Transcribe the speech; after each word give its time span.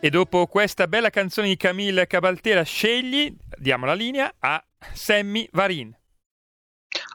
E 0.00 0.10
dopo 0.10 0.46
questa 0.46 0.86
bella 0.86 1.10
canzone 1.10 1.48
di 1.48 1.56
Camille 1.56 2.06
Cabaltera, 2.06 2.62
scegli, 2.62 3.34
diamo 3.56 3.84
la 3.84 3.94
linea 3.94 4.32
a 4.38 4.64
Sammy 4.94 5.48
Varin. 5.50 5.92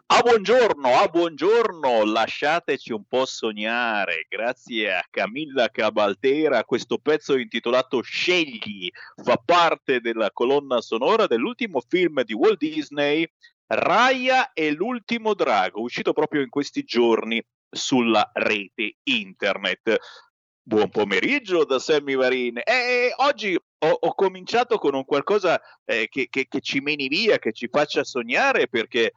Ah, 0.07 0.19
buongiorno, 0.19 0.89
ah, 0.89 1.07
buongiorno, 1.07 2.03
lasciateci 2.03 2.91
un 2.91 3.05
po' 3.07 3.25
sognare. 3.25 4.25
Grazie 4.27 4.97
a 4.97 5.07
Camilla 5.09 5.69
Cabaltera, 5.69 6.65
questo 6.65 6.97
pezzo 6.97 7.37
intitolato 7.37 8.01
Scegli 8.01 8.89
fa 9.15 9.37
parte 9.37 10.01
della 10.01 10.31
colonna 10.31 10.81
sonora 10.81 11.25
dell'ultimo 11.25 11.81
film 11.87 12.21
di 12.23 12.33
Walt 12.33 12.57
Disney, 12.57 13.25
Raya 13.65 14.51
e 14.51 14.73
l'ultimo 14.73 15.33
drago, 15.33 15.79
uscito 15.79 16.11
proprio 16.11 16.41
in 16.41 16.49
questi 16.49 16.83
giorni 16.83 17.41
sulla 17.69 18.29
rete 18.33 18.97
internet. 19.03 19.99
Buon 20.65 20.89
pomeriggio 20.89 21.65
da 21.65 21.77
Sammy 21.77 22.15
Varin. 22.15 22.61
E 22.63 23.13
oggi 23.17 23.53
ho, 23.53 23.87
ho, 23.87 24.13
cominciato 24.13 24.77
con 24.77 24.95
un 24.95 25.03
qualcosa 25.03 25.61
eh, 25.83 26.07
che, 26.09 26.27
che, 26.29 26.47
che, 26.47 26.61
ci 26.61 26.79
meni 26.79 27.09
via, 27.09 27.37
che 27.37 27.51
ci 27.51 27.67
faccia 27.69 28.05
sognare, 28.05 28.69
perché, 28.69 29.11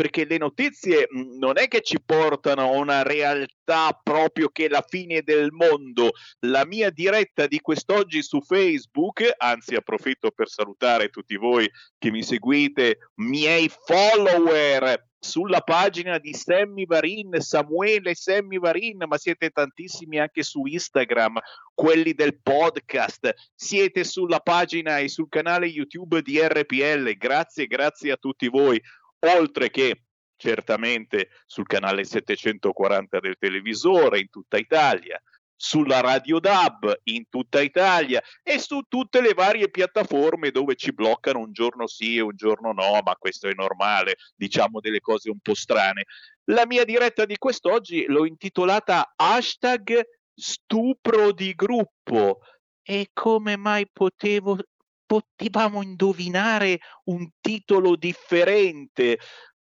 perché 0.00 0.24
le 0.24 0.38
notizie 0.38 1.08
non 1.10 1.58
è 1.58 1.68
che 1.68 1.82
ci 1.82 2.00
portano 2.02 2.62
a 2.62 2.78
una 2.78 3.02
realtà 3.02 3.92
proprio 4.02 4.48
che 4.48 4.64
è 4.64 4.68
la 4.70 4.82
fine 4.88 5.20
del 5.20 5.50
mondo. 5.52 6.12
La 6.46 6.64
mia 6.64 6.88
diretta 6.88 7.46
di 7.46 7.60
quest'oggi 7.60 8.22
su 8.22 8.40
Facebook, 8.40 9.22
anzi 9.36 9.74
approfitto 9.74 10.30
per 10.30 10.48
salutare 10.48 11.10
tutti 11.10 11.36
voi 11.36 11.70
che 11.98 12.10
mi 12.10 12.22
seguite, 12.22 13.10
miei 13.16 13.68
follower 13.68 15.08
sulla 15.20 15.60
pagina 15.60 16.16
di 16.16 16.32
Sammy 16.32 16.86
Varin, 16.86 17.38
Samuele 17.38 18.14
Sammy 18.14 18.58
Varin, 18.58 19.04
ma 19.06 19.18
siete 19.18 19.50
tantissimi 19.50 20.18
anche 20.18 20.42
su 20.42 20.64
Instagram, 20.64 21.38
quelli 21.74 22.14
del 22.14 22.40
podcast, 22.40 23.34
siete 23.54 24.02
sulla 24.04 24.40
pagina 24.40 24.96
e 24.96 25.08
sul 25.08 25.28
canale 25.28 25.66
YouTube 25.66 26.22
di 26.22 26.40
RPL, 26.40 27.16
grazie, 27.18 27.66
grazie 27.66 28.12
a 28.12 28.16
tutti 28.16 28.48
voi, 28.48 28.80
oltre 29.20 29.70
che 29.70 30.02
certamente 30.36 31.30
sul 31.46 31.66
canale 31.66 32.04
740 32.04 33.20
del 33.20 33.36
televisore 33.38 34.20
in 34.20 34.30
tutta 34.30 34.56
Italia, 34.56 35.20
sulla 35.54 36.00
Radio 36.00 36.38
DAB 36.38 37.00
in 37.04 37.28
tutta 37.28 37.60
Italia 37.60 38.22
e 38.42 38.58
su 38.58 38.80
tutte 38.88 39.20
le 39.20 39.34
varie 39.34 39.68
piattaforme 39.68 40.50
dove 40.50 40.74
ci 40.74 40.94
bloccano 40.94 41.40
un 41.40 41.52
giorno 41.52 41.86
sì 41.86 42.16
e 42.16 42.22
un 42.22 42.34
giorno 42.34 42.72
no, 42.72 42.98
ma 43.04 43.14
questo 43.16 43.46
è 43.46 43.52
normale, 43.52 44.16
diciamo 44.34 44.80
delle 44.80 45.00
cose 45.00 45.28
un 45.28 45.38
po' 45.40 45.54
strane. 45.54 46.06
La 46.44 46.64
mia 46.64 46.84
diretta 46.84 47.26
di 47.26 47.36
quest'oggi 47.36 48.06
l'ho 48.06 48.24
intitolata 48.24 49.12
hashtag 49.14 50.00
stupro 50.34 51.32
di 51.32 51.54
gruppo. 51.54 52.40
E 52.82 53.10
come 53.12 53.56
mai 53.56 53.86
potevo, 53.92 54.58
potevamo 55.10 55.82
indovinare 55.82 56.78
un 57.06 57.28
titolo 57.40 57.96
differente? 57.96 59.18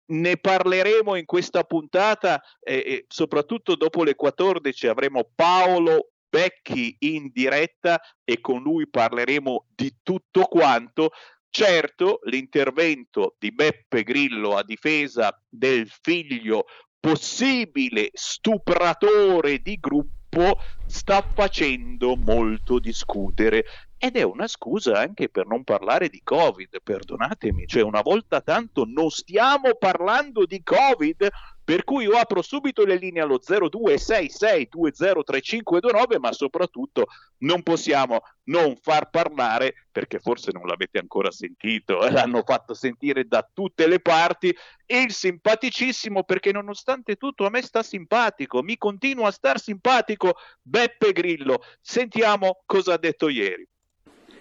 Ne 0.06 0.38
parleremo 0.38 1.16
in 1.16 1.26
questa 1.26 1.64
puntata 1.64 2.40
e, 2.60 2.74
e 2.74 3.04
soprattutto 3.08 3.76
dopo 3.76 4.04
le 4.04 4.14
14 4.14 4.86
avremo 4.86 5.28
Paolo 5.34 6.12
Becchi 6.26 6.96
in 7.00 7.30
diretta 7.30 8.00
e 8.24 8.40
con 8.40 8.62
lui 8.62 8.88
parleremo 8.88 9.66
di 9.74 9.94
tutto 10.02 10.44
quanto. 10.44 11.10
Certo, 11.50 12.20
l'intervento 12.24 13.36
di 13.38 13.52
Beppe 13.52 14.02
Grillo 14.02 14.56
a 14.56 14.64
difesa 14.64 15.38
del 15.46 15.88
figlio 15.88 16.64
possibile 16.98 18.08
stupratore 18.14 19.58
di 19.58 19.78
gruppo 19.78 20.58
sta 20.86 21.20
facendo 21.20 22.16
molto 22.16 22.78
discutere 22.78 23.64
ed 23.98 24.16
è 24.16 24.22
una 24.22 24.46
scusa 24.46 24.98
anche 24.98 25.28
per 25.28 25.46
non 25.46 25.64
parlare 25.64 26.08
di 26.08 26.20
Covid, 26.22 26.82
perdonatemi, 26.82 27.66
cioè 27.66 27.82
una 27.82 28.02
volta 28.02 28.40
tanto 28.40 28.84
non 28.84 29.10
stiamo 29.10 29.74
parlando 29.78 30.44
di 30.44 30.62
Covid, 30.62 31.28
per 31.64 31.84
cui 31.84 32.04
io 32.04 32.18
apro 32.18 32.42
subito 32.42 32.84
le 32.84 32.96
linee 32.96 33.22
allo 33.22 33.38
0266203529, 33.38 36.18
ma 36.18 36.30
soprattutto 36.32 37.06
non 37.38 37.62
possiamo 37.62 38.20
non 38.44 38.76
far 38.76 39.08
parlare, 39.08 39.86
perché 39.90 40.18
forse 40.18 40.50
non 40.52 40.66
l'avete 40.66 40.98
ancora 40.98 41.30
sentito, 41.30 42.04
eh, 42.04 42.10
l'hanno 42.10 42.42
fatto 42.44 42.74
sentire 42.74 43.26
da 43.26 43.48
tutte 43.50 43.86
le 43.86 44.00
parti, 44.00 44.54
il 44.86 45.10
simpaticissimo, 45.10 46.24
perché 46.24 46.52
nonostante 46.52 47.16
tutto 47.16 47.46
a 47.46 47.50
me 47.50 47.62
sta 47.62 47.82
simpatico, 47.82 48.62
mi 48.62 48.76
continua 48.76 49.28
a 49.28 49.32
star 49.32 49.58
simpatico 49.58 50.34
Beppe 50.60 51.12
Grillo. 51.12 51.62
Sentiamo 51.80 52.60
cosa 52.66 52.92
ha 52.92 52.98
detto 52.98 53.30
ieri. 53.30 53.66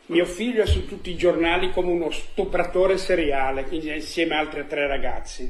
Mio 0.07 0.25
figlio 0.25 0.63
è 0.63 0.65
su 0.65 0.85
tutti 0.85 1.11
i 1.11 1.15
giornali 1.15 1.71
come 1.71 1.89
uno 1.89 2.11
stupratore 2.11 2.97
seriale 2.97 3.65
insieme 3.69 4.35
a 4.35 4.39
altri 4.39 4.67
tre 4.67 4.85
ragazzi. 4.85 5.49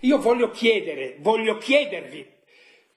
Io 0.00 0.18
voglio 0.18 0.50
chiedere, 0.50 1.16
voglio 1.18 1.58
chiedervi, 1.58 2.24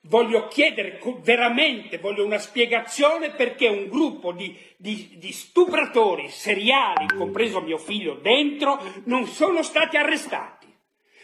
voglio 0.02 0.48
chiedere 0.48 1.00
veramente, 1.24 1.98
voglio 1.98 2.24
una 2.24 2.38
spiegazione 2.38 3.32
perché 3.32 3.68
un 3.68 3.88
gruppo 3.88 4.32
di, 4.32 4.56
di, 4.78 5.16
di 5.18 5.32
stupratori 5.32 6.30
seriali, 6.30 7.08
compreso 7.18 7.62
mio 7.62 7.80
figlio 7.80 8.20
dentro, 8.22 8.80
non 9.06 9.26
sono 9.26 9.64
stati 9.64 9.98
arrestati. 9.98 10.72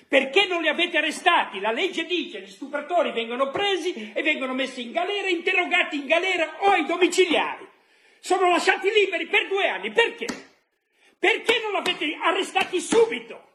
Perché 0.07 0.47
non 0.47 0.63
li 0.63 0.69
avete 0.69 0.97
arrestati? 0.97 1.59
La 1.59 1.71
legge 1.71 2.05
dice 2.05 2.39
che 2.39 2.45
gli 2.45 2.49
stupratori 2.49 3.11
vengono 3.11 3.51
presi 3.51 4.11
e 4.11 4.23
vengono 4.23 4.55
messi 4.55 4.81
in 4.81 4.91
galera, 4.91 5.29
interrogati 5.29 5.97
in 5.97 6.07
galera 6.07 6.57
o 6.61 6.71
ai 6.71 6.85
domiciliari 6.85 7.69
sono 8.21 8.49
lasciati 8.49 8.89
liberi 8.91 9.25
per 9.27 9.47
due 9.47 9.67
anni. 9.67 9.91
Perché? 9.91 10.27
Perché 11.19 11.59
non 11.61 11.73
l'avete 11.73 12.17
arrestati 12.21 12.79
subito? 12.79 13.49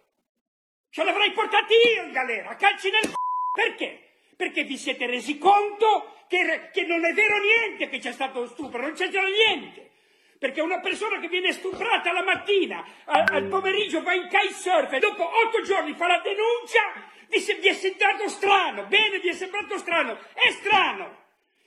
Ce 0.91 1.03
l'avrei 1.05 1.33
portati 1.33 1.75
io 1.95 2.03
in 2.03 2.13
galera, 2.13 2.55
calci 2.57 2.91
nel 2.91 3.03
c***o. 3.03 3.15
Perché? 3.53 4.03
Perché 4.37 4.65
vi 4.65 4.77
siete 4.77 5.07
resi 5.07 5.39
conto 5.39 6.25
che, 6.29 6.71
che 6.73 6.83
non 6.83 7.05
è 7.05 7.13
vero 7.13 7.39
niente 7.39 7.89
che 7.89 7.99
c'è 7.99 8.13
stato 8.13 8.41
lo 8.41 8.47
stupro, 8.49 8.81
non 8.81 8.93
c'è 8.93 9.09
niente. 9.09 9.93
Perché 10.39 10.61
una 10.61 10.81
persona 10.81 11.19
che 11.19 11.29
viene 11.29 11.53
stuprata 11.53 12.13
la 12.13 12.23
mattina, 12.23 12.85
al, 13.07 13.25
al 13.27 13.45
pomeriggio 13.49 14.03
va 14.03 14.13
in 14.13 14.29
kitesurf 14.29 14.93
e 14.93 14.99
dopo 14.99 15.25
otto 15.25 15.63
giorni 15.63 15.95
fa 15.95 16.07
la 16.07 16.19
denuncia, 16.19 17.11
vi, 17.29 17.39
vi 17.61 17.69
è 17.69 17.73
sembrato 17.73 18.29
strano. 18.29 18.85
Bene, 18.85 19.19
vi 19.19 19.29
è 19.29 19.33
sembrato 19.33 19.79
strano. 19.79 20.19
È 20.35 20.51
strano. 20.51 21.25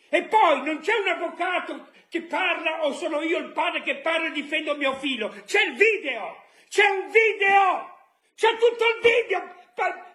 E 0.10 0.24
poi 0.24 0.64
non 0.64 0.80
c'è 0.80 0.94
un 0.96 1.08
avvocato 1.08 1.90
che 2.10 2.24
parla 2.24 2.86
o 2.86 2.92
sono 2.94 3.22
io 3.22 3.38
il 3.38 3.52
padre 3.52 3.84
che 3.84 3.98
parla 3.98 4.28
e 4.28 4.32
difendo 4.32 4.76
mio 4.76 4.94
figlio. 4.94 5.30
C'è 5.46 5.62
il 5.62 5.76
video! 5.76 6.44
C'è 6.68 6.88
un 6.90 7.10
video! 7.12 7.98
C'è 8.36 8.58
tutto 8.58 8.84
il 8.84 9.00
video! 9.02 9.56
Pa- 9.76 10.08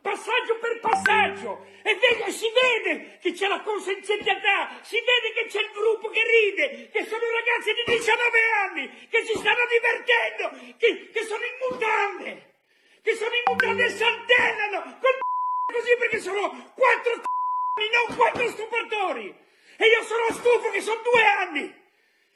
passaggio 0.00 0.58
per 0.60 0.78
passaggio! 0.78 1.66
E 1.82 1.96
vede, 1.96 2.30
si 2.30 2.46
vede 2.52 3.18
che 3.20 3.32
c'è 3.32 3.48
la 3.48 3.60
consenzialità, 3.62 4.78
si 4.82 4.96
vede 4.96 5.32
che 5.34 5.46
c'è 5.48 5.60
il 5.60 5.70
gruppo 5.72 6.10
che 6.10 6.22
ride, 6.22 6.90
che 6.90 7.04
sono 7.04 7.22
ragazzi 7.28 7.72
di 7.72 7.92
19 7.96 8.38
anni, 8.62 9.08
che 9.08 9.24
si 9.24 9.36
stanno 9.36 9.66
divertendo, 9.66 10.76
che, 10.76 11.10
che 11.10 11.22
sono 11.24 11.42
in 11.42 11.56
mutande, 11.68 12.54
che 13.02 13.14
sono 13.14 13.34
in 13.34 13.42
mutande 13.46 13.84
e 13.86 13.90
saltellano 13.90 14.98
col 15.00 15.18
così 15.74 15.96
perché 15.98 16.20
sono 16.20 16.72
quattro 16.74 17.14
non 17.18 18.16
quattro 18.16 18.48
stupratori! 18.48 19.48
E 19.80 19.86
io 19.86 20.04
sono 20.04 20.28
stufo 20.28 20.68
che 20.70 20.82
sono 20.82 21.00
due 21.00 21.24
anni! 21.24 21.74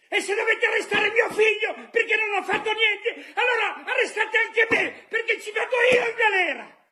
E 0.08 0.20
se 0.20 0.34
dovete 0.34 0.64
arrestare 0.64 1.10
mio 1.10 1.28
figlio 1.28 1.88
perché 1.90 2.16
non 2.16 2.40
ha 2.40 2.42
fatto 2.42 2.72
niente, 2.72 3.32
allora 3.34 3.84
arrestate 3.84 4.38
anche 4.38 4.66
me 4.70 5.04
perché 5.10 5.38
ci 5.42 5.52
vado 5.52 5.76
io 5.92 6.08
in 6.08 6.14
galera! 6.16 6.82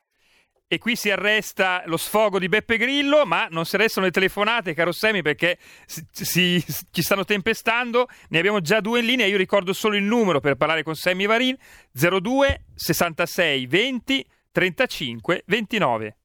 E 0.68 0.78
qui 0.78 0.94
si 0.94 1.10
arresta 1.10 1.82
lo 1.86 1.96
sfogo 1.96 2.38
di 2.38 2.48
Beppe 2.48 2.76
Grillo, 2.76 3.24
ma 3.24 3.46
non 3.50 3.64
si 3.64 3.76
arrestano 3.76 4.06
le 4.06 4.12
telefonate, 4.12 4.74
caro 4.74 4.92
Semi, 4.92 5.22
perché 5.22 5.58
si, 5.86 6.04
si, 6.10 6.64
ci 6.90 7.02
stanno 7.02 7.24
tempestando. 7.24 8.08
Ne 8.28 8.38
abbiamo 8.38 8.60
già 8.60 8.80
due 8.80 9.00
in 9.00 9.06
linea. 9.06 9.26
Io 9.26 9.36
ricordo 9.36 9.72
solo 9.72 9.96
il 9.96 10.02
numero 10.02 10.40
per 10.40 10.56
parlare 10.56 10.82
con 10.82 10.94
Sammy 10.94 11.26
Varin: 11.26 11.56
02 11.92 12.64
66 12.74 13.66
20 13.66 14.26
35 14.50 15.42
29. 15.44 16.16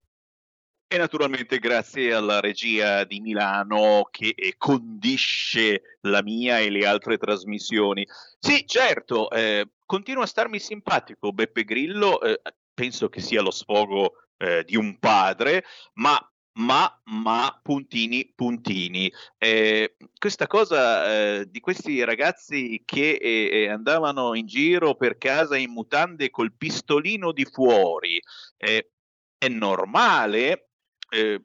E 0.89 0.97
naturalmente 0.97 1.59
grazie 1.59 2.13
alla 2.13 2.39
regia 2.39 3.03
di 3.03 3.19
Milano 3.19 4.07
che 4.09 4.55
condisce 4.57 5.97
la 6.01 6.23
mia 6.23 6.59
e 6.59 6.69
le 6.69 6.85
altre 6.85 7.17
trasmissioni. 7.17 8.07
Sì, 8.39 8.65
certo, 8.65 9.29
eh, 9.29 9.67
continua 9.85 10.23
a 10.23 10.27
starmi 10.27 10.59
simpatico 10.59 11.33
Beppe 11.33 11.65
Grillo, 11.65 12.21
eh, 12.21 12.39
penso 12.73 13.09
che 13.09 13.19
sia 13.19 13.41
lo 13.41 13.51
sfogo 13.51 14.13
eh, 14.37 14.63
di 14.63 14.77
un 14.77 14.97
padre, 14.97 15.65
ma 15.95 16.17
ma, 16.59 17.01
ma, 17.03 17.59
puntini, 17.61 18.31
puntini. 18.33 19.11
Eh, 19.37 19.95
questa 20.17 20.47
cosa 20.47 21.39
eh, 21.39 21.49
di 21.49 21.59
questi 21.59 22.03
ragazzi 22.03 22.81
che 22.83 23.11
eh, 23.21 23.69
andavano 23.69 24.33
in 24.33 24.47
giro 24.47 24.95
per 24.95 25.17
casa 25.17 25.55
in 25.55 25.71
mutande 25.71 26.31
col 26.31 26.53
pistolino 26.53 27.31
di 27.31 27.45
fuori, 27.45 28.19
eh, 28.57 28.89
è 29.37 29.47
normale 29.49 30.66
eh, 31.09 31.41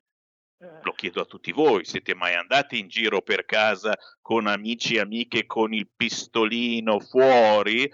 lo 0.83 0.93
chiedo 0.93 1.21
a 1.21 1.25
tutti 1.25 1.53
voi, 1.53 1.85
siete 1.85 2.15
mai 2.15 2.35
andati 2.35 2.79
in 2.79 2.89
giro 2.89 3.21
per 3.21 3.45
casa 3.45 3.97
con 4.21 4.47
amici 4.47 4.95
e 4.95 5.01
amiche 5.01 5.47
con 5.47 5.75
il 5.75 5.89
pistolino 5.95 7.01
fuori? 7.01 7.91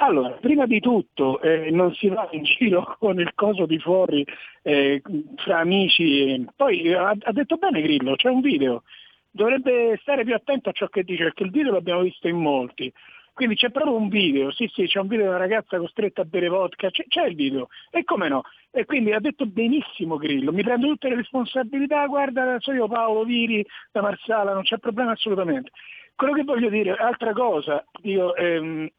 allora, 0.00 0.30
prima 0.30 0.66
di 0.66 0.80
tutto 0.80 1.40
eh, 1.42 1.70
non 1.70 1.92
si 1.94 2.08
va 2.08 2.28
in 2.32 2.42
giro 2.42 2.96
con 2.98 3.20
il 3.20 3.32
coso 3.34 3.66
di 3.66 3.78
fuori 3.78 4.24
eh, 4.62 5.02
fra 5.36 5.58
amici. 5.58 6.44
Poi 6.56 6.92
ha, 6.92 7.14
ha, 7.18 7.32
detto 7.32 7.56
bene 7.56 7.82
Grillo, 7.82 8.16
c'è 8.16 8.28
un 8.28 8.40
video. 8.40 8.82
Dovrebbe 9.30 9.98
stare 10.00 10.24
più 10.24 10.34
attento 10.34 10.70
a 10.70 10.72
ciò 10.72 10.88
che 10.88 11.04
dice, 11.04 11.24
perché 11.24 11.44
il 11.44 11.50
video 11.50 11.72
l'abbiamo 11.72 12.00
visto 12.00 12.28
in 12.28 12.36
molti. 12.36 12.92
Quindi 13.32 13.56
c'è 13.56 13.70
proprio 13.70 13.96
un 13.96 14.08
video, 14.08 14.50
sì 14.50 14.68
sì, 14.72 14.86
c'è 14.86 15.00
un 15.00 15.06
video 15.06 15.24
di 15.24 15.30
una 15.30 15.38
ragazza 15.38 15.78
costretta 15.78 16.22
a 16.22 16.24
bere 16.24 16.48
vodka, 16.48 16.90
c'è, 16.90 17.04
c'è 17.06 17.26
il 17.26 17.36
video, 17.36 17.68
e 17.90 18.04
come 18.04 18.28
no? 18.28 18.42
E 18.70 18.84
quindi 18.84 19.12
ha 19.12 19.20
detto 19.20 19.46
benissimo 19.46 20.16
Grillo, 20.16 20.52
mi 20.52 20.62
prendo 20.62 20.88
tutte 20.88 21.08
le 21.08 21.14
responsabilità, 21.14 22.04
guarda, 22.06 22.56
so 22.58 22.72
io 22.72 22.86
Paolo 22.86 23.24
Viri 23.24 23.64
da 23.92 24.02
Marsala, 24.02 24.52
non 24.52 24.62
c'è 24.62 24.78
problema 24.78 25.12
assolutamente. 25.12 25.70
Quello 26.14 26.34
che 26.34 26.42
voglio 26.42 26.68
dire, 26.68 26.94
altra 26.96 27.32
cosa, 27.32 27.82
dico, 28.02 28.34
ehm, 28.34 28.90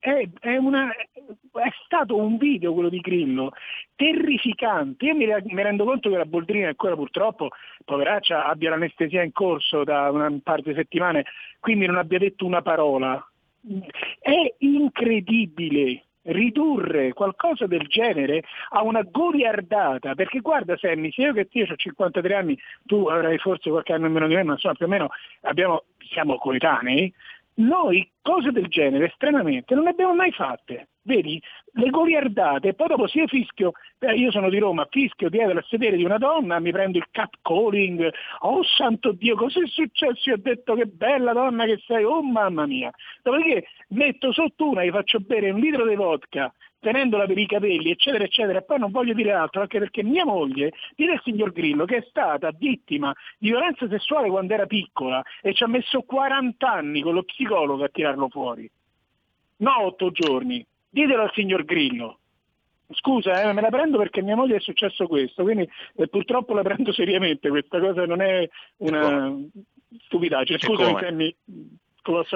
è, 0.00 0.28
è, 0.40 0.56
una, 0.56 0.90
è, 0.90 1.68
stato 1.84 2.16
un 2.16 2.38
video 2.38 2.72
quello 2.72 2.88
di 2.88 3.00
Grillo 3.00 3.52
terrificante. 3.94 5.04
Io 5.04 5.14
mi, 5.14 5.26
mi, 5.26 5.62
rendo 5.62 5.84
conto 5.84 6.08
che 6.08 6.16
la 6.16 6.24
Boldrina 6.24 6.68
ancora 6.68 6.94
purtroppo, 6.94 7.50
poveraccia, 7.84 8.46
abbia 8.46 8.70
l'anestesia 8.70 9.22
in 9.22 9.32
corso 9.32 9.84
da 9.84 10.10
una 10.10 10.32
parte 10.42 10.70
di 10.70 10.76
settimane, 10.76 11.24
quindi 11.60 11.86
non 11.86 11.96
abbia 11.96 12.18
detto 12.18 12.46
una 12.46 12.62
parola. 12.62 13.24
È 14.18 14.54
incredibile 14.58 16.04
ridurre 16.24 17.12
qualcosa 17.12 17.66
del 17.66 17.86
genere 17.86 18.44
a 18.70 18.82
una 18.82 19.02
goliardata, 19.02 20.14
perché 20.14 20.40
guarda 20.40 20.76
Sammy, 20.76 21.12
se 21.12 21.22
io 21.22 21.32
che 21.32 21.48
io 21.50 21.66
ho 21.70 21.76
53 21.76 22.34
anni, 22.34 22.58
tu 22.84 23.06
avrai 23.06 23.38
forse 23.38 23.70
qualche 23.70 23.92
anno 23.92 24.06
in 24.06 24.12
meno 24.12 24.26
di 24.26 24.34
me, 24.34 24.42
ma 24.42 24.52
insomma 24.52 24.74
più 24.74 24.86
o 24.86 24.88
meno 24.88 25.08
abbiamo, 25.42 25.84
siamo 25.98 26.36
coetanei, 26.36 27.12
noi 27.56 28.10
cose 28.20 28.50
del 28.50 28.68
genere 28.68 29.06
estremamente 29.06 29.74
non 29.74 29.84
le 29.84 29.90
abbiamo 29.90 30.14
mai 30.14 30.32
fatte. 30.32 30.88
Vedi, 31.06 31.38
le 31.72 31.90
goliardate, 31.90 32.72
poi 32.72 32.88
dopo 32.88 33.06
se 33.06 33.18
io 33.18 33.26
fischio, 33.26 33.72
eh, 33.98 34.14
io 34.14 34.30
sono 34.30 34.48
di 34.48 34.58
Roma, 34.58 34.86
fischio 34.88 35.28
dietro 35.28 35.58
al 35.58 35.64
sedere 35.68 35.98
di 35.98 36.04
una 36.04 36.16
donna, 36.16 36.58
mi 36.60 36.72
prendo 36.72 36.96
il 36.96 37.06
catcalling, 37.10 38.10
oh 38.40 38.62
santo 38.62 39.12
Dio, 39.12 39.36
cosa 39.36 39.60
è 39.62 39.66
successo? 39.66 40.30
Io 40.30 40.36
ho 40.36 40.40
detto 40.40 40.74
che 40.74 40.86
bella 40.86 41.34
donna 41.34 41.66
che 41.66 41.78
sei, 41.86 42.04
oh 42.04 42.22
mamma 42.22 42.64
mia. 42.64 42.90
Dopodiché 43.22 43.66
metto 43.88 44.32
sotto 44.32 44.70
una, 44.70 44.82
gli 44.82 44.90
faccio 44.90 45.18
bere 45.20 45.50
un 45.50 45.60
litro 45.60 45.86
di 45.86 45.94
vodka, 45.94 46.50
tenendola 46.80 47.26
per 47.26 47.36
i 47.36 47.46
capelli, 47.46 47.90
eccetera, 47.90 48.24
eccetera, 48.24 48.60
e 48.60 48.62
poi 48.62 48.78
non 48.78 48.90
voglio 48.90 49.12
dire 49.12 49.32
altro, 49.32 49.60
anche 49.60 49.78
perché 49.78 50.02
mia 50.02 50.24
moglie, 50.24 50.72
dire 50.96 51.12
al 51.12 51.20
signor 51.22 51.52
Grillo, 51.52 51.84
che 51.84 51.98
è 51.98 52.06
stata 52.08 52.50
vittima 52.56 53.12
di 53.36 53.50
violenza 53.50 53.86
sessuale 53.88 54.30
quando 54.30 54.54
era 54.54 54.64
piccola 54.64 55.22
e 55.42 55.52
ci 55.52 55.64
ha 55.64 55.66
messo 55.66 56.00
40 56.00 56.66
anni 56.66 57.02
con 57.02 57.12
lo 57.12 57.24
psicologo 57.24 57.84
a 57.84 57.88
tirarlo 57.88 58.28
fuori. 58.30 58.70
No, 59.56 59.82
otto 59.82 60.10
giorni. 60.10 60.64
Ditelo 60.94 61.22
al 61.22 61.32
signor 61.34 61.64
Grillo. 61.64 62.20
Scusa, 62.92 63.42
eh, 63.42 63.52
me 63.52 63.60
la 63.60 63.70
prendo 63.70 63.98
perché 63.98 64.22
mia 64.22 64.36
moglie 64.36 64.56
è 64.56 64.60
successo 64.60 65.08
questo, 65.08 65.42
quindi 65.42 65.68
eh, 65.96 66.06
purtroppo 66.06 66.54
la 66.54 66.62
prendo 66.62 66.92
seriamente, 66.92 67.48
questa 67.48 67.80
cosa 67.80 68.06
non 68.06 68.20
è 68.20 68.48
una 68.76 69.34
stupidaggine. 70.04 70.58
Scusami, 70.60 71.00
Sammy, 71.00 71.36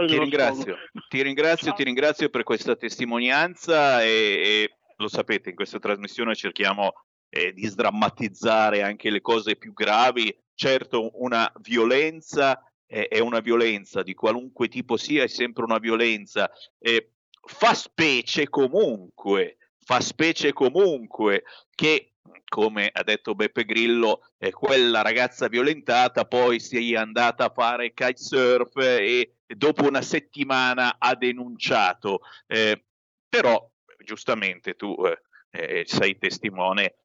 ti 0.09 0.19
ringrazio, 0.19 0.77
ti 1.09 1.23
ringrazio, 1.23 1.73
ti 1.73 1.85
ringrazio, 1.85 2.31
per 2.31 2.43
questa 2.43 2.75
testimonianza 2.75 4.03
e, 4.03 4.09
e, 4.09 4.71
lo 4.97 5.07
sapete, 5.07 5.51
in 5.51 5.55
questa 5.55 5.79
trasmissione 5.79 6.35
cerchiamo 6.35 6.95
eh, 7.29 7.53
di 7.53 7.65
sdrammatizzare 7.65 8.83
anche 8.83 9.11
le 9.11 9.21
cose 9.21 9.55
più 9.55 9.73
gravi. 9.73 10.37
Certo, 10.53 11.11
una 11.23 11.49
violenza 11.61 12.61
eh, 12.89 13.07
è 13.07 13.21
una 13.21 13.39
violenza, 13.39 14.03
di 14.03 14.15
qualunque 14.15 14.67
tipo 14.67 14.97
sia, 14.97 15.23
è 15.23 15.29
sempre 15.29 15.63
una 15.63 15.79
violenza. 15.79 16.51
Eh, 16.81 17.11
fa 17.49 17.75
specie 17.75 18.49
comunque, 18.49 19.57
fa 19.79 20.01
specie 20.01 20.53
comunque 20.53 21.45
che 21.75 22.13
come 22.49 22.91
ha 22.93 23.03
detto 23.03 23.35
Beppe 23.35 23.65
Grillo, 23.65 24.31
eh, 24.39 24.51
quella 24.51 25.03
ragazza 25.03 25.49
violentata 25.49 26.25
poi 26.25 26.61
sia 26.61 27.01
andata 27.01 27.47
a 27.47 27.53
fare 27.55 27.93
kitesurf 27.93 28.77
e 28.77 29.35
dopo 29.47 29.87
una 29.87 30.03
settimana 30.03 30.97
ha 30.99 31.15
denunciato. 31.15 32.21
Eh, 32.47 32.85
però, 33.29 33.71
giustamente, 34.03 34.75
tu 34.75 34.97
eh, 35.05 35.21
eh, 35.51 35.85
sei 35.87 36.17
testimone, 36.17 36.97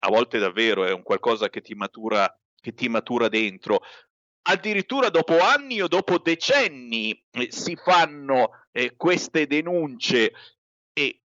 a 0.00 0.08
volte 0.08 0.38
davvero 0.38 0.84
è 0.84 0.92
un 0.92 1.02
qualcosa 1.02 1.48
che 1.48 1.60
ti 1.60 1.74
matura, 1.74 2.38
che 2.60 2.74
ti 2.74 2.88
matura 2.88 3.28
dentro. 3.28 3.80
Addirittura 4.42 5.10
dopo 5.10 5.38
anni 5.38 5.82
o 5.82 5.88
dopo 5.88 6.18
decenni 6.18 7.10
eh, 7.30 7.48
si 7.50 7.76
fanno 7.76 8.50
eh, 8.72 8.94
queste 8.96 9.46
denunce 9.46 10.32
e 10.92 11.20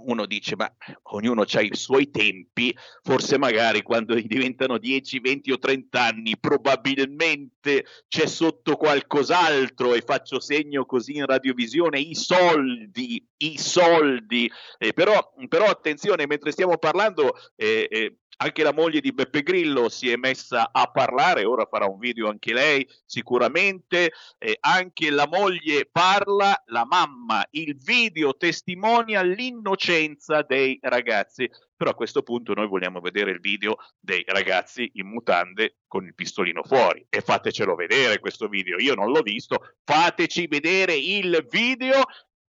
uno 0.00 0.26
dice 0.26 0.54
ma 0.54 0.72
ognuno 1.10 1.42
ha 1.42 1.60
i 1.60 1.74
suoi 1.74 2.10
tempi, 2.10 2.76
forse 3.02 3.36
magari 3.36 3.82
quando 3.82 4.14
diventano 4.14 4.78
10, 4.78 5.18
20 5.18 5.52
o 5.52 5.58
30 5.58 6.00
anni 6.00 6.38
probabilmente 6.38 7.84
c'è 8.06 8.26
sotto 8.26 8.76
qualcos'altro 8.76 9.94
e 9.94 10.02
faccio 10.02 10.38
segno 10.38 10.84
così 10.84 11.16
in 11.16 11.26
radiovisione 11.26 11.98
i 11.98 12.14
soldi, 12.14 13.26
i 13.38 13.58
soldi, 13.58 14.50
eh, 14.78 14.92
però, 14.92 15.34
però, 15.48 15.64
attenzione 15.66 16.26
mentre 16.26 16.52
stiamo 16.52 16.78
parlando 16.78 17.34
eh, 17.56 17.88
eh, 17.90 18.16
anche 18.40 18.62
la 18.62 18.72
moglie 18.72 19.00
di 19.00 19.12
Beppe 19.12 19.42
Grillo 19.42 19.88
si 19.88 20.10
è 20.10 20.16
messa 20.16 20.70
a 20.72 20.90
parlare, 20.90 21.44
ora 21.44 21.66
farà 21.66 21.86
un 21.86 21.98
video 21.98 22.28
anche 22.28 22.52
lei 22.52 22.86
sicuramente, 23.04 24.12
eh, 24.38 24.56
anche 24.60 25.10
la 25.10 25.26
moglie 25.26 25.88
parla, 25.90 26.62
la 26.66 26.84
mamma, 26.84 27.44
il 27.50 27.76
video 27.76 28.36
testimonia 28.36 29.22
l'innocenza 29.22 30.42
dei 30.42 30.78
ragazzi. 30.82 31.50
Però 31.76 31.90
a 31.90 31.94
questo 31.94 32.22
punto 32.22 32.54
noi 32.54 32.66
vogliamo 32.66 33.00
vedere 33.00 33.30
il 33.30 33.40
video 33.40 33.76
dei 34.00 34.24
ragazzi 34.26 34.90
in 34.94 35.06
mutande 35.06 35.76
con 35.86 36.04
il 36.04 36.14
pistolino 36.14 36.62
fuori 36.64 37.04
e 37.08 37.20
fatecelo 37.20 37.74
vedere 37.74 38.18
questo 38.18 38.48
video. 38.48 38.78
Io 38.80 38.94
non 38.94 39.10
l'ho 39.10 39.22
visto, 39.22 39.74
fateci 39.84 40.48
vedere 40.48 40.94
il 40.94 41.46
video 41.48 42.02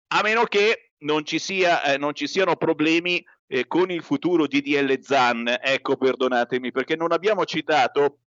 a 0.07 0.21
meno 0.21 0.43
che 0.43 0.91
non 0.99 1.25
ci, 1.25 1.39
sia, 1.39 1.83
eh, 1.83 1.97
non 1.97 2.13
ci 2.13 2.27
siano 2.27 2.55
problemi 2.55 3.23
eh, 3.47 3.67
con 3.67 3.91
il 3.91 4.03
futuro 4.03 4.47
DDL 4.47 4.99
ZAN, 4.99 5.57
ecco 5.61 5.97
perdonatemi 5.97 6.71
perché 6.71 6.95
non 6.95 7.11
abbiamo 7.11 7.45
citato, 7.45 8.19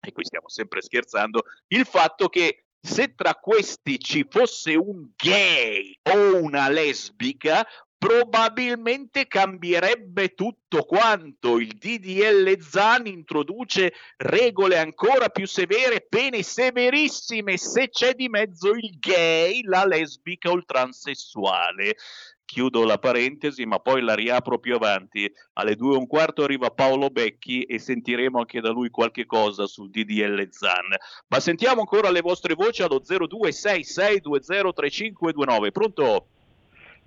e 0.00 0.12
qui 0.12 0.24
stiamo 0.24 0.48
sempre 0.48 0.82
scherzando, 0.82 1.44
il 1.68 1.84
fatto 1.84 2.28
che 2.28 2.64
se 2.80 3.14
tra 3.14 3.34
questi 3.34 3.98
ci 3.98 4.26
fosse 4.28 4.74
un 4.74 5.08
gay 5.16 5.98
o 6.02 6.36
una 6.36 6.68
lesbica, 6.68 7.66
probabilmente 7.96 9.26
cambierebbe 9.26 10.34
tutto 10.34 10.82
quanto. 10.84 11.58
Il 11.58 11.78
DDL 11.78 12.60
ZAN 12.60 13.06
introduce 13.06 13.94
regole 14.18 14.76
ancora 14.76 15.30
più 15.30 15.46
severe, 15.46 16.04
pene 16.06 16.42
severissime 16.42 17.56
se 17.56 17.88
c'è 17.88 18.12
di 18.12 18.28
mezzo 18.28 18.72
il 18.72 18.98
gay, 18.98 19.62
la 19.62 19.86
lesbica 19.86 20.50
o 20.50 20.56
il 20.56 20.66
transessuale 20.66 21.96
chiudo 22.44 22.84
la 22.84 22.98
parentesi, 22.98 23.64
ma 23.66 23.78
poi 23.78 24.02
la 24.02 24.14
riapro 24.14 24.58
più 24.58 24.74
avanti. 24.74 25.32
Alle 25.54 25.76
due 25.76 25.94
e 25.94 25.98
un 25.98 26.06
quarto 26.06 26.44
arriva 26.44 26.68
Paolo 26.70 27.08
Becchi 27.08 27.62
e 27.62 27.78
sentiremo 27.78 28.38
anche 28.38 28.60
da 28.60 28.70
lui 28.70 28.90
qualche 28.90 29.24
cosa 29.26 29.66
sul 29.66 29.90
DDL 29.90 30.46
ZAN. 30.50 30.94
Ma 31.28 31.40
sentiamo 31.40 31.80
ancora 31.80 32.10
le 32.10 32.20
vostre 32.20 32.54
voci 32.54 32.82
allo 32.82 33.00
0266203529. 33.00 35.72
Pronto? 35.72 36.26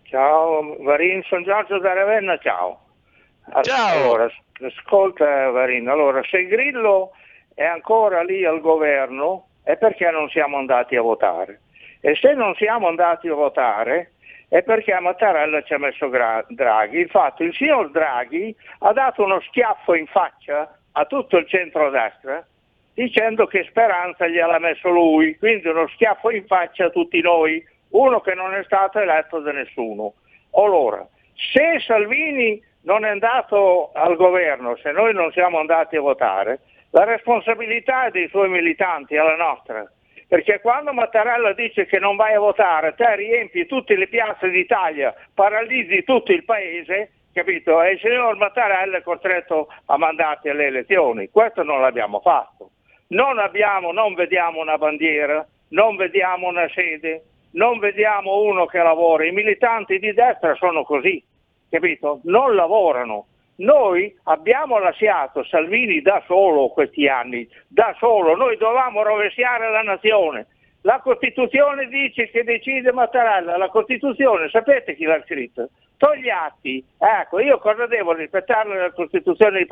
Ciao, 0.04 0.76
Varin, 0.80 1.22
sono 1.24 1.44
Giorgio 1.44 1.80
da 1.80 1.94
Ravenna, 1.94 2.38
ciao. 2.38 2.86
Ciao. 3.62 4.04
Allora, 4.04 4.30
ascolta 4.62 5.50
Varin, 5.52 5.88
allora 5.88 6.22
se 6.30 6.46
Grillo 6.48 7.12
è 7.54 7.64
ancora 7.64 8.22
lì 8.24 8.44
al 8.46 8.60
governo 8.62 9.46
è 9.64 9.78
perché 9.78 10.10
non 10.12 10.30
siamo 10.30 10.58
andati 10.58 10.96
a 10.96 11.02
votare. 11.02 11.62
E 12.00 12.16
se 12.16 12.34
non 12.34 12.54
siamo 12.56 12.88
andati 12.88 13.28
a 13.28 13.34
votare 13.34 14.14
è 14.50 14.64
perché 14.64 14.94
a 14.94 15.02
Mattarella 15.02 15.62
ci 15.62 15.74
ha 15.74 15.78
messo 15.78 16.10
Draghi. 16.48 17.02
Infatti 17.02 17.44
il 17.44 17.54
signor 17.54 17.92
Draghi 17.92 18.56
ha 18.80 18.94
dato 18.94 19.24
uno 19.24 19.42
schiaffo 19.42 19.94
in 19.94 20.08
faccia 20.08 20.78
a 20.94 21.06
tutto 21.06 21.38
il 21.38 21.48
centro-destra 21.48 22.46
dicendo 22.94 23.46
che 23.46 23.64
Speranza 23.70 24.28
gliel'ha 24.28 24.58
messo 24.58 24.90
lui, 24.90 25.38
quindi 25.38 25.68
uno 25.68 25.88
schiaffo 25.90 26.32
in 26.32 26.46
faccia 26.48 26.86
a 26.86 26.90
tutti 26.90 27.22
noi, 27.22 27.64
uno 27.90 28.22
che 28.22 28.34
non 28.34 28.56
è 28.56 28.64
stato 28.64 29.00
eletto 29.00 29.40
da 29.40 29.52
nessuno. 29.52 30.14
Allora, 30.54 31.08
se 31.36 31.80
Salvini 31.86 32.60
non 32.82 33.06
è 33.06 33.10
andato 33.10 33.92
al 33.94 34.16
governo, 34.16 34.76
se 34.78 34.92
noi 34.92 35.14
non 35.14 35.32
siamo 35.32 35.60
andati 35.60 35.96
a 35.96 36.02
votare, 36.02 36.62
la 36.90 37.04
responsabilità 37.04 38.06
è 38.06 38.12
dei 38.12 38.30
suoi 38.30 38.50
militanti, 38.50 39.14
è 39.14 39.22
la 39.22 39.36
nostra 39.36 39.88
perché 40.28 40.60
quando 40.60 40.92
Mattarella 40.92 41.54
dice 41.54 41.86
che 41.86 42.00
non 42.00 42.18
vai 42.18 42.34
a 42.34 42.40
votare, 42.40 42.96
te 42.96 43.16
riempi 43.16 43.66
tutte 43.66 43.96
le 43.96 44.08
piazze 44.08 44.50
d'Italia, 44.50 45.16
paralizzi 45.34 46.04
tutto 46.04 46.34
il 46.34 46.44
paese, 46.44 47.12
capito? 47.32 47.82
E 47.82 47.94
il 47.94 48.00
signor 48.00 48.36
Mattarella 48.36 48.98
è 48.98 49.04
costretto 49.04 49.70
a 49.86 49.98
mandarti 49.98 50.50
alle 50.50 50.66
elezioni. 50.66 51.30
Questo 51.30 51.64
non 51.64 51.80
l'abbiamo 51.80 52.20
fatto. 52.20 52.72
Non, 53.10 53.40
abbiamo, 53.40 53.94
non 53.94 54.16
vediamo 54.16 54.60
una 54.60 54.78
bandiera, 54.78 55.48
non 55.70 55.96
vediamo 55.96 56.48
una 56.48 56.68
sede, 56.74 57.24
non 57.52 57.80
vediamo 57.80 58.42
uno 58.42 58.66
che 58.66 58.80
lavora. 58.80 59.26
I 59.26 59.32
militanti 59.32 59.98
di 59.98 60.12
destra 60.12 60.56
sono 60.56 60.84
così, 60.84 61.24
capito? 61.70 62.20
Non 62.24 62.54
lavorano. 62.54 63.28
Noi 63.58 64.16
abbiamo 64.24 64.78
lasciato 64.78 65.44
Salvini 65.44 66.02
da 66.02 66.22
solo 66.28 66.70
questi 66.70 67.08
anni, 67.08 67.48
da 67.68 67.96
solo, 67.98 68.36
noi 68.36 68.56
dovevamo 68.58 69.02
rovesciare 69.02 69.72
la 69.72 69.82
nazione. 69.82 70.48
la 70.82 71.00
Costituzione 71.02 71.88
dice 71.88 72.30
che 72.30 72.44
decide 72.44 72.92
Mattarella, 72.94 73.58
la 73.58 73.70
Costituzione, 73.70 74.48
sapete 74.50 74.96
chi 74.96 75.06
l'ha 75.06 75.22
scritto? 75.24 75.70
Togliatti, 75.98 76.86
ecco, 76.98 77.40
io 77.40 77.58
cosa 77.58 77.88
devo 77.88 78.14
rispettare 78.14 78.78
la 78.78 78.92
Costituzione 78.92 79.66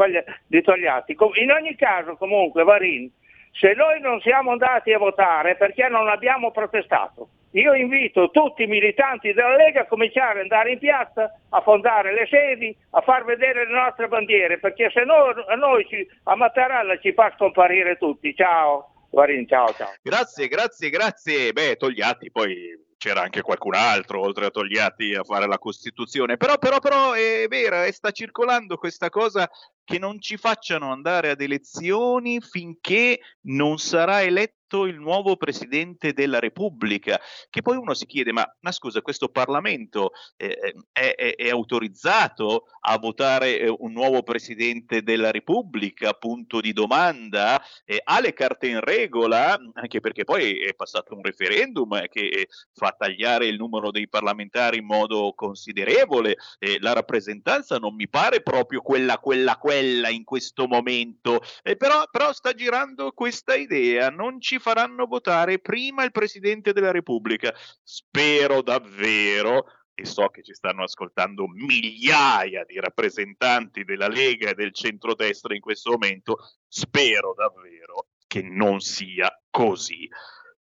di 0.48 0.62
Togliatti? 0.62 1.15
In 1.36 1.51
ogni 1.51 1.75
caso, 1.75 2.15
comunque, 2.18 2.63
Varin, 2.63 3.10
se 3.58 3.74
noi 3.74 4.00
non 4.02 4.20
siamo 4.22 4.52
andati 4.52 4.92
a 4.92 4.98
votare 4.98 5.56
perché 5.56 5.88
non 5.88 6.08
abbiamo 6.08 6.52
protestato, 6.52 7.30
io 7.52 7.74
invito 7.74 8.32
tutti 8.32 8.64
i 8.64 8.68
militanti 8.68 9.32
della 9.32 9.56
Lega 9.56 9.82
a 9.82 9.86
cominciare 9.86 10.40
ad 10.40 10.44
andare 10.44 10.74
in 10.74 10.80
piazza, 10.80 11.40
a 11.50 11.62
fondare 11.62 12.14
le 12.14 12.28
sedi, 12.30 12.76
a 12.92 13.02
far 13.02 13.24
vedere 13.24 13.66
le 13.66 13.74
nostre 13.74 14.10
bandiere, 14.10 14.60
perché 14.60 14.90
se 14.92 15.06
no 15.06 15.28
a 15.48 15.56
noi 15.56 15.86
ci, 15.88 16.06
a 16.24 16.36
Mattarella 16.36 16.98
ci 17.00 17.14
fa 17.14 17.32
scomparire 17.36 17.98
tutti. 17.98 18.36
Ciao. 18.36 18.92
Guarin, 19.10 19.48
ciao, 19.48 19.70
ciao. 19.70 19.94
Grazie, 20.02 20.50
grazie, 20.50 20.90
grazie. 20.90 21.54
Beh, 21.54 21.78
Togliatti 21.78 22.30
poi 22.32 22.85
c'era 23.06 23.22
anche 23.22 23.44
qualcun 23.44 23.76
altro 23.76 24.20
oltre 24.20 24.48
a 24.48 24.50
Togliatti 24.50 25.14
a 25.14 25.24
fare 25.24 25.46
la 25.46 25.60
Costituzione, 25.60 26.38
però, 26.38 26.58
però, 26.58 26.80
però 26.80 27.12
è 27.12 27.46
vera, 27.48 27.92
sta 27.92 28.10
circolando 28.10 28.78
questa 28.78 29.12
cosa 29.12 29.48
che 29.84 30.00
non 30.00 30.20
ci 30.20 30.38
facciano 30.38 30.92
andare 30.92 31.30
ad 31.30 31.40
elezioni 31.40 32.42
finché 32.42 33.20
non 33.42 33.78
sarà 33.78 34.24
eletto 34.24 34.55
il 34.86 35.00
nuovo 35.00 35.38
presidente 35.38 36.14
della 36.14 36.40
Repubblica, 36.40 37.20
che 37.50 37.62
poi 37.62 37.78
uno 37.78 37.94
si 37.94 38.06
chiede, 38.06 38.32
ma, 38.32 38.46
ma 38.62 38.72
scusa, 38.72 39.02
questo 39.02 39.30
Parlamento 39.30 40.12
eh, 40.38 40.74
è, 40.92 41.16
è, 41.16 41.36
è, 41.36 41.50
autorizzato 41.50 42.66
a 42.82 42.98
votare 42.98 43.60
eh, 43.60 43.76
un 43.78 43.92
nuovo 43.92 44.24
presidente 44.24 45.04
della 45.04 45.32
Repubblica? 45.32 46.14
Punto 46.14 46.60
di 46.60 46.74
domanda. 46.74 47.62
Eh, 47.86 48.02
ha 48.04 48.20
le 48.20 48.34
carte 48.34 48.68
in 48.68 48.80
regola, 48.80 49.58
anche 49.74 50.00
perché 50.00 50.24
poi 50.24 50.60
è 50.60 50.74
passato 50.74 51.16
un 51.16 51.22
referendum 51.22 52.08
che 52.08 52.48
fa 52.74 52.96
tagliare 52.98 53.46
il 53.46 53.58
numero 53.58 53.92
dei 53.92 54.10
parlamentari 54.10 54.80
in 54.80 54.86
modo 54.86 55.34
considerevole. 55.36 56.36
la 56.80 56.94
rappresentanza 56.94 57.78
non 57.78 57.94
mi 57.96 58.10
pare 58.10 58.42
proprio 58.42 58.82
quella, 58.82 59.20
quella, 59.20 59.58
quella 59.58 60.10
in 60.10 60.24
questo 60.24 60.68
momento, 60.68 61.42
però, 61.78 62.06
però 62.10 62.34
sta 62.34 62.54
girando 62.54 63.12
questa 63.12 63.56
idea, 63.56 64.10
non 64.10 64.42
ci 64.42 64.60
faranno 64.66 65.06
votare 65.06 65.60
prima 65.60 66.04
il 66.04 66.12
Presidente 66.12 66.74
della 66.74 66.90
Repubblica. 66.90 67.54
Spero 67.84 68.64
davvero 68.64 69.68
e 69.94 70.06
so 70.06 70.30
che 70.30 70.42
ci 70.42 70.56
stanno 70.56 70.82
ascoltando 70.82 71.48
migliaia 71.48 72.66
di 72.66 72.80
rappresentanti 72.80 73.84
della 73.84 74.08
Lega 74.08 74.50
e 74.50 74.54
del 74.56 74.74
centrodestra 74.74 75.54
in 75.54 75.62
questo 75.62 75.92
momento, 75.92 76.38
spero 76.68 77.36
davvero 77.38 78.08
che 78.26 78.42
non 78.42 78.80
sia 78.80 79.30
così. 79.52 80.10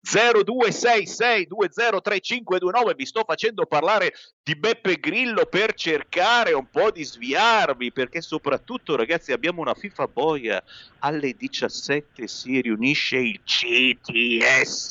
0266203529 0.06 2.96
vi 2.96 3.06
sto 3.06 3.24
facendo 3.26 3.66
parlare 3.66 4.14
di 4.44 4.54
Beppe 4.56 5.00
Grillo 5.00 5.46
per 5.46 5.74
cercare 5.74 6.52
un 6.52 6.70
po' 6.70 6.92
di 6.92 7.06
sviarvi 7.06 7.94
perché 7.94 8.20
soprattutto 8.22 8.98
ragazzi 8.98 9.32
abbiamo 9.32 9.62
una 9.62 9.74
FIFA 9.74 10.08
boia. 10.08 10.62
Alle 11.00 11.34
17 11.34 12.28
si 12.28 12.60
riunisce 12.60 13.16
il 13.18 13.40
CTS 13.44 14.90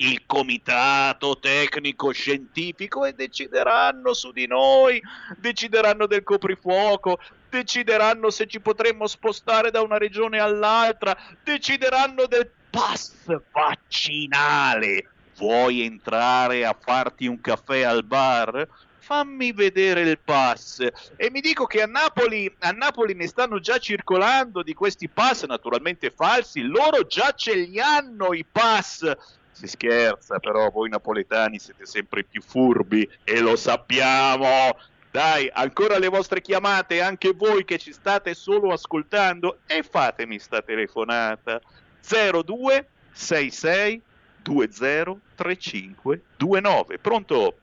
il 0.00 0.22
comitato 0.26 1.38
tecnico 1.38 2.12
scientifico 2.12 3.04
e 3.04 3.12
decideranno 3.12 4.14
su 4.14 4.32
di 4.32 4.46
noi, 4.46 5.00
decideranno 5.36 6.06
del 6.06 6.22
coprifuoco, 6.22 7.18
decideranno 7.50 8.30
se 8.30 8.46
ci 8.46 8.60
potremmo 8.60 9.06
spostare 9.06 9.70
da 9.70 9.82
una 9.82 9.98
regione 9.98 10.38
all'altra, 10.38 11.16
decideranno 11.44 12.26
del 12.26 12.50
pass 12.70 13.12
vaccinale. 13.52 15.08
Vuoi 15.36 15.82
entrare 15.82 16.64
a 16.64 16.76
farti 16.78 17.26
un 17.26 17.40
caffè 17.40 17.82
al 17.82 18.04
bar? 18.04 18.68
Fammi 18.98 19.52
vedere 19.52 20.02
il 20.02 20.18
pass. 20.18 20.86
E 21.16 21.30
mi 21.30 21.40
dico 21.40 21.66
che 21.66 21.82
a 21.82 21.86
Napoli, 21.86 22.52
a 22.60 22.70
Napoli 22.70 23.14
ne 23.14 23.26
stanno 23.26 23.58
già 23.58 23.78
circolando 23.78 24.62
di 24.62 24.74
questi 24.74 25.08
pass, 25.08 25.44
naturalmente 25.46 26.10
falsi. 26.10 26.62
Loro 26.62 27.06
già 27.06 27.32
ce 27.32 27.54
li 27.54 27.80
hanno 27.80 28.32
i 28.32 28.44
pass 28.44 29.16
si 29.60 29.66
scherza, 29.66 30.38
però 30.38 30.70
voi 30.70 30.88
napoletani 30.88 31.58
siete 31.58 31.84
sempre 31.84 32.24
più 32.24 32.40
furbi 32.40 33.06
e 33.24 33.40
lo 33.40 33.56
sappiamo. 33.56 34.78
Dai, 35.10 35.50
ancora 35.52 35.98
le 35.98 36.08
vostre 36.08 36.40
chiamate, 36.40 37.02
anche 37.02 37.32
voi 37.32 37.64
che 37.64 37.78
ci 37.78 37.92
state 37.92 38.32
solo 38.32 38.72
ascoltando, 38.72 39.58
e 39.66 39.82
fatemi 39.82 40.38
sta 40.38 40.62
telefonata. 40.62 41.60
02 42.02 42.86
66 43.12 44.02
20 44.42 45.20
35 45.34 46.20
29. 46.36 46.98
Pronto? 46.98 47.54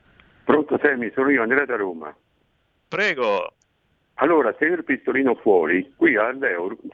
Pronto 0.44 0.78
Semi, 0.82 1.10
sono 1.14 1.30
io, 1.30 1.42
Andrea 1.42 1.64
da 1.64 1.76
Roma. 1.76 2.14
Prego. 2.88 3.52
Allora, 4.14 4.54
se 4.58 4.64
il 4.64 4.84
pistolino 4.84 5.34
fuori, 5.36 5.92
qui 5.94 6.16
a, 6.16 6.34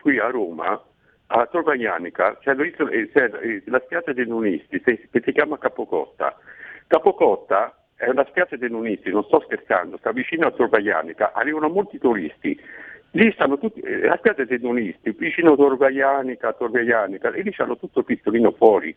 qui 0.00 0.18
a 0.18 0.28
Roma, 0.28 0.82
a 1.26 1.46
Torvaianica, 1.46 2.36
c'è, 2.38 2.54
c'è 2.54 3.30
la 3.66 3.80
spiaggia 3.84 4.12
dei 4.12 4.26
Nunisti, 4.26 4.80
che 4.80 5.08
si 5.10 5.32
chiama 5.32 5.58
Capocotta. 5.58 6.36
Capocotta 6.86 7.78
è 7.94 8.08
una 8.08 8.26
spiaggia 8.28 8.56
dei 8.56 8.68
Nunisti, 8.68 9.10
non 9.10 9.24
sto 9.24 9.40
scherzando, 9.40 9.96
sta 9.98 10.12
vicino 10.12 10.46
a 10.46 10.50
Torvaianica, 10.50 11.32
arrivano 11.32 11.68
molti 11.68 11.98
turisti 11.98 12.60
Lì 13.16 13.30
stanno 13.32 13.58
tutti, 13.58 13.78
eh, 13.80 14.00
la 14.00 14.16
spiaggia 14.16 14.44
dei 14.44 14.58
donisti, 14.58 15.10
vicino 15.12 15.52
a 15.52 15.56
Torvaianica, 15.56 16.52
Torvaianica, 16.52 17.30
e 17.30 17.42
lì 17.42 17.52
c'hanno 17.52 17.78
tutto 17.78 18.00
il 18.00 18.04
pistolino 18.04 18.50
fuori. 18.52 18.94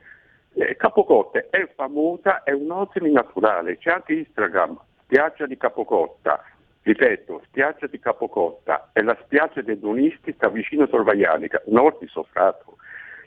Eh, 0.56 0.76
Capocotte 0.76 1.50
è 1.52 1.70
famosa, 1.76 2.42
è 2.42 2.52
un'oasi 2.52 3.12
naturale, 3.12 3.78
c'è 3.78 3.92
anche 3.92 4.14
Instagram, 4.14 4.80
spiaggia 5.04 5.46
di 5.46 5.56
Capocotta, 5.56 6.44
ripeto, 6.82 7.44
spiaggia 7.46 7.86
di 7.86 8.00
Capocotta, 8.00 8.90
è 8.92 9.02
la 9.02 9.16
spiaggia 9.24 9.62
dei 9.62 9.80
donisti, 9.80 10.34
sta 10.34 10.50
vicino 10.50 10.86
a 10.86 10.88
Torvaianica, 10.88 11.62
una 11.66 11.82
volta 11.82 12.04
sono 12.08 12.26
stato. 12.32 12.78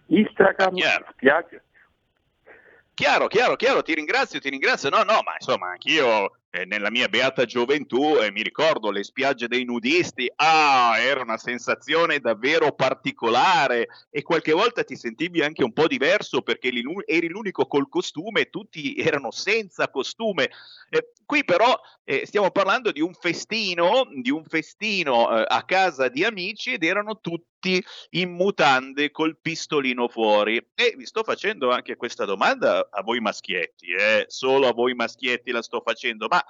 Instagram, 0.06 0.74
yeah. 0.74 1.06
spiaggia, 1.12 1.62
Chiaro, 2.94 3.28
chiaro, 3.28 3.56
chiaro, 3.56 3.82
ti 3.82 3.94
ringrazio, 3.94 4.40
ti 4.40 4.50
ringrazio. 4.50 4.90
No, 4.90 4.98
no, 5.04 5.22
ma 5.24 5.32
insomma, 5.38 5.70
anch'io 5.70 6.32
eh, 6.50 6.64
nella 6.64 6.90
mia 6.90 7.08
beata 7.08 7.44
gioventù 7.44 8.16
eh, 8.18 8.30
mi 8.32 8.42
ricordo 8.42 8.90
le 8.90 9.04
spiagge 9.04 9.46
dei 9.46 9.64
nudisti. 9.64 10.30
Ah, 10.36 10.98
era 10.98 11.22
una 11.22 11.38
sensazione 11.38 12.18
davvero 12.18 12.72
particolare 12.72 13.88
e 14.10 14.22
qualche 14.22 14.52
volta 14.52 14.82
ti 14.82 14.96
sentivi 14.96 15.42
anche 15.42 15.62
un 15.62 15.72
po' 15.72 15.86
diverso 15.86 16.42
perché 16.42 16.70
eri 17.06 17.28
l'unico 17.28 17.66
col 17.66 17.88
costume 17.88 18.42
e 18.42 18.50
tutti 18.50 18.96
erano 18.96 19.30
senza 19.30 19.88
costume. 19.90 20.50
Eh, 20.88 21.12
qui 21.24 21.44
però 21.44 21.78
eh, 22.02 22.26
stiamo 22.26 22.50
parlando 22.50 22.90
di 22.90 23.00
un 23.00 23.14
festino, 23.14 24.08
di 24.12 24.30
un 24.30 24.44
festino 24.44 25.30
eh, 25.30 25.44
a 25.46 25.62
casa 25.64 26.08
di 26.08 26.24
amici 26.24 26.72
ed 26.72 26.82
erano 26.82 27.20
tutti 27.20 27.80
in 28.10 28.32
mutande 28.32 29.12
col 29.12 29.38
pistolino 29.40 30.08
fuori. 30.08 30.56
E 30.74 30.94
vi 30.96 31.06
sto 31.06 31.22
facendo 31.22 31.70
anche 31.70 31.94
questa 31.94 32.24
domanda 32.24 32.88
a 32.90 33.02
voi 33.02 33.20
maschietti, 33.20 33.92
eh? 33.92 34.24
solo 34.26 34.66
a 34.66 34.72
voi 34.72 34.94
maschietti 34.94 35.52
la 35.52 35.62
sto 35.62 35.80
facendo, 35.84 36.26
ma 36.28 36.44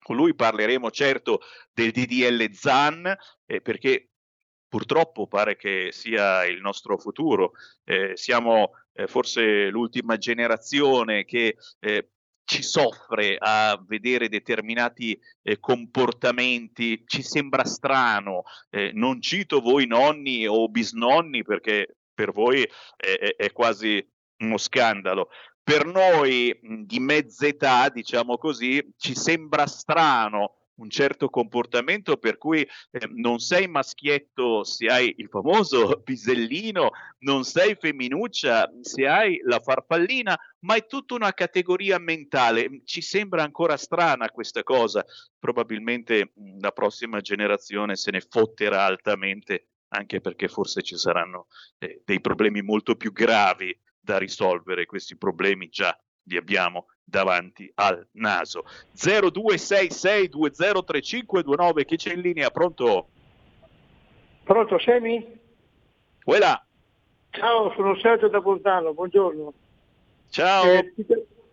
Con 0.03 0.17
lui 0.17 0.35
parleremo 0.35 0.91
certo 0.91 1.41
del 1.73 1.91
DDL 1.91 2.51
ZAN, 2.53 3.17
eh, 3.47 3.61
perché 3.61 4.11
purtroppo 4.69 5.27
pare 5.27 5.57
che 5.57 5.89
sia 5.91 6.45
il 6.47 6.61
nostro 6.61 6.97
futuro. 6.97 7.53
Eh, 7.85 8.13
siamo 8.15 8.71
eh, 8.93 9.07
forse 9.07 9.69
l'ultima 9.69 10.17
generazione 10.17 11.25
che 11.25 11.57
eh, 11.81 12.11
ci 12.51 12.65
soffre 12.65 13.37
a 13.39 13.81
vedere 13.87 14.29
determinati 14.29 15.17
eh, 15.41 15.61
comportamenti, 15.61 17.05
ci 17.07 17.23
sembra 17.23 17.65
strano, 17.65 18.43
eh, 18.71 18.91
non 18.93 19.23
cito 19.23 19.61
voi 19.61 19.87
nonni 19.87 20.49
o 20.49 20.69
bisnonni 20.69 21.45
perché 21.45 21.99
per 22.13 22.33
voi 22.33 22.63
è, 22.63 22.69
è, 22.97 23.37
è 23.37 23.53
quasi 23.53 24.05
uno 24.39 24.57
scandalo. 24.57 25.29
Per 25.63 25.87
noi 25.87 26.59
di 26.61 26.99
mezza 26.99 27.47
età, 27.47 27.89
diciamo 27.89 28.37
così, 28.37 28.85
ci 28.97 29.15
sembra 29.15 29.69
strano 29.69 30.57
un 30.81 30.91
certo 30.91 31.29
comportamento 31.29 32.17
per 32.17 32.39
cui 32.39 32.63
eh, 32.63 33.09
non 33.15 33.39
sei 33.39 33.69
maschietto 33.69 34.65
se 34.65 34.87
hai 34.87 35.15
il 35.19 35.29
famoso 35.29 36.01
pisellino, 36.03 36.91
non 37.21 37.45
sei 37.45 37.77
femminuccia 37.77 38.71
se 38.81 39.07
hai 39.07 39.41
la 39.45 39.61
farfallina, 39.61 40.39
ma 40.61 40.75
è 40.75 40.87
tutta 40.87 41.15
una 41.15 41.33
categoria 41.33 41.99
mentale. 41.99 42.83
Ci 42.85 43.03
sembra 43.03 43.43
ancora 43.43 43.77
strana 43.77 44.31
questa 44.31 44.63
cosa, 44.63 45.05
probabilmente 45.39 46.33
la 46.61 46.73
prossima 46.73 47.21
generazione 47.21 47.97
se 47.97 48.11
ne 48.11 48.21
fotterà 48.21 48.85
altamente, 48.85 49.69
anche 49.89 50.21
perché 50.21 50.49
forse 50.49 50.83
ci 50.83 50.97
saranno 50.97 51.47
eh, 51.79 52.03
dei 52.05 52.21
problemi 52.21 52.63
molto 52.63 52.97
più 52.97 53.13
gravi 53.13 53.79
da 53.99 54.19
risolvere, 54.19 54.87
questi 54.87 55.17
problemi 55.17 55.69
già 55.69 55.97
li 56.25 56.37
abbiamo 56.37 56.87
davanti 57.11 57.71
al 57.75 58.07
naso. 58.13 58.65
0266203529, 58.97 61.85
chi 61.85 61.97
c'è 61.97 62.15
in 62.15 62.21
linea? 62.21 62.49
Pronto? 62.51 63.09
Pronto, 64.45 64.79
Semi? 64.79 65.39
Quella. 66.25 66.65
Ciao, 67.31 67.73
sono 67.75 67.99
Sergio 67.99 68.29
da 68.29 68.41
Bolzano, 68.41 68.95
buongiorno. 68.95 69.53
Ciao. 70.31 70.65
Eh, 70.65 70.95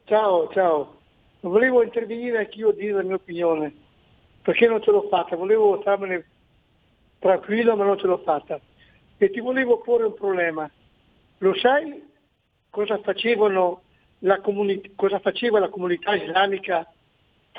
ciao, 0.05 0.47
ciao. 0.53 0.95
Volevo 1.41 1.83
intervenire 1.83 2.37
anch'io 2.39 2.69
a 2.69 2.73
dire 2.73 2.93
la 2.93 3.03
mia 3.03 3.15
opinione, 3.15 3.73
perché 4.41 4.67
non 4.67 4.81
ce 4.81 4.91
l'ho 4.91 5.07
fatta, 5.09 5.35
volevo 5.35 5.81
starmene 5.81 6.25
tranquillo 7.19 7.75
ma 7.75 7.83
non 7.85 7.99
ce 7.99 8.07
l'ho 8.07 8.19
fatta. 8.19 8.59
E 9.17 9.29
ti 9.29 9.39
volevo 9.39 9.79
porre 9.79 10.05
un 10.05 10.13
problema. 10.13 10.69
Lo 11.39 11.53
sai 11.55 12.01
cosa 12.69 12.97
facevano 12.99 13.81
comuni- 14.41 14.93
cosa 14.95 15.19
faceva 15.19 15.59
la 15.59 15.69
comunità 15.69 16.15
islamica 16.15 16.89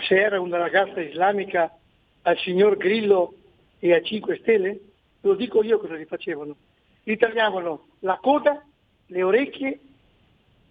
se 0.07 0.21
era 0.21 0.41
una 0.41 0.59
ragazza 0.59 1.01
islamica 1.01 1.73
al 2.23 2.39
signor 2.39 2.77
Grillo 2.77 3.35
e 3.79 3.95
a 3.95 4.03
5 4.03 4.39
Stelle? 4.41 4.81
Lo 5.23 5.35
dico 5.35 5.63
io 5.63 5.79
cosa 5.79 5.97
gli 5.97 6.05
facevano. 6.05 6.57
Gli 7.03 7.17
tagliavano 7.17 7.89
la 8.01 8.19
coda, 8.21 8.63
le 9.07 9.23
orecchie, 9.23 9.81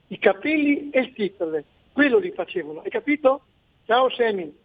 i 0.08 0.20
capelli 0.20 0.90
e 0.90 1.00
il 1.00 1.14
titolo. 1.14 1.64
Quello 1.92 2.22
gli 2.22 2.32
facevano, 2.32 2.82
hai 2.82 2.90
capito? 2.90 3.42
Ciao 3.86 4.10
Semi. 4.10 4.56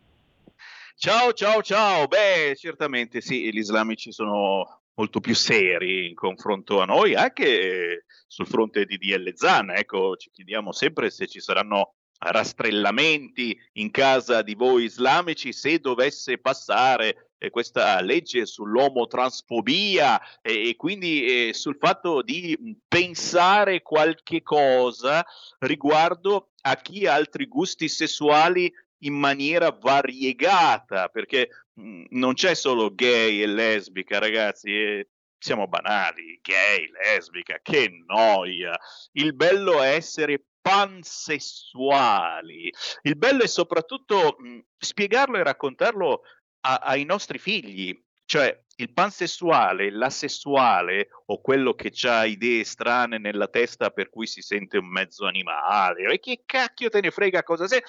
Ciao, 0.97 1.33
ciao, 1.33 1.63
ciao. 1.63 2.07
Beh, 2.07 2.55
certamente 2.57 3.21
sì, 3.21 3.51
gli 3.53 3.59
islamici 3.59 4.13
sono 4.13 4.82
molto 4.95 5.21
più 5.21 5.35
seri 5.35 6.09
in 6.09 6.15
confronto 6.15 6.81
a 6.81 6.85
noi, 6.85 7.15
anche 7.15 8.05
sul 8.27 8.47
fronte 8.47 8.85
di 8.85 8.99
DL 8.99 9.33
Zan. 9.35 9.71
Ecco, 9.71 10.17
ci 10.17 10.31
chiediamo 10.31 10.73
sempre 10.73 11.11
se 11.11 11.27
ci 11.27 11.41
saranno 11.41 11.95
rastrellamenti 12.19 13.59
in 13.75 13.91
casa 13.91 14.43
di 14.43 14.55
voi 14.55 14.85
islamici 14.85 15.53
se 15.53 15.79
dovesse 15.81 16.39
passare 16.39 17.31
eh, 17.39 17.51
questa 17.51 18.01
legge 18.01 18.47
sull'omotransfobia 18.47 20.21
eh, 20.41 20.69
e 20.69 20.77
quindi 20.77 21.49
eh, 21.49 21.55
sul 21.55 21.77
fatto 21.79 22.23
di 22.23 22.57
pensare 22.87 23.83
qualche 23.83 24.43
cosa 24.43 25.25
riguardo 25.59 26.51
a 26.61 26.77
chi 26.77 27.07
ha 27.07 27.15
altri 27.15 27.47
gusti 27.47 27.89
sessuali 27.89 28.73
in 29.05 29.15
maniera 29.15 29.71
variegata, 29.71 31.09
perché 31.09 31.49
non 31.75 32.35
c'è 32.35 32.55
solo 32.55 32.95
gay 32.95 33.41
e 33.41 33.47
lesbica, 33.47 34.19
ragazzi, 34.19 34.71
eh, 34.71 35.09
siamo 35.39 35.67
banali, 35.67 36.39
gay, 36.43 36.91
lesbica, 36.91 37.59
che 37.63 37.91
noia. 38.07 38.79
Il 39.13 39.35
bello 39.35 39.83
è 39.83 39.95
essere 39.95 40.45
pansessuali. 40.61 42.71
Il 43.03 43.17
bello 43.17 43.43
è 43.43 43.49
soprattutto 43.49 44.37
mh, 44.39 44.49
mm, 44.49 44.59
spiegarlo 44.79 45.39
e 45.39 45.43
raccontarlo 45.43 46.23
a, 46.61 46.77
ai 46.77 47.05
nostri 47.05 47.39
figli. 47.39 47.99
Cioè, 48.25 48.57
il 48.77 48.93
pansessuale, 48.93 49.91
l'asessuale 49.91 51.09
o 51.27 51.41
quello 51.41 51.75
che 51.75 51.93
ha 52.09 52.25
idee 52.25 52.65
strane 52.65 53.19
nella 53.19 53.49
testa 53.49 53.91
per 53.91 54.09
cui 54.09 54.27
si 54.27 54.41
sente 54.41 54.79
un 54.79 54.87
mezzo 54.87 55.27
animale, 55.27 56.13
e 56.13 56.21
che 56.21 56.43
cacchio 56.47 56.89
te 56.89 57.01
ne 57.01 57.11
frega 57.11 57.43
cosa 57.43 57.67
sei, 57.67 57.83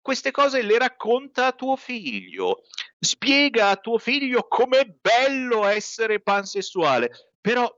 queste 0.00 0.30
cose 0.30 0.62
le 0.62 0.78
racconta 0.78 1.46
a 1.46 1.52
tuo 1.52 1.76
figlio, 1.76 2.62
spiega 3.00 3.70
a 3.70 3.76
tuo 3.76 3.98
figlio 3.98 4.46
com'è 4.46 4.84
bello 5.00 5.64
essere 5.66 6.20
pansessuale, 6.20 7.32
però 7.40 7.68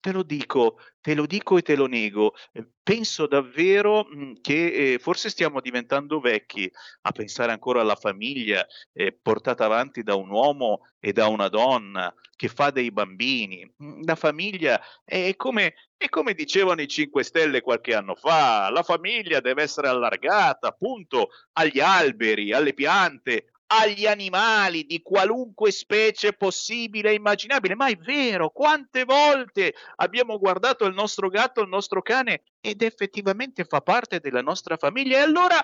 te 0.00 0.12
lo 0.12 0.22
dico, 0.22 0.78
te 1.00 1.14
lo 1.14 1.26
dico 1.26 1.58
e 1.58 1.62
te 1.62 1.74
lo 1.74 1.86
nego, 1.86 2.34
eh, 2.52 2.66
penso 2.82 3.26
davvero 3.26 4.04
mh, 4.04 4.34
che 4.40 4.92
eh, 4.92 4.98
forse 4.98 5.28
stiamo 5.28 5.60
diventando 5.60 6.20
vecchi 6.20 6.70
a 7.02 7.12
pensare 7.12 7.50
ancora 7.50 7.80
alla 7.80 7.96
famiglia 7.96 8.64
eh, 8.92 9.12
portata 9.12 9.64
avanti 9.64 10.02
da 10.02 10.14
un 10.14 10.30
uomo 10.30 10.82
e 11.00 11.12
da 11.12 11.26
una 11.26 11.48
donna 11.48 12.14
che 12.36 12.48
fa 12.48 12.70
dei 12.70 12.92
bambini. 12.92 13.68
La 14.04 14.14
famiglia 14.14 14.80
è 15.04 15.34
come, 15.34 15.74
è 15.96 16.08
come 16.08 16.34
dicevano 16.34 16.80
i 16.80 16.86
5 16.86 17.24
Stelle 17.24 17.60
qualche 17.60 17.94
anno 17.94 18.14
fa, 18.14 18.70
la 18.70 18.84
famiglia 18.84 19.40
deve 19.40 19.62
essere 19.62 19.88
allargata 19.88 20.68
appunto 20.68 21.30
agli 21.54 21.80
alberi, 21.80 22.52
alle 22.52 22.74
piante, 22.74 23.50
agli 23.68 24.06
animali 24.06 24.84
di 24.84 25.02
qualunque 25.02 25.70
specie 25.70 26.32
possibile 26.32 27.10
e 27.10 27.14
immaginabile. 27.14 27.74
Ma 27.74 27.88
è 27.88 27.96
vero, 27.96 28.50
quante 28.50 29.04
volte 29.04 29.74
abbiamo 29.96 30.38
guardato 30.38 30.84
il 30.84 30.94
nostro 30.94 31.28
gatto, 31.28 31.60
il 31.60 31.68
nostro 31.68 32.02
cane 32.02 32.42
ed 32.60 32.82
effettivamente 32.82 33.64
fa 33.64 33.80
parte 33.80 34.20
della 34.20 34.42
nostra 34.42 34.76
famiglia. 34.76 35.18
E 35.18 35.22
allora, 35.22 35.58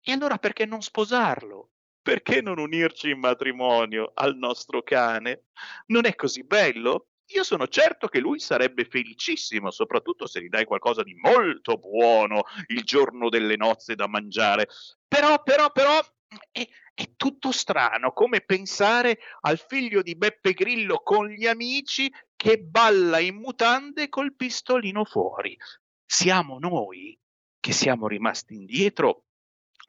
e 0.00 0.12
allora 0.12 0.38
perché 0.38 0.66
non 0.66 0.82
sposarlo? 0.82 1.70
Perché 2.02 2.40
non 2.40 2.58
unirci 2.58 3.10
in 3.10 3.18
matrimonio 3.18 4.12
al 4.14 4.36
nostro 4.36 4.82
cane? 4.82 5.44
Non 5.86 6.06
è 6.06 6.14
così 6.14 6.42
bello? 6.44 7.08
Io 7.32 7.44
sono 7.44 7.68
certo 7.68 8.08
che 8.08 8.20
lui 8.20 8.38
sarebbe 8.38 8.86
felicissimo, 8.86 9.70
soprattutto 9.70 10.26
se 10.26 10.40
gli 10.40 10.48
dai 10.48 10.64
qualcosa 10.64 11.02
di 11.02 11.14
molto 11.14 11.76
buono 11.76 12.44
il 12.68 12.84
giorno 12.84 13.28
delle 13.28 13.56
nozze 13.56 13.94
da 13.94 14.08
mangiare. 14.08 14.68
Però, 15.06 15.42
però, 15.42 15.70
però, 15.70 16.00
è, 16.50 16.66
è 16.98 17.12
tutto 17.14 17.52
strano, 17.52 18.12
come 18.12 18.40
pensare 18.40 19.20
al 19.42 19.56
figlio 19.56 20.02
di 20.02 20.16
Beppe 20.16 20.52
Grillo 20.52 20.98
con 20.98 21.28
gli 21.28 21.46
amici 21.46 22.12
che 22.34 22.58
balla 22.58 23.20
in 23.20 23.36
mutande 23.36 24.08
col 24.08 24.34
pistolino 24.34 25.04
fuori. 25.04 25.56
siamo 26.04 26.58
noi 26.58 27.16
che 27.60 27.70
siamo 27.70 28.08
rimasti 28.08 28.54
indietro 28.54 29.26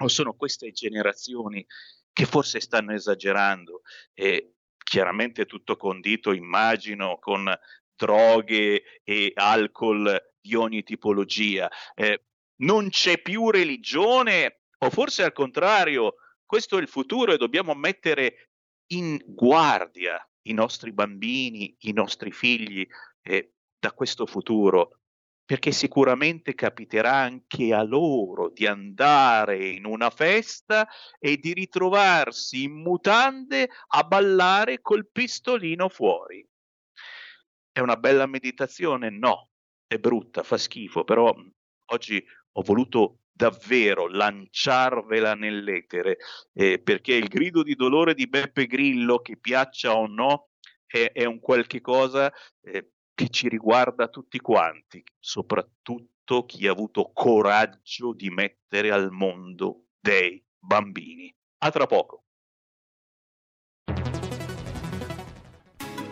o 0.03 0.07
sono 0.07 0.35
queste 0.35 0.71
generazioni 0.71 1.65
che 2.13 2.25
forse 2.25 2.59
stanno 2.59 2.93
esagerando 2.93 3.81
e 4.13 4.57
chiaramente 4.77 5.47
tutto 5.47 5.77
condito, 5.77 6.31
immagino, 6.31 7.17
con 7.17 7.51
droghe 7.95 9.01
e 9.03 9.31
alcol 9.33 10.31
di 10.39 10.53
ogni 10.53 10.83
tipologia. 10.83 11.71
Eh, 11.95 12.25
non 12.57 12.89
c'è 12.89 13.19
più 13.19 13.49
religione 13.49 14.61
o 14.77 14.91
forse 14.91 15.23
al 15.23 15.33
contrario, 15.33 16.13
questo 16.49 16.79
è 16.79 16.81
il 16.81 16.87
futuro 16.87 17.31
e 17.31 17.37
dobbiamo 17.37 17.75
mettere 17.75 18.49
in 18.93 19.21
guardia 19.23 20.19
i 20.47 20.53
nostri 20.53 20.91
bambini, 20.91 21.75
i 21.81 21.93
nostri 21.93 22.31
figli 22.31 22.87
eh, 23.21 23.53
da 23.77 23.91
questo 23.91 24.25
futuro 24.25 25.01
perché 25.45 25.71
sicuramente 25.71 26.55
capiterà 26.55 27.17
anche 27.17 27.71
a 27.71 27.83
loro 27.83 28.49
di 28.49 28.65
andare 28.65 29.63
in 29.67 29.85
una 29.85 30.09
festa 30.09 30.87
e 31.19 31.37
di 31.37 31.53
ritrovarsi 31.53 32.63
in 32.63 32.81
mutande 32.81 33.69
a 33.89 34.03
ballare 34.03 34.81
col 34.81 35.07
pistolino 35.07 35.87
fuori. 35.87 36.43
È 37.71 37.79
una 37.79 37.95
bella 37.95 38.25
meditazione? 38.25 39.11
No, 39.11 39.51
è 39.85 39.99
brutta, 39.99 40.41
fa 40.41 40.57
schifo, 40.57 41.03
però 41.03 41.31
oggi 41.91 42.23
ho 42.53 42.61
voluto 42.63 43.18
davvero 43.39 44.09
lanciarvela 44.09 45.33
nell'etere, 45.33 46.17
eh, 46.51 46.81
perché 46.81 47.13
il 47.13 47.29
grido 47.29 47.63
di 47.63 47.73
dolore 47.75 48.13
di 48.13 48.27
Beppe 48.27 48.65
Grillo, 48.65 49.19
che 49.19 49.37
piaccia 49.37 49.95
o 49.95 50.07
no, 50.07 50.49
è, 50.85 51.11
è 51.13 51.23
un 51.23 51.39
qualche 51.39 51.79
cosa 51.79 52.29
eh, 52.61 52.91
che 53.13 53.29
ci 53.29 53.47
riguarda 53.47 54.09
tutti 54.09 54.39
quanti, 54.39 55.01
soprattutto 55.17 56.43
chi 56.45 56.67
ha 56.67 56.71
avuto 56.71 57.11
coraggio 57.13 58.13
di 58.13 58.29
mettere 58.29 58.91
al 58.91 59.09
mondo 59.09 59.85
dei 60.01 60.43
bambini. 60.59 61.33
A 61.59 61.71
tra 61.71 61.85
poco. 61.85 62.25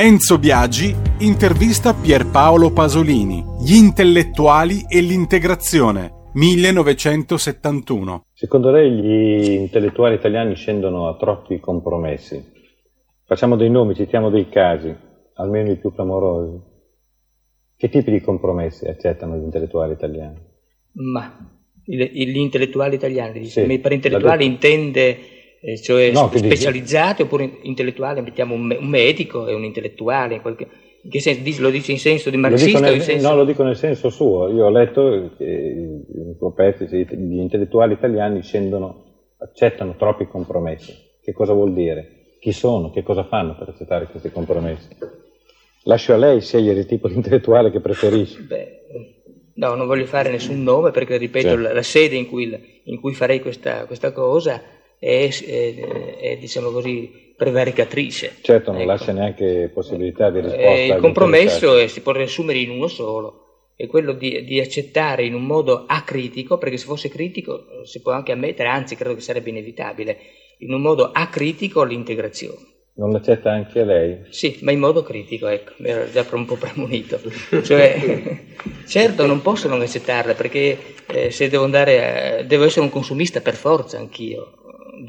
Enzo 0.00 0.38
Biagi 0.38 0.94
intervista 1.22 1.92
Pierpaolo 1.92 2.70
Pasolini, 2.70 3.44
Gli 3.60 3.74
intellettuali 3.74 4.86
e 4.88 5.00
l'integrazione, 5.00 6.28
1971. 6.34 8.26
Secondo 8.32 8.70
lei 8.70 8.92
gli 8.92 9.50
intellettuali 9.54 10.14
italiani 10.14 10.54
scendono 10.54 11.08
a 11.08 11.16
troppi 11.16 11.58
compromessi? 11.58 12.40
Facciamo 13.24 13.56
dei 13.56 13.70
nomi, 13.70 13.96
citiamo 13.96 14.30
dei 14.30 14.48
casi, 14.48 14.94
almeno 15.34 15.72
i 15.72 15.76
più 15.78 15.92
clamorosi. 15.92 16.62
Che 17.76 17.88
tipi 17.88 18.12
di 18.12 18.20
compromessi 18.20 18.86
accettano 18.86 19.34
gli 19.34 19.42
intellettuali 19.42 19.94
italiani? 19.94 20.38
Ma 20.92 21.36
gli 21.82 22.36
intellettuali 22.36 22.94
italiani, 22.94 23.46
sì, 23.46 23.78
per 23.80 23.90
intellettuali 23.90 24.44
intende 24.44 25.37
eh, 25.60 25.80
cioè 25.80 26.12
no, 26.12 26.30
specializzati 26.32 27.22
oppure 27.22 27.58
intellettuali, 27.62 28.20
mettiamo 28.20 28.54
un, 28.54 28.76
un, 28.78 28.86
medico 28.86 29.46
e 29.46 29.54
un 29.54 29.64
intellettuale, 29.64 30.40
qualche, 30.40 30.68
in 31.02 31.10
che 31.10 31.20
senso, 31.20 31.62
lo 31.62 31.70
dice 31.70 31.92
in 31.92 31.98
senso 31.98 32.30
di 32.30 32.36
marxista? 32.36 32.78
Lo 32.78 32.86
nel, 32.86 33.00
senso... 33.00 33.28
No, 33.28 33.34
lo 33.34 33.44
dico 33.44 33.64
nel 33.64 33.76
senso 33.76 34.08
suo, 34.10 34.48
io 34.48 34.66
ho 34.66 34.70
letto 34.70 35.32
che 35.36 35.44
in 35.44 36.36
Propezzi 36.38 36.86
gli 36.86 37.38
intellettuali 37.38 37.94
italiani 37.94 38.42
scendono, 38.42 39.32
accettano 39.38 39.96
troppi 39.96 40.26
compromessi, 40.28 40.94
che 41.20 41.32
cosa 41.32 41.52
vuol 41.52 41.72
dire? 41.72 42.36
Chi 42.40 42.52
sono, 42.52 42.92
che 42.92 43.02
cosa 43.02 43.24
fanno 43.24 43.56
per 43.56 43.70
accettare 43.70 44.06
questi 44.06 44.30
compromessi? 44.30 44.88
Lascio 45.84 46.12
a 46.12 46.16
lei 46.16 46.40
scegliere 46.40 46.80
il 46.80 46.86
tipo 46.86 47.08
di 47.08 47.14
intellettuale 47.14 47.72
che 47.72 47.80
preferisce. 47.80 48.42
Beh, 48.42 48.68
no, 49.54 49.74
non 49.74 49.88
voglio 49.88 50.06
fare 50.06 50.30
nessun 50.30 50.62
nome 50.62 50.92
perché, 50.92 51.16
ripeto, 51.16 51.48
certo. 51.48 51.62
la, 51.62 51.72
la, 51.72 51.82
sede 51.82 52.14
in 52.14 52.28
cui, 52.28 52.80
in 52.84 53.00
cui 53.00 53.14
farei 53.14 53.40
questa, 53.40 53.86
questa 53.86 54.12
cosa 54.12 54.60
è, 54.98 55.28
è, 55.28 56.18
è 56.18 56.36
diciamo 56.38 56.70
così, 56.70 57.34
prevaricatrice. 57.36 58.36
Certo, 58.40 58.72
non 58.72 58.80
ecco. 58.80 58.90
lascia 58.90 59.12
neanche 59.12 59.70
possibilità 59.72 60.28
di 60.30 60.40
risposta. 60.40 60.70
Eh, 60.70 60.86
il 60.88 60.96
compromesso 60.96 61.86
si 61.86 62.00
può 62.00 62.12
riassumere 62.12 62.58
in 62.58 62.70
uno 62.70 62.88
solo, 62.88 63.72
è 63.76 63.86
quello 63.86 64.12
di, 64.12 64.44
di, 64.44 64.58
accettare 64.58 65.24
in 65.24 65.34
un 65.34 65.44
modo 65.44 65.84
acritico, 65.86 66.58
perché 66.58 66.76
se 66.76 66.86
fosse 66.86 67.08
critico 67.08 67.64
si 67.84 68.02
può 68.02 68.10
anche 68.10 68.32
ammettere, 68.32 68.68
anzi 68.68 68.96
credo 68.96 69.14
che 69.14 69.20
sarebbe 69.20 69.50
inevitabile, 69.50 70.18
in 70.58 70.72
un 70.74 70.80
modo 70.80 71.10
acritico 71.12 71.84
l'integrazione. 71.84 72.76
Non 72.98 73.12
l'accetta 73.12 73.52
anche 73.52 73.84
lei? 73.84 74.24
Sì, 74.30 74.58
ma 74.62 74.72
in 74.72 74.80
modo 74.80 75.04
critico, 75.04 75.46
ecco, 75.46 75.74
mi 75.76 75.90
ero 75.90 76.10
già 76.10 76.26
un 76.32 76.44
po' 76.44 76.56
premunito. 76.56 77.20
Cioè, 77.62 78.40
certo 78.88 79.24
non 79.24 79.40
posso 79.40 79.68
non 79.68 79.80
accettarla, 79.80 80.34
perché 80.34 80.76
eh, 81.06 81.30
se 81.30 81.48
devo 81.48 81.62
andare, 81.62 82.40
a, 82.40 82.42
devo 82.42 82.64
essere 82.64 82.80
un 82.80 82.90
consumista 82.90 83.40
per 83.40 83.54
forza 83.54 83.96
anch'io, 83.98 84.57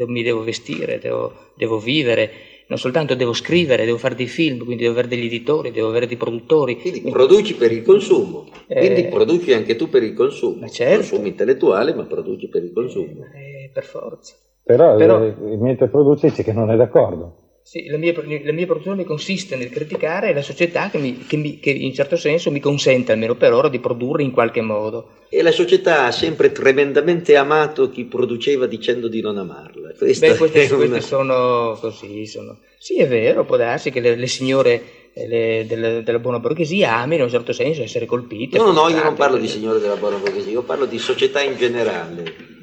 mi 0.08 0.24
devo 0.24 0.44
vestire, 0.44 1.00
devo, 1.00 1.34
devo, 1.56 1.80
vivere, 1.80 2.32
non 2.68 2.78
soltanto 2.78 3.16
devo 3.16 3.34
scrivere, 3.34 3.86
devo 3.86 3.98
fare 3.98 4.16
dei 4.16 4.28
film, 4.28 4.64
quindi 4.64 4.84
devo 4.84 4.94
avere 4.94 5.08
degli 5.08 5.26
editori, 5.26 5.72
devo 5.72 5.90
avere 5.90 6.08
dei 6.08 6.18
produttori. 6.18 6.80
Quindi 6.80 7.02
produci 7.10 7.56
per 7.56 7.72
il 7.72 7.84
consumo, 7.84 8.48
eh, 8.68 8.80
quindi 8.80 9.06
produci 9.06 9.54
anche 9.54 9.76
tu 9.76 9.90
per 9.90 10.04
il 10.04 10.14
consumo. 10.14 10.68
Certo. 10.68 10.96
Consumo 10.96 11.28
intellettuale, 11.28 11.94
ma 11.94 12.04
produci 12.04 12.48
per 12.48 12.64
il 12.64 12.74
consumo. 12.74 13.26
Eh, 13.34 13.70
per 13.74 13.84
forza. 13.84 14.36
Però, 14.64 14.96
Però 14.96 15.24
eh, 15.24 15.36
mentre 15.58 15.88
produce 15.88 16.30
dice 16.30 16.44
che 16.44 16.54
non 16.54 16.70
è 16.70 16.76
d'accordo. 16.76 17.49
Sì, 17.70 17.86
la 17.86 17.98
mia, 17.98 18.16
la 18.16 18.52
mia, 18.52 18.66
produzione 18.66 19.04
consiste 19.04 19.56
nel 19.56 19.70
criticare 19.70 20.34
la 20.34 20.42
società 20.42 20.90
che, 20.90 20.98
mi, 20.98 21.24
che, 21.28 21.38
mi, 21.38 21.60
che, 21.60 21.70
in 21.70 21.94
certo 21.94 22.16
senso 22.16 22.50
mi 22.50 22.60
consente, 22.60 23.12
almeno 23.12 23.36
per 23.36 23.54
ora, 23.54 23.70
di 23.70 23.78
produrre 23.78 24.24
in 24.24 24.32
qualche 24.32 24.62
modo. 24.62 25.28
E 25.30 25.44
la 25.44 25.52
società 25.52 26.06
ha 26.06 26.12
sempre 26.12 26.52
tremendamente 26.52 27.36
amato 27.36 27.92
chi 27.92 28.06
produceva 28.06 28.66
dicendo 28.66 29.08
di 29.08 29.22
non 29.22 29.38
amarla. 29.38 29.94
Questa 29.96 30.26
Beh, 30.26 30.38
queste, 30.38 30.66
una... 30.74 30.88
queste 30.88 31.02
sono 31.02 31.78
così. 31.80 32.26
Sono... 32.26 32.58
Sì, 32.80 32.98
è 32.98 33.08
vero, 33.08 33.46
può 33.46 33.56
darsi 33.56 33.92
che 33.92 34.00
le, 34.00 34.16
le 34.16 34.26
signore 34.26 35.12
eh, 35.14 35.28
le, 35.28 35.66
della, 35.68 36.02
della, 36.02 36.18
buona 36.18 36.40
borghesia 36.40 36.96
ami 36.96 37.18
in 37.18 37.22
un 37.22 37.30
certo 37.30 37.54
senso 37.54 37.84
essere 37.84 38.08
colpite. 38.08 38.58
No, 38.58 38.72
no, 38.72 38.90
io 38.90 39.04
non 39.04 39.14
parlo 39.14 39.38
di 39.38 39.48
signore 39.48 39.78
della 39.78 39.96
buona 39.96 40.18
borghesia, 40.18 40.52
io 40.52 40.64
parlo 40.64 40.86
di 40.86 40.98
società 40.98 41.44
in 41.44 41.56
generale. 41.56 42.58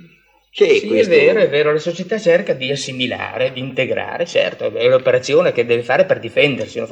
C'è 0.57 0.79
sì, 0.79 0.87
questo... 0.87 1.13
è 1.13 1.19
vero, 1.19 1.41
è 1.41 1.51
vero, 1.51 1.71
la 1.71 1.79
società 1.79 2.17
cerca 2.17 2.55
di 2.55 2.71
assimilare, 2.71 3.53
di 3.53 3.61
integrare, 3.61 4.25
certo, 4.25 4.75
è 4.75 4.89
l'operazione 4.89 5.53
che 5.53 5.67
deve 5.67 5.83
fare 5.83 6.07
per 6.07 6.19
difendersi, 6.19 6.83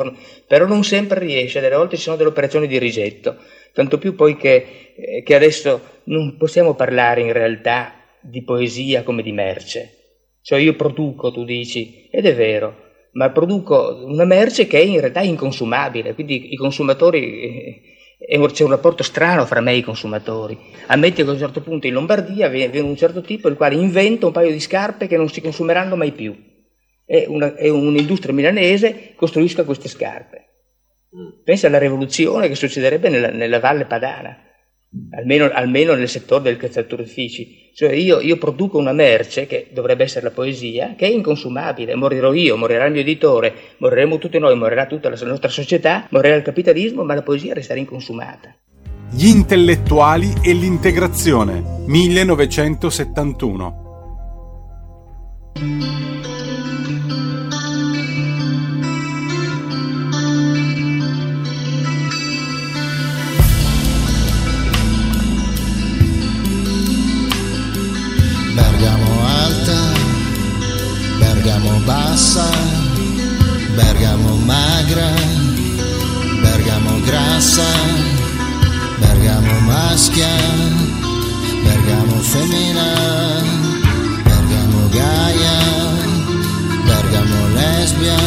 però 0.47 0.67
non 0.67 0.85
sempre 0.85 1.19
riesce, 1.21 1.61
delle 1.61 1.77
volte 1.77 1.97
ci 1.97 2.03
sono 2.03 2.17
delle 2.17 2.29
operazioni 2.29 2.67
di 2.67 2.79
rigetto, 2.79 3.39
tanto 3.73 3.97
più 3.97 4.15
poi 4.15 4.37
che, 4.37 4.93
eh, 4.95 5.23
che 5.23 5.35
adesso 5.35 5.81
non 6.05 6.37
possiamo 6.37 6.75
parlare 6.75 7.23
in 7.23 7.33
realtà 7.33 7.95
di 8.21 8.43
poesia 8.43 9.03
come 9.03 9.23
di 9.23 9.33
merce. 9.33 9.93
Cioè 10.43 10.59
io 10.59 10.75
produco, 10.75 11.33
tu 11.33 11.43
dici, 11.43 12.07
ed 12.11 12.27
è 12.27 12.35
vero, 12.35 12.77
ma 13.13 13.31
produco 13.31 14.05
una 14.05 14.27
merce 14.27 14.67
che 14.67 14.79
è 14.79 14.83
in 14.83 15.01
realtà 15.01 15.23
inconsumabile, 15.23 16.13
quindi 16.13 16.53
i 16.53 16.57
consumatori 16.57 17.94
c'è 18.53 18.65
un 18.65 18.71
rapporto 18.71 19.03
strano 19.03 19.45
fra 19.47 19.61
me 19.61 19.73
e 19.73 19.77
i 19.77 19.83
consumatori. 19.83 20.59
Ammetti 20.87 21.23
che 21.23 21.29
a 21.29 21.33
un 21.33 21.39
certo 21.39 21.61
punto 21.61 21.87
in 21.87 21.93
Lombardia 21.93 22.49
viene 22.49 22.81
un 22.81 22.97
certo 22.97 23.21
tipo 23.21 23.49
il 23.49 23.57
quale 23.57 23.75
inventa 23.75 24.27
un 24.27 24.33
paio 24.33 24.51
di 24.51 24.61
scarpe 24.61 25.07
che 25.07 25.17
non 25.17 25.29
si 25.29 25.41
consumeranno 25.41 25.97
mai 25.97 26.13
più. 26.13 26.35
E, 27.07 27.27
una, 27.29 27.55
e 27.55 27.69
un'industria 27.69 28.33
milanese 28.33 29.13
costruisca 29.15 29.65
queste 29.65 29.89
scarpe. 29.89 30.49
Pensa 31.45 31.67
alla 31.67 31.79
rivoluzione 31.79 32.49
che 32.49 32.55
succederebbe 32.55 33.09
nella, 33.09 33.29
nella 33.31 33.61
Valle 33.61 33.85
Padana 33.85 34.44
almeno, 35.11 35.51
almeno 35.53 35.95
nel 35.95 36.09
settore 36.09 36.43
del 36.45 36.57
calzaturifici. 36.57 37.71
Cioè 37.75 37.93
io, 37.93 38.21
io, 38.21 38.37
produco 38.37 38.79
una 38.79 38.93
merce, 38.93 39.47
che 39.47 39.69
dovrebbe 39.73 40.05
essere 40.05 40.27
la 40.27 40.31
poesia, 40.31 40.95
che 40.97 41.07
è 41.07 41.11
inconsumabile. 41.11 41.95
Morirò 41.95 42.33
io, 42.33 42.57
morirà 42.57 42.87
il 42.87 42.93
mio 42.93 43.01
editore, 43.01 43.53
moriremo 43.79 44.19
tutti 44.19 44.39
noi, 44.39 44.57
morirà 44.57 44.87
tutta 44.87 45.09
la 45.11 45.19
nostra 45.25 45.49
società, 45.49 46.07
morirà 46.11 46.37
il 46.37 46.43
capitalismo, 46.43 47.03
ma 47.03 47.15
la 47.15 47.23
poesia 47.23 47.55
resterà 47.55 47.81
inconsumata. 47.81 48.55
Gli 49.11 49.27
intellettuali 49.27 50.33
e 50.43 50.53
l'integrazione, 50.53 51.63
1971. 51.87 53.83
Bassa, 71.85 72.51
Bergamo 73.77 74.37
magra, 74.47 75.11
Bergamo 76.43 77.01
grassa, 77.05 77.67
Bergamo 78.99 79.61
maschia, 79.61 80.35
Bergamo 81.65 82.17
femmina, 82.23 82.89
Bergamo 84.25 84.89
gaia, 84.89 85.59
Bergamo 86.87 87.49
lesbia, 87.55 88.19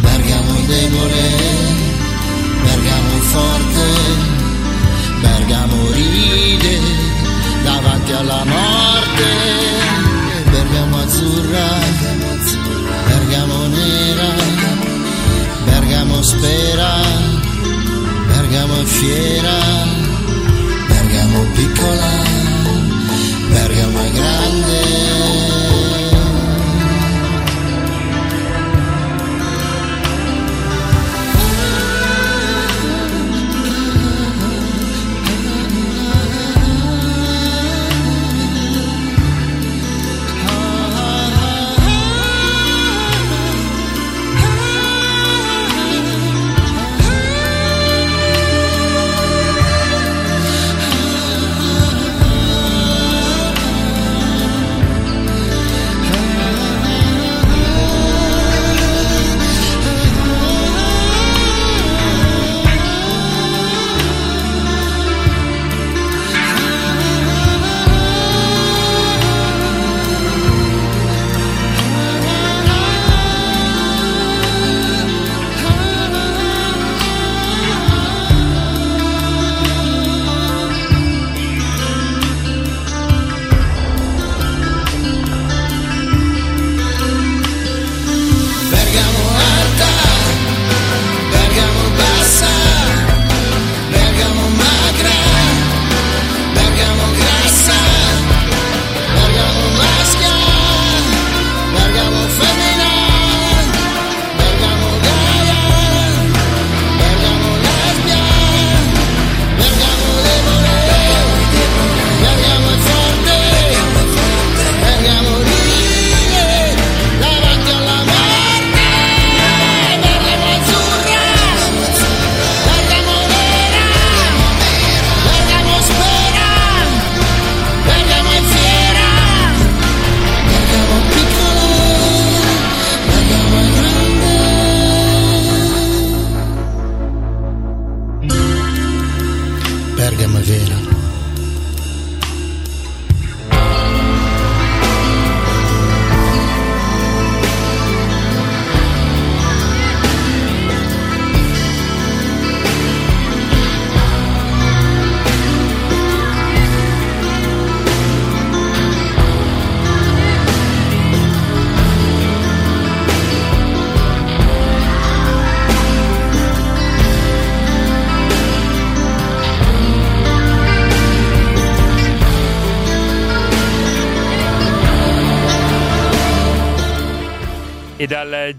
Bergamo 0.00 0.52
debole, 0.66 1.28
Bergamo 2.64 3.20
forte, 3.32 3.88
Bergamo 5.20 5.90
ride 5.92 6.78
davanti 7.64 8.12
alla 8.12 8.44
morte, 8.44 9.28
Bergamo 10.50 10.98
azzurra 10.98 12.29
Bergamo 16.20 16.22
spera, 16.22 17.00
Bergamo 18.26 18.84
fiera, 18.84 19.58
Bergamo 20.86 21.44
piccola, 21.54 22.10
Bergamo 23.48 24.00
è 24.00 24.10
grande. 24.10 25.09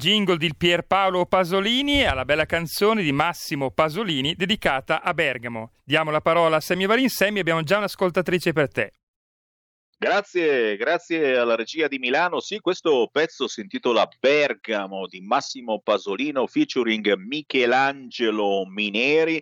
Jingle 0.01 0.37
di 0.37 0.51
Pierpaolo 0.57 1.27
Pasolini 1.27 2.03
alla 2.03 2.25
bella 2.25 2.47
canzone 2.47 3.03
di 3.03 3.11
Massimo 3.11 3.69
Pasolini 3.69 4.33
dedicata 4.33 5.03
a 5.03 5.13
Bergamo. 5.13 5.73
Diamo 5.83 6.09
la 6.09 6.21
parola 6.21 6.55
a 6.55 6.59
Semi 6.59 6.87
Varin. 6.87 7.07
Semi, 7.07 7.37
abbiamo 7.37 7.61
già 7.61 7.77
un'ascoltatrice 7.77 8.51
per 8.51 8.71
te. 8.71 8.93
Grazie, 9.95 10.75
grazie 10.75 11.37
alla 11.37 11.55
regia 11.55 11.87
di 11.87 11.99
Milano. 11.99 12.39
Sì, 12.39 12.57
questo 12.57 13.09
pezzo 13.11 13.47
si 13.47 13.61
intitola 13.61 14.09
Bergamo 14.19 15.05
di 15.05 15.21
Massimo 15.21 15.81
Pasolino 15.81 16.47
featuring 16.47 17.13
Michelangelo 17.17 18.65
Mineri. 18.65 19.39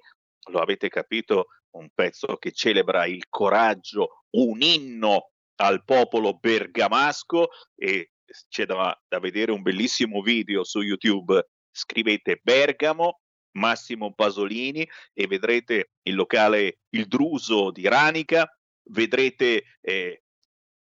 Lo 0.49 0.59
avete 0.59 0.89
capito, 0.89 1.45
un 1.77 1.87
pezzo 1.95 2.35
che 2.35 2.51
celebra 2.51 3.05
il 3.05 3.29
coraggio, 3.29 4.25
un 4.31 4.61
inno 4.61 5.29
al 5.61 5.85
popolo 5.85 6.37
bergamasco 6.37 7.47
e 7.77 8.09
c'è 8.47 8.65
da, 8.65 8.99
da 9.07 9.19
vedere 9.19 9.51
un 9.51 9.61
bellissimo 9.61 10.21
video 10.21 10.63
su 10.63 10.81
YouTube. 10.81 11.47
Scrivete 11.71 12.39
Bergamo, 12.41 13.21
Massimo 13.51 14.13
Pasolini 14.13 14.87
e 15.13 15.27
vedrete 15.27 15.91
il 16.03 16.15
locale 16.15 16.79
Il 16.89 17.07
Druso 17.07 17.71
di 17.71 17.87
Ranica, 17.87 18.49
vedrete 18.91 19.63
eh, 19.81 20.23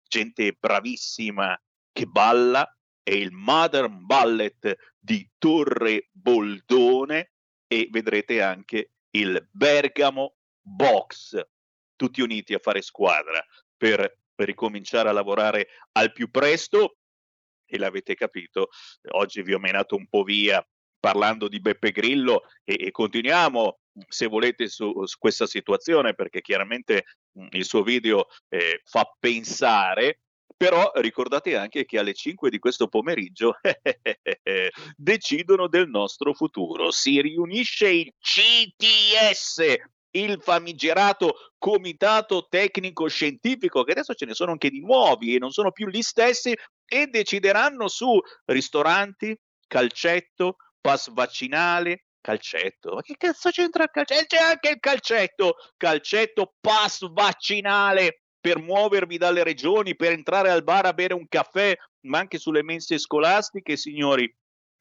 gente 0.08 0.56
bravissima 0.58 1.60
che 1.92 2.06
balla, 2.06 2.68
è 3.02 3.12
il 3.12 3.32
Modern 3.32 4.04
Ballet 4.04 4.76
di 4.98 5.28
Torre 5.38 6.08
Boldone 6.12 7.32
e 7.66 7.88
vedrete 7.90 8.42
anche 8.42 8.92
il 9.10 9.48
Bergamo 9.50 10.36
Box, 10.60 11.40
tutti 11.94 12.20
uniti 12.20 12.52
a 12.52 12.58
fare 12.58 12.82
squadra 12.82 13.44
per, 13.76 14.18
per 14.34 14.46
ricominciare 14.46 15.08
a 15.08 15.12
lavorare 15.12 15.68
al 15.92 16.12
più 16.12 16.30
presto 16.30 16.98
e 17.66 17.78
l'avete 17.78 18.14
capito, 18.14 18.68
oggi 19.10 19.42
vi 19.42 19.54
ho 19.54 19.58
menato 19.58 19.96
un 19.96 20.06
po' 20.08 20.22
via 20.22 20.66
parlando 20.98 21.48
di 21.48 21.60
Beppe 21.60 21.90
Grillo 21.90 22.42
e, 22.64 22.76
e 22.86 22.90
continuiamo 22.90 23.78
se 24.08 24.26
volete 24.26 24.68
su, 24.68 25.04
su, 25.04 25.18
questa 25.18 25.46
situazione 25.46 26.14
perché 26.14 26.40
chiaramente 26.40 27.04
il 27.50 27.64
suo 27.64 27.82
video 27.82 28.26
eh, 28.48 28.80
fa 28.84 29.10
pensare 29.18 30.20
però 30.56 30.90
ricordate 30.94 31.54
anche 31.56 31.84
che 31.84 31.98
alle 31.98 32.14
5 32.14 32.48
di 32.48 32.58
questo 32.58 32.88
pomeriggio 32.88 33.58
decidono 34.96 35.68
del 35.68 35.88
nostro 35.88 36.32
futuro. 36.32 36.90
Si 36.90 37.20
riunisce 37.20 37.88
il 37.90 38.12
CTS, 38.18 39.74
il 40.12 40.40
famigerato 40.40 41.52
comitato 41.58 42.46
tecnico 42.48 43.06
scientifico, 43.06 43.84
che 43.84 43.92
adesso 43.92 44.14
ce 44.14 44.24
ne 44.24 44.32
sono 44.32 44.52
anche 44.52 44.70
di 44.70 44.80
nuovi 44.80 45.34
e 45.34 45.38
non 45.38 45.50
sono 45.50 45.72
più 45.72 45.88
gli 45.88 46.00
stessi, 46.00 46.56
e 46.86 47.06
decideranno 47.08 47.88
su 47.88 48.18
ristoranti, 48.46 49.38
calcetto, 49.66 50.56
pass 50.80 51.10
vaccinale, 51.12 52.06
calcetto. 52.20 52.94
Ma 52.94 53.02
che 53.02 53.16
cazzo 53.16 53.50
c'entra 53.50 53.84
il 53.84 53.90
calcetto? 53.90 54.24
C'è 54.26 54.42
anche 54.42 54.70
il 54.70 54.80
calcetto, 54.80 55.54
calcetto 55.76 56.54
pass 56.60 57.08
vaccinale 57.10 58.22
per 58.40 58.58
muovervi 58.58 59.16
dalle 59.16 59.42
regioni, 59.42 59.96
per 59.96 60.12
entrare 60.12 60.50
al 60.50 60.62
bar 60.62 60.86
a 60.86 60.92
bere 60.92 61.14
un 61.14 61.26
caffè, 61.28 61.76
ma 62.02 62.18
anche 62.18 62.38
sulle 62.38 62.62
mense 62.62 62.98
scolastiche, 62.98 63.76
signori. 63.76 64.32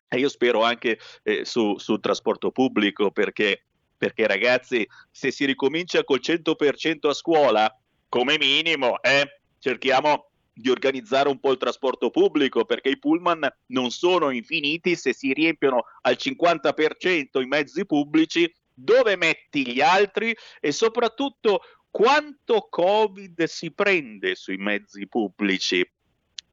E 0.08 0.18
io 0.18 0.30
spero 0.30 0.64
anche 0.64 1.00
eh, 1.24 1.46
su, 1.46 1.78
sul 1.78 2.00
trasporto 2.00 2.52
pubblico, 2.52 3.12
perché, 3.12 3.66
perché 3.98 4.28
ragazzi, 4.28 4.88
se 5.10 5.32
si 5.32 5.46
ricomincia 5.46 6.04
col 6.04 6.22
100% 6.22 7.10
a 7.10 7.14
scuola, 7.14 7.80
come 8.08 8.38
minimo, 8.38 9.02
eh, 9.02 9.42
cerchiamo 9.60 10.30
di 10.58 10.70
organizzare 10.70 11.28
un 11.28 11.40
po' 11.40 11.52
il 11.52 11.58
trasporto 11.58 12.10
pubblico 12.10 12.64
perché 12.64 12.90
i 12.90 12.98
pullman 12.98 13.46
non 13.68 13.90
sono 13.92 14.30
infiniti 14.30 14.96
se 14.96 15.14
si 15.14 15.34
riempiono 15.34 15.84
al 16.02 16.16
50% 16.18 17.42
i 17.42 17.46
mezzi 17.46 17.86
pubblici 17.86 18.50
dove 18.74 19.18
metti 19.18 19.70
gli 19.70 19.82
altri? 19.82 20.36
E 20.62 20.72
soprattutto 20.72 21.62
quanto 21.92 22.68
covid 22.70 23.44
si 23.44 23.74
prende 23.74 24.36
sui 24.36 24.58
mezzi 24.58 25.08
pubblici? 25.08 25.86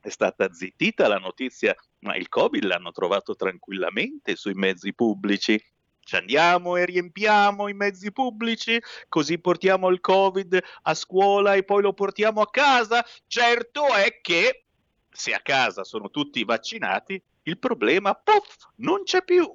È 0.00 0.08
stata 0.08 0.52
zittita 0.52 1.06
la 1.06 1.18
notizia 1.18 1.74
ma 2.00 2.16
il 2.16 2.28
covid 2.28 2.64
l'hanno 2.64 2.90
trovato 2.90 3.36
tranquillamente 3.36 4.34
sui 4.34 4.54
mezzi 4.54 4.92
pubblici 4.94 5.62
ci 6.04 6.16
andiamo 6.16 6.76
e 6.76 6.84
riempiamo 6.84 7.68
i 7.68 7.74
mezzi 7.74 8.10
pubblici, 8.12 8.82
così 9.08 9.38
portiamo 9.38 9.88
il 9.88 10.00
Covid 10.00 10.60
a 10.82 10.94
scuola 10.94 11.54
e 11.54 11.62
poi 11.62 11.82
lo 11.82 11.92
portiamo 11.92 12.40
a 12.40 12.50
casa. 12.50 13.06
Certo 13.26 13.94
è 13.94 14.20
che 14.20 14.64
se 15.08 15.32
a 15.32 15.38
casa 15.40 15.84
sono 15.84 16.10
tutti 16.10 16.42
vaccinati, 16.44 17.22
il 17.44 17.58
problema, 17.58 18.14
puff, 18.14 18.68
non 18.76 19.02
c'è 19.04 19.22
più. 19.22 19.48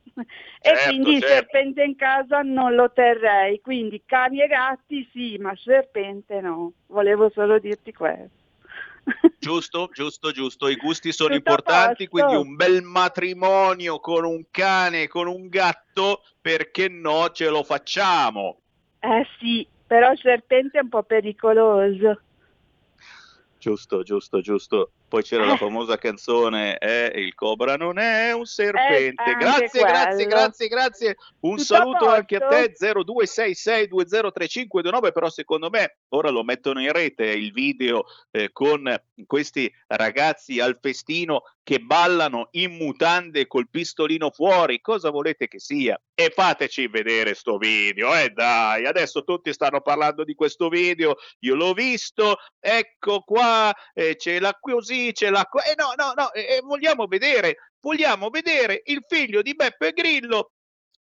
Certo, 0.62 0.88
quindi 0.90 1.14
il 1.14 1.22
certo. 1.22 1.36
serpente 1.36 1.84
in 1.84 1.96
casa 1.96 2.42
non 2.42 2.76
lo 2.76 2.92
terrei. 2.92 3.60
Quindi 3.62 4.04
cani 4.06 4.42
e 4.42 4.48
gatti 4.48 5.10
sì, 5.12 5.38
ma 5.40 5.56
serpente 5.56 6.40
no. 6.40 6.72
Volevo 6.86 7.30
solo 7.32 7.58
dirti 7.58 7.92
questo. 7.92 8.41
Giusto, 9.40 9.90
giusto, 9.92 10.32
giusto. 10.32 10.68
I 10.68 10.76
gusti 10.76 11.12
sono 11.12 11.36
Tutto 11.36 11.50
importanti, 11.50 12.08
quindi 12.08 12.36
un 12.36 12.56
bel 12.56 12.84
matrimonio 12.84 14.00
con 14.00 14.24
un 14.24 14.44
cane, 14.52 15.08
con 15.08 15.28
un 15.28 15.48
gatto, 15.50 16.22
perché 16.40 16.88
no 16.88 17.30
ce 17.32 17.50
lo 17.50 17.64
facciamo? 17.64 18.60
Eh 19.00 19.26
sì, 19.40 19.68
però 19.88 20.12
il 20.12 20.20
serpente 20.20 20.78
è 20.78 20.82
un 20.82 20.90
po' 20.90 21.04
pericoloso. 21.04 22.22
Giusto, 23.58 24.04
giusto, 24.04 24.42
giusto. 24.42 24.92
Poi 25.12 25.24
c'era 25.24 25.44
la 25.44 25.58
famosa 25.58 25.98
canzone, 25.98 26.78
eh, 26.78 27.12
il 27.16 27.36
cobra 27.36 27.76
non 27.76 28.00
è 28.00 28.32
un 28.32 28.46
serpente. 28.46 29.32
Eh, 29.32 29.36
grazie, 29.36 29.82
grazie, 29.82 30.24
quello. 30.24 30.30
grazie, 30.30 30.68
grazie. 30.70 31.18
Un 31.42 31.58
Tutto 31.58 31.74
a 31.74 31.76
saluto 31.78 32.08
anche 32.08 32.38
a 32.38 32.48
te, 32.48 32.74
0266203529, 32.80 35.12
però 35.12 35.30
secondo 35.30 35.70
me 35.70 35.98
ora 36.12 36.30
lo 36.30 36.46
mettono 36.46 36.80
in 36.80 36.94
rete 36.94 37.26
il 37.26 37.52
video 37.52 38.06
eh, 38.32 38.54
con 38.54 38.90
questi 39.26 39.70
ragazzi 39.88 40.62
al 40.62 40.80
festino 40.82 41.44
che 41.64 41.80
ballano 41.80 42.48
in 42.52 42.72
mutande 42.72 43.48
col 43.48 43.70
pistolino 43.70 44.32
fuori. 44.32 44.82
Cosa 44.82 45.10
volete 45.10 45.48
che 45.48 45.60
sia? 45.60 46.00
E 46.14 46.32
fateci 46.34 46.88
vedere 46.88 47.34
sto 47.34 47.58
video, 47.58 48.16
eh 48.16 48.30
dai, 48.30 48.86
adesso 48.86 49.24
tutti 49.24 49.54
stanno 49.54 49.82
parlando 49.82 50.24
di 50.24 50.36
questo 50.36 50.70
video, 50.70 51.18
io 51.40 51.56
l'ho 51.56 51.74
visto, 51.74 52.38
ecco 52.60 53.22
qua, 53.22 53.74
eh, 53.94 54.16
c'è 54.16 54.40
la 54.40 54.56
così, 54.60 55.01
c'è 55.12 55.30
la... 55.30 55.48
Eh 55.66 55.76
no, 55.76 55.94
no, 55.96 56.14
no, 56.16 56.32
eh, 56.34 56.58
eh, 56.58 56.62
vogliamo 56.62 57.08
vedere, 57.08 57.74
vogliamo 57.80 58.30
vedere 58.30 58.82
il 58.86 59.04
figlio 59.08 59.42
di 59.42 59.56
Beppe 59.56 59.92
Grillo 59.92 60.52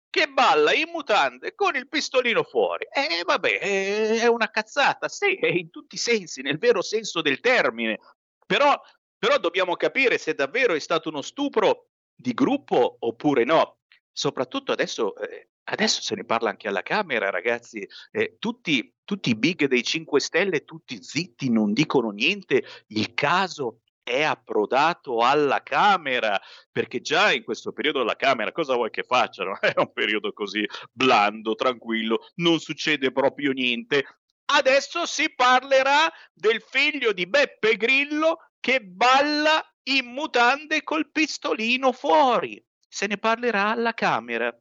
che 0.10 0.28
balla 0.28 0.74
in 0.74 0.90
mutande 0.92 1.54
con 1.54 1.76
il 1.76 1.88
pistolino 1.88 2.44
fuori. 2.44 2.88
Eh 2.92 3.24
vabbè, 3.24 3.60
eh, 3.62 4.20
è 4.22 4.28
una 4.28 4.50
cazzata, 4.50 5.08
sì, 5.08 5.38
in 5.42 5.70
tutti 5.70 5.96
i 5.96 6.00
sensi, 6.00 6.42
nel 6.42 6.58
vero 6.58 6.82
senso 6.82 7.22
del 7.22 7.40
termine. 7.40 8.00
Però, 8.46 8.80
però 9.18 9.38
dobbiamo 9.38 9.76
capire 9.76 10.18
se 10.18 10.34
davvero 10.34 10.74
è 10.74 10.80
stato 10.80 11.10
uno 11.10 11.22
stupro 11.22 11.90
di 12.16 12.34
gruppo 12.34 12.98
oppure 13.00 13.44
no. 13.44 13.78
Soprattutto 14.12 14.72
adesso, 14.72 15.16
eh, 15.16 15.50
adesso 15.66 16.02
se 16.02 16.16
ne 16.16 16.26
parla 16.26 16.50
anche 16.50 16.68
alla 16.68 16.82
Camera, 16.82 17.30
ragazzi. 17.30 17.88
Eh, 18.12 18.38
tutti, 18.40 18.94
tutti 19.04 19.30
i 19.30 19.36
big 19.36 19.66
dei 19.66 19.84
5 19.84 20.20
Stelle, 20.20 20.66
tutti 20.66 21.02
zitti, 21.02 21.50
non 21.52 21.72
dicono 21.72 22.10
niente. 22.10 22.64
Il 22.88 23.14
caso 23.14 23.82
è 24.10 24.24
approdato 24.24 25.20
alla 25.20 25.62
Camera, 25.62 26.42
perché 26.72 27.00
già 27.00 27.32
in 27.32 27.44
questo 27.44 27.72
periodo 27.72 28.04
la 28.04 28.16
Camera 28.16 28.52
cosa 28.52 28.74
vuoi 28.74 28.90
che 28.90 29.04
facciano? 29.04 29.56
È 29.62 29.74
un 29.76 29.94
periodo 29.94 30.34
così 30.34 30.68
blando, 30.92 31.54
tranquillo, 31.54 32.28
non 32.36 32.60
succede 32.60 33.12
proprio 33.12 33.52
niente. 33.52 34.04
Adesso 34.46 35.06
si 35.06 35.32
parlerà 35.36 36.12
del 36.34 36.60
figlio 36.60 37.14
di 37.14 37.28
Beppe 37.28 37.78
Grillo 37.78 38.50
che 38.60 38.82
balla 38.82 39.64
in 39.84 40.08
mutande 40.08 40.82
col 40.82 41.12
pistolino 41.12 41.92
fuori. 41.92 42.60
Se 42.88 43.06
ne 43.06 43.20
parlerà 43.20 43.74
alla 43.74 43.94
Camera. 43.94 44.52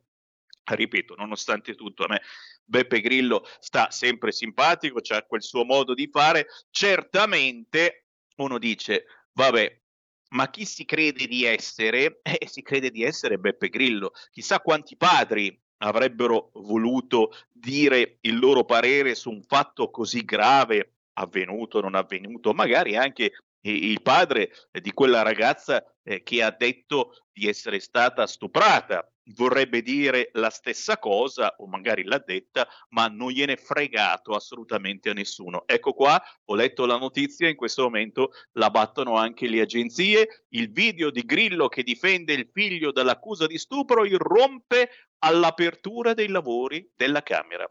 ripeto, 0.67 1.15
nonostante 1.17 1.75
tutto, 1.75 2.05
a 2.05 2.09
me 2.09 2.23
Beppe 2.65 3.01
Grillo 3.01 3.45
sta 3.59 3.91
sempre 3.91 4.33
simpatico, 4.33 5.01
c'ha 5.03 5.23
quel 5.25 5.43
suo 5.43 5.65
modo 5.65 5.93
di 5.93 6.09
fare. 6.11 6.47
Certamente 6.71 8.07
uno 8.37 8.59
dice, 8.59 9.05
vabbè, 9.33 9.83
ma 10.31 10.49
chi 10.51 10.65
si 10.65 10.85
crede 10.85 11.27
di 11.27 11.45
essere? 11.45 12.21
Eh, 12.25 12.49
si 12.49 12.63
crede 12.63 12.91
di 12.91 13.03
essere 13.03 13.39
Beppe 13.39 13.69
Grillo. 13.69 14.13
Chissà 14.31 14.61
quanti 14.61 14.97
padri 14.97 15.61
avrebbero 15.79 16.51
voluto 16.55 17.33
dire 17.53 18.19
il 18.23 18.39
loro 18.39 18.65
parere 18.65 19.15
su 19.15 19.31
un 19.31 19.43
fatto 19.43 19.91
così 19.91 20.25
grave, 20.25 20.94
avvenuto, 21.15 21.81
non 21.81 21.95
avvenuto, 21.95 22.53
magari 22.53 22.97
anche 22.97 23.33
il 23.67 24.03
padre 24.03 24.51
di 24.71 24.93
quella 24.93 25.23
ragazza 25.23 25.83
eh, 26.03 26.23
che 26.23 26.43
ha 26.43 26.51
detto 26.51 27.25
di 27.33 27.49
essere 27.49 27.81
stata 27.81 28.27
stuprata. 28.27 29.09
Vorrebbe 29.37 29.81
dire 29.81 30.29
la 30.35 30.51
stessa 30.51 30.99
cosa, 30.99 31.55
o 31.57 31.67
magari 31.67 32.05
l'ha 32.05 32.19
detta, 32.19 32.69
ma 32.91 33.07
non 33.07 33.31
gliene 33.31 33.57
fregato 33.57 34.35
assolutamente 34.35 35.09
a 35.09 35.15
nessuno. 35.15 35.63
Ecco 35.65 35.95
qua, 35.95 36.23
ho 36.45 36.55
letto 36.55 36.85
la 36.85 36.99
notizia, 36.99 37.49
in 37.49 37.57
questo 37.57 37.85
momento 37.85 38.33
la 38.53 38.69
battono 38.69 39.17
anche 39.17 39.49
le 39.49 39.63
agenzie. 39.63 40.45
Il 40.51 40.71
video 40.71 41.11
di 41.11 41.23
Grillo 41.23 41.69
che 41.69 41.83
difende 41.83 42.35
il 42.35 42.51
figlio 42.53 42.93
dall'accusa 42.93 43.47
di 43.47 43.57
stupro 43.57 44.05
irrompe 44.05 44.91
all'apertura 45.21 46.13
dei 46.13 46.29
lavori 46.29 46.87
della 46.95 47.23
Camera. 47.23 47.67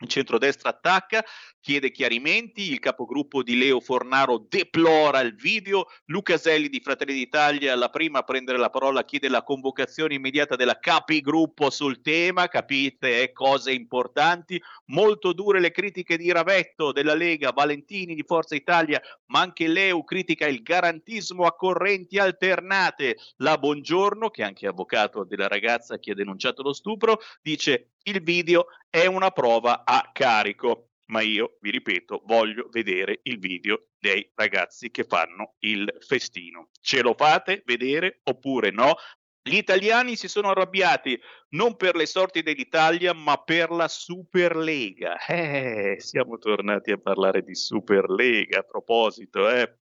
Il 0.00 0.06
centrodestra 0.06 0.70
attacca, 0.70 1.24
chiede 1.60 1.90
chiarimenti, 1.90 2.70
il 2.70 2.78
capogruppo 2.78 3.42
di 3.42 3.58
Leo 3.58 3.80
Fornaro 3.80 4.46
deplora 4.48 5.18
il 5.20 5.34
video, 5.34 5.86
Lucaselli 6.04 6.68
di 6.68 6.78
Fratelli 6.78 7.14
d'Italia, 7.14 7.74
la 7.74 7.88
prima 7.88 8.20
a 8.20 8.22
prendere 8.22 8.58
la 8.58 8.70
parola, 8.70 9.04
chiede 9.04 9.28
la 9.28 9.42
convocazione 9.42 10.14
immediata 10.14 10.54
della 10.54 10.78
capigruppo 10.78 11.68
sul 11.70 12.00
tema, 12.00 12.46
capite, 12.46 13.22
eh, 13.22 13.32
cose 13.32 13.72
importanti, 13.72 14.62
molto 14.86 15.32
dure 15.32 15.58
le 15.58 15.72
critiche 15.72 16.16
di 16.16 16.30
Ravetto 16.30 16.92
della 16.92 17.14
Lega, 17.14 17.50
Valentini 17.50 18.14
di 18.14 18.22
Forza 18.24 18.54
Italia, 18.54 19.02
ma 19.26 19.40
anche 19.40 19.66
Leo 19.66 20.04
critica 20.04 20.46
il 20.46 20.62
garantismo 20.62 21.44
a 21.44 21.56
correnti 21.56 22.18
alternate, 22.18 23.16
la 23.38 23.58
Buongiorno, 23.58 24.30
che 24.30 24.42
è 24.42 24.44
anche 24.44 24.68
avvocato 24.68 25.24
della 25.24 25.48
ragazza 25.48 25.98
che 25.98 26.12
ha 26.12 26.14
denunciato 26.14 26.62
lo 26.62 26.72
stupro, 26.72 27.18
dice 27.42 27.94
il 28.08 28.22
video 28.22 28.66
è 28.88 29.06
una 29.06 29.30
prova 29.30 29.84
a 29.84 30.10
carico. 30.12 30.90
Ma 31.08 31.22
io, 31.22 31.56
vi 31.60 31.70
ripeto, 31.70 32.22
voglio 32.26 32.68
vedere 32.70 33.20
il 33.22 33.38
video 33.38 33.86
dei 33.98 34.30
ragazzi 34.34 34.90
che 34.90 35.04
fanno 35.04 35.54
il 35.60 35.90
festino. 36.00 36.68
Ce 36.82 37.00
lo 37.00 37.14
fate 37.14 37.62
vedere 37.64 38.20
oppure 38.24 38.70
no? 38.70 38.94
Gli 39.42 39.56
italiani 39.56 40.16
si 40.16 40.28
sono 40.28 40.50
arrabbiati 40.50 41.18
non 41.50 41.76
per 41.76 41.96
le 41.96 42.04
sorti 42.04 42.42
dell'Italia, 42.42 43.14
ma 43.14 43.38
per 43.38 43.70
la 43.70 43.88
Superlega. 43.88 45.16
Eh, 45.24 45.96
siamo 45.98 46.36
tornati 46.36 46.90
a 46.90 46.98
parlare 46.98 47.42
di 47.42 47.54
Superlega 47.54 48.58
a 48.58 48.64
proposito, 48.64 49.48
eh. 49.48 49.78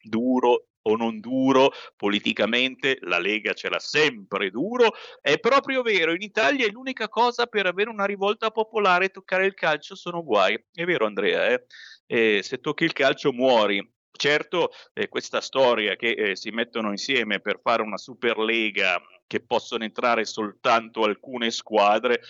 Duro 0.00 0.68
o 0.82 0.96
non 0.96 1.20
duro 1.20 1.72
politicamente, 1.96 2.98
la 3.02 3.18
Lega 3.18 3.52
ce 3.52 3.68
l'ha 3.68 3.78
sempre 3.78 4.50
duro, 4.50 4.92
è 5.20 5.38
proprio 5.38 5.82
vero, 5.82 6.12
in 6.12 6.22
Italia 6.22 6.66
è 6.66 6.70
l'unica 6.70 7.08
cosa 7.08 7.46
per 7.46 7.66
avere 7.66 7.90
una 7.90 8.04
rivolta 8.04 8.50
popolare 8.50 9.10
toccare 9.10 9.46
il 9.46 9.54
calcio 9.54 9.94
sono 9.94 10.22
guai, 10.22 10.62
è 10.72 10.84
vero 10.84 11.06
Andrea, 11.06 11.48
eh? 11.48 11.64
Eh, 12.06 12.42
se 12.42 12.58
tocchi 12.58 12.84
il 12.84 12.92
calcio 12.92 13.32
muori, 13.32 13.86
Certo, 14.14 14.70
eh, 14.92 15.08
questa 15.08 15.40
storia 15.40 15.96
che 15.96 16.10
eh, 16.10 16.36
si 16.36 16.50
mettono 16.50 16.90
insieme 16.90 17.40
per 17.40 17.60
fare 17.62 17.82
una 17.82 17.96
Superlega 17.96 19.00
che 19.26 19.40
possono 19.40 19.84
entrare 19.84 20.26
soltanto 20.26 21.02
alcune 21.02 21.50
squadre, 21.50 22.20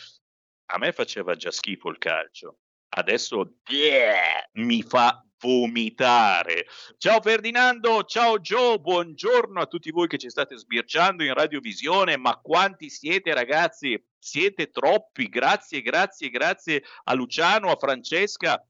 a 0.67 0.79
me 0.79 0.93
faceva 0.93 1.35
già 1.35 1.51
schifo 1.51 1.91
il 1.91 1.99
calcio. 1.99 2.59
Adesso 2.89 3.57
yeah, 3.69 4.49
mi 4.53 4.83
fa 4.83 5.25
vomitare. 5.43 6.67
Ciao 6.99 7.21
Ferdinando, 7.21 8.05
ciao 8.05 8.39
Joe, 8.39 8.79
buongiorno 8.79 9.61
a 9.61 9.67
tutti 9.67 9.91
voi 9.91 10.07
che 10.07 10.17
ci 10.17 10.31
state 10.31 10.57
sbirciando 10.57 11.25
in 11.25 11.35
radiovisione, 11.35 12.17
ma 12.17 12.37
quanti 12.37 12.89
siete 12.89 13.35
ragazzi? 13.35 14.01
Siete 14.19 14.71
troppi, 14.71 15.29
grazie, 15.29 15.83
grazie, 15.83 16.31
grazie 16.31 16.85
a 17.05 17.15
Luciano, 17.15 17.73
a 17.73 17.77
Francesca, 17.77 18.65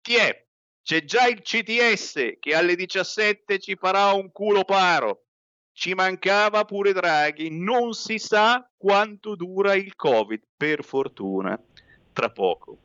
Chi 0.00 0.14
è? 0.14 0.46
C'è 0.80 1.04
già 1.04 1.26
il 1.26 1.42
CTS 1.42 2.36
che 2.38 2.54
alle 2.54 2.76
17 2.76 3.58
ci 3.58 3.74
farà 3.74 4.12
un 4.12 4.30
culo 4.30 4.64
paro 4.64 5.25
ci 5.76 5.92
mancava 5.92 6.64
pure 6.64 6.94
Draghi, 6.94 7.50
non 7.50 7.92
si 7.92 8.18
sa 8.18 8.66
quanto 8.78 9.36
dura 9.36 9.74
il 9.74 9.94
Covid, 9.94 10.40
per 10.56 10.82
fortuna, 10.82 11.60
tra 12.14 12.30
poco 12.30 12.78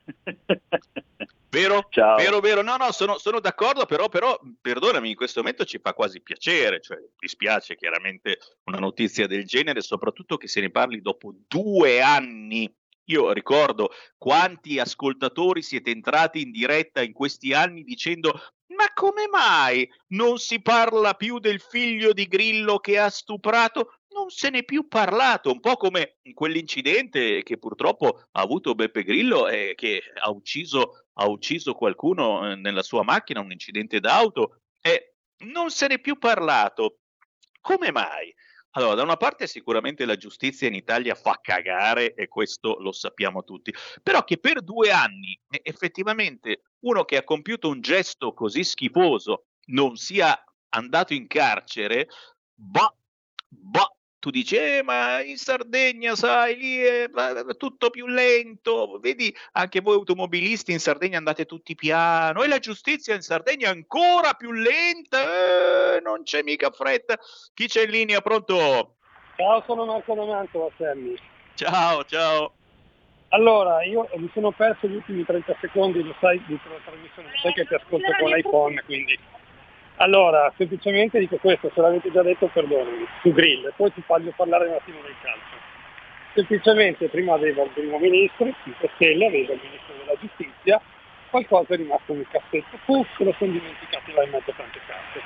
Vero? 1.54 1.86
Ciao. 1.88 2.16
Vero, 2.16 2.40
vero, 2.40 2.62
no, 2.62 2.76
no, 2.76 2.90
sono, 2.90 3.16
sono 3.16 3.38
d'accordo, 3.38 3.86
però, 3.86 4.08
però, 4.08 4.36
perdonami, 4.60 5.10
in 5.10 5.14
questo 5.14 5.40
momento 5.40 5.64
ci 5.64 5.78
fa 5.78 5.94
quasi 5.94 6.20
piacere, 6.20 6.80
cioè 6.80 6.98
dispiace 7.16 7.76
chiaramente 7.76 8.38
una 8.64 8.78
notizia 8.78 9.28
del 9.28 9.46
genere, 9.46 9.80
soprattutto 9.80 10.36
che 10.36 10.48
se 10.48 10.60
ne 10.60 10.70
parli 10.70 11.00
dopo 11.00 11.32
due 11.46 12.02
anni. 12.02 12.68
Io 13.08 13.32
ricordo 13.32 13.90
quanti 14.16 14.80
ascoltatori 14.80 15.62
siete 15.62 15.90
entrati 15.90 16.40
in 16.40 16.50
diretta 16.50 17.02
in 17.02 17.12
questi 17.12 17.52
anni 17.52 17.84
dicendo 17.84 18.40
ma 18.74 18.90
come 18.92 19.28
mai 19.28 19.88
non 20.08 20.38
si 20.38 20.60
parla 20.60 21.14
più 21.14 21.38
del 21.38 21.60
figlio 21.60 22.12
di 22.12 22.26
Grillo 22.26 22.78
che 22.78 22.98
ha 22.98 23.08
stuprato? 23.08 23.98
Non 24.08 24.30
se 24.30 24.50
n'è 24.50 24.64
più 24.64 24.86
parlato, 24.88 25.50
un 25.50 25.60
po' 25.60 25.76
come 25.76 26.18
in 26.22 26.34
quell'incidente 26.34 27.42
che 27.42 27.58
purtroppo 27.58 28.26
ha 28.30 28.40
avuto 28.40 28.74
Beppe 28.74 29.02
Grillo 29.02 29.48
e 29.48 29.74
che 29.76 30.02
ha 30.20 30.30
ucciso, 30.30 31.03
ha 31.14 31.28
ucciso 31.28 31.74
qualcuno 31.74 32.50
eh, 32.50 32.54
nella 32.56 32.82
sua 32.82 33.02
macchina, 33.02 33.40
un 33.40 33.52
incidente 33.52 34.00
d'auto, 34.00 34.60
e 34.80 35.16
non 35.44 35.70
se 35.70 35.86
n'è 35.88 36.00
più 36.00 36.18
parlato. 36.18 37.00
Come 37.60 37.90
mai? 37.90 38.34
Allora, 38.76 38.94
da 38.94 39.02
una 39.02 39.16
parte 39.16 39.46
sicuramente 39.46 40.04
la 40.04 40.16
giustizia 40.16 40.66
in 40.66 40.74
Italia 40.74 41.14
fa 41.14 41.38
cagare 41.40 42.14
e 42.14 42.26
questo 42.26 42.76
lo 42.80 42.90
sappiamo 42.90 43.44
tutti, 43.44 43.72
però 44.02 44.24
che 44.24 44.38
per 44.38 44.62
due 44.62 44.90
anni 44.90 45.38
effettivamente 45.62 46.62
uno 46.80 47.04
che 47.04 47.16
ha 47.16 47.24
compiuto 47.24 47.68
un 47.68 47.80
gesto 47.80 48.34
così 48.34 48.64
schifoso 48.64 49.46
non 49.66 49.96
sia 49.96 50.36
andato 50.70 51.14
in 51.14 51.28
carcere, 51.28 52.08
bah, 52.52 52.92
bah, 53.48 53.94
tu 54.24 54.30
dici, 54.30 54.56
eh, 54.56 54.82
ma 54.82 55.22
in 55.22 55.36
Sardegna, 55.36 56.14
sai, 56.14 56.56
lì 56.56 56.78
è 56.78 57.10
tutto 57.58 57.90
più 57.90 58.06
lento, 58.06 58.98
vedi 58.98 59.36
anche 59.52 59.82
voi 59.82 59.96
automobilisti 59.96 60.72
in 60.72 60.78
Sardegna 60.78 61.18
andate 61.18 61.44
tutti 61.44 61.74
piano 61.74 62.42
e 62.42 62.48
la 62.48 62.58
giustizia 62.58 63.14
in 63.14 63.20
Sardegna 63.20 63.68
è 63.68 63.72
ancora 63.72 64.32
più 64.32 64.52
lenta, 64.52 65.18
eh, 65.20 66.00
non 66.00 66.22
c'è 66.22 66.42
mica 66.42 66.70
fretta. 66.70 67.18
Chi 67.52 67.66
c'è 67.66 67.82
in 67.82 67.90
linea, 67.90 68.22
pronto? 68.22 68.94
Ciao, 69.36 69.62
sono 69.66 69.84
Marco 69.84 70.14
D'Amanto, 70.14 70.72
Sammy. 70.78 71.16
Ciao, 71.52 72.02
ciao. 72.04 72.54
Allora, 73.28 73.84
io 73.84 74.08
mi 74.16 74.30
sono 74.32 74.52
perso 74.52 74.86
gli 74.86 74.94
ultimi 74.94 75.22
30 75.22 75.54
secondi, 75.60 76.02
lo 76.02 76.14
sai, 76.18 76.42
di 76.46 76.58
la 76.64 76.80
trasmissione, 76.82 77.28
lo 77.30 77.38
sai 77.42 77.52
che 77.52 77.66
ti 77.66 77.74
ascolto 77.74 78.10
con 78.18 78.30
l'iPhone, 78.30 78.82
quindi... 78.86 79.18
Allora, 79.96 80.52
semplicemente 80.56 81.20
dico 81.20 81.36
questo, 81.36 81.70
se 81.72 81.80
l'avete 81.80 82.10
già 82.10 82.22
detto 82.22 82.48
perdonami, 82.48 83.06
su 83.22 83.32
Grill, 83.32 83.72
poi 83.76 83.92
ti 83.92 84.02
voglio 84.04 84.32
parlare 84.34 84.66
un 84.66 84.74
attimo 84.74 85.00
del 85.02 85.14
calcio. 85.22 85.72
Semplicemente 86.34 87.08
prima 87.08 87.34
aveva 87.34 87.62
il 87.62 87.70
primo 87.70 87.98
ministro, 87.98 88.52
5 88.64 88.90
Stelle, 88.96 89.26
aveva 89.26 89.52
il 89.52 89.60
ministro 89.62 89.94
della 89.96 90.18
giustizia, 90.18 90.80
qualcosa 91.30 91.74
è 91.74 91.76
rimasto 91.76 92.12
nel 92.12 92.26
cassetto, 92.28 92.76
puff, 92.84 93.06
se 93.16 93.24
lo 93.24 93.32
sono 93.38 93.52
dimenticati 93.52 94.12
là 94.12 94.24
in 94.24 94.30
mezzo 94.30 94.50
a 94.50 94.54
tante 94.54 94.80
carte. 94.84 95.20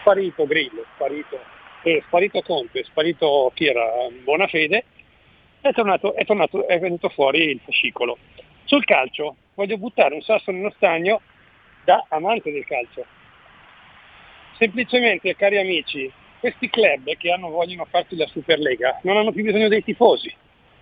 Sparito 0.00 0.46
Grillo, 0.46 0.84
sparito, 0.94 1.38
eh, 1.82 2.02
sparito 2.06 2.42
Conte, 2.42 2.82
sparito 2.84 3.52
chi 3.54 3.66
era 3.66 3.84
Bonafede, 4.24 4.84
è 5.60 5.72
tornato, 5.72 6.14
è 6.14 6.24
tornato, 6.24 6.66
è 6.66 6.78
venuto 6.80 7.08
fuori 7.08 7.50
il 7.50 7.60
fascicolo. 7.64 8.18
Sul 8.64 8.84
calcio 8.84 9.36
voglio 9.54 9.78
buttare 9.78 10.14
un 10.14 10.22
sasso 10.22 10.50
nello 10.50 10.72
stagno 10.76 11.20
da 11.84 12.04
amante 12.08 12.50
del 12.50 12.64
calcio. 12.66 13.04
Semplicemente, 14.58 15.36
cari 15.36 15.56
amici, 15.56 16.10
questi 16.40 16.68
club 16.68 17.14
che 17.16 17.30
hanno, 17.30 17.48
vogliono 17.48 17.86
farsi 17.88 18.16
la 18.16 18.26
Superlega 18.26 18.98
non 19.04 19.16
hanno 19.16 19.30
più 19.30 19.44
bisogno 19.44 19.68
dei 19.68 19.84
tifosi, 19.84 20.34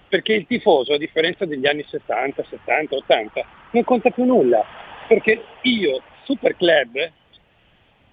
perché 0.08 0.32
il 0.32 0.46
tifoso, 0.46 0.94
a 0.94 0.98
differenza 0.98 1.44
degli 1.44 1.66
anni 1.66 1.84
70, 1.86 2.42
70, 2.48 2.96
80, 2.96 3.46
non 3.72 3.84
conta 3.84 4.08
più 4.08 4.24
nulla, 4.24 4.64
perché 5.06 5.42
io, 5.62 6.02
super 6.24 6.56
club, 6.56 7.12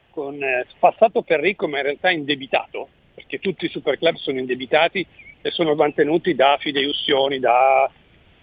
con 0.10 0.44
eh, 0.44 0.66
passato 0.80 1.22
per 1.22 1.40
ricco 1.40 1.70
ma 1.70 1.78
in 1.78 1.84
realtà 1.84 2.12
indebitato, 2.12 2.90
perché 3.16 3.40
tutti 3.40 3.66
i 3.66 3.70
super 3.70 3.98
club 3.98 4.16
sono 4.16 4.40
indebitati 4.40 5.06
e 5.42 5.52
sono 5.52 5.76
mantenuti 5.76 6.36
da 6.36 6.58
fideiussioni, 6.60 7.40
da, 7.40 7.90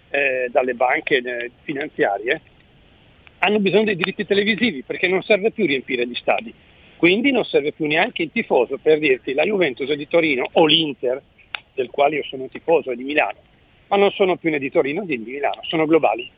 eh, 0.09 0.49
dalle 0.51 0.73
banche 0.73 1.17
eh, 1.17 1.51
finanziarie, 1.61 2.41
hanno 3.39 3.59
bisogno 3.59 3.85
dei 3.85 3.95
diritti 3.95 4.25
televisivi 4.25 4.83
perché 4.83 5.07
non 5.07 5.21
serve 5.21 5.51
più 5.51 5.67
riempire 5.67 6.07
gli 6.07 6.15
stadi. 6.15 6.53
Quindi 7.01 7.31
non 7.31 7.43
serve 7.45 7.71
più 7.71 7.87
neanche 7.87 8.21
il 8.21 8.29
tifoso 8.31 8.77
per 8.77 8.99
dirti 8.99 9.33
la 9.33 9.41
Juventus 9.41 9.91
di 9.91 10.07
Torino 10.07 10.47
o 10.51 10.67
l'Inter, 10.67 11.19
del 11.73 11.89
quale 11.89 12.17
io 12.17 12.23
sono 12.25 12.47
tifoso, 12.47 12.91
è 12.91 12.95
di 12.95 13.03
Milano, 13.03 13.39
ma 13.87 13.97
non 13.97 14.11
sono 14.11 14.37
più 14.37 14.51
né 14.51 14.59
di 14.59 14.69
Torino 14.69 15.01
né 15.01 15.07
di 15.07 15.17
Milano, 15.17 15.61
sono 15.63 15.87
globali. 15.87 16.29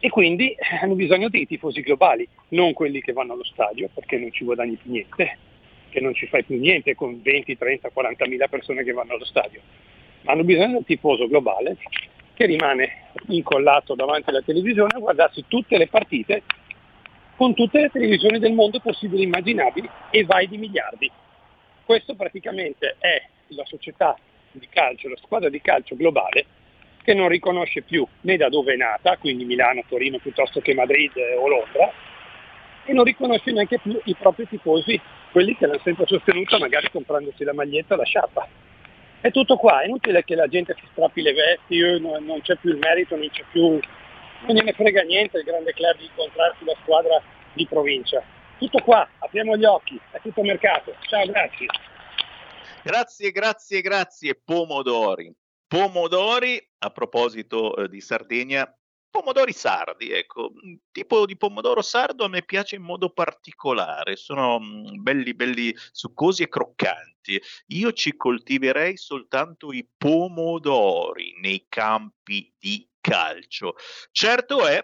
E 0.00 0.08
quindi 0.08 0.50
eh, 0.50 0.58
hanno 0.82 0.96
bisogno 0.96 1.28
dei 1.28 1.46
tifosi 1.46 1.82
globali, 1.82 2.26
non 2.48 2.72
quelli 2.72 3.00
che 3.00 3.12
vanno 3.12 3.34
allo 3.34 3.44
stadio 3.44 3.88
perché 3.94 4.18
non 4.18 4.32
ci 4.32 4.44
guadagni 4.44 4.74
più 4.74 4.90
niente, 4.90 5.38
che 5.90 6.00
non 6.00 6.14
ci 6.14 6.26
fai 6.26 6.42
più 6.42 6.58
niente 6.58 6.96
con 6.96 7.22
20, 7.22 7.56
30, 7.56 7.90
40 7.90 8.26
mila 8.26 8.48
persone 8.48 8.82
che 8.82 8.90
vanno 8.90 9.12
allo 9.12 9.24
stadio. 9.24 9.60
Ma 10.22 10.32
hanno 10.32 10.42
bisogno 10.42 10.72
del 10.72 10.84
tifoso 10.84 11.28
globale 11.28 11.76
che 12.34 12.46
rimane 12.46 13.10
incollato 13.28 13.94
davanti 13.94 14.30
alla 14.30 14.42
televisione 14.42 14.96
a 14.96 14.98
guardarsi 14.98 15.44
tutte 15.46 15.78
le 15.78 15.86
partite 15.86 16.42
con 17.36 17.54
tutte 17.54 17.80
le 17.80 17.90
televisioni 17.90 18.38
del 18.38 18.52
mondo 18.52 18.80
possibili 18.80 19.22
e 19.22 19.26
immaginabili 19.26 19.88
e 20.10 20.24
vai 20.24 20.48
di 20.48 20.56
miliardi. 20.56 21.10
Questo 21.84 22.14
praticamente 22.14 22.96
è 22.98 23.22
la 23.48 23.64
società 23.64 24.16
di 24.52 24.66
calcio, 24.68 25.08
la 25.08 25.16
squadra 25.16 25.48
di 25.48 25.60
calcio 25.60 25.96
globale 25.96 26.46
che 27.06 27.14
non 27.14 27.28
riconosce 27.28 27.82
più 27.82 28.04
né 28.22 28.36
da 28.36 28.48
dove 28.48 28.72
è 28.72 28.76
nata, 28.76 29.16
quindi 29.18 29.44
Milano, 29.44 29.84
Torino 29.86 30.18
piuttosto 30.18 30.60
che 30.60 30.74
Madrid 30.74 31.12
o 31.38 31.46
Londra, 31.46 31.92
e 32.84 32.92
non 32.92 33.04
riconosce 33.04 33.52
neanche 33.52 33.78
più 33.78 33.96
i 34.06 34.16
propri 34.18 34.48
tifosi, 34.48 35.00
quelli 35.30 35.56
che 35.56 35.66
l'hanno 35.66 35.80
sempre 35.84 36.04
sostenuta 36.06 36.58
magari 36.58 36.90
comprandosi 36.90 37.44
la 37.44 37.54
maglietta 37.54 37.94
o 37.94 37.98
la 37.98 38.04
sciarpa. 38.04 38.48
È 39.20 39.30
tutto 39.30 39.56
qua, 39.56 39.82
è 39.82 39.86
inutile 39.86 40.24
che 40.24 40.34
la 40.34 40.48
gente 40.48 40.74
si 40.80 40.86
strappi 40.90 41.22
le 41.22 41.32
vesti, 41.32 41.78
eh, 41.78 41.98
non 42.00 42.40
c'è 42.42 42.56
più 42.56 42.70
il 42.70 42.78
merito, 42.78 43.14
non 43.14 43.28
c'è 43.30 43.44
più 43.52 43.78
non 44.42 44.54
gliene 44.54 44.72
frega 44.72 45.02
niente 45.02 45.38
il 45.38 45.44
grande 45.44 45.72
club 45.72 45.96
di 45.96 46.04
incontrarsi 46.04 46.64
la 46.64 46.76
squadra 46.82 47.22
di 47.52 47.66
provincia. 47.66 48.22
Tutto 48.58 48.82
qua, 48.82 49.08
apriamo 49.18 49.56
gli 49.56 49.64
occhi, 49.64 50.00
è 50.10 50.20
tutto 50.20 50.42
mercato. 50.42 50.94
Ciao, 51.08 51.26
grazie. 51.26 51.66
Grazie, 52.82 53.30
grazie, 53.32 53.80
grazie. 53.80 54.40
Pomodori. 54.42 55.34
Pomodori, 55.66 56.64
a 56.78 56.90
proposito 56.90 57.74
eh, 57.76 57.88
di 57.88 58.00
Sardegna, 58.00 58.72
pomodori 59.16 59.52
sardi, 59.52 60.12
ecco, 60.12 60.52
un 60.62 60.76
tipo 60.92 61.24
di 61.24 61.38
pomodoro 61.38 61.80
sardo 61.80 62.24
a 62.24 62.28
me 62.28 62.42
piace 62.42 62.76
in 62.76 62.82
modo 62.82 63.10
particolare, 63.10 64.14
sono 64.14 64.60
mm, 64.60 65.02
belli, 65.02 65.34
belli 65.34 65.74
succosi 65.90 66.42
e 66.42 66.48
croccanti. 66.48 67.40
Io 67.68 67.92
ci 67.92 68.14
coltiverei 68.14 68.96
soltanto 68.98 69.72
i 69.72 69.88
pomodori 69.96 71.34
nei 71.40 71.64
campi 71.68 72.52
di 72.58 72.86
calcio. 73.06 73.74
Certo 74.10 74.66
è 74.66 74.80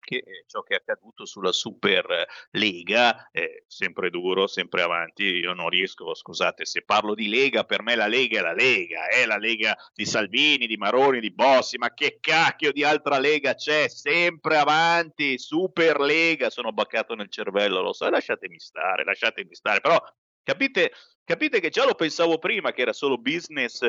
che 0.00 0.16
eh, 0.16 0.44
ciò 0.46 0.62
che 0.62 0.74
è 0.74 0.76
accaduto 0.78 1.24
sulla 1.26 1.52
Super 1.52 2.26
Lega 2.52 3.28
è 3.30 3.62
sempre 3.66 4.10
duro, 4.10 4.46
sempre 4.46 4.82
avanti. 4.82 5.24
Io 5.24 5.52
non 5.52 5.68
riesco, 5.68 6.14
scusate, 6.14 6.64
se 6.64 6.82
parlo 6.82 7.14
di 7.14 7.28
Lega, 7.28 7.64
per 7.64 7.82
me 7.82 7.94
la 7.94 8.06
Lega 8.06 8.38
è 8.38 8.42
la 8.42 8.54
Lega, 8.54 9.06
è 9.08 9.26
la 9.26 9.36
Lega 9.36 9.76
di 9.94 10.06
Salvini, 10.06 10.66
di 10.66 10.76
Maroni, 10.76 11.20
di 11.20 11.32
Bossi, 11.32 11.76
ma 11.76 11.92
che 11.92 12.18
cacchio 12.20 12.72
di 12.72 12.82
altra 12.82 13.18
Lega 13.18 13.54
c'è? 13.54 13.88
Sempre 13.88 14.56
avanti, 14.56 15.38
Super 15.38 16.00
Lega, 16.00 16.50
sono 16.50 16.72
baccato 16.72 17.14
nel 17.14 17.30
cervello, 17.30 17.82
lo 17.82 17.92
so, 17.92 18.08
lasciatemi 18.08 18.58
stare, 18.58 19.04
lasciatemi 19.04 19.54
stare, 19.54 19.80
però 19.80 20.02
capite, 20.42 20.92
capite 21.24 21.60
che 21.60 21.68
già 21.68 21.84
lo 21.84 21.94
pensavo 21.94 22.38
prima 22.38 22.72
che 22.72 22.82
era 22.82 22.92
solo 22.92 23.18
business 23.18 23.80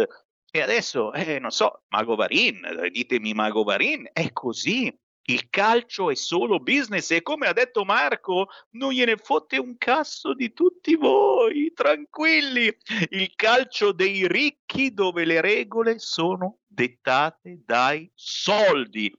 e 0.51 0.61
adesso, 0.61 1.13
eh, 1.13 1.39
non 1.39 1.51
so, 1.51 1.83
Mago 1.87 2.15
Varin, 2.15 2.89
ditemi 2.91 3.33
Mago 3.33 3.63
Varin, 3.63 4.09
è 4.11 4.31
così. 4.33 4.93
Il 5.23 5.49
calcio 5.49 6.09
è 6.09 6.15
solo 6.15 6.59
business 6.59 7.11
e 7.11 7.21
come 7.21 7.47
ha 7.47 7.53
detto 7.53 7.85
Marco, 7.85 8.47
non 8.71 8.91
gliene 8.91 9.15
fotte 9.15 9.57
un 9.57 9.77
cazzo 9.77 10.33
di 10.33 10.51
tutti 10.51 10.95
voi, 10.95 11.71
tranquilli. 11.73 12.75
Il 13.11 13.31
calcio 13.35 13.93
dei 13.93 14.27
ricchi 14.27 14.93
dove 14.93 15.23
le 15.23 15.39
regole 15.39 15.99
sono 15.99 16.59
dettate 16.67 17.61
dai 17.63 18.11
soldi. 18.13 19.15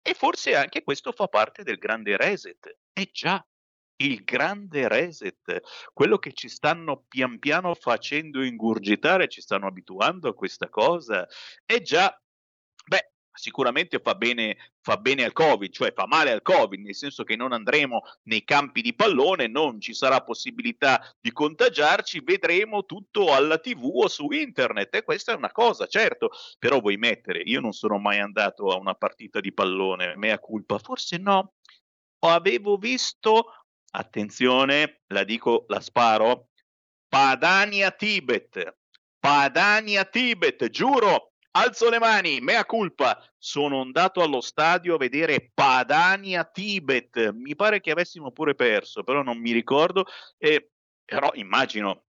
E 0.00 0.14
forse 0.14 0.56
anche 0.56 0.82
questo 0.82 1.12
fa 1.12 1.26
parte 1.26 1.64
del 1.64 1.76
grande 1.76 2.16
reset. 2.16 2.78
Eh 2.92 3.10
già, 3.12 3.44
il 4.04 4.24
grande 4.24 4.88
reset, 4.88 5.60
quello 5.92 6.18
che 6.18 6.32
ci 6.32 6.48
stanno 6.48 7.04
pian 7.08 7.38
piano 7.38 7.74
facendo 7.74 8.42
ingurgitare, 8.42 9.28
ci 9.28 9.40
stanno 9.40 9.66
abituando 9.66 10.28
a 10.28 10.34
questa 10.34 10.68
cosa. 10.68 11.26
Eh 11.64 11.82
già, 11.82 12.14
beh, 12.86 13.12
sicuramente 13.32 13.98
fa 14.00 14.14
bene, 14.14 14.56
fa 14.80 14.96
bene 14.96 15.24
al 15.24 15.32
Covid, 15.32 15.72
cioè 15.72 15.92
fa 15.92 16.06
male 16.06 16.32
al 16.32 16.42
Covid, 16.42 16.80
nel 16.80 16.94
senso 16.94 17.24
che 17.24 17.36
non 17.36 17.52
andremo 17.52 18.02
nei 18.24 18.44
campi 18.44 18.82
di 18.82 18.94
pallone, 18.94 19.46
non 19.46 19.80
ci 19.80 19.94
sarà 19.94 20.22
possibilità 20.22 21.00
di 21.20 21.32
contagiarci, 21.32 22.20
vedremo 22.24 22.84
tutto 22.84 23.32
alla 23.32 23.58
TV 23.58 23.84
o 23.84 24.08
su 24.08 24.30
internet 24.30 24.94
e 24.94 25.04
questa 25.04 25.32
è 25.32 25.36
una 25.36 25.52
cosa, 25.52 25.86
certo, 25.86 26.30
però 26.58 26.80
vuoi 26.80 26.96
mettere, 26.96 27.40
io 27.40 27.60
non 27.60 27.72
sono 27.72 27.98
mai 27.98 28.18
andato 28.18 28.68
a 28.68 28.76
una 28.76 28.94
partita 28.94 29.40
di 29.40 29.52
pallone, 29.52 30.16
mea 30.16 30.38
culpa, 30.38 30.78
forse 30.78 31.16
no, 31.18 31.54
avevo 32.20 32.76
visto, 32.76 33.61
attenzione, 33.92 35.02
la 35.08 35.24
dico, 35.24 35.64
la 35.68 35.80
sparo, 35.80 36.48
Padania 37.08 37.90
Tibet, 37.90 38.76
Padania 39.18 40.04
Tibet, 40.04 40.68
giuro, 40.68 41.32
Alzo 41.54 41.90
le 41.90 41.98
mani, 41.98 42.40
mea 42.40 42.64
culpa. 42.64 43.22
Sono 43.36 43.82
andato 43.82 44.22
allo 44.22 44.40
stadio 44.40 44.94
a 44.94 44.98
vedere 44.98 45.50
Padania 45.52 46.44
Tibet. 46.44 47.30
Mi 47.32 47.54
pare 47.54 47.80
che 47.80 47.90
avessimo 47.90 48.32
pure 48.32 48.54
perso, 48.54 49.02
però 49.02 49.22
non 49.22 49.38
mi 49.38 49.52
ricordo. 49.52 50.06
Eh, 50.38 50.70
però 51.04 51.30
immagino 51.34 52.04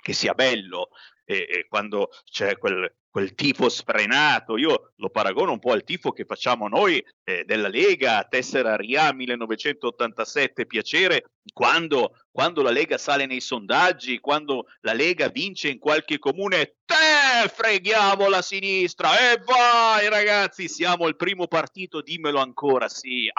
che 0.00 0.14
sia 0.14 0.32
bello 0.32 0.88
eh, 1.28 1.66
quando 1.68 2.08
c'è 2.24 2.56
quel, 2.56 2.90
quel 3.10 3.34
tifo 3.34 3.68
sfrenato. 3.68 4.56
Io 4.56 4.92
lo 4.96 5.10
paragono 5.10 5.52
un 5.52 5.58
po' 5.58 5.72
al 5.72 5.84
tifo 5.84 6.12
che 6.12 6.24
facciamo 6.24 6.68
noi 6.68 7.04
eh, 7.24 7.44
della 7.44 7.68
Lega, 7.68 8.24
Tessera 8.24 8.76
Ria 8.76 9.12
1987, 9.12 10.66
piacere 10.66 11.32
quando, 11.52 12.14
quando, 12.30 12.62
la 12.62 12.70
Lega 12.70 12.98
sale 12.98 13.26
nei 13.26 13.40
sondaggi, 13.40 14.20
quando 14.20 14.66
la 14.80 14.92
Lega 14.92 15.28
vince 15.28 15.68
in 15.68 15.78
qualche 15.78 16.18
comune, 16.18 16.76
te 16.84 17.48
freghiamo 17.48 18.28
la 18.28 18.42
sinistra 18.42 19.32
e 19.32 19.42
vai 19.44 20.08
ragazzi, 20.08 20.68
siamo 20.68 21.08
il 21.08 21.16
primo 21.16 21.46
partito, 21.46 22.02
dimmelo 22.02 22.38
ancora, 22.38 22.88
sì, 22.88 23.30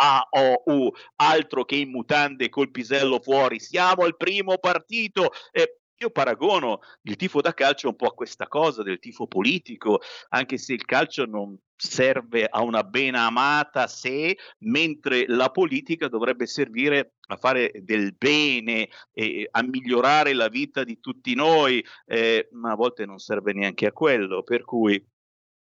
U, 0.65 0.91
altro 1.17 1.65
che 1.65 1.75
in 1.75 1.89
mutande 1.89 2.49
col 2.49 2.71
pisello 2.71 3.19
fuori, 3.19 3.59
siamo 3.59 4.05
il 4.05 4.17
primo 4.17 4.57
partito. 4.57 5.31
Eh, 5.51 5.78
io 6.01 6.09
paragono 6.11 6.79
il 7.03 7.17
tifo 7.17 7.41
da 7.41 7.53
calcio 7.53 7.89
un 7.89 7.95
po' 7.95 8.07
a 8.07 8.13
questa 8.13 8.47
cosa 8.47 8.83
del 8.83 8.99
tifo 8.99 9.27
politico, 9.27 9.99
anche 10.29 10.57
se 10.57 10.73
il 10.73 10.85
calcio 10.85 11.25
non 11.25 11.57
serve 11.75 12.45
a 12.45 12.61
una 12.61 12.83
ben 12.83 13.15
amata 13.15 13.87
sé, 13.87 14.37
mentre 14.59 15.25
la 15.27 15.49
politica 15.49 16.07
dovrebbe 16.07 16.45
servire 16.45 17.15
a 17.27 17.35
fare 17.35 17.71
del 17.83 18.15
bene 18.17 18.89
e 19.13 19.47
a 19.51 19.61
migliorare 19.61 20.33
la 20.33 20.47
vita 20.47 20.83
di 20.83 20.99
tutti 21.01 21.35
noi, 21.35 21.83
eh, 22.05 22.47
ma 22.51 22.71
a 22.71 22.75
volte 22.75 23.05
non 23.05 23.17
serve 23.17 23.51
neanche 23.51 23.85
a 23.85 23.91
quello, 23.91 24.41
per 24.43 24.63
cui 24.63 25.05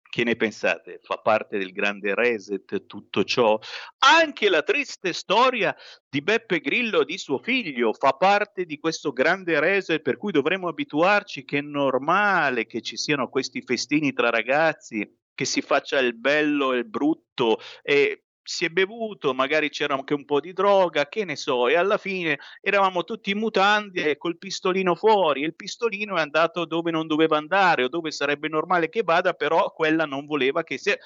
che 0.09 0.23
ne 0.23 0.35
pensate? 0.35 0.99
Fa 1.03 1.17
parte 1.17 1.57
del 1.57 1.71
grande 1.71 2.15
reset 2.15 2.87
tutto 2.87 3.23
ciò? 3.23 3.59
Anche 3.99 4.49
la 4.49 4.63
triste 4.63 5.13
storia 5.13 5.75
di 6.09 6.21
Beppe 6.21 6.59
Grillo 6.59 7.01
e 7.01 7.05
di 7.05 7.17
suo 7.17 7.37
figlio 7.37 7.93
fa 7.93 8.13
parte 8.13 8.65
di 8.65 8.79
questo 8.79 9.11
grande 9.11 9.59
reset 9.59 10.01
per 10.01 10.17
cui 10.17 10.31
dovremmo 10.31 10.67
abituarci 10.67 11.45
che 11.45 11.59
è 11.59 11.61
normale 11.61 12.65
che 12.65 12.81
ci 12.81 12.97
siano 12.97 13.29
questi 13.29 13.61
festini 13.61 14.11
tra 14.11 14.29
ragazzi, 14.29 15.07
che 15.35 15.45
si 15.45 15.61
faccia 15.61 15.99
il 15.99 16.17
bello 16.17 16.73
e 16.73 16.79
il 16.79 16.89
brutto 16.89 17.59
e 17.83 18.23
si 18.49 18.65
è 18.65 18.69
bevuto, 18.69 19.35
magari 19.35 19.69
c'era 19.69 19.93
anche 19.93 20.15
un 20.15 20.25
po' 20.25 20.39
di 20.39 20.53
droga, 20.53 21.07
che 21.07 21.23
ne 21.23 21.35
so, 21.35 21.67
e 21.67 21.75
alla 21.75 21.99
fine 21.99 22.39
eravamo 22.61 23.03
tutti 23.03 23.29
in 23.29 23.37
mutande 23.37 24.17
col 24.17 24.39
pistolino 24.39 24.95
fuori 24.95 25.43
e 25.43 25.45
il 25.45 25.55
pistolino 25.55 26.17
è 26.17 26.21
andato 26.21 26.65
dove 26.65 26.89
non 26.89 27.05
doveva 27.05 27.37
andare 27.37 27.83
o 27.83 27.89
dove 27.89 28.09
sarebbe 28.09 28.47
normale 28.47 28.89
che 28.89 29.03
vada, 29.03 29.33
però 29.33 29.71
quella 29.71 30.07
non 30.07 30.25
voleva 30.25 30.63
che 30.63 30.79
sia 30.79 30.97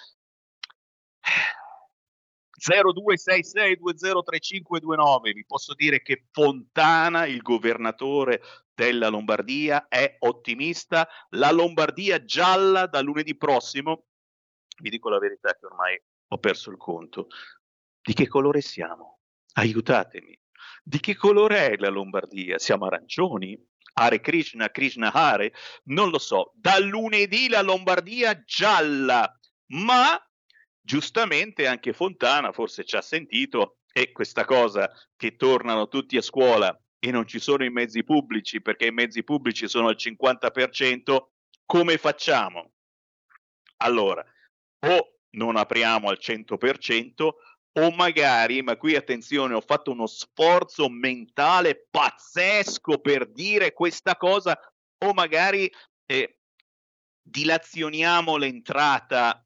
0266203529 2.63 5.33
vi 5.33 5.45
posso 5.45 5.73
dire 5.73 6.01
che 6.01 6.27
Fontana, 6.31 7.25
il 7.25 7.41
governatore 7.41 8.39
della 8.73 9.09
Lombardia, 9.09 9.89
è 9.89 10.15
ottimista. 10.19 11.09
La 11.31 11.51
Lombardia 11.51 12.23
gialla 12.23 12.87
da 12.87 13.01
lunedì 13.01 13.35
prossimo. 13.35 14.05
Vi 14.81 14.89
dico 14.89 15.09
la 15.09 15.19
verità 15.19 15.53
che 15.59 15.65
ormai 15.65 16.01
ho 16.28 16.38
perso 16.38 16.69
il 16.71 16.78
conto. 16.78 17.28
Di 18.01 18.13
che 18.13 18.28
colore 18.28 18.61
siamo? 18.61 19.19
Aiutatemi. 19.53 20.38
Di 20.84 20.99
che 20.99 21.15
colore 21.15 21.71
è 21.71 21.76
la 21.78 21.89
Lombardia? 21.89 22.57
Siamo 22.59 22.86
arancioni? 22.86 23.57
Hare 23.95 24.19
Krishna, 24.19 24.69
Krishna 24.69 25.11
Hare? 25.11 25.53
Non 25.86 26.09
lo 26.09 26.17
so. 26.17 26.51
Da 26.55 26.80
lunedì 26.80 27.47
la 27.47 27.61
Lombardia 27.61 28.43
gialla, 28.43 29.32
ma 29.67 30.19
giustamente 30.82 31.67
anche 31.67 31.93
Fontana 31.93 32.51
forse 32.51 32.84
ci 32.84 32.97
ha 32.97 33.01
sentito 33.01 33.78
e 33.93 34.11
questa 34.11 34.43
cosa 34.43 34.91
che 35.15 35.36
tornano 35.36 35.88
tutti 35.88 36.17
a 36.17 36.21
scuola 36.21 36.78
e 36.99 37.11
non 37.11 37.28
ci 37.28 37.39
sono 37.39 37.63
i 37.63 37.69
mezzi 37.69 38.03
pubblici 38.03 38.61
perché 38.61 38.88
i 38.88 38.91
mezzi 38.91 39.24
pubblici 39.24 39.67
sono 39.67 39.88
al 39.88 39.95
50%, 39.97 41.28
come 41.65 41.97
facciamo? 41.97 42.71
Allora, 43.78 44.26
o 44.80 45.12
non 45.34 45.55
apriamo 45.55 46.09
al 46.09 46.17
100% 46.19 47.29
o 47.75 47.91
magari, 47.91 48.61
ma 48.61 48.77
qui 48.77 48.95
attenzione, 48.95 49.55
ho 49.55 49.61
fatto 49.61 49.91
uno 49.91 50.05
sforzo 50.05 50.89
mentale 50.89 51.88
pazzesco 51.89 52.99
per 52.99 53.31
dire 53.31 53.73
questa 53.73 54.15
cosa, 54.15 54.57
o 54.99 55.13
magari 55.13 55.71
eh, 56.05 56.38
dilazioniamo 57.21 58.38
l'entrata 58.38 59.43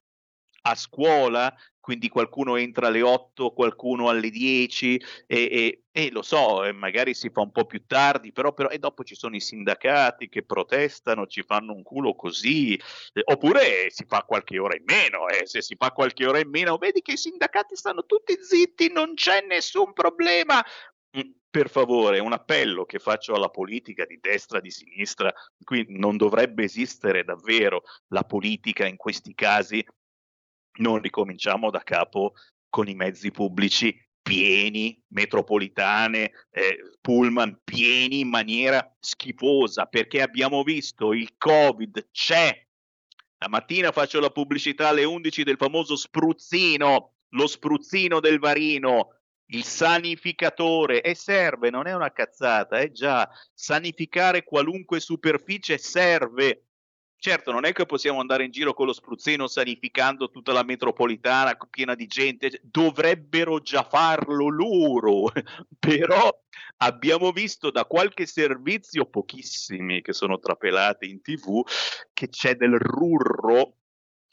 a 0.62 0.76
scuola 0.76 1.56
quindi 1.88 2.10
qualcuno 2.10 2.58
entra 2.58 2.88
alle 2.88 3.02
8, 3.02 3.52
qualcuno 3.52 4.10
alle 4.10 4.30
10 4.30 5.02
e, 5.26 5.38
e, 5.38 5.84
e 5.90 6.12
lo 6.12 6.22
so, 6.22 6.66
e 6.66 6.74
magari 6.74 7.14
si 7.14 7.30
fa 7.30 7.40
un 7.40 7.52
po' 7.54 7.64
più 7.64 7.86
tardi, 7.88 8.34
però, 8.34 8.52
però 8.52 8.68
e 8.68 8.78
dopo 8.78 9.06
ci 9.06 9.16
sono 9.16 9.38
i 9.38 9.40
sindacati 9.40 10.28
che 10.28 10.44
protestano, 10.44 11.28
ci 11.28 11.44
fanno 11.44 11.72
un 11.72 11.84
culo 11.84 12.14
così, 12.14 12.76
eh, 12.76 13.22
oppure 13.24 13.90
si 13.90 14.04
fa 14.06 14.24
qualche 14.24 14.60
ora 14.60 14.76
in 14.76 14.84
meno, 14.84 15.30
e 15.30 15.44
eh, 15.44 15.46
se 15.46 15.62
si 15.62 15.78
fa 15.78 15.94
qualche 15.94 16.26
ora 16.26 16.40
in 16.40 16.50
meno, 16.50 16.76
vedi 16.76 17.02
che 17.02 17.14
i 17.14 17.18
sindacati 17.18 17.78
stanno 17.78 18.06
tutti 18.06 18.38
zitti, 18.38 18.92
non 18.92 19.14
c'è 19.14 19.46
nessun 19.48 19.94
problema, 19.94 20.62
mm, 21.18 21.22
per 21.50 21.70
favore, 21.70 22.20
un 22.20 22.34
appello 22.34 22.84
che 22.84 23.00
faccio 23.00 23.34
alla 23.34 23.48
politica 23.48 24.04
di 24.04 24.20
destra, 24.20 24.60
di 24.60 24.72
sinistra, 24.72 25.34
qui 25.64 25.86
non 25.88 26.18
dovrebbe 26.18 26.66
esistere 26.66 27.24
davvero 27.24 27.84
la 28.10 28.26
politica 28.26 28.86
in 28.86 28.98
questi 28.98 29.34
casi 29.34 29.82
non 30.78 31.02
ricominciamo 31.02 31.70
da 31.70 31.84
capo 31.84 32.34
con 32.70 32.88
i 32.88 32.96
mezzi 32.96 33.32
pubblici 33.32 33.96
pieni, 34.22 35.02
metropolitane, 35.14 36.32
eh, 36.52 36.78
pullman 37.00 37.62
pieni 37.64 38.20
in 38.20 38.28
maniera 38.28 38.94
schifosa, 39.00 39.86
perché 39.86 40.22
abbiamo 40.22 40.64
visto 40.64 41.14
il 41.14 41.36
Covid 41.38 42.10
c'è. 42.12 42.62
La 43.38 43.48
mattina 43.48 43.92
faccio 43.92 44.20
la 44.20 44.30
pubblicità 44.30 44.90
alle 44.90 45.06
11 45.06 45.44
del 45.44 45.56
famoso 45.58 45.96
spruzzino, 45.96 47.14
lo 47.30 47.48
spruzzino 47.48 48.20
del 48.20 48.40
varino, 48.40 49.18
il 49.52 49.64
sanificatore 49.64 51.02
e 51.02 51.16
serve, 51.16 51.70
non 51.70 51.88
è 51.88 51.94
una 51.94 52.12
cazzata, 52.12 52.80
è 52.80 52.92
già 52.92 53.30
sanificare 53.54 54.44
qualunque 54.44 55.00
superficie 55.00 55.78
serve 55.78 56.67
Certo, 57.20 57.52
non 57.52 57.66
è 57.66 57.74
che 57.74 57.88
possiamo 57.88 58.20
andare 58.20 58.44
in 58.44 58.52
giro 58.52 58.76
con 58.76 58.86
lo 58.86 58.94
spruzzino 58.94 59.48
sanificando 59.48 60.30
tutta 60.30 60.54
la 60.54 60.64
metropolitana 60.64 61.58
piena 61.70 61.96
di 61.96 62.06
gente, 62.06 62.60
dovrebbero 62.62 63.60
già 63.60 63.82
farlo 63.84 64.50
loro, 64.50 65.32
però 65.80 66.30
abbiamo 66.78 67.32
visto 67.32 67.72
da 67.72 67.86
qualche 67.86 68.28
servizio, 68.28 69.06
pochissimi 69.06 70.04
che 70.04 70.14
sono 70.14 70.38
trapelati 70.38 71.10
in 71.10 71.22
tv, 71.22 71.64
che 72.14 72.30
c'è 72.30 72.56
del 72.56 72.78
rurro 72.78 73.78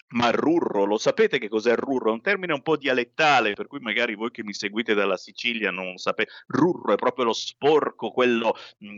ma 0.08 0.30
rurro, 0.30 0.84
lo 0.84 0.98
sapete 0.98 1.38
che 1.38 1.48
cos'è 1.48 1.74
rurro? 1.74 2.10
È 2.10 2.12
un 2.12 2.20
termine 2.20 2.52
un 2.52 2.62
po' 2.62 2.76
dialettale, 2.76 3.54
per 3.54 3.66
cui 3.66 3.80
magari 3.80 4.14
voi 4.14 4.30
che 4.30 4.44
mi 4.44 4.54
seguite 4.54 4.94
dalla 4.94 5.16
Sicilia 5.16 5.70
non 5.70 5.96
sapete. 5.96 6.30
Rurro 6.46 6.92
è 6.92 6.96
proprio 6.96 7.24
lo 7.24 7.32
sporco, 7.32 8.12
quello 8.12 8.54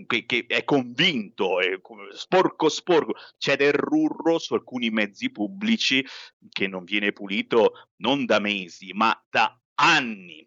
che, 0.07 0.27
che 0.27 0.45
è 0.47 0.65
convinto, 0.65 1.61
è 1.61 1.81
sporco 2.13 2.69
sporco. 2.69 3.15
C'è 3.39 3.57
del 3.57 3.73
rurro 3.73 4.39
su 4.39 4.55
alcuni 4.55 4.91
mezzi 4.91 5.31
pubblici 5.31 6.05
che 6.51 6.67
non 6.67 6.85
viene 6.85 7.13
pulito 7.13 7.91
non 7.97 8.27
da 8.27 8.39
mesi, 8.39 8.93
ma 8.93 9.19
da 9.31 9.59
anni. 9.77 10.47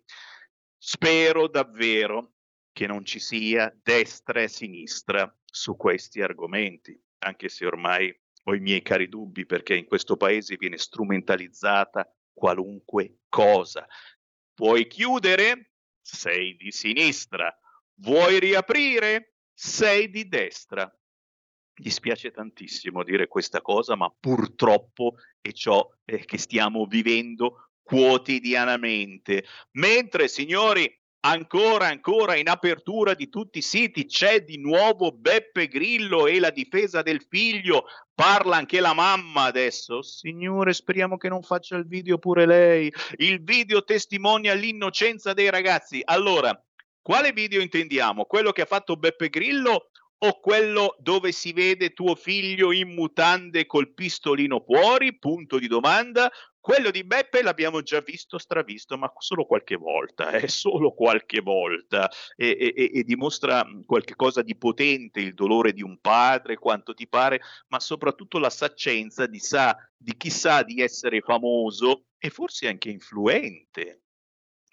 Spero 0.77 1.47
davvero 1.47 2.33
che 2.71 2.85
non 2.85 3.05
ci 3.05 3.19
sia 3.19 3.75
destra 3.81 4.41
e 4.41 4.47
sinistra 4.47 5.35
su 5.45 5.75
questi 5.75 6.21
argomenti, 6.21 6.97
anche 7.19 7.49
se 7.49 7.65
ormai 7.65 8.15
ho 8.49 8.55
i 8.55 8.59
miei 8.59 8.81
cari 8.81 9.07
dubbi 9.07 9.45
perché 9.45 9.75
in 9.75 9.85
questo 9.85 10.17
paese 10.17 10.55
viene 10.57 10.77
strumentalizzata 10.77 12.11
qualunque 12.33 13.19
cosa. 13.29 13.87
Vuoi 14.55 14.87
chiudere? 14.87 15.71
Sei 16.01 16.55
di 16.55 16.71
sinistra. 16.71 17.55
Vuoi 18.01 18.39
riaprire? 18.39 19.35
Sei 19.53 20.09
di 20.09 20.27
destra. 20.27 20.91
gli 21.81 21.89
spiace 21.89 22.31
tantissimo 22.31 23.03
dire 23.03 23.27
questa 23.27 23.61
cosa, 23.61 23.95
ma 23.95 24.13
purtroppo 24.17 25.15
è 25.39 25.51
ciò 25.51 25.87
eh, 26.03 26.25
che 26.25 26.37
stiamo 26.37 26.85
vivendo 26.85 27.69
quotidianamente. 27.81 29.45
Mentre, 29.71 30.27
signori, 30.27 30.93
ancora, 31.21 31.87
ancora 31.87 32.35
in 32.35 32.49
apertura 32.49 33.13
di 33.13 33.29
tutti 33.29 33.59
i 33.59 33.63
siti 33.63 34.05
c'è 34.05 34.43
di 34.43 34.57
nuovo 34.57 35.11
Beppe 35.11 35.67
Grillo 35.67 36.27
e 36.27 36.39
la 36.39 36.51
difesa 36.51 37.01
del 37.01 37.25
figlio. 37.27 37.85
Parla 38.19 38.57
anche 38.57 38.81
la 38.81 38.93
mamma 38.93 39.43
adesso. 39.43 40.01
Signore, 40.01 40.73
speriamo 40.73 41.15
che 41.15 41.29
non 41.29 41.41
faccia 41.41 41.77
il 41.77 41.87
video 41.87 42.17
pure 42.17 42.45
lei. 42.45 42.91
Il 43.15 43.41
video 43.41 43.85
testimonia 43.85 44.53
l'innocenza 44.55 45.31
dei 45.31 45.49
ragazzi. 45.49 46.01
Allora, 46.03 46.53
quale 47.01 47.31
video 47.31 47.61
intendiamo? 47.61 48.25
Quello 48.25 48.51
che 48.51 48.63
ha 48.63 48.65
fatto 48.65 48.97
Beppe 48.97 49.29
Grillo 49.29 49.91
o 50.17 50.39
quello 50.41 50.97
dove 50.99 51.31
si 51.31 51.53
vede 51.53 51.93
tuo 51.93 52.13
figlio 52.15 52.73
in 52.73 52.93
mutande 52.93 53.65
col 53.65 53.93
pistolino 53.93 54.59
fuori? 54.59 55.17
Punto 55.17 55.57
di 55.57 55.67
domanda. 55.67 56.29
Quello 56.61 56.91
di 56.91 57.05
Beppe 57.05 57.41
l'abbiamo 57.41 57.81
già 57.81 58.01
visto, 58.01 58.37
stravisto, 58.37 58.97
ma 58.97 59.11
solo 59.17 59.45
qualche 59.45 59.77
volta, 59.77 60.31
eh, 60.31 60.47
solo 60.49 60.93
qualche 60.93 61.39
volta, 61.39 62.09
e, 62.35 62.73
e, 62.75 62.91
e 62.93 63.03
dimostra 63.03 63.65
qualche 63.85 64.15
cosa 64.15 64.41
di 64.41 64.57
potente, 64.57 65.21
il 65.21 65.33
dolore 65.33 65.71
di 65.71 65.81
un 65.81 65.99
padre, 65.99 66.57
quanto 66.57 66.93
ti 66.93 67.07
pare, 67.07 67.41
ma 67.69 67.79
soprattutto 67.79 68.39
la 68.39 68.49
saccenza 68.49 69.25
di, 69.25 69.39
sa, 69.39 69.75
di 69.95 70.15
chi 70.17 70.29
sa 70.29 70.63
di 70.63 70.81
essere 70.81 71.21
famoso 71.21 72.07
e 72.17 72.29
forse 72.29 72.67
anche 72.67 72.89
influente. 72.89 74.03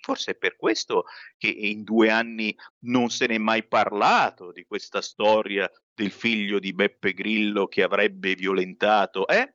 Forse 0.00 0.32
è 0.32 0.36
per 0.36 0.56
questo 0.56 1.04
che 1.36 1.48
in 1.48 1.82
due 1.82 2.10
anni 2.10 2.54
non 2.84 3.10
se 3.10 3.26
n'è 3.26 3.38
mai 3.38 3.66
parlato 3.66 4.52
di 4.52 4.64
questa 4.64 5.00
storia 5.00 5.70
del 5.94 6.10
figlio 6.10 6.58
di 6.58 6.72
Beppe 6.72 7.12
Grillo 7.12 7.66
che 7.66 7.82
avrebbe 7.82 8.34
violentato, 8.34 9.26
eh? 9.26 9.54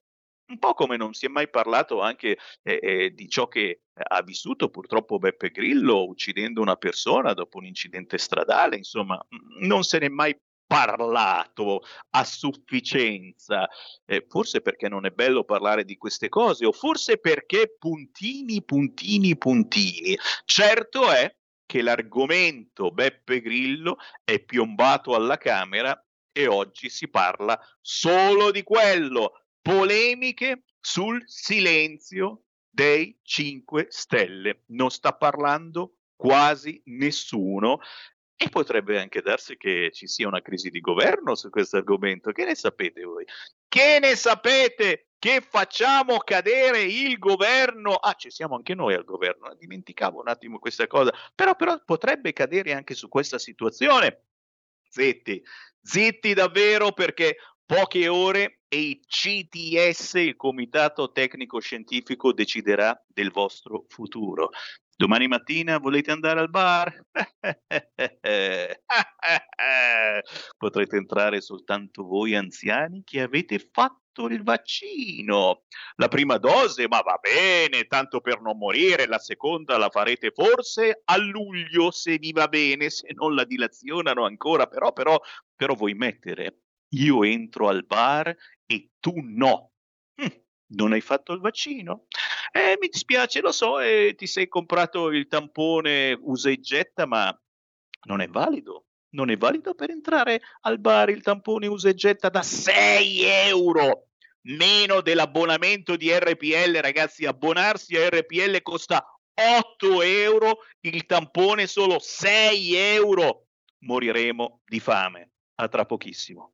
Un 0.51 0.59
po' 0.59 0.73
come 0.73 0.97
non 0.97 1.13
si 1.13 1.25
è 1.25 1.29
mai 1.29 1.49
parlato 1.49 2.01
anche 2.01 2.37
eh, 2.61 2.79
eh, 2.81 3.13
di 3.13 3.27
ciò 3.29 3.47
che 3.47 3.81
ha 3.93 4.21
vissuto 4.21 4.69
purtroppo 4.69 5.17
Beppe 5.17 5.49
Grillo 5.49 6.07
uccidendo 6.07 6.61
una 6.61 6.75
persona 6.75 7.33
dopo 7.33 7.57
un 7.57 7.65
incidente 7.65 8.17
stradale, 8.17 8.75
insomma, 8.75 9.19
non 9.61 9.83
se 9.83 9.99
n'è 9.99 10.09
mai 10.09 10.35
parlato 10.65 11.81
a 12.11 12.23
sufficienza, 12.23 13.67
eh, 14.05 14.25
forse 14.27 14.61
perché 14.61 14.87
non 14.87 15.05
è 15.05 15.09
bello 15.09 15.43
parlare 15.43 15.83
di 15.83 15.97
queste 15.97 16.29
cose 16.29 16.65
o 16.65 16.71
forse 16.71 17.17
perché 17.17 17.75
puntini, 17.77 18.63
puntini, 18.63 19.37
puntini. 19.37 20.17
Certo 20.45 21.11
è 21.11 21.33
che 21.65 21.81
l'argomento 21.81 22.91
Beppe 22.91 23.41
Grillo 23.41 23.97
è 24.23 24.39
piombato 24.39 25.13
alla 25.13 25.37
Camera 25.37 26.01
e 26.33 26.47
oggi 26.47 26.89
si 26.89 27.09
parla 27.09 27.59
solo 27.81 28.51
di 28.51 28.63
quello, 28.63 29.40
polemiche 29.62 30.64
sul 30.80 31.22
silenzio 31.26 32.43
dei 32.70 33.18
5 33.22 33.88
Stelle. 33.89 34.64
Non 34.68 34.89
sta 34.89 35.14
parlando 35.14 35.97
quasi 36.16 36.82
nessuno 36.86 37.80
e 38.36 38.49
potrebbe 38.49 38.99
anche 38.99 39.22
darsi 39.22 39.55
che 39.55 39.91
ci 39.93 40.07
sia 40.07 40.28
una 40.28 40.41
crisi 40.41 40.70
di 40.70 40.80
governo 40.80 41.36
su 41.36 41.49
questo 41.49 41.78
argomento. 41.78 42.32
Che 42.32 42.45
ne 42.45 42.55
sapete 42.55 43.03
voi? 43.03 43.26
Che 43.68 43.99
ne 43.99 44.16
sapete? 44.16 45.09
Che 45.20 45.41
facciamo 45.41 46.18
cadere 46.18 46.82
il 46.82 47.20
governo? 47.20 47.93
Ah, 47.93 48.16
ci 48.16 48.32
siamo 48.32 48.55
anche 48.55 48.74
noi 48.74 48.95
al 48.95 49.03
governo, 49.03 49.53
dimenticavo 49.53 50.20
un 50.20 50.28
attimo 50.28 50.57
questa 50.57 50.88
cosa, 50.88 51.14
però, 51.36 51.55
però 51.55 51.80
potrebbe 51.86 52.34
cadere 52.34 52.74
anche 52.74 52.95
su 52.95 53.07
questa 53.07 53.38
situazione. 53.38 54.24
Zitti, 54.89 55.43
zitti 55.80 56.34
davvero 56.34 56.91
perché 56.91 57.38
poche 57.72 58.09
ore 58.09 58.59
e 58.67 58.82
il 58.82 58.99
CTS, 59.07 60.15
il 60.15 60.36
Comitato 60.36 61.13
Tecnico 61.13 61.61
Scientifico, 61.61 62.34
deciderà 62.34 63.01
del 63.07 63.32
vostro 63.32 63.86
futuro. 63.88 64.49
Domani 64.93 65.30
mattina 65.30 65.78
volete 65.78 66.11
andare 66.11 66.41
al 66.41 66.49
bar? 66.49 66.93
Potrete 70.57 70.97
entrare 70.97 71.39
soltanto 71.39 72.03
voi 72.03 72.36
anziani 72.36 73.03
che 73.05 73.22
avete 73.22 73.57
fatto 73.72 74.28
il 74.28 74.43
vaccino. 74.43 75.63
La 75.95 76.09
prima 76.09 76.38
dose, 76.39 76.89
ma 76.89 76.99
va 76.99 77.17
bene, 77.22 77.86
tanto 77.86 78.19
per 78.19 78.41
non 78.41 78.57
morire, 78.57 79.07
la 79.07 79.19
seconda 79.19 79.78
la 79.78 79.89
farete 79.89 80.32
forse 80.32 81.03
a 81.05 81.15
luglio, 81.15 81.89
se 81.91 82.17
vi 82.17 82.34
va 82.34 82.49
bene, 82.49 82.89
se 82.89 83.13
non 83.13 83.34
la 83.34 83.45
dilazionano 83.45 84.26
ancora, 84.26 84.67
però, 84.67 84.91
però, 84.91 85.17
però 85.55 85.74
vuoi 85.74 85.93
mettere 85.93 86.61
io 86.93 87.23
entro 87.23 87.67
al 87.69 87.85
bar 87.85 88.35
e 88.65 88.89
tu 88.99 89.13
no. 89.15 89.71
Hm, 90.15 90.41
non 90.75 90.93
hai 90.93 91.01
fatto 91.01 91.33
il 91.33 91.39
vaccino? 91.39 92.07
Eh, 92.51 92.77
mi 92.79 92.87
dispiace, 92.87 93.41
lo 93.41 93.51
so, 93.51 93.79
eh, 93.79 94.13
ti 94.17 94.27
sei 94.27 94.47
comprato 94.47 95.09
il 95.09 95.27
tampone 95.27 96.17
usa 96.19 96.49
e 96.49 96.59
getta, 96.59 97.05
ma 97.05 97.37
non 98.07 98.21
è 98.21 98.27
valido. 98.27 98.85
Non 99.13 99.29
è 99.29 99.35
valido 99.35 99.73
per 99.73 99.89
entrare 99.89 100.41
al 100.61 100.79
bar 100.79 101.09
il 101.09 101.21
tampone 101.21 101.67
usa 101.67 101.89
e 101.89 101.93
getta 101.93 102.29
da 102.29 102.41
6 102.41 103.23
euro. 103.23 104.07
Meno 104.43 105.01
dell'abbonamento 105.01 105.97
di 105.97 106.11
RPL, 106.11 106.79
ragazzi. 106.79 107.25
Abbonarsi 107.25 107.95
a 107.97 108.07
RPL 108.07 108.61
costa 108.61 109.05
8 109.33 110.01
euro, 110.01 110.59
il 110.81 111.05
tampone 111.05 111.67
solo 111.67 111.99
6 111.99 112.73
euro. 112.75 113.47
Moriremo 113.79 114.61
di 114.65 114.79
fame. 114.79 115.31
A 115.55 115.67
tra 115.67 115.85
pochissimo. 115.85 116.53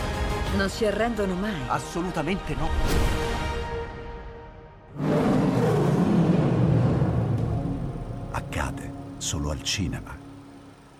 Non 0.55 0.69
si 0.69 0.85
arrendono 0.85 1.33
mai. 1.35 1.55
Assolutamente 1.67 2.55
no. 2.55 2.69
Accade 8.31 8.91
solo 9.17 9.51
al 9.51 9.63
cinema. 9.63 10.15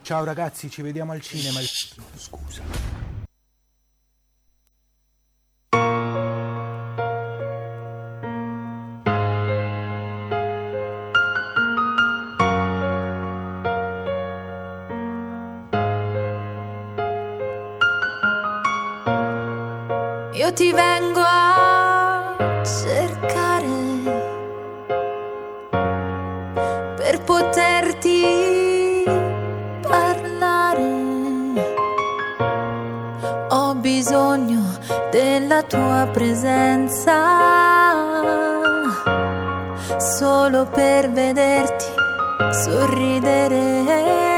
Ciao 0.01 0.23
ragazzi, 0.23 0.69
ci 0.69 0.81
vediamo 0.81 1.11
al 1.11 1.21
cinema. 1.21 1.59
Scusa. 2.15 3.10
Io 20.51 20.57
ti 20.57 20.73
vengo 20.73 21.21
a 21.21 22.35
cercare 22.65 23.67
per 26.97 27.21
poterti 27.23 29.05
parlare. 29.81 30.89
Ho 33.47 33.75
bisogno 33.75 34.77
della 35.09 35.63
tua 35.63 36.09
presenza 36.11 37.15
solo 39.99 40.65
per 40.65 41.11
vederti 41.11 41.85
sorridere. 42.49 44.30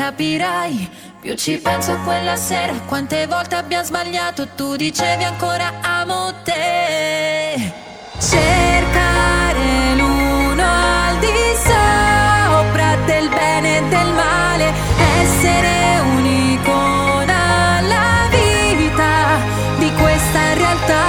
Capirai. 0.00 0.88
Più 1.20 1.34
ci 1.34 1.58
penso 1.58 1.94
quella 2.04 2.34
sera, 2.34 2.72
quante 2.86 3.26
volte 3.26 3.54
abbiamo 3.54 3.84
sbagliato, 3.84 4.48
tu 4.56 4.74
dicevi 4.74 5.24
ancora 5.24 5.74
amo 5.82 6.32
te. 6.42 7.70
Cercare 8.18 9.94
l'uno 9.96 10.62
al 10.62 11.18
di 11.18 11.26
sopra 11.66 12.96
del 13.04 13.28
bene 13.28 13.76
e 13.76 13.88
del 13.88 14.12
male, 14.12 14.72
essere 15.20 16.00
un'icona 16.16 17.76
alla 17.76 18.28
vita 18.30 19.36
di 19.76 19.92
questa 20.00 20.54
realtà, 20.54 21.04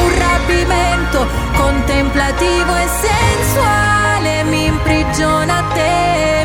un 0.00 0.16
rapimento 0.16 1.26
contemplativo 1.54 2.76
e 2.76 2.86
sensuale, 2.86 4.44
mi 4.44 4.66
imprigiona 4.66 5.56
a 5.56 5.72
te, 5.74 6.41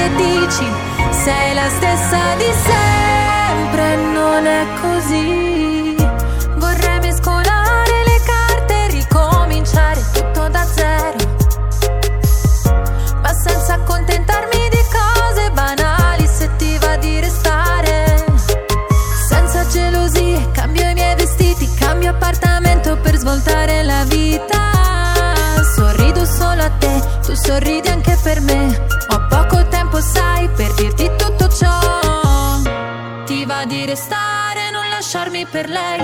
e 0.00 0.14
dici 0.16 0.66
sei 1.10 1.54
la 1.54 1.68
stessa 1.68 2.34
di 2.36 2.50
sempre, 2.68 3.96
non 3.96 4.46
è 4.46 4.66
così. 4.80 5.94
Vorrei 6.56 7.00
mescolare 7.00 8.04
le 8.06 8.20
carte 8.24 8.86
ricominciare 8.88 10.00
tutto 10.12 10.48
da 10.48 10.64
zero. 10.64 11.18
Ma 13.22 13.32
senza 13.34 13.74
accontentarmi 13.74 14.68
di 14.70 14.82
cose 14.90 15.50
banali 15.50 16.26
se 16.26 16.48
ti 16.56 16.78
va 16.78 16.96
di 16.96 17.20
restare. 17.20 18.24
Senza 19.28 19.66
gelosie, 19.66 20.50
cambio 20.52 20.88
i 20.88 20.94
miei 20.94 21.14
vestiti, 21.16 21.68
cambio 21.74 22.10
appartamento 22.10 22.96
per 22.96 23.16
svoltare 23.16 23.82
la 23.82 24.04
vita. 24.04 25.34
Sorrido 25.74 26.24
solo 26.24 26.62
a 26.62 26.70
te, 26.78 27.02
tu 27.26 27.34
sorridi 27.34 27.88
anche 27.88 28.16
per 28.22 28.40
me. 28.40 28.79
Restare, 33.90 34.70
non 34.70 34.88
lasciarmi 34.88 35.46
per 35.46 35.68
lei. 35.68 36.00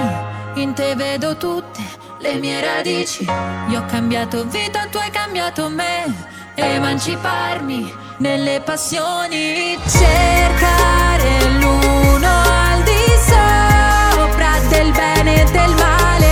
In 0.55 0.74
te 0.74 0.97
vedo 0.97 1.37
tutte 1.37 1.80
le 2.18 2.34
mie 2.34 2.61
radici. 2.61 3.24
Io 3.68 3.78
ho 3.78 3.84
cambiato 3.84 4.45
vita, 4.45 4.87
tu 4.91 4.99
hai 4.99 5.11
cambiato 5.11 5.68
me. 5.68 6.12
Emanciparmi 6.57 7.95
nelle 8.18 8.61
passioni. 8.61 9.78
Cercare 9.87 11.30
l'uno 11.61 12.32
al 12.70 12.82
di 12.82 13.05
sopra 13.30 14.59
del 14.68 14.91
bene 14.91 15.43
e 15.43 15.51
del 15.53 15.74
male. 15.74 16.28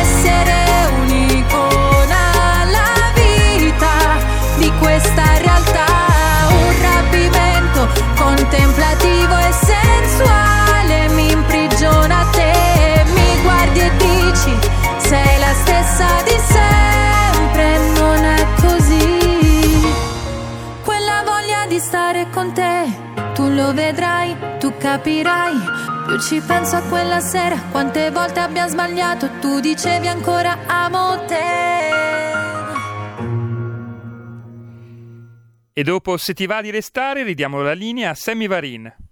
Essere 0.00 0.56
un'icona 1.00 2.20
alla 2.60 2.90
vita 3.14 3.94
di 4.58 4.70
questa 4.78 5.38
realtà. 5.38 5.86
Un 6.50 6.74
rapimento 6.82 7.88
contemplativo 8.14 9.38
e 9.38 9.52
sensuale. 9.52 10.47
Stessa 15.98 16.22
di 16.22 16.38
sempre, 16.54 17.78
non 17.98 18.24
è 18.24 18.46
così. 18.60 19.18
Quella 20.84 21.22
voglia 21.24 21.66
di 21.66 21.78
stare 21.80 22.30
con 22.30 22.52
te, 22.52 22.86
tu 23.34 23.48
lo 23.48 23.74
vedrai, 23.74 24.36
tu 24.60 24.72
capirai. 24.76 25.56
Più 26.06 26.18
ci 26.20 26.40
penso 26.40 26.76
a 26.76 26.82
quella 26.82 27.20
sera, 27.20 27.60
quante 27.70 28.10
volte 28.10 28.40
abbiamo 28.40 28.68
sbagliato, 28.68 29.28
tu 29.40 29.58
dicevi 29.60 30.06
ancora 30.06 30.58
amo 30.66 31.24
te. 31.26 31.86
E 35.72 35.82
dopo 35.84 36.16
Se 36.16 36.34
ti 36.34 36.46
va 36.46 36.60
di 36.60 36.70
restare, 36.70 37.22
ridiamo 37.22 37.60
la 37.60 37.72
linea 37.72 38.10
a 38.10 38.14
Sammy 38.14 38.46
Varin. 38.46 39.07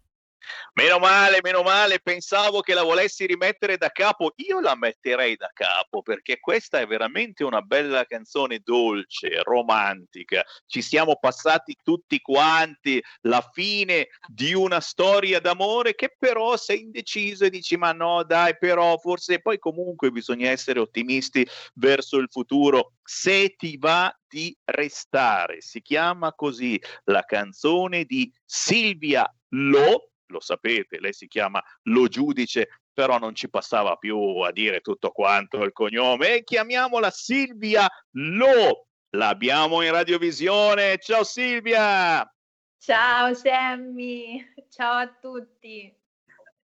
Meno 0.79 0.99
male, 0.99 1.39
meno 1.43 1.62
male, 1.62 2.01
pensavo 2.01 2.61
che 2.61 2.74
la 2.74 2.83
volessi 2.83 3.24
rimettere 3.24 3.79
da 3.79 3.89
capo. 3.89 4.35
Io 4.37 4.61
la 4.61 4.77
metterei 4.77 5.35
da 5.35 5.51
capo 5.55 6.03
perché 6.03 6.39
questa 6.39 6.81
è 6.81 6.87
veramente 6.87 7.45
una 7.45 7.62
bella 7.62 8.05
canzone 8.05 8.61
dolce, 8.62 9.43
romantica. 9.43 10.45
Ci 10.66 10.83
siamo 10.83 11.16
passati 11.16 11.79
tutti 11.83 12.20
quanti 12.20 13.03
la 13.22 13.41
fine 13.55 14.09
di 14.29 14.53
una 14.53 14.81
storia 14.81 15.41
d'amore 15.41 15.95
che 15.95 16.14
però 16.18 16.59
sei 16.59 16.83
indeciso 16.83 17.47
e 17.47 17.51
dici 17.51 17.79
ma 17.79 17.93
no, 17.93 18.22
dai, 18.22 18.59
però 18.59 18.99
forse 18.99 19.41
poi 19.41 19.59
comunque 19.59 20.11
bisogna 20.11 20.51
essere 20.51 20.79
ottimisti 20.79 21.49
verso 21.77 22.18
il 22.18 22.29
futuro. 22.31 22.93
Se 23.03 23.55
ti 23.57 23.79
va 23.79 24.14
di 24.29 24.55
restare, 24.66 25.62
si 25.62 25.81
chiama 25.81 26.35
così 26.35 26.79
la 27.05 27.22
canzone 27.22 28.05
di 28.05 28.31
Silvia 28.45 29.27
Lo 29.55 30.11
lo 30.29 30.41
sapete, 30.41 31.01
lei 31.01 31.12
si 31.12 31.27
chiama 31.27 31.62
Lo 31.85 32.09
Giudice, 32.09 32.81
però 32.93 33.18
non 33.18 33.35
ci 33.35 33.49
passava 33.49 33.97
più 33.97 34.18
a 34.39 34.51
dire 34.53 34.81
tutto 34.81 35.11
quanto 35.11 35.62
il 35.62 35.72
cognome 35.72 36.37
e 36.37 36.45
chiamiamola 36.45 37.11
Silvia 37.11 37.89
Lo. 38.12 38.87
L'abbiamo 39.11 39.83
in 39.83 39.93
radiovisione. 39.93 40.99
Ciao 40.99 41.24
Silvia! 41.24 42.29
Ciao 42.79 43.35
Sammy, 43.35 44.55
ciao 44.68 44.99
a 44.99 45.09
tutti. 45.20 45.93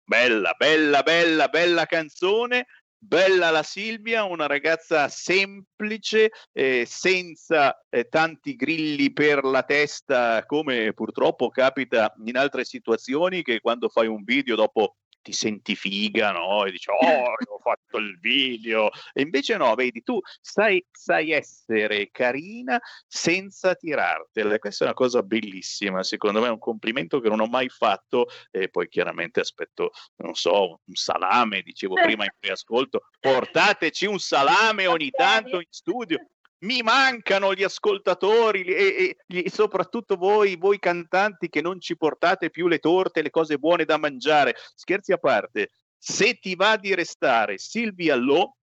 Bella, 0.03 0.53
bella, 0.57 1.03
bella, 1.03 1.47
bella 1.49 1.85
canzone. 1.85 2.65
Bella 2.99 3.51
la 3.51 3.63
Silvia, 3.63 4.23
una 4.23 4.47
ragazza 4.47 5.07
semplice, 5.07 6.31
eh, 6.51 6.83
senza 6.87 7.79
eh, 7.89 8.09
tanti 8.09 8.55
grilli 8.55 9.13
per 9.13 9.43
la 9.43 9.63
testa, 9.63 10.43
come 10.45 10.93
purtroppo 10.93 11.49
capita 11.49 12.13
in 12.25 12.37
altre 12.37 12.65
situazioni, 12.65 13.43
che 13.43 13.59
quando 13.59 13.87
fai 13.87 14.07
un 14.07 14.23
video 14.23 14.55
dopo 14.55 14.95
ti 15.27 15.33
senti 15.33 15.75
figa, 15.75 16.31
no? 16.31 16.63
E 16.63 16.71
dici, 16.71 16.89
oh, 16.89 17.33
ho 17.33 17.59
fatto 17.59 17.97
il 17.97 18.17
video. 18.21 18.89
E 19.11 19.23
invece 19.23 19.57
no, 19.57 19.75
vedi, 19.75 20.01
tu 20.01 20.21
sai, 20.39 20.85
sai 20.89 21.31
essere 21.31 22.09
carina 22.11 22.79
senza 23.05 23.75
tirartela. 23.75 24.57
Questa 24.57 24.85
è 24.85 24.87
una 24.87 24.95
cosa 24.95 25.23
bellissima, 25.23 26.01
secondo 26.03 26.39
me 26.39 26.47
è 26.47 26.51
un 26.51 26.59
complimento 26.59 27.19
che 27.19 27.27
non 27.27 27.41
ho 27.41 27.47
mai 27.47 27.67
fatto. 27.67 28.27
E 28.51 28.69
poi 28.69 28.87
chiaramente 28.87 29.41
aspetto, 29.41 29.91
non 30.17 30.33
so, 30.33 30.79
un 30.85 30.95
salame, 30.95 31.61
dicevo 31.61 31.95
prima 31.95 32.23
in 32.23 32.31
preascolto, 32.39 33.01
portateci 33.19 34.05
un 34.05 34.19
salame 34.19 34.87
ogni 34.87 35.09
tanto 35.11 35.57
in 35.57 35.67
studio 35.69 36.25
mi 36.59 36.81
mancano 36.81 37.53
gli 37.53 37.63
ascoltatori 37.63 38.63
e, 38.63 39.15
e, 39.27 39.43
e, 39.43 39.49
soprattutto 39.49 40.15
voi, 40.15 40.55
voi 40.55 40.79
cantanti 40.79 41.49
che 41.49 41.61
non 41.61 41.79
ci 41.79 41.95
portate 41.95 42.49
più 42.49 42.67
le 42.67 42.79
torte, 42.79 43.21
le 43.21 43.29
cose 43.29 43.57
buone 43.57 43.85
da 43.85 43.97
mangiare. 43.97 44.55
Scherzi 44.75 45.11
a 45.11 45.17
parte, 45.17 45.71
se 45.97 46.35
ti 46.39 46.55
va 46.55 46.77
di 46.77 46.95
restare 46.95 47.57
Silvia 47.57 48.15
Lo, 48.15 48.57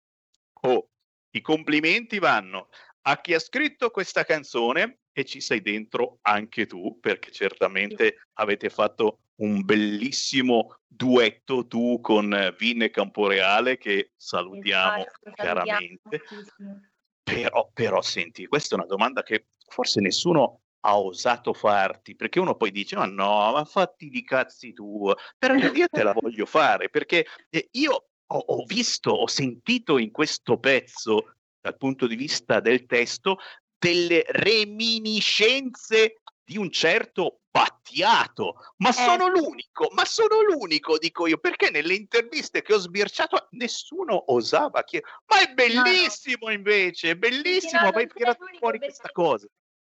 oh, 0.61 0.89
i 1.31 1.41
complimenti 1.41 2.19
vanno 2.19 2.69
a 3.03 3.19
chi 3.19 3.33
ha 3.33 3.39
scritto 3.39 3.89
questa 3.89 4.23
canzone 4.23 4.99
e 5.11 5.25
ci 5.25 5.41
sei 5.41 5.61
dentro 5.61 6.19
anche 6.21 6.65
tu, 6.65 6.99
perché 6.99 7.31
certamente 7.31 8.27
avete 8.33 8.69
fatto 8.69 9.21
un 9.41 9.65
bellissimo 9.65 10.77
duetto 10.85 11.65
tu 11.67 11.99
con 11.99 12.53
Vinne 12.57 12.91
Camporeale 12.91 13.77
che 13.77 14.11
salutiamo 14.15 14.97
esatto, 14.97 15.31
chiaramente. 15.31 16.21
Salutiamo. 16.25 16.90
Però, 17.23 17.69
però, 17.73 18.01
senti, 18.01 18.47
questa 18.47 18.75
è 18.75 18.79
una 18.79 18.87
domanda 18.87 19.23
che 19.23 19.47
forse 19.67 20.01
nessuno 20.01 20.61
ha 20.81 20.99
osato 20.99 21.53
farti, 21.53 22.15
perché 22.15 22.39
uno 22.39 22.55
poi 22.55 22.71
dice, 22.71 22.95
ma 22.95 23.05
no, 23.05 23.51
ma 23.51 23.63
fatti 23.65 24.09
di 24.09 24.23
cazzi 24.23 24.73
tu, 24.73 25.11
però 25.37 25.53
io 25.55 25.87
te 25.87 26.03
la 26.03 26.13
voglio 26.13 26.45
fare, 26.45 26.89
perché 26.89 27.25
eh, 27.49 27.69
io 27.71 28.09
ho, 28.25 28.37
ho 28.37 28.63
visto, 28.65 29.11
ho 29.11 29.27
sentito 29.27 29.97
in 29.97 30.11
questo 30.11 30.57
pezzo, 30.57 31.35
dal 31.59 31.77
punto 31.77 32.07
di 32.07 32.15
vista 32.15 32.59
del 32.59 32.85
testo, 32.85 33.37
delle 33.77 34.23
reminiscenze 34.27 36.20
di 36.43 36.57
un 36.57 36.69
certo 36.71 37.41
Battiato, 37.51 38.55
ma 38.77 38.89
eh. 38.89 38.93
sono 38.93 39.27
l'unico, 39.27 39.89
ma 39.91 40.05
sono 40.05 40.41
l'unico, 40.41 40.97
dico 40.97 41.27
io, 41.27 41.37
perché 41.37 41.69
nelle 41.69 41.95
interviste 41.95 42.61
che 42.61 42.73
ho 42.73 42.77
sbirciato 42.77 43.47
nessuno 43.51 44.31
osava 44.31 44.85
chiedere, 44.85 45.11
ma 45.25 45.41
è 45.41 45.53
bellissimo 45.53 46.45
no, 46.45 46.47
no. 46.47 46.53
invece, 46.53 47.09
è 47.09 47.15
bellissimo, 47.17 47.81
no, 47.81 47.91
vai 47.91 48.07
tirato 48.07 48.45
fuori 48.57 48.77
questa 48.77 49.09
cosa. 49.11 49.47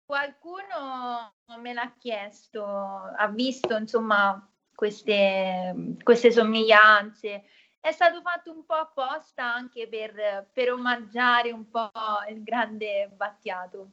Qualcuno 0.04 1.34
me 1.58 1.72
l'ha 1.72 1.94
chiesto, 1.98 2.62
ha 2.62 3.26
visto 3.28 3.74
insomma 3.74 4.46
queste, 4.74 5.96
queste 6.02 6.30
somiglianze, 6.30 7.44
è 7.80 7.90
stato 7.90 8.20
fatto 8.20 8.52
un 8.52 8.66
po' 8.66 8.74
apposta 8.74 9.44
anche 9.44 9.88
per, 9.88 10.50
per 10.52 10.72
omaggiare 10.72 11.52
un 11.52 11.70
po' 11.70 11.90
il 12.28 12.42
grande 12.42 13.08
Battiato. 13.14 13.92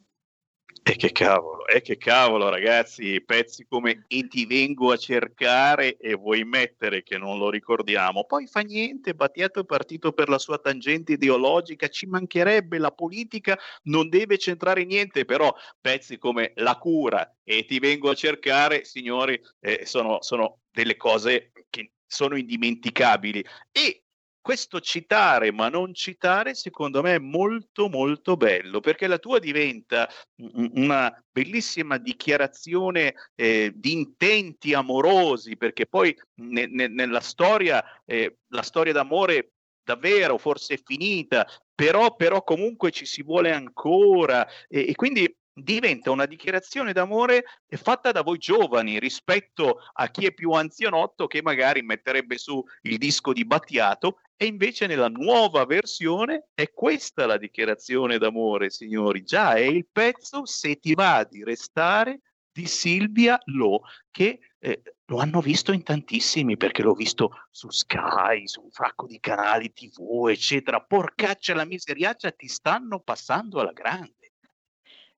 E 0.82 0.96
che 0.96 1.12
cavolo, 1.12 1.68
e 1.68 1.82
che 1.82 1.98
cavolo 1.98 2.50
ragazzi, 2.50 3.22
pezzi 3.22 3.66
come 3.66 4.06
E 4.08 4.28
ti 4.28 4.46
vengo 4.46 4.92
a 4.92 4.98
cercare 4.98 5.98
e 5.98 6.16
vuoi 6.16 6.44
mettere 6.44 7.04
che 7.04 7.18
non 7.18 7.38
lo 7.38 7.50
ricordiamo, 7.50 8.26
poi 8.26 8.48
fa 8.48 8.62
niente, 8.62 9.14
Battiato 9.14 9.62
è 9.62 9.66
partito 9.66 10.12
per 10.12 10.30
la 10.30 10.38
sua 10.38 10.58
tangente 10.58 11.14
ideologica, 11.14 11.88
ci 11.88 12.06
mancherebbe, 12.06 12.78
la 12.80 12.92
politica 12.92 13.58
non 13.84 14.10
deve 14.10 14.38
centrare 14.38 14.84
niente, 14.84 15.26
però 15.26 15.54
pezzi 15.80 16.18
come 16.18 16.52
La 16.56 16.78
cura 16.78 17.34
e 17.44 17.66
Ti 17.66 17.80
vengo 17.80 18.10
a 18.10 18.16
cercare, 18.16 18.84
signori, 18.84 19.40
eh, 19.60 19.86
sono, 19.86 20.22
sono 20.22 20.60
delle 20.72 20.98
cose 20.98 21.52
che 21.70 21.92
sono 22.06 22.36
indimenticabili. 22.38 23.44
E 23.72 24.03
questo 24.44 24.82
citare 24.82 25.54
ma 25.54 25.70
non 25.70 25.94
citare 25.94 26.54
secondo 26.54 27.02
me 27.02 27.16
è 27.16 27.20
molto 27.20 27.88
molto 27.88 28.36
bello 28.36 28.82
perché 28.82 29.08
la 29.08 29.18
tua 29.18 29.40
diventa 29.40 30.10
una 30.36 31.12
bellissima 31.32 31.98
dichiarazione 31.98 33.16
eh, 33.36 33.72
di 33.74 33.94
intenti 33.94 34.74
amorosi 34.74 35.56
perché 35.56 35.88
poi 35.88 36.14
ne, 36.42 36.68
ne, 36.68 36.88
nella 36.88 37.22
storia 37.22 37.82
eh, 38.06 38.40
la 38.50 38.64
storia 38.64 38.92
d'amore 38.92 39.54
davvero 39.82 40.38
forse 40.38 40.74
è 40.74 40.82
finita 40.84 41.48
però, 41.74 42.14
però 42.16 42.44
comunque 42.44 42.92
ci 42.92 43.06
si 43.06 43.24
vuole 43.24 43.54
ancora 43.54 44.46
e, 44.68 44.90
e 44.90 44.96
quindi 44.96 45.34
diventa 45.54 46.10
una 46.10 46.26
dichiarazione 46.26 46.94
d'amore 46.94 47.44
fatta 47.70 48.12
da 48.12 48.22
voi 48.22 48.38
giovani 48.38 49.00
rispetto 49.00 49.80
a 49.94 50.10
chi 50.10 50.26
è 50.26 50.34
più 50.34 50.52
anzianotto 50.52 51.28
che 51.28 51.42
magari 51.42 51.82
metterebbe 51.82 52.38
su 52.38 52.64
il 52.82 52.98
disco 52.98 53.34
di 53.34 53.46
Battiato 53.46 54.20
e 54.36 54.46
invece 54.46 54.88
nella 54.88 55.10
nuova 55.10 55.66
versione 55.66 56.48
è 56.54 56.72
questa 56.72 57.26
la 57.26 57.38
dichiarazione 57.38 58.18
d'amore, 58.18 58.70
signori. 58.70 59.24
Già 59.24 59.54
è 59.54 59.62
il 59.62 59.88
pezzo 59.92 60.46
Se 60.46 60.80
ti 60.80 60.94
va 60.94 61.26
di 61.30 61.44
restare 61.44 62.22
di 62.52 62.68
Silvia 62.68 63.40
Lo 63.46 63.82
che 64.12 64.40
eh, 64.60 64.82
lo 65.06 65.18
hanno 65.18 65.42
visto 65.42 65.72
in 65.72 65.84
tantissimi 65.84 66.56
perché 66.56 66.84
l'ho 66.84 66.94
visto 66.94 67.32
su 67.52 67.70
Sky, 67.70 68.48
su 68.48 68.62
un 68.62 68.70
fracco 68.70 69.08
di 69.08 69.20
canali 69.20 69.74
TV, 69.74 70.28
eccetera. 70.30 70.82
Porcaccia 70.82 71.54
la 71.54 71.66
miseriaccia, 71.66 72.32
ti 72.32 72.48
stanno 72.48 73.00
passando 73.00 73.60
alla 73.60 73.74
grande. 73.74 74.23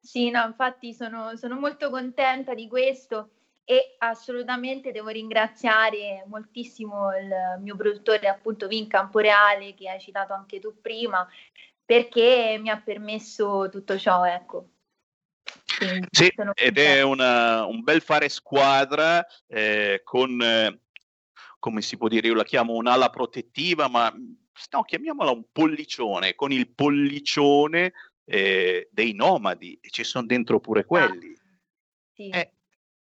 Sì, 0.05 0.29
no, 0.29 0.45
infatti 0.45 0.93
sono, 0.93 1.35
sono 1.35 1.59
molto 1.59 1.89
contenta 1.89 2.53
di 2.53 2.67
questo 2.67 3.31
e 3.63 3.95
assolutamente 3.97 4.91
devo 4.91 5.09
ringraziare 5.09 6.23
moltissimo 6.27 7.09
il 7.17 7.59
mio 7.61 7.75
produttore 7.75 8.27
appunto 8.27 8.67
Vin 8.67 8.87
Camporeale 8.87 9.73
che 9.73 9.89
hai 9.89 9.99
citato 9.99 10.33
anche 10.33 10.59
tu 10.59 10.79
prima 10.79 11.27
perché 11.83 12.59
mi 12.61 12.69
ha 12.69 12.79
permesso 12.79 13.67
tutto 13.71 13.97
ciò, 13.97 14.25
ecco. 14.25 14.69
Quindi 15.75 16.07
sì, 16.11 16.31
ed 16.53 16.77
è 16.77 17.01
una, 17.01 17.65
un 17.65 17.81
bel 17.81 18.01
fare 18.01 18.29
squadra 18.29 19.25
eh, 19.47 20.01
con, 20.03 20.39
eh, 20.39 20.81
come 21.57 21.81
si 21.81 21.97
può 21.97 22.07
dire, 22.07 22.27
io 22.27 22.35
la 22.35 22.43
chiamo 22.43 22.73
un'ala 22.73 23.09
protettiva, 23.09 23.87
ma 23.87 24.11
no, 24.11 24.83
chiamiamola 24.83 25.31
un 25.31 25.45
pollicione, 25.51 26.35
con 26.35 26.51
il 26.51 26.69
pollicione 26.69 27.91
eh, 28.25 28.89
dei 28.91 29.13
nomadi, 29.13 29.77
e 29.81 29.89
ci 29.89 30.03
sono 30.03 30.25
dentro 30.25 30.59
pure 30.59 30.81
ah, 30.81 30.85
quelli. 30.85 31.33
Ah, 31.33 31.57
sì. 32.13 32.29
eh, 32.29 32.51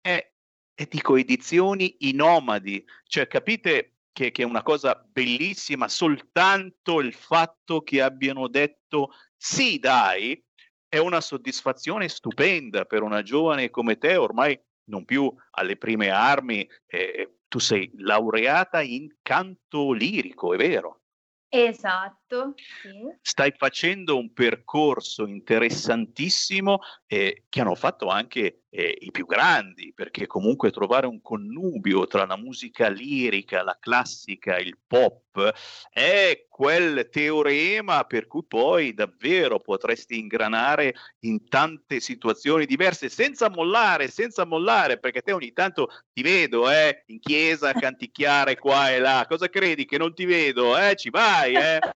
eh, 0.01 0.33
e 0.75 0.87
dico 0.89 1.17
edizioni 1.17 1.97
I 2.01 2.13
Nomadi, 2.15 2.83
cioè 3.05 3.27
capite 3.27 3.97
che, 4.13 4.31
che, 4.31 4.43
è 4.43 4.47
una 4.47 4.63
cosa 4.63 4.95
bellissima 5.07 5.89
soltanto 5.89 7.01
il 7.01 7.13
fatto 7.13 7.83
che 7.83 8.01
abbiano 8.01 8.49
detto 8.49 9.11
sì 9.37 9.79
dai, 9.79 10.43
è 10.89 10.99
una 10.99 11.21
soddisfazione 11.21 12.09
stupenda 12.09 12.85
per 12.85 13.03
una 13.03 13.23
giovane 13.23 13.71
come 13.71 13.99
te, 13.99 14.17
ormai 14.17 14.59
non 14.85 15.05
più 15.05 15.33
alle 15.51 15.77
prime 15.77 16.09
armi, 16.09 16.69
eh, 16.87 17.41
tu 17.47 17.59
sei 17.59 17.91
laureata 17.97 18.81
in 18.81 19.09
canto 19.23 19.93
lirico, 19.93 20.55
è 20.55 20.57
vero? 20.57 21.03
Esatto, 21.49 22.20
sì. 22.55 23.19
Stai 23.21 23.53
facendo 23.57 24.17
un 24.17 24.33
percorso 24.33 25.27
interessantissimo 25.27 26.81
eh, 27.07 27.45
che 27.49 27.61
hanno 27.61 27.75
fatto 27.75 28.07
anche 28.09 28.63
eh, 28.71 28.97
i 29.01 29.11
più 29.11 29.27
grandi, 29.27 29.93
perché 29.93 30.27
comunque 30.27 30.71
trovare 30.71 31.07
un 31.07 31.21
connubio 31.21 32.07
tra 32.07 32.25
la 32.25 32.37
musica 32.37 32.89
lirica, 32.89 33.65
la 33.65 33.77
classica, 33.79 34.59
il 34.59 34.79
pop, 34.87 35.53
è 35.91 36.47
quel 36.49 37.09
teorema 37.11 38.05
per 38.05 38.27
cui 38.27 38.45
poi 38.47 38.95
davvero 38.95 39.59
potresti 39.61 40.19
ingranare 40.19 40.95
in 41.21 41.49
tante 41.49 41.99
situazioni 42.01 42.65
diverse 42.65 43.09
senza 43.09 43.51
mollare, 43.51 44.09
senza 44.09 44.45
mollare, 44.45 44.99
perché 44.99 45.23
te 45.23 45.33
ogni 45.33 45.53
tanto 45.53 45.89
ti 46.13 46.23
vedo 46.23 46.71
eh, 46.71 47.03
in 47.07 47.19
chiesa 47.19 47.71
a 47.71 47.75
canticchiare 47.75 48.57
qua 48.57 48.91
e 48.91 49.01
là, 49.01 49.25
cosa 49.29 49.49
credi 49.49 49.85
che 49.85 49.99
non 49.99 50.15
ti 50.15 50.25
vedo? 50.27 50.79
Eh, 50.79 50.95
ci 50.95 51.11
vai, 51.11 51.55
eh? 51.55 51.79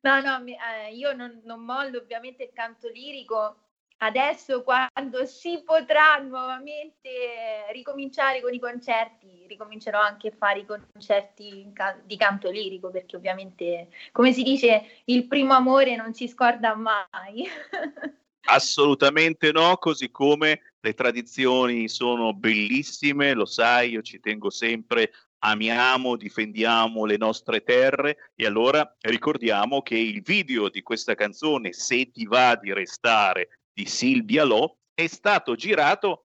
No, 0.00 0.20
no, 0.20 0.44
eh, 0.44 0.94
io 0.94 1.14
non, 1.14 1.40
non 1.44 1.64
mollo 1.64 1.98
ovviamente 1.98 2.42
il 2.42 2.50
canto 2.52 2.88
lirico, 2.88 3.56
adesso 3.98 4.62
quando 4.62 5.24
si 5.24 5.62
potrà 5.64 6.18
nuovamente 6.18 7.70
ricominciare 7.72 8.42
con 8.42 8.52
i 8.52 8.58
concerti, 8.58 9.46
ricomincerò 9.48 9.98
anche 9.98 10.28
a 10.28 10.36
fare 10.36 10.60
i 10.60 10.66
concerti 10.66 11.72
di 12.04 12.16
canto 12.16 12.50
lirico 12.50 12.90
perché 12.90 13.16
ovviamente, 13.16 13.88
come 14.12 14.32
si 14.32 14.42
dice, 14.42 15.02
il 15.06 15.26
primo 15.26 15.54
amore 15.54 15.96
non 15.96 16.12
si 16.12 16.28
scorda 16.28 16.74
mai. 16.74 17.48
Assolutamente 18.46 19.52
no, 19.52 19.78
così 19.78 20.10
come 20.10 20.74
le 20.80 20.92
tradizioni 20.92 21.88
sono 21.88 22.34
bellissime, 22.34 23.32
lo 23.32 23.46
sai, 23.46 23.92
io 23.92 24.02
ci 24.02 24.20
tengo 24.20 24.50
sempre 24.50 25.12
amiamo, 25.44 26.16
difendiamo 26.16 27.04
le 27.04 27.16
nostre 27.16 27.62
terre 27.62 28.30
e 28.34 28.46
allora 28.46 28.96
ricordiamo 29.00 29.82
che 29.82 29.96
il 29.96 30.22
video 30.22 30.68
di 30.68 30.82
questa 30.82 31.14
canzone 31.14 31.72
Se 31.72 32.10
ti 32.10 32.26
va 32.26 32.56
di 32.56 32.72
restare 32.72 33.60
di 33.72 33.86
Silvia 33.86 34.44
Lo 34.44 34.78
è 34.94 35.06
stato 35.06 35.54
girato 35.54 36.26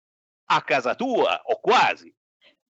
a 0.46 0.62
casa 0.62 0.94
tua 0.94 1.40
o 1.44 1.60
quasi. 1.60 2.12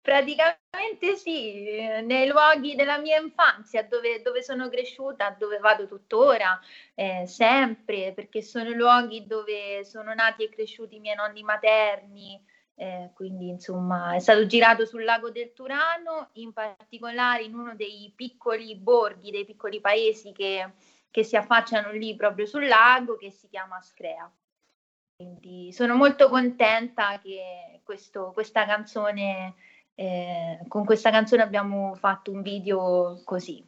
Praticamente 0.01 1.15
sì, 1.17 1.63
nei 2.03 2.27
luoghi 2.27 2.75
della 2.75 2.99
mia 2.99 3.21
infanzia, 3.21 3.85
dove, 3.85 4.21
dove 4.21 4.43
sono 4.43 4.69
cresciuta, 4.69 5.37
dove 5.39 5.59
vado 5.59 5.87
tuttora, 5.87 6.59
eh, 6.97 7.25
sempre, 7.27 8.13
perché 8.13 8.43
sono 8.43 8.71
luoghi 8.71 9.27
dove 9.27 9.85
sono 9.85 10.13
nati 10.13 10.43
e 10.43 10.49
cresciuti 10.49 10.97
i 10.97 11.01
miei 11.01 11.15
nonni 11.15 11.45
materni, 11.45 12.43
eh, 12.75 13.11
quindi 13.15 13.49
insomma 13.49 14.15
è 14.15 14.19
stato 14.19 14.47
girato 14.47 14.85
sul 14.85 15.05
lago 15.05 15.31
del 15.31 15.53
Turano, 15.53 16.31
in 16.35 16.53
particolare 16.53 17.43
in 17.43 17.55
uno 17.55 17.75
dei 17.75 18.13
piccoli 18.15 18.75
borghi, 18.77 19.31
dei 19.31 19.45
piccoli 19.45 19.81
paesi 19.81 20.33
che, 20.33 20.73
che 21.11 21.23
si 21.23 21.37
affacciano 21.37 21.93
lì 21.93 22.17
proprio 22.17 22.47
sul 22.47 22.67
lago, 22.67 23.17
che 23.17 23.31
si 23.31 23.49
chiama 23.49 23.81
Screa. 23.81 24.31
Quindi 25.15 25.73
sono 25.73 25.95
molto 25.95 26.29
contenta 26.29 27.19
che 27.21 27.81
questo, 27.85 28.33
questa 28.33 28.67
canzone 28.67 29.55
eh, 29.95 30.59
con 30.69 30.85
questa 30.85 31.11
canzone 31.11 31.43
abbiamo 31.43 31.95
fatto 31.95 32.33
un 32.33 32.43
video 32.43 33.21
così. 33.25 33.65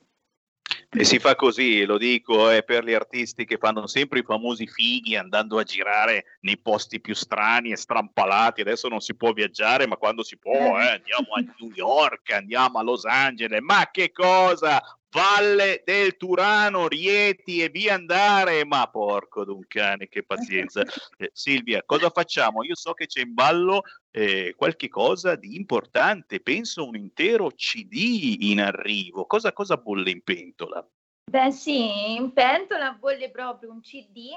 E 0.96 1.02
si 1.02 1.18
fa 1.18 1.34
così, 1.34 1.84
lo 1.84 1.98
dico, 1.98 2.50
è 2.50 2.62
per 2.62 2.84
gli 2.84 2.92
artisti 2.92 3.44
che 3.44 3.58
fanno 3.58 3.88
sempre 3.88 4.20
i 4.20 4.22
famosi 4.22 4.68
fighi 4.68 5.16
andando 5.16 5.58
a 5.58 5.64
girare 5.64 6.38
nei 6.42 6.56
posti 6.56 7.00
più 7.00 7.14
strani 7.14 7.72
e 7.72 7.76
strampalati. 7.76 8.60
Adesso 8.60 8.86
non 8.86 9.00
si 9.00 9.16
può 9.16 9.32
viaggiare, 9.32 9.88
ma 9.88 9.96
quando 9.96 10.22
si 10.22 10.38
può, 10.38 10.78
eh, 10.78 10.90
andiamo 10.92 11.34
a 11.34 11.40
New 11.40 11.72
York, 11.74 12.30
andiamo 12.30 12.78
a 12.78 12.82
Los 12.84 13.04
Angeles. 13.06 13.60
Ma 13.60 13.88
che 13.90 14.12
cosa? 14.12 14.80
Valle 15.14 15.82
del 15.84 16.16
Turano, 16.16 16.88
Rieti 16.88 17.62
e 17.62 17.68
via 17.68 17.94
andare. 17.94 18.64
Ma 18.64 18.88
porco 18.88 19.44
d'un 19.44 19.64
cane, 19.68 20.08
che 20.08 20.24
pazienza. 20.24 20.82
Eh, 21.16 21.30
Silvia, 21.32 21.82
cosa 21.84 22.10
facciamo? 22.10 22.64
Io 22.64 22.74
so 22.74 22.92
che 22.92 23.06
c'è 23.06 23.20
in 23.20 23.34
ballo 23.34 23.82
eh, 24.10 24.54
qualche 24.56 24.88
cosa 24.88 25.36
di 25.36 25.54
importante, 25.54 26.40
penso 26.40 26.84
un 26.84 26.96
intero 26.96 27.52
CD 27.54 28.38
in 28.40 28.60
arrivo. 28.60 29.26
Cosa, 29.26 29.52
cosa 29.52 29.76
bolle 29.76 30.10
in 30.10 30.22
pentola? 30.22 30.84
Beh 31.30 31.52
sì, 31.52 32.14
in 32.14 32.32
pentola 32.32 32.96
bolle 32.98 33.30
proprio 33.30 33.70
un 33.70 33.80
CD 33.80 34.30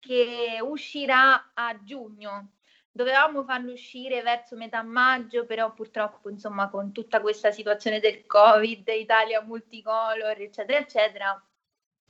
che 0.00 0.58
uscirà 0.60 1.52
a 1.54 1.78
giugno 1.84 2.57
dovevamo 2.98 3.44
farlo 3.44 3.70
uscire 3.70 4.22
verso 4.22 4.56
metà 4.56 4.82
maggio, 4.82 5.46
però 5.46 5.72
purtroppo, 5.72 6.30
insomma, 6.30 6.68
con 6.68 6.90
tutta 6.90 7.20
questa 7.20 7.52
situazione 7.52 8.00
del 8.00 8.26
Covid, 8.26 8.88
Italia 8.88 9.40
multicolor, 9.40 10.40
eccetera, 10.40 10.80
eccetera, 10.80 11.42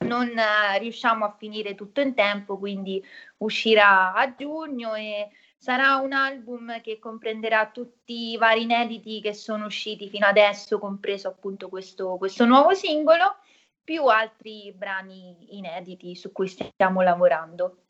non 0.05 0.35
eh, 0.35 0.79
riusciamo 0.79 1.25
a 1.25 1.35
finire 1.37 1.75
tutto 1.75 2.01
in 2.01 2.15
tempo, 2.15 2.57
quindi 2.57 3.05
uscirà 3.37 4.13
a 4.15 4.33
giugno 4.33 4.95
e 4.95 5.29
sarà 5.55 5.97
un 5.97 6.11
album 6.11 6.81
che 6.81 6.97
comprenderà 6.97 7.69
tutti 7.69 8.31
i 8.31 8.37
vari 8.37 8.63
inediti 8.63 9.21
che 9.21 9.35
sono 9.35 9.67
usciti 9.67 10.09
fino 10.09 10.25
adesso, 10.25 10.79
compreso 10.79 11.27
appunto 11.27 11.69
questo, 11.69 12.17
questo 12.17 12.45
nuovo 12.45 12.73
singolo, 12.73 13.37
più 13.83 14.05
altri 14.05 14.73
brani 14.75 15.55
inediti 15.55 16.15
su 16.15 16.31
cui 16.31 16.47
stiamo 16.47 17.01
lavorando 17.03 17.88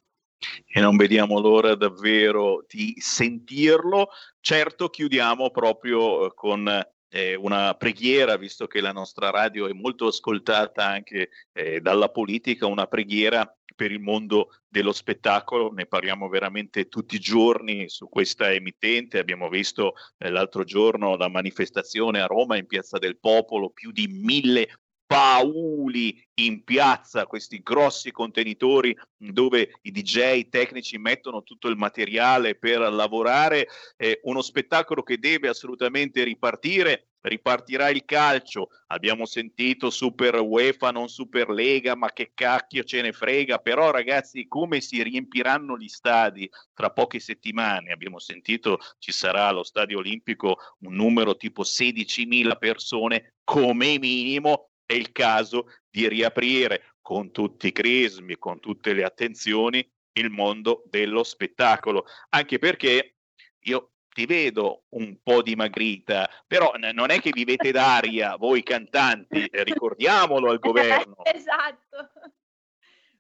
e 0.68 0.80
non 0.80 0.98
vediamo 0.98 1.40
l'ora 1.40 1.76
davvero 1.76 2.66
di 2.68 2.96
sentirlo. 2.98 4.10
Certo, 4.40 4.90
chiudiamo 4.90 5.50
proprio 5.52 6.28
eh, 6.28 6.34
con 6.34 6.88
eh, 7.10 7.36
una 7.36 7.74
preghiera, 7.76 8.38
visto 8.38 8.68
che 8.68 8.82
la 8.82 8.92
nostra 8.92 9.30
radio 9.30 9.68
è 9.68 9.74
molto 9.74 10.08
ascoltata 10.08 10.86
anche 10.86 11.30
eh, 11.54 11.82
dalla 11.82 12.10
politica, 12.10 12.68
una 12.68 12.88
preghiera 12.88 13.52
per 13.76 13.92
il 13.92 14.00
mondo 14.00 14.50
dello 14.68 14.92
spettacolo, 14.92 15.72
ne 15.72 15.86
parliamo 15.86 16.28
veramente 16.28 16.90
tutti 16.90 17.16
i 17.16 17.20
giorni 17.20 17.88
su 17.88 18.10
questa 18.10 18.52
emittente, 18.52 19.20
abbiamo 19.20 19.48
visto 19.48 19.94
eh, 20.18 20.30
l'altro 20.30 20.66
giorno 20.66 21.16
la 21.16 21.30
manifestazione 21.30 22.20
a 22.20 22.26
Roma 22.26 22.58
in 22.58 22.68
Piazza 22.68 22.98
del 22.98 23.18
Popolo, 23.18 23.70
più 23.70 23.92
di 23.92 24.08
mille 24.08 24.68
pauli 25.10 26.24
in 26.36 26.64
piazza, 26.64 27.26
questi 27.26 27.64
grossi 27.64 28.12
contenitori 28.12 28.96
dove 29.18 29.80
i 29.82 29.92
DJ 29.92 30.50
tecnici 30.50 31.00
mettono 31.00 31.42
tutto 31.42 31.68
il 31.68 31.78
materiale 31.78 32.54
per 32.54 32.80
lavorare, 32.80 33.68
eh, 33.98 34.20
uno 34.26 34.44
spettacolo 34.44 35.02
che 35.02 35.18
deve 35.18 35.48
assolutamente 35.48 36.24
ripartire. 36.24 37.08
Ripartirà 37.22 37.90
il 37.90 38.06
calcio, 38.06 38.70
abbiamo 38.88 39.26
sentito 39.26 39.90
Super 39.90 40.40
UEFA, 40.40 40.92
non 40.92 41.10
Super 41.10 41.50
Lega, 41.50 41.96
ma 41.96 42.14
che 42.14 42.32
cacchio 42.36 42.84
ce 42.84 43.02
ne 43.02 43.12
frega, 43.12 43.58
però 43.58 43.90
ragazzi 43.90 44.48
come 44.48 44.80
si 44.80 45.02
riempiranno 45.02 45.76
gli 45.76 45.88
stadi 45.88 46.48
tra 46.72 46.92
poche 46.92 47.20
settimane? 47.20 47.92
Abbiamo 47.92 48.20
sentito 48.20 48.78
ci 49.00 49.12
sarà 49.12 49.48
allo 49.48 49.64
Stadio 49.64 49.98
Olimpico 49.98 50.60
un 50.82 50.94
numero 50.94 51.36
tipo 51.36 51.64
16.000 51.64 52.58
persone 52.60 53.34
come 53.44 53.98
minimo 53.98 54.70
è 54.90 54.94
il 54.94 55.12
caso 55.12 55.68
di 55.88 56.08
riaprire 56.08 56.96
con 57.00 57.30
tutti 57.30 57.68
i 57.68 57.72
crismi, 57.72 58.40
con 58.40 58.60
tutte 58.60 58.94
le 58.94 59.04
attenzioni, 59.04 59.88
il 60.14 60.32
mondo 60.32 60.82
dello 60.88 61.24
spettacolo, 61.24 62.06
anche 62.30 62.58
perché 62.58 63.18
io 63.60 63.92
ti 64.10 64.26
vedo 64.26 64.86
un 64.90 65.22
po' 65.22 65.44
dimagrita, 65.44 66.28
però 66.48 66.74
n- 66.76 66.90
non 66.92 67.12
è 67.12 67.22
che 67.22 67.30
vivete 67.32 67.72
d'aria 67.72 68.36
voi 68.38 68.64
cantanti, 68.64 69.46
eh, 69.46 69.64
ricordiamolo 69.64 70.50
al 70.50 70.58
governo. 70.58 71.24
esatto. 71.32 72.10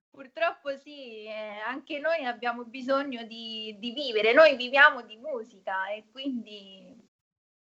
Purtroppo 0.09 0.75
sì, 0.75 1.25
eh, 1.25 1.59
anche 1.67 1.99
noi 1.99 2.25
abbiamo 2.25 2.65
bisogno 2.65 3.23
di, 3.25 3.75
di 3.77 3.91
vivere, 3.91 4.33
noi 4.33 4.55
viviamo 4.55 5.03
di 5.03 5.17
musica 5.17 5.87
e 5.89 6.05
quindi 6.11 6.97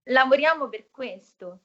lavoriamo 0.03 0.69
per 0.69 0.89
questo. 0.89 1.59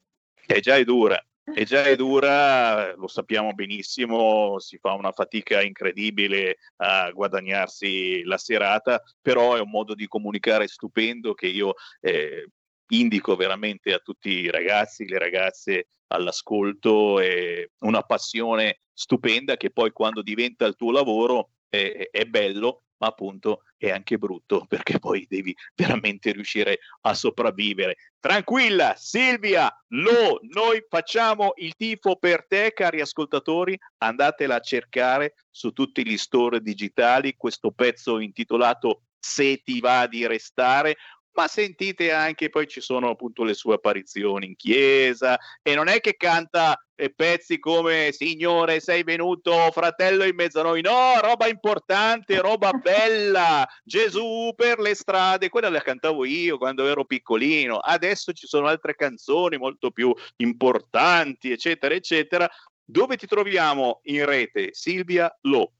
È 0.44 0.58
già 0.58 0.76
è 0.76 0.82
dura, 0.82 1.24
e 1.44 1.64
già 1.64 1.84
è 1.84 1.96
dura, 1.96 2.94
lo 2.94 3.08
sappiamo 3.08 3.52
benissimo, 3.52 4.58
si 4.58 4.78
fa 4.78 4.92
una 4.92 5.12
fatica 5.12 5.60
incredibile 5.62 6.58
a 6.76 7.10
guadagnarsi 7.10 8.22
la 8.22 8.38
serata, 8.38 9.02
però 9.20 9.56
è 9.56 9.60
un 9.60 9.70
modo 9.70 9.94
di 9.94 10.06
comunicare 10.06 10.68
stupendo 10.68 11.34
che 11.34 11.48
io 11.48 11.74
eh, 12.00 12.48
indico 12.90 13.34
veramente 13.36 13.92
a 13.92 13.98
tutti 13.98 14.30
i 14.30 14.50
ragazzi, 14.50 15.08
le 15.08 15.18
ragazze 15.18 15.88
all'ascolto, 16.08 17.18
è 17.20 17.68
una 17.80 18.02
passione 18.02 18.80
stupenda 18.92 19.56
che 19.56 19.70
poi 19.70 19.90
quando 19.90 20.22
diventa 20.22 20.66
il 20.66 20.76
tuo 20.76 20.92
lavoro 20.92 21.50
è, 21.68 22.08
è 22.10 22.24
bello 22.26 22.81
ma 23.02 23.08
appunto 23.08 23.64
è 23.76 23.90
anche 23.90 24.16
brutto 24.16 24.64
perché 24.68 24.98
poi 25.00 25.26
devi 25.28 25.54
veramente 25.74 26.30
riuscire 26.30 26.78
a 27.02 27.14
sopravvivere. 27.14 27.96
Tranquilla, 28.20 28.94
Silvia, 28.96 29.68
lo, 29.88 30.38
noi 30.42 30.84
facciamo 30.88 31.52
il 31.56 31.74
tifo 31.74 32.16
per 32.16 32.46
te, 32.46 32.72
cari 32.72 33.00
ascoltatori, 33.00 33.76
andatela 33.98 34.54
a 34.54 34.60
cercare 34.60 35.34
su 35.50 35.72
tutti 35.72 36.06
gli 36.06 36.16
store 36.16 36.60
digitali, 36.60 37.34
questo 37.36 37.72
pezzo 37.72 38.20
intitolato 38.20 39.02
Se 39.18 39.62
ti 39.62 39.80
va 39.80 40.06
di 40.06 40.26
restare, 40.26 40.96
ma 41.34 41.48
sentite 41.48 42.12
anche 42.12 42.50
poi 42.50 42.66
ci 42.66 42.80
sono 42.80 43.10
appunto 43.10 43.44
le 43.44 43.54
sue 43.54 43.74
apparizioni 43.74 44.46
in 44.46 44.56
chiesa 44.56 45.38
e 45.62 45.74
non 45.74 45.88
è 45.88 46.00
che 46.00 46.16
canta 46.16 46.78
eh, 46.94 47.10
pezzi 47.10 47.58
come 47.58 48.10
Signore 48.12 48.80
sei 48.80 49.02
venuto 49.02 49.70
fratello 49.72 50.24
in 50.24 50.34
mezzo 50.34 50.60
a 50.60 50.64
noi, 50.64 50.82
no, 50.82 51.18
roba 51.20 51.48
importante, 51.48 52.40
roba 52.40 52.70
bella, 52.78 53.66
Gesù 53.82 54.52
per 54.54 54.78
le 54.78 54.94
strade, 54.94 55.48
quella 55.48 55.68
la 55.68 55.80
cantavo 55.80 56.24
io 56.24 56.58
quando 56.58 56.86
ero 56.86 57.04
piccolino, 57.04 57.78
adesso 57.78 58.32
ci 58.32 58.46
sono 58.46 58.66
altre 58.66 58.94
canzoni 58.94 59.56
molto 59.56 59.90
più 59.90 60.14
importanti, 60.36 61.50
eccetera, 61.50 61.94
eccetera. 61.94 62.48
Dove 62.84 63.16
ti 63.16 63.26
troviamo 63.26 64.00
in 64.04 64.24
rete? 64.26 64.70
Silvia 64.72 65.34
Lo. 65.42 65.72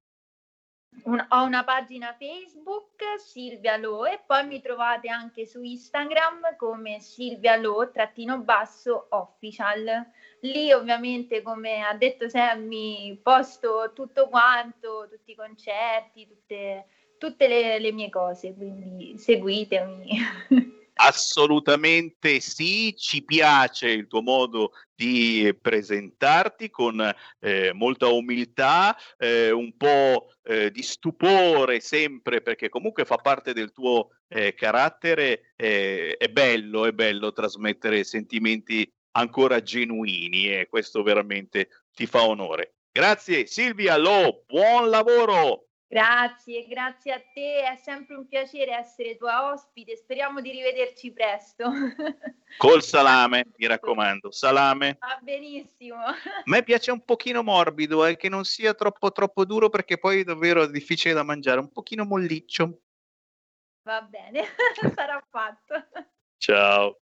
Un, 1.04 1.24
ho 1.30 1.44
una 1.44 1.64
pagina 1.64 2.14
Facebook, 2.18 3.02
Silvia 3.16 3.76
Lo, 3.76 4.04
e 4.06 4.20
poi 4.24 4.46
mi 4.46 4.60
trovate 4.60 5.08
anche 5.08 5.46
su 5.46 5.62
Instagram 5.62 6.56
come 6.56 7.00
Silvia 7.00 7.56
Lo, 7.56 7.90
trattino 7.90 8.38
basso, 8.38 9.06
official. 9.10 10.06
Lì 10.40 10.72
ovviamente, 10.72 11.42
come 11.42 11.82
ha 11.82 11.94
detto 11.94 12.28
Sammy, 12.28 13.16
posto 13.16 13.92
tutto 13.94 14.28
quanto, 14.28 15.08
tutti 15.10 15.32
i 15.32 15.36
concerti, 15.36 16.28
tutte, 16.28 16.86
tutte 17.18 17.48
le, 17.48 17.78
le 17.78 17.92
mie 17.92 18.10
cose, 18.10 18.54
quindi 18.54 19.18
seguitemi. 19.18 20.18
Assolutamente 21.04 22.38
sì, 22.38 22.94
ci 22.96 23.24
piace 23.24 23.88
il 23.88 24.06
tuo 24.06 24.22
modo 24.22 24.70
di 24.94 25.52
presentarti 25.60 26.70
con 26.70 27.00
eh, 27.40 27.72
molta 27.74 28.06
umiltà, 28.06 28.96
eh, 29.18 29.50
un 29.50 29.76
po' 29.76 30.28
eh, 30.44 30.70
di 30.70 30.82
stupore 30.82 31.80
sempre 31.80 32.40
perché 32.40 32.68
comunque 32.68 33.04
fa 33.04 33.16
parte 33.16 33.52
del 33.52 33.72
tuo 33.72 34.10
eh, 34.28 34.54
carattere, 34.54 35.52
eh, 35.56 36.16
è 36.16 36.28
bello, 36.28 36.86
è 36.86 36.92
bello 36.92 37.32
trasmettere 37.32 38.04
sentimenti 38.04 38.88
ancora 39.16 39.60
genuini 39.60 40.56
e 40.56 40.68
questo 40.68 41.02
veramente 41.02 41.68
ti 41.92 42.06
fa 42.06 42.22
onore. 42.22 42.74
Grazie 42.92 43.46
Silvia 43.46 43.96
Lo, 43.96 44.44
buon 44.46 44.88
lavoro! 44.88 45.66
Grazie, 45.92 46.66
grazie 46.68 47.12
a 47.12 47.22
te, 47.34 47.64
è 47.64 47.76
sempre 47.76 48.14
un 48.14 48.26
piacere 48.26 48.72
essere 48.72 49.18
tua 49.18 49.52
ospite, 49.52 49.94
speriamo 49.94 50.40
di 50.40 50.50
rivederci 50.50 51.12
presto. 51.12 51.70
Col 52.56 52.82
salame, 52.82 53.48
mi 53.58 53.66
raccomando, 53.66 54.30
salame. 54.30 54.96
Va 54.98 55.18
benissimo. 55.20 55.96
A 55.96 56.16
me 56.46 56.62
piace 56.62 56.92
un 56.92 57.04
pochino 57.04 57.42
morbido, 57.42 58.06
eh, 58.06 58.16
che 58.16 58.30
non 58.30 58.46
sia 58.46 58.72
troppo 58.72 59.12
troppo 59.12 59.44
duro 59.44 59.68
perché 59.68 59.98
poi 59.98 60.20
è 60.20 60.24
davvero 60.24 60.64
difficile 60.64 61.12
da 61.12 61.24
mangiare, 61.24 61.60
un 61.60 61.70
pochino 61.70 62.06
molliccio. 62.06 62.80
Va 63.82 64.00
bene, 64.00 64.44
sarà 64.96 65.22
fatto. 65.28 65.74
Ciao. 66.38 67.00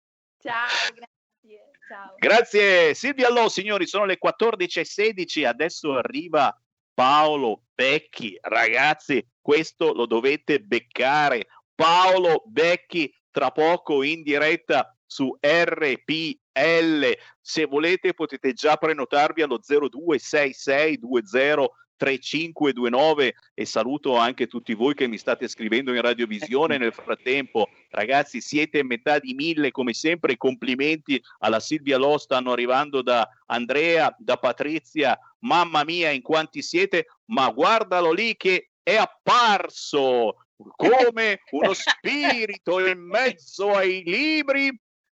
Ciao, 0.42 0.68
grazie. 0.94 1.72
Ciao. 1.88 2.16
Grazie 2.18 2.94
Silvia 2.96 3.30
Allo, 3.30 3.48
signori, 3.48 3.88
sono 3.88 4.04
le 4.04 4.20
14.16, 4.22 5.46
adesso 5.46 5.94
arriva 5.94 6.54
Paolo 6.94 7.64
Becchi, 7.74 8.38
ragazzi, 8.42 9.26
questo 9.42 9.94
lo 9.94 10.06
dovete 10.06 10.60
beccare. 10.60 11.48
Paolo 11.74 12.44
Becchi 12.46 13.12
tra 13.32 13.50
poco 13.52 14.04
in 14.04 14.22
diretta 14.22 14.96
su 15.06 15.36
RPL. 15.40 17.18
Se 17.42 17.66
volete 17.66 18.14
potete 18.14 18.54
già 18.54 18.78
prenotarvi 18.78 19.42
allo 19.42 19.60
026620 19.60 21.72
3529 21.96 23.34
e 23.54 23.66
saluto 23.66 24.18
anche 24.18 24.48
tutti 24.48 24.74
voi 24.74 24.94
che 24.94 25.08
mi 25.08 25.18
state 25.18 25.48
scrivendo 25.48 25.94
in 25.94 26.02
radiovisione 26.02 26.78
nel 26.78 26.92
frattempo. 26.92 27.70
Ragazzi, 27.90 28.42
siete 28.42 28.84
metà 28.84 29.20
di 29.20 29.34
mille 29.34 29.72
come 29.72 29.94
sempre. 29.94 30.36
Complimenti 30.36 31.22
alla 31.40 31.62
Silvia 31.62 31.98
Lo 31.98 32.18
stanno 32.18 32.52
arrivando 32.52 33.02
da 33.02 33.30
Andrea, 33.46 34.14
da 34.20 34.38
Patrizia. 34.38 35.18
Mamma 35.44 35.84
mia, 35.84 36.12
in 36.12 36.22
quanti 36.22 36.62
siete, 36.62 37.08
ma 37.26 37.50
guardalo 37.50 38.12
lì 38.12 38.36
che 38.36 38.70
è 38.84 38.96
apparso 38.96 40.36
come 40.76 41.40
uno 41.52 41.74
spirito 41.74 42.86
in 42.86 43.00
mezzo 43.00 43.72
ai 43.72 44.04
libri. 44.04 44.68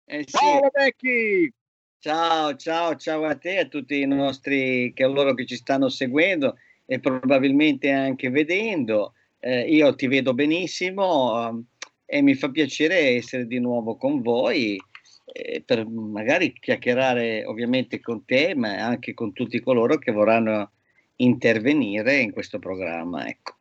Eh 0.09 0.25
sì. 0.27 0.37
Paolo 0.37 0.69
Becchi, 0.73 1.53
Ciao, 1.99 2.55
ciao, 2.55 2.95
ciao 2.95 3.25
a 3.25 3.35
te 3.35 3.55
e 3.55 3.59
a 3.59 3.67
tutti 3.67 4.01
i 4.01 4.07
nostri, 4.07 4.93
che 4.95 5.05
loro 5.07 5.35
che 5.35 5.45
ci 5.45 5.57
stanno 5.57 5.89
seguendo 5.89 6.57
e 6.85 7.01
probabilmente 7.01 7.91
anche 7.91 8.31
vedendo. 8.31 9.15
Eh, 9.41 9.63
io 9.63 9.93
ti 9.97 10.07
vedo 10.07 10.33
benissimo 10.33 11.49
um, 11.49 11.65
e 12.05 12.23
mi 12.23 12.35
fa 12.35 12.49
piacere 12.51 13.17
essere 13.17 13.49
di 13.49 13.59
nuovo 13.59 13.97
con 13.97 14.23
voi 14.23 14.81
eh, 15.27 15.63
per 15.65 15.87
magari 15.87 16.53
chiacchierare 16.53 17.45
ovviamente 17.45 18.01
con 18.01 18.25
te, 18.25 18.55
ma 18.55 18.79
anche 18.79 19.13
con 19.13 19.33
tutti 19.33 19.61
coloro 19.61 19.99
che 19.99 20.13
vorranno 20.13 20.71
intervenire 21.17 22.19
in 22.19 22.33
questo 22.33 22.59
programma. 22.59 23.27
Ecco. 23.27 23.55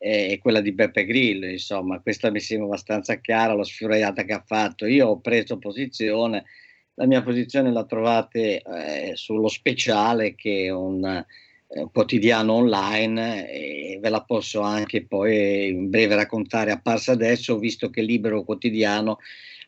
è 0.00 0.38
quella 0.38 0.62
di 0.62 0.72
Beppe 0.72 1.04
Grillo, 1.04 1.46
insomma, 1.46 2.00
questa 2.00 2.30
mi 2.30 2.40
sembra 2.40 2.68
abbastanza 2.68 3.16
chiara, 3.16 3.52
la 3.52 3.64
sfuriata 3.64 4.24
che 4.24 4.32
ha 4.32 4.42
fatto. 4.44 4.86
Io 4.86 5.08
ho 5.08 5.20
preso 5.20 5.58
posizione, 5.58 6.44
la 6.94 7.04
mia 7.04 7.22
posizione 7.22 7.70
la 7.70 7.84
trovate 7.84 8.62
eh, 8.62 9.12
sullo 9.14 9.48
speciale 9.48 10.34
che 10.34 10.64
è 10.64 10.70
un, 10.70 11.04
eh, 11.04 11.26
un 11.80 11.90
quotidiano 11.92 12.54
online 12.54 13.50
e 13.50 13.98
ve 14.00 14.08
la 14.08 14.22
posso 14.22 14.62
anche 14.62 15.04
poi 15.04 15.68
in 15.68 15.90
breve 15.90 16.14
raccontare, 16.14 16.70
apparsa 16.70 17.12
adesso, 17.12 17.58
visto 17.58 17.90
che 17.90 18.00
Libero 18.00 18.42
Quotidiano 18.42 19.18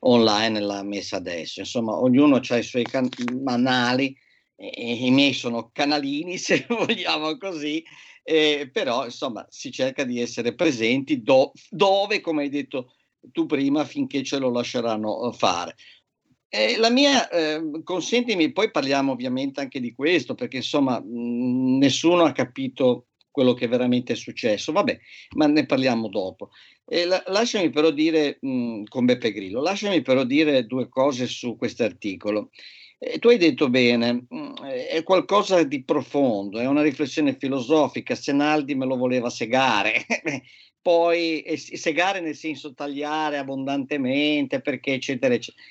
online 0.01 0.61
l'ha 0.61 0.83
messa 0.83 1.17
adesso. 1.17 1.61
Insomma, 1.61 1.95
ognuno 2.01 2.37
ha 2.37 2.57
i 2.57 2.63
suoi 2.63 2.85
can- 2.85 3.11
canali, 3.45 4.17
e 4.57 4.95
i 4.95 5.11
miei 5.11 5.35
sono 5.35 5.71
canalini, 5.73 6.39
se 6.41 6.65
vogliamo 6.69 7.37
così, 7.37 7.85
eh, 8.23 8.71
però 8.73 9.05
insomma 9.05 9.47
si 9.51 9.71
cerca 9.71 10.05
di 10.05 10.21
essere 10.21 10.55
presenti 10.55 11.23
do- 11.23 11.53
dove, 11.71 12.21
come 12.21 12.43
hai 12.43 12.49
detto 12.49 12.93
tu 13.33 13.47
prima, 13.47 13.85
finché 13.85 14.23
ce 14.23 14.39
lo 14.39 14.51
lasceranno 14.51 15.31
eh, 15.31 15.37
fare. 15.37 15.77
Eh, 16.49 16.77
la 16.77 16.91
mia, 16.91 17.29
eh, 17.31 17.61
consentimi, 17.83 18.53
poi 18.53 18.71
parliamo 18.71 19.13
ovviamente 19.13 19.61
anche 19.61 19.81
di 19.81 19.93
questo, 19.95 20.35
perché 20.35 20.57
insomma 20.57 21.01
mh, 21.01 21.79
nessuno 21.79 22.25
ha 22.25 22.33
capito 22.33 23.07
quello 23.31 23.55
che 23.55 23.67
veramente 23.67 24.13
è 24.13 24.17
successo, 24.17 24.73
vabbè, 24.73 24.99
ma 25.37 25.47
ne 25.47 25.65
parliamo 25.65 26.09
dopo. 26.09 26.51
Eh, 26.85 27.07
la- 27.07 27.23
lasciami 27.29 27.71
però 27.71 27.91
dire, 27.91 28.37
mh, 28.41 28.83
con 28.85 29.07
Beppe 29.07 29.33
Grillo, 29.33 29.63
lasciami 29.63 30.03
però 30.03 30.25
dire 30.25 30.67
due 30.67 30.89
cose 30.91 31.27
su 31.27 31.57
questo 31.57 31.85
articolo. 31.85 32.51
Eh, 33.05 33.19
tu 33.19 33.29
hai 33.29 33.37
detto 33.37 33.69
bene, 33.69 34.27
mh, 34.29 34.65
è 34.65 35.03
qualcosa 35.03 35.65
di 35.65 35.83
profondo, 35.83 36.61
è 36.61 36.67
una 36.67 36.83
riflessione 36.83 37.37
filosofica, 37.37 38.15
Senaldi 38.15 38.77
me 38.77 38.87
lo 38.87 38.97
voleva 38.97 39.29
segare, 39.29 40.07
poi 40.81 41.45
segare 41.57 42.21
nel 42.21 42.37
senso 42.37 42.75
tagliare 42.75 43.39
abbondantemente, 43.39 44.61
perché 44.61 44.93
eccetera 44.93 45.35
eccetera. 45.35 45.65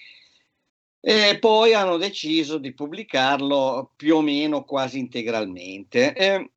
E 1.00 1.40
poi 1.40 1.74
hanno 1.74 1.96
deciso 1.96 2.58
di 2.58 2.74
pubblicarlo 2.74 3.94
più 3.96 4.18
o 4.18 4.22
meno 4.22 4.66
quasi 4.66 5.00
integralmente. 5.00 6.14
Eh, 6.14 6.52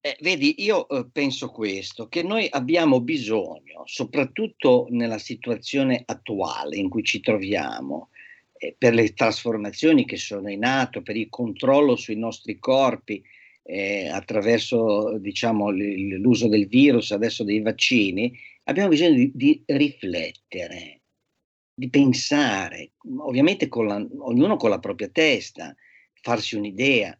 eh, 0.00 0.16
vedi, 0.20 0.62
io 0.62 0.86
eh, 0.88 1.08
penso 1.10 1.48
questo, 1.50 2.06
che 2.08 2.22
noi 2.22 2.46
abbiamo 2.50 3.00
bisogno, 3.00 3.82
soprattutto 3.86 4.88
nella 4.90 5.18
situazione 5.18 6.02
attuale 6.04 6.76
in 6.76 6.90
cui 6.90 7.02
ci 7.02 7.20
troviamo, 7.20 8.10
per 8.78 8.94
le 8.94 9.12
trasformazioni 9.12 10.04
che 10.04 10.16
sono 10.16 10.50
in 10.50 10.64
atto, 10.64 11.02
per 11.02 11.16
il 11.16 11.28
controllo 11.28 11.96
sui 11.96 12.16
nostri 12.16 12.58
corpi 12.58 13.22
eh, 13.62 14.08
attraverso 14.08 15.18
diciamo, 15.18 15.70
l'uso 15.70 16.48
del 16.48 16.66
virus, 16.66 17.10
adesso 17.10 17.44
dei 17.44 17.60
vaccini, 17.60 18.32
abbiamo 18.64 18.90
bisogno 18.90 19.14
di, 19.14 19.30
di 19.34 19.62
riflettere, 19.66 21.00
di 21.74 21.88
pensare, 21.88 22.92
ovviamente 23.18 23.68
con 23.68 23.86
la, 23.86 24.06
ognuno 24.18 24.56
con 24.56 24.70
la 24.70 24.78
propria 24.78 25.08
testa, 25.08 25.74
farsi 26.20 26.56
un'idea. 26.56 27.18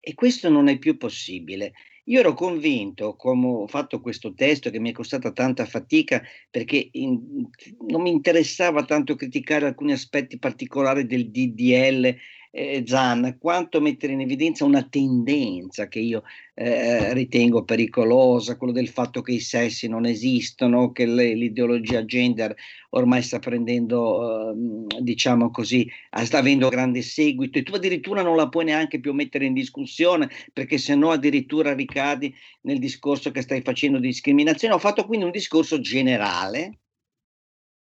E 0.00 0.14
questo 0.14 0.50
non 0.50 0.68
è 0.68 0.78
più 0.78 0.96
possibile. 0.98 1.72
Io 2.06 2.20
ero 2.20 2.34
convinto, 2.34 3.16
come 3.16 3.46
ho 3.46 3.66
fatto 3.66 4.00
questo 4.00 4.34
testo 4.34 4.68
che 4.68 4.78
mi 4.78 4.90
è 4.90 4.92
costata 4.92 5.32
tanta 5.32 5.64
fatica 5.64 6.22
perché 6.50 6.88
in, 6.92 7.48
non 7.88 8.02
mi 8.02 8.10
interessava 8.10 8.84
tanto 8.84 9.14
criticare 9.14 9.66
alcuni 9.66 9.92
aspetti 9.92 10.38
particolari 10.38 11.06
del 11.06 11.30
DDL 11.30 12.14
eh, 12.56 12.84
Zan, 12.86 13.36
quanto 13.40 13.80
mettere 13.80 14.12
in 14.12 14.20
evidenza 14.20 14.64
una 14.64 14.84
tendenza 14.84 15.88
che 15.88 15.98
io 15.98 16.22
eh, 16.54 17.12
ritengo 17.12 17.64
pericolosa, 17.64 18.56
quello 18.56 18.72
del 18.72 18.88
fatto 18.88 19.22
che 19.22 19.32
i 19.32 19.40
sessi 19.40 19.88
non 19.88 20.06
esistono, 20.06 20.92
che 20.92 21.04
le, 21.04 21.34
l'ideologia 21.34 22.04
gender 22.04 22.54
ormai 22.90 23.22
sta 23.22 23.40
prendendo, 23.40 24.52
eh, 24.52 25.02
diciamo 25.02 25.50
così, 25.50 25.90
sta 26.22 26.38
avendo 26.38 26.68
grande 26.68 27.02
seguito 27.02 27.58
e 27.58 27.64
tu 27.64 27.74
addirittura 27.74 28.22
non 28.22 28.36
la 28.36 28.48
puoi 28.48 28.66
neanche 28.66 29.00
più 29.00 29.12
mettere 29.14 29.46
in 29.46 29.52
discussione 29.52 30.30
perché 30.52 30.78
se 30.78 30.94
no 30.94 31.10
addirittura 31.10 31.74
ricadi 31.74 32.32
nel 32.62 32.78
discorso 32.78 33.32
che 33.32 33.42
stai 33.42 33.62
facendo 33.62 33.98
di 33.98 34.06
discriminazione. 34.06 34.74
Ho 34.74 34.78
fatto 34.78 35.06
quindi 35.06 35.24
un 35.24 35.32
discorso 35.32 35.80
generale 35.80 36.78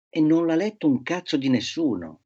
e 0.09 0.21
non 0.23 0.47
l'ha 0.47 0.57
letto 0.57 0.89
un 0.89 1.03
cazzo 1.03 1.37
di 1.37 1.51
nessuno. 1.51 2.21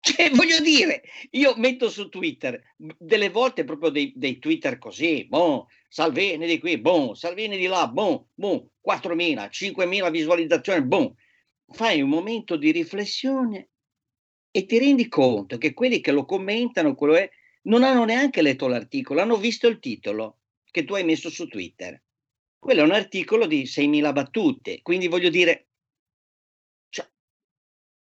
Cioè, 0.00 0.30
voglio 0.34 0.60
dire, 0.60 1.02
io 1.30 1.54
metto 1.56 1.90
su 1.90 2.08
Twitter 2.08 2.60
delle 2.76 3.30
volte 3.30 3.64
proprio 3.64 3.90
dei, 3.90 4.12
dei 4.14 4.38
Twitter 4.38 4.78
così, 4.78 5.26
boh, 5.26 5.66
Salvini 5.88 6.46
di 6.46 6.58
qui, 6.58 6.78
boh, 6.78 7.14
Salvini 7.14 7.56
di 7.56 7.66
là, 7.66 7.88
boh, 7.88 8.28
boh, 8.34 8.70
4.000, 8.86 9.48
5.000 9.50 10.10
visualizzazioni, 10.10 10.82
boh. 10.84 11.16
Fai 11.68 12.00
un 12.00 12.08
momento 12.08 12.56
di 12.56 12.70
riflessione 12.70 13.70
e 14.52 14.64
ti 14.66 14.78
rendi 14.78 15.08
conto 15.08 15.58
che 15.58 15.74
quelli 15.74 16.00
che 16.00 16.12
lo 16.12 16.24
commentano, 16.24 16.94
quello 16.94 17.16
è, 17.16 17.28
non 17.62 17.82
hanno 17.82 18.04
neanche 18.04 18.42
letto 18.42 18.68
l'articolo, 18.68 19.20
hanno 19.20 19.36
visto 19.36 19.66
il 19.66 19.80
titolo 19.80 20.38
che 20.70 20.84
tu 20.84 20.94
hai 20.94 21.04
messo 21.04 21.28
su 21.30 21.48
Twitter. 21.48 22.00
Quello 22.58 22.80
è 22.80 22.84
un 22.84 22.92
articolo 22.92 23.46
di 23.46 23.64
6.000 23.64 24.12
battute, 24.12 24.82
quindi 24.82 25.08
voglio 25.08 25.30
dire, 25.30 25.65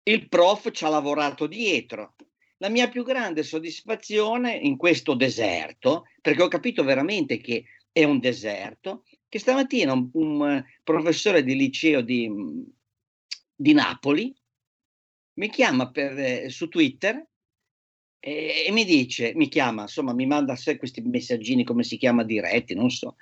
il 0.03 0.27
prof 0.27 0.71
ci 0.71 0.85
ha 0.85 0.89
lavorato 0.89 1.47
dietro. 1.47 2.15
La 2.57 2.69
mia 2.69 2.89
più 2.89 3.03
grande 3.03 3.43
soddisfazione 3.43 4.53
in 4.55 4.75
questo 4.75 5.13
deserto, 5.13 6.05
perché 6.21 6.43
ho 6.43 6.47
capito 6.47 6.83
veramente 6.83 7.37
che 7.37 7.65
è 7.91 8.03
un 8.03 8.19
deserto, 8.19 9.03
che 9.29 9.39
stamattina 9.39 9.93
un, 9.93 10.09
un 10.13 10.65
professore 10.83 11.43
di 11.43 11.55
liceo 11.55 12.01
di, 12.01 12.29
di 13.55 13.73
Napoli 13.73 14.35
mi 15.39 15.49
chiama 15.49 15.89
per, 15.89 16.17
eh, 16.17 16.49
su 16.49 16.67
Twitter 16.67 17.25
e, 18.19 18.65
e, 18.67 18.71
mi 18.71 18.83
dice, 18.83 19.31
mi 19.35 19.47
chiama, 19.47 19.83
insomma, 19.83 20.13
mi 20.13 20.25
manda 20.25 20.57
questi 20.77 21.01
messaggini, 21.01 21.63
come 21.63 21.83
si 21.83 21.97
chiama, 21.97 22.23
diretti, 22.23 22.75
non 22.75 22.89
so, 22.89 23.15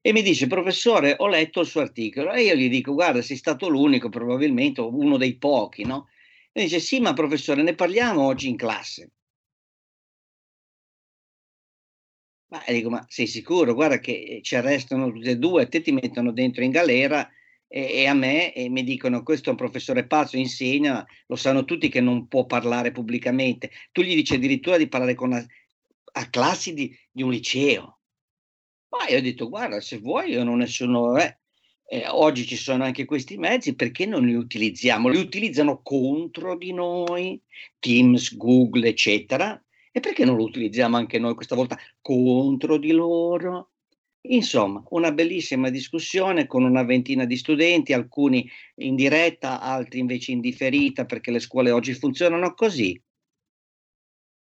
e 0.00 0.12
mi 0.12 0.22
dice, 0.22 0.46
professore, 0.46 1.16
ho 1.18 1.26
letto 1.26 1.60
il 1.60 1.66
suo 1.66 1.80
articolo 1.80 2.32
e 2.32 2.44
io 2.44 2.54
gli 2.54 2.68
dico, 2.68 2.92
guarda, 2.92 3.22
sei 3.22 3.36
stato 3.36 3.68
l'unico, 3.68 4.08
probabilmente, 4.08 4.80
uno 4.80 5.16
dei 5.16 5.36
pochi, 5.36 5.84
no? 5.84 6.06
E 6.56 6.62
dice, 6.62 6.80
sì, 6.80 7.00
ma 7.00 7.12
professore, 7.12 7.62
ne 7.62 7.74
parliamo 7.74 8.22
oggi 8.24 8.48
in 8.48 8.56
classe. 8.56 9.10
Ma 12.48 12.62
dico, 12.66 12.88
ma 12.88 13.04
sei 13.08 13.26
sicuro? 13.26 13.74
Guarda 13.74 13.98
che 13.98 14.40
ci 14.42 14.56
arrestano 14.56 15.12
tutti 15.12 15.28
e 15.28 15.36
due, 15.36 15.68
te 15.68 15.82
ti 15.82 15.92
mettono 15.92 16.32
dentro 16.32 16.64
in 16.64 16.70
galera 16.70 17.28
e, 17.68 18.00
e, 18.00 18.06
a 18.06 18.14
me 18.14 18.54
e 18.54 18.70
mi 18.70 18.84
dicono 18.84 19.22
questo 19.22 19.48
è 19.48 19.50
un 19.50 19.58
professore 19.58 20.06
pazzo, 20.06 20.38
insegna, 20.38 21.06
lo 21.26 21.36
sanno 21.36 21.66
tutti 21.66 21.90
che 21.90 22.00
non 22.00 22.26
può 22.26 22.46
parlare 22.46 22.90
pubblicamente. 22.90 23.70
Tu 23.92 24.00
gli 24.00 24.14
dici 24.14 24.34
addirittura 24.36 24.78
di 24.78 24.88
parlare 24.88 25.14
con 25.14 25.32
una, 25.32 25.44
a 26.12 26.30
classi 26.30 26.72
di, 26.72 26.96
di, 27.10 27.22
un 27.22 27.32
liceo. 27.32 28.00
Ma 28.88 29.06
io 29.08 29.18
ho 29.18 29.20
detto, 29.20 29.50
guarda, 29.50 29.78
se 29.82 29.98
vuoi 29.98 30.30
io 30.30 30.42
non 30.42 30.56
ne 30.56 30.66
sono... 30.66 31.18
Eh, 31.18 31.38
eh, 31.88 32.06
oggi 32.08 32.44
ci 32.46 32.56
sono 32.56 32.84
anche 32.84 33.04
questi 33.04 33.36
mezzi, 33.36 33.74
perché 33.74 34.06
non 34.06 34.24
li 34.24 34.34
utilizziamo? 34.34 35.08
Li 35.08 35.18
utilizzano 35.18 35.80
contro 35.82 36.56
di 36.56 36.72
noi, 36.72 37.40
Teams, 37.78 38.36
Google, 38.36 38.88
eccetera, 38.88 39.60
e 39.92 40.00
perché 40.00 40.24
non 40.24 40.36
lo 40.36 40.44
utilizziamo 40.44 40.96
anche 40.96 41.18
noi 41.18 41.34
questa 41.34 41.54
volta 41.54 41.78
contro 42.00 42.76
di 42.76 42.90
loro? 42.90 43.70
Insomma, 44.28 44.82
una 44.90 45.12
bellissima 45.12 45.70
discussione 45.70 46.46
con 46.46 46.64
una 46.64 46.82
ventina 46.82 47.24
di 47.24 47.36
studenti, 47.36 47.92
alcuni 47.92 48.48
in 48.76 48.96
diretta, 48.96 49.60
altri 49.60 50.00
invece 50.00 50.32
in 50.32 50.40
differita 50.40 51.04
perché 51.04 51.30
le 51.30 51.38
scuole 51.38 51.70
oggi 51.70 51.94
funzionano 51.94 52.52
così 52.54 53.00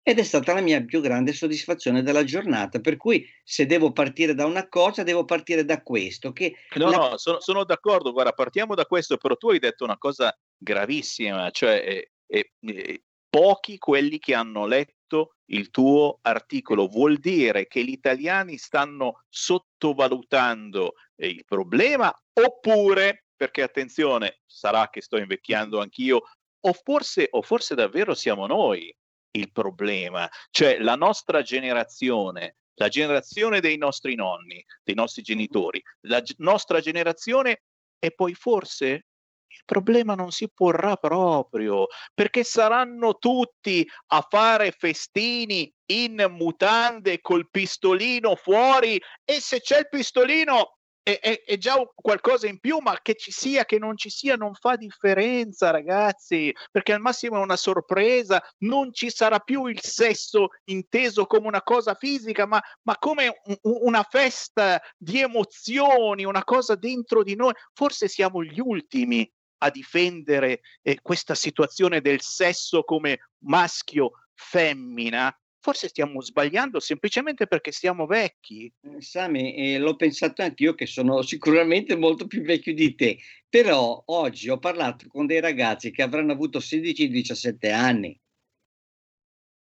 ed 0.07 0.19
è 0.19 0.23
stata 0.23 0.53
la 0.53 0.61
mia 0.61 0.84
più 0.84 1.02
grande 1.02 1.34
soddisfazione 1.34 2.03
della 2.03 2.23
giornata. 2.23 2.80
Per 2.80 2.95
cui 2.95 3.27
se 3.44 3.65
devo 3.65 3.91
partire 3.91 4.36
da 4.36 4.45
una 4.45 4.69
cosa, 4.69 5.02
devo 5.02 5.26
partire 5.26 5.65
da 5.65 5.82
questo. 5.82 6.32
Che 6.32 6.56
no, 6.76 6.91
la... 6.91 6.98
no, 6.98 7.18
sono, 7.18 7.40
sono, 7.40 7.64
d'accordo. 7.64 8.11
Guarda, 8.11 8.32
partiamo 8.32 8.76
da 8.76 8.86
questo, 8.86 9.18
però 9.18 9.36
tu 9.36 9.49
hai 9.49 9.57
detto 9.57 9.84
una 9.84 9.98
cosa 9.98 10.32
gravissima, 10.56 11.49
cioè 11.49 11.84
eh, 11.84 12.11
eh, 12.27 12.52
eh, 12.60 13.02
pochi 13.27 13.80
quelli 13.80 14.19
che 14.19 14.36
hanno 14.36 14.68
letto 14.68 15.38
il 15.45 15.72
tuo 15.72 16.19
articolo. 16.22 16.86
Vuol 16.86 17.18
dire 17.18 17.65
che 17.65 17.84
gli 17.84 17.90
italiani 17.90 18.57
stanno 18.57 19.23
sottovalutando 19.27 20.94
eh, 21.15 21.30
il 21.30 21.45
problema 21.45 22.15
oppure, 22.32 23.26
perché 23.36 23.64
attenzione, 23.64 24.41
sarà 24.45 24.88
che 24.91 25.02
sto 25.02 25.18
invecchiando 25.18 25.82
anch'io, 25.82 26.22
o 26.60 26.73
forse, 26.73 27.27
o 27.32 27.41
forse 27.41 27.73
davvero 27.73 28.14
siamo 28.14 28.45
noi 28.45 28.95
il 29.36 29.52
problema, 29.52 30.30
cioè 30.49 30.80
la 30.80 30.95
nostra 30.95 31.41
generazione, 31.41 32.57
la 32.76 32.88
generazione 32.88 33.60
dei 33.60 33.78
nostri 33.78 34.16
nonni, 34.16 34.64
dei 34.84 34.95
nostri 34.95 35.22
genitori, 35.22 35.82
la 36.02 36.22
g- 36.22 36.36
nostra 36.38 36.80
generazione 36.80 37.62
e 37.99 38.12
poi 38.12 38.34
forse 38.34 39.06
il 39.48 39.62
problema 39.64 40.16
non 40.16 40.32
si 40.32 40.49
porrà 40.49 40.98
proprio 40.98 41.88
perché 42.14 42.44
saranno 42.44 43.18
tutti 43.18 43.88
a 44.07 44.26
fare 44.28 44.72
festini 44.72 45.72
in 45.88 46.26
mutande 46.32 47.22
col 47.22 47.49
pistolino 47.49 48.36
fuori 48.36 49.02
e 49.24 49.40
se 49.40 49.62
c'è 49.62 49.80
il 49.80 49.90
pistolino 49.90 50.74
è, 51.06 51.19
è, 51.19 51.44
è, 51.44 51.57
già 51.60 51.76
qualcosa 51.94 52.48
in 52.48 52.60
più, 52.60 52.80
ma 52.80 52.98
che 52.99 53.14
ci 53.14 53.32
sia, 53.32 53.64
che 53.64 53.77
non 53.77 53.95
ci 53.95 54.10
sia, 54.10 54.36
non 54.36 54.56
fa 54.56 54.76
differenza, 54.76 55.69
ragazzi, 55.69 56.52
perché 56.72 56.94
al 56.94 56.99
massimo 56.99 57.36
è 57.36 57.44
una 57.44 57.57
sorpresa, 57.57 58.44
non 58.64 58.91
ci 58.91 59.11
sarà 59.11 59.38
più 59.38 59.68
il 59.68 59.80
sesso 59.84 60.48
inteso 60.64 61.27
come 61.27 61.45
una 61.45 61.61
cosa 61.61 61.94
fisica, 61.94 62.48
ma, 62.48 62.60
ma 62.82 62.98
come 62.98 63.40
un, 63.44 63.57
una 63.61 64.02
festa 64.02 64.82
di 64.98 65.22
emozioni, 65.22 66.26
una 66.26 66.44
cosa 66.44 66.73
dentro 66.73 67.22
di 67.22 67.36
noi. 67.36 67.53
Forse 67.76 68.07
siamo 68.07 68.44
gli 68.44 68.60
ultimi 68.60 69.32
a 69.60 69.69
difendere 69.69 70.61
eh, 70.82 70.98
questa 71.03 71.36
situazione 71.36 72.02
del 72.02 72.22
sesso 72.22 72.82
come 72.82 73.30
maschio 73.44 74.10
femmina 74.34 75.32
forse 75.66 75.88
stiamo 75.88 76.22
sbagliando 76.22 76.80
semplicemente 76.80 77.48
perché 77.48 77.72
siamo 77.72 78.06
vecchi. 78.06 78.72
Eh, 78.82 79.02
Sami, 79.02 79.56
eh, 79.56 79.80
l'ho 79.80 79.96
pensato 79.96 80.44
anch'io 80.44 80.76
che 80.76 80.86
sono 80.86 81.24
sicuramente 81.24 81.96
molto 81.96 82.28
più 82.28 82.44
vecchio 82.44 82.76
di 82.76 82.94
te, 82.94 83.18
però 83.50 84.04
oggi 84.06 84.48
ho 84.48 84.60
parlato 84.60 85.08
con 85.08 85.26
dei 85.26 85.40
ragazzi 85.40 85.90
che 85.90 86.04
avranno 86.04 86.34
avuto 86.34 86.60
16-17 86.60 87.72
anni 87.72 88.16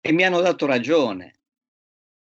e 0.01 0.11
mi 0.11 0.25
hanno 0.25 0.41
dato 0.41 0.65
ragione. 0.65 1.39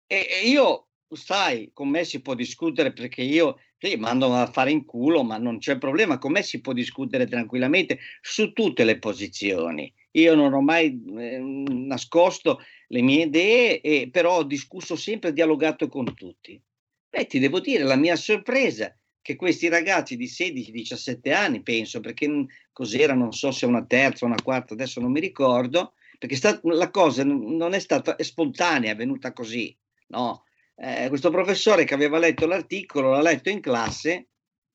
E, 0.08 0.26
e 0.28 0.50
io, 0.50 0.88
sai, 1.12 1.70
con 1.72 1.88
me 1.88 2.04
si 2.04 2.20
può 2.24 2.34
discutere 2.34 2.94
perché 2.94 3.22
io 3.22 3.60
sì, 3.78 3.96
mando 3.96 4.34
a 4.34 4.48
fare 4.48 4.72
in 4.72 4.86
culo, 4.86 5.22
ma 5.22 5.38
non 5.38 5.60
c'è 5.60 5.78
problema, 5.78 6.18
con 6.18 6.32
me 6.32 6.42
si 6.42 6.62
può 6.62 6.74
discutere 6.74 7.28
tranquillamente 7.28 8.00
su 8.22 8.54
tutte 8.54 8.84
le 8.86 8.98
posizioni. 8.98 9.94
Io 10.12 10.36
non 10.36 10.54
ho 10.54 10.62
mai 10.62 11.02
eh, 11.18 11.40
nascosto 11.40 12.60
le 12.88 13.02
mie 13.02 13.26
idee, 13.26 13.82
e, 13.82 14.10
però 14.12 14.38
ho 14.38 14.44
discusso 14.44 14.96
sempre, 14.96 15.34
dialogato 15.34 15.88
con 15.88 16.14
tutti. 16.14 16.62
Beh, 17.10 17.26
ti 17.26 17.40
devo 17.40 17.60
dire, 17.60 17.84
la 17.84 17.96
mia 17.96 18.16
sorpresa 18.16 18.96
che 19.22 19.36
questi 19.36 19.70
ragazzi 19.70 20.18
di 20.18 20.28
16-17 20.28 21.34
anni, 21.34 21.62
penso, 21.62 22.00
perché 22.00 22.30
cos'era, 22.72 23.14
non 23.14 23.32
so 23.32 23.52
se 23.52 23.66
una 23.66 23.86
terza 23.86 24.26
o 24.26 24.28
una 24.28 24.42
quarta, 24.42 24.74
adesso 24.74 25.00
non 25.00 25.12
mi 25.12 25.20
ricordo, 25.20 25.94
perché 26.18 26.36
sta, 26.36 26.60
la 26.64 26.90
cosa 26.90 27.24
non 27.24 27.74
è 27.74 27.80
stata 27.80 28.16
è 28.16 28.24
spontanea, 28.24 28.92
è 28.92 28.96
venuta 28.96 29.32
così, 29.34 29.76
no? 30.08 30.44
Eh, 30.76 31.08
questo 31.10 31.30
professore 31.30 31.84
che 31.84 31.94
aveva 31.94 32.18
letto 32.18 32.48
l'articolo, 32.48 33.12
l'ha 33.12 33.22
letto 33.22 33.50
in 33.50 33.60
classe 33.60 34.28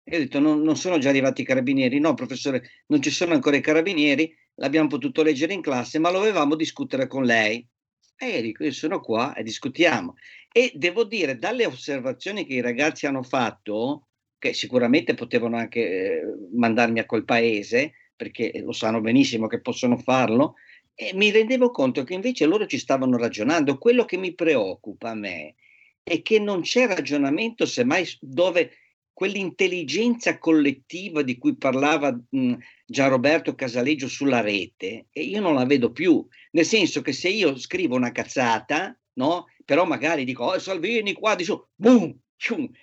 e 0.05 0.17
ho 0.17 0.19
detto 0.21 0.39
non, 0.39 0.63
non 0.63 0.77
sono 0.77 0.99
già 0.99 1.09
arrivati 1.09 1.43
i 1.43 1.45
carabinieri, 1.45 1.99
no 1.99 2.15
professore, 2.15 2.71
non 2.87 3.03
ci 3.03 3.11
sono 3.11 3.35
ancora 3.35 3.57
i 3.57 3.61
carabinieri, 3.61 4.33
l'abbiamo 4.57 4.89
potuto 4.89 5.23
leggere 5.23 5.55
in 5.55 5.63
classe, 5.63 5.99
ma 5.99 6.11
lo 6.11 6.21
avevamo 6.21 6.55
discutere 6.55 7.07
con 7.07 7.25
lei. 7.25 7.67
E 8.19 8.29
io 8.29 8.41
dico, 8.43 8.65
io 8.65 8.73
sono 8.73 9.01
qua 9.01 9.35
e 9.35 9.43
discutiamo. 9.43 10.15
E 10.51 10.73
devo 10.75 11.05
dire, 11.05 11.39
dalle 11.39 11.67
osservazioni 11.67 12.47
che 12.47 12.55
i 12.55 12.61
ragazzi 12.61 13.07
hanno 13.07 13.23
fatto, 13.23 14.09
che 14.39 14.55
sicuramente 14.55 15.15
potevano 15.15 15.57
anche 15.57 15.81
eh, 15.81 16.23
mandarmi 16.55 16.99
a 16.99 17.07
quel 17.07 17.25
paese, 17.25 17.93
perché 18.17 18.53
lo 18.65 18.73
sanno 18.73 19.01
benissimo 19.01 19.47
che 19.47 19.61
possono 19.61 19.99
farlo, 19.99 20.55
E 20.99 21.13
mi 21.13 21.31
rendevo 21.31 21.71
conto 21.71 22.05
che 22.05 22.15
invece 22.15 22.47
loro 22.47 22.65
ci 22.65 22.79
stavano 22.79 23.19
ragionando. 23.19 23.77
Quello 23.77 24.07
che 24.07 24.17
mi 24.17 24.35
preoccupa 24.35 25.11
a 25.11 25.15
me 25.15 25.55
è 26.03 26.23
che 26.23 26.39
non 26.39 26.63
c'è 26.63 26.87
ragionamento, 26.87 27.67
semmai 27.67 28.07
dove 28.21 28.71
quell'intelligenza 29.17 30.37
collettiva 30.37 31.23
di 31.23 31.39
cui 31.39 31.57
parlava 31.57 32.13
mh, 32.13 32.53
Gianroberto 32.85 33.55
Casaleggio 33.55 34.09
sulla 34.09 34.43
rete, 34.43 35.07
e 35.11 35.23
io 35.23 35.41
non 35.41 35.55
la 35.55 35.65
vedo 35.65 35.91
più. 35.91 36.23
Nel 36.51 36.67
senso 36.67 37.01
che 37.01 37.15
se 37.15 37.31
io 37.31 37.57
scrivo 37.57 37.97
una 37.97 38.13
cazzata, 38.13 38.95
no? 39.15 39.47
Però 39.65 39.87
magari 39.87 40.25
dico, 40.25 40.45
oh, 40.45 40.59
Salvini 40.59 41.15
qua 41.15 41.35
di 41.35 41.45
su, 41.45 41.59
boom, 41.75 42.15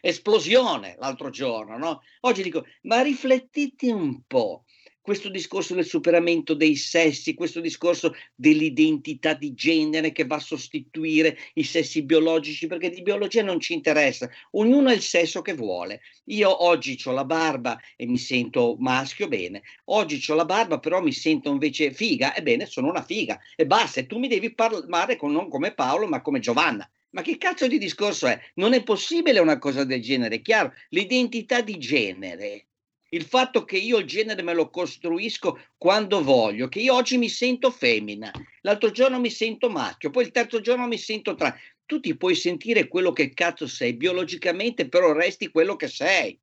esplosione 0.01 0.95
l'altro 0.97 1.30
giorno, 1.30 1.77
no? 1.77 2.01
Oggi 2.22 2.41
dico, 2.41 2.65
ma 2.81 3.03
riflettete 3.03 3.91
un 3.91 4.23
po' 4.26 4.64
questo 5.04 5.28
discorso 5.28 5.76
del 5.76 5.86
superamento 5.86 6.54
dei 6.54 6.78
sessi, 6.78 7.34
questo 7.34 7.60
discorso 7.60 8.16
dell'identità 8.36 9.34
di 9.34 9.54
genere 9.54 10.14
che 10.14 10.26
va 10.26 10.38
a 10.38 10.40
sostituire 10.40 11.38
i 11.56 11.64
sessi 11.64 12.04
biologici, 12.04 12.68
perché 12.68 12.90
di 12.90 13.02
biologia 13.02 13.44
non 13.44 13.60
ci 13.60 13.74
interessa, 13.74 14.30
ognuno 14.52 14.88
ha 14.88 14.94
il 14.94 15.02
sesso 15.02 15.42
che 15.42 15.56
vuole. 15.56 16.00
Io 16.28 16.64
oggi 16.64 16.98
ho 17.04 17.12
la 17.12 17.26
barba 17.26 17.78
e 17.98 18.06
mi 18.06 18.18
sento 18.18 18.78
maschio, 18.80 19.28
bene, 19.28 19.64
oggi 19.86 20.24
ho 20.32 20.36
la 20.36 20.46
barba 20.46 20.80
però 20.80 21.02
mi 21.02 21.12
sento 21.12 21.52
invece 21.52 21.92
figa, 21.92 22.34
ebbene 22.34 22.66
sono 22.66 22.88
una 22.88 23.04
figa, 23.04 23.38
e 23.58 23.66
basta, 23.66 24.00
e 24.00 24.06
tu 24.06 24.18
mi 24.20 24.30
devi 24.30 24.56
parlare 24.56 25.18
con, 25.18 25.34
non 25.34 25.50
come 25.50 25.74
Paolo 25.74 26.08
ma 26.08 26.22
come 26.22 26.40
Giovanna. 26.40 26.90
Ma 27.10 27.22
che 27.22 27.38
cazzo 27.38 27.68
di 27.68 27.78
discorso 27.78 28.26
è? 28.26 28.40
Non 28.56 28.72
è 28.72 28.82
possibile 28.84 29.40
una 29.40 29.60
cosa 29.60 29.84
del 29.84 30.02
genere, 30.02 30.42
chiaro? 30.42 30.72
L'identità 30.90 31.60
di 31.60 31.78
genere 31.78 32.68
il 33.14 33.23
fatto 33.26 33.64
che 33.64 33.77
io 33.77 33.99
il 33.99 34.06
genere 34.06 34.41
me 34.41 34.53
lo 34.53 34.69
costruisco 34.69 35.60
quando 35.77 36.23
voglio, 36.23 36.68
che 36.68 36.80
io 36.80 36.95
oggi 36.95 37.18
mi 37.18 37.30
sento 37.30 37.69
femmina, 37.69 38.31
l'altro 38.61 38.90
giorno 38.91 39.19
mi 39.19 39.30
sento 39.30 39.69
maschio, 39.69 40.10
poi 40.10 40.23
il 40.23 40.31
terzo 40.31 40.61
giorno 40.61 40.88
mi 40.88 40.98
sento 40.98 41.35
tra. 41.35 41.56
Tu 41.85 41.99
ti 41.99 42.15
puoi 42.18 42.34
sentire 42.34 42.88
quello 42.88 43.11
che 43.11 43.34
cazzo 43.34 43.68
sei 43.68 43.94
biologicamente, 43.94 44.88
però 44.88 45.11
resti 45.11 45.49
quello 45.49 45.76
che 45.76 45.88
sei. 45.88 46.40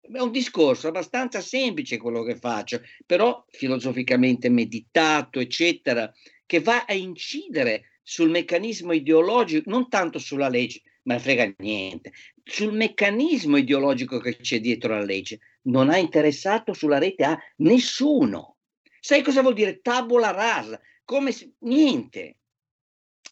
È 0.00 0.18
un 0.18 0.32
discorso 0.32 0.88
abbastanza 0.88 1.40
semplice 1.40 1.96
quello 1.96 2.24
che 2.24 2.36
faccio, 2.36 2.82
però 3.06 3.42
filosoficamente 3.48 4.50
meditato, 4.50 5.40
eccetera, 5.40 6.12
che 6.44 6.60
va 6.60 6.84
a 6.84 6.92
incidere 6.92 8.00
sul 8.02 8.28
meccanismo 8.28 8.92
ideologico, 8.92 9.70
non 9.70 9.88
tanto 9.88 10.18
sulla 10.18 10.48
legge, 10.48 10.82
ma 11.04 11.18
frega 11.18 11.54
niente, 11.58 12.12
sul 12.44 12.74
meccanismo 12.74 13.56
ideologico 13.56 14.18
che 14.18 14.36
c'è 14.36 14.60
dietro 14.60 14.92
la 14.94 15.04
legge 15.04 15.38
non 15.62 15.90
ha 15.90 15.98
interessato 15.98 16.72
sulla 16.72 16.98
rete 16.98 17.24
a 17.24 17.38
nessuno. 17.56 18.56
Sai 19.00 19.22
cosa 19.22 19.42
vuol 19.42 19.54
dire 19.54 19.80
tabula 19.80 20.30
rasa? 20.30 20.80
Come 21.04 21.32
se, 21.32 21.52
niente. 21.60 22.36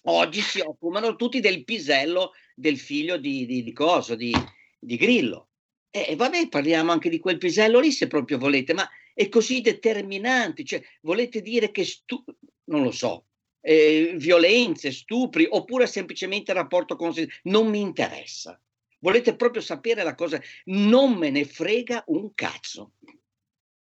Oggi 0.02 0.40
si 0.40 0.60
occupano 0.60 1.16
tutti 1.16 1.40
del 1.40 1.64
pisello 1.64 2.32
del 2.55 2.78
figlio 2.78 3.18
di, 3.18 3.46
di, 3.46 3.62
di 3.62 3.72
Coso, 3.72 4.14
di, 4.14 4.34
di 4.78 4.96
Grillo. 4.96 5.48
E 5.90 6.16
vabbè, 6.16 6.48
parliamo 6.48 6.92
anche 6.92 7.09
di 7.09 7.18
quel 7.18 7.38
pisello 7.38 7.80
lì 7.80 7.92
se 7.92 8.06
proprio 8.06 8.38
volete, 8.38 8.74
ma 8.74 8.88
è 9.14 9.28
così 9.28 9.60
determinante. 9.60 10.64
Cioè, 10.64 10.82
volete 11.02 11.40
dire 11.40 11.70
che, 11.70 11.84
stu- 11.84 12.24
non 12.64 12.82
lo 12.82 12.90
so, 12.90 13.26
eh, 13.60 14.14
violenze, 14.16 14.92
stupri, 14.92 15.46
oppure 15.48 15.86
semplicemente 15.86 16.52
rapporto 16.52 16.96
con 16.96 17.12
se 17.12 17.28
non 17.44 17.68
mi 17.68 17.80
interessa. 17.80 18.60
Volete 19.00 19.36
proprio 19.36 19.62
sapere 19.62 20.02
la 20.02 20.14
cosa? 20.14 20.40
Non 20.66 21.14
me 21.14 21.30
ne 21.30 21.44
frega 21.44 22.04
un 22.08 22.34
cazzo. 22.34 22.94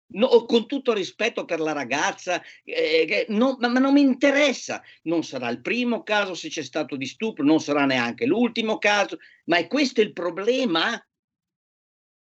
No, 0.09 0.45
con 0.45 0.67
tutto 0.67 0.93
rispetto 0.93 1.43
per 1.43 1.59
la 1.59 1.73
ragazza, 1.73 2.41
eh, 2.63 3.25
no, 3.29 3.57
ma, 3.59 3.67
ma, 3.67 3.79
non 3.79 3.93
mi 3.93 4.01
interessa. 4.01 4.81
Non 5.03 5.23
sarà 5.23 5.49
il 5.49 5.61
primo 5.61 6.03
caso 6.03 6.33
se 6.33 6.47
c'è 6.47 6.63
stato 6.63 6.95
di 6.95 7.05
stupro, 7.05 7.43
non 7.43 7.59
sarà 7.59 7.85
neanche 7.85 8.25
l'ultimo 8.25 8.77
caso, 8.77 9.17
ma 9.45 9.57
è 9.57 9.67
questo 9.67 9.99
il 9.99 10.13
problema 10.13 10.97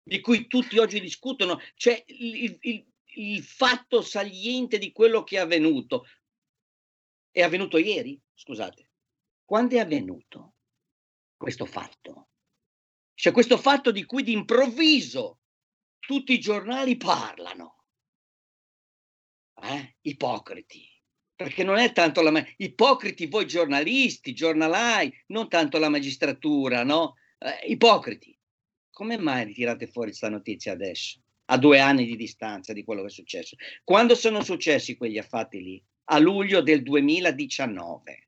di 0.01 0.21
cui 0.21 0.47
tutti 0.47 0.77
oggi 0.77 1.01
discutono, 1.01 1.59
cioè 1.75 2.01
il, 2.07 2.57
il, 2.61 2.85
il 3.15 3.43
fatto 3.43 4.01
saliente 4.01 4.77
di 4.77 4.93
quello 4.93 5.23
che 5.23 5.35
è 5.37 5.39
avvenuto. 5.39 6.05
È 7.31 7.41
avvenuto 7.41 7.77
ieri? 7.77 8.19
Scusate. 8.33 8.91
Quando 9.43 9.75
è 9.75 9.79
avvenuto 9.79 10.53
questo 11.35 11.65
fatto? 11.65 12.29
C'è 13.15 13.31
questo 13.31 13.57
fatto 13.57 13.91
di 13.91 14.05
cui 14.05 14.23
d'improvviso 14.23 15.39
tutti 15.99 16.33
i 16.33 16.39
giornali 16.39 16.97
parlano. 16.97 17.85
Eh? 19.61 19.95
Ipocriti. 20.01 20.89
Perché 21.35 21.63
non 21.63 21.77
è 21.77 21.91
tanto 21.93 22.21
la... 22.21 22.31
Ma- 22.31 22.45
ipocriti 22.57 23.27
voi 23.27 23.45
giornalisti, 23.45 24.33
giornalai, 24.33 25.11
non 25.27 25.47
tanto 25.47 25.77
la 25.77 25.89
magistratura, 25.89 26.83
no? 26.83 27.15
Eh, 27.37 27.67
ipocriti. 27.71 28.37
Come 28.89 29.17
mai 29.17 29.45
ritirate 29.45 29.87
fuori 29.87 30.09
questa 30.09 30.29
notizia 30.29 30.73
adesso? 30.73 31.19
A 31.45 31.57
due 31.57 31.79
anni 31.79 32.05
di 32.05 32.15
distanza 32.15 32.73
di 32.73 32.83
quello 32.83 33.01
che 33.01 33.07
è 33.07 33.11
successo. 33.11 33.55
Quando 33.83 34.15
sono 34.15 34.43
successi 34.43 34.95
quegli 34.95 35.17
affatti 35.17 35.61
lì? 35.61 35.83
A 36.05 36.19
luglio 36.19 36.61
del 36.61 36.83
2019 36.83 38.27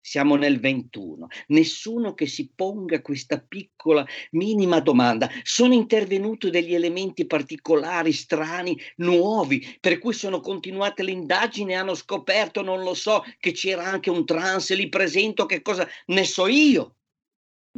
siamo 0.00 0.36
nel 0.36 0.60
21. 0.60 1.26
Nessuno 1.48 2.14
che 2.14 2.26
si 2.26 2.50
ponga 2.54 3.00
questa 3.02 3.38
piccola, 3.40 4.06
minima 4.32 4.80
domanda. 4.80 5.28
Sono 5.42 5.74
intervenuti 5.74 6.50
degli 6.50 6.74
elementi 6.74 7.26
particolari, 7.26 8.12
strani, 8.12 8.78
nuovi, 8.96 9.78
per 9.80 9.98
cui 9.98 10.12
sono 10.12 10.40
continuate 10.40 11.02
le 11.02 11.12
indagini 11.12 11.72
e 11.72 11.76
hanno 11.76 11.94
scoperto, 11.94 12.62
non 12.62 12.82
lo 12.82 12.94
so, 12.94 13.22
che 13.38 13.52
c'era 13.52 13.84
anche 13.84 14.10
un 14.10 14.24
trans 14.24 14.74
lì 14.74 14.88
presente, 14.88 15.46
che 15.46 15.62
cosa 15.62 15.86
ne 16.06 16.24
so 16.24 16.46
io? 16.46 16.96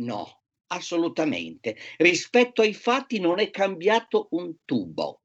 No, 0.01 0.43
assolutamente. 0.69 1.77
Rispetto 1.99 2.63
ai 2.63 2.75
fatti 2.75 3.19
non 3.21 3.39
è 3.39 3.51
cambiato 3.51 4.29
un 4.31 4.55
tubo. 4.65 5.22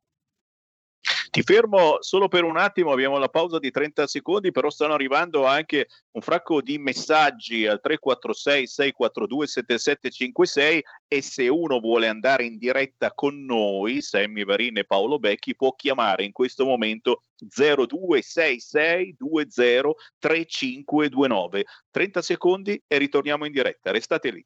Ti 1.29 1.41
fermo 1.41 1.97
solo 2.01 2.27
per 2.27 2.43
un 2.43 2.57
attimo, 2.57 2.91
abbiamo 2.91 3.17
la 3.17 3.27
pausa 3.27 3.59
di 3.59 3.69
30 3.69 4.07
secondi, 4.07 4.51
però 4.51 4.69
stanno 4.69 4.93
arrivando 4.93 5.45
anche 5.45 5.87
un 6.11 6.21
fracco 6.21 6.61
di 6.61 6.77
messaggi 6.77 7.67
al 7.67 7.81
346 7.81 8.67
642 8.67 9.47
7756 9.47 10.83
e 11.07 11.21
se 11.21 11.47
uno 11.47 11.79
vuole 11.79 12.07
andare 12.07 12.45
in 12.45 12.57
diretta 12.57 13.13
con 13.13 13.43
noi, 13.43 14.01
Sammy 14.01 14.45
Varin 14.45 14.77
e 14.77 14.85
Paolo 14.85 15.19
Becchi, 15.19 15.55
può 15.55 15.73
chiamare 15.73 16.23
in 16.23 16.31
questo 16.31 16.65
momento 16.65 17.23
0266 17.37 19.15
20 19.19 19.95
3529. 20.19 21.65
30 21.91 22.21
secondi 22.21 22.81
e 22.87 22.97
ritorniamo 22.97 23.45
in 23.45 23.51
diretta, 23.51 23.91
restate 23.91 24.31
lì. 24.31 24.45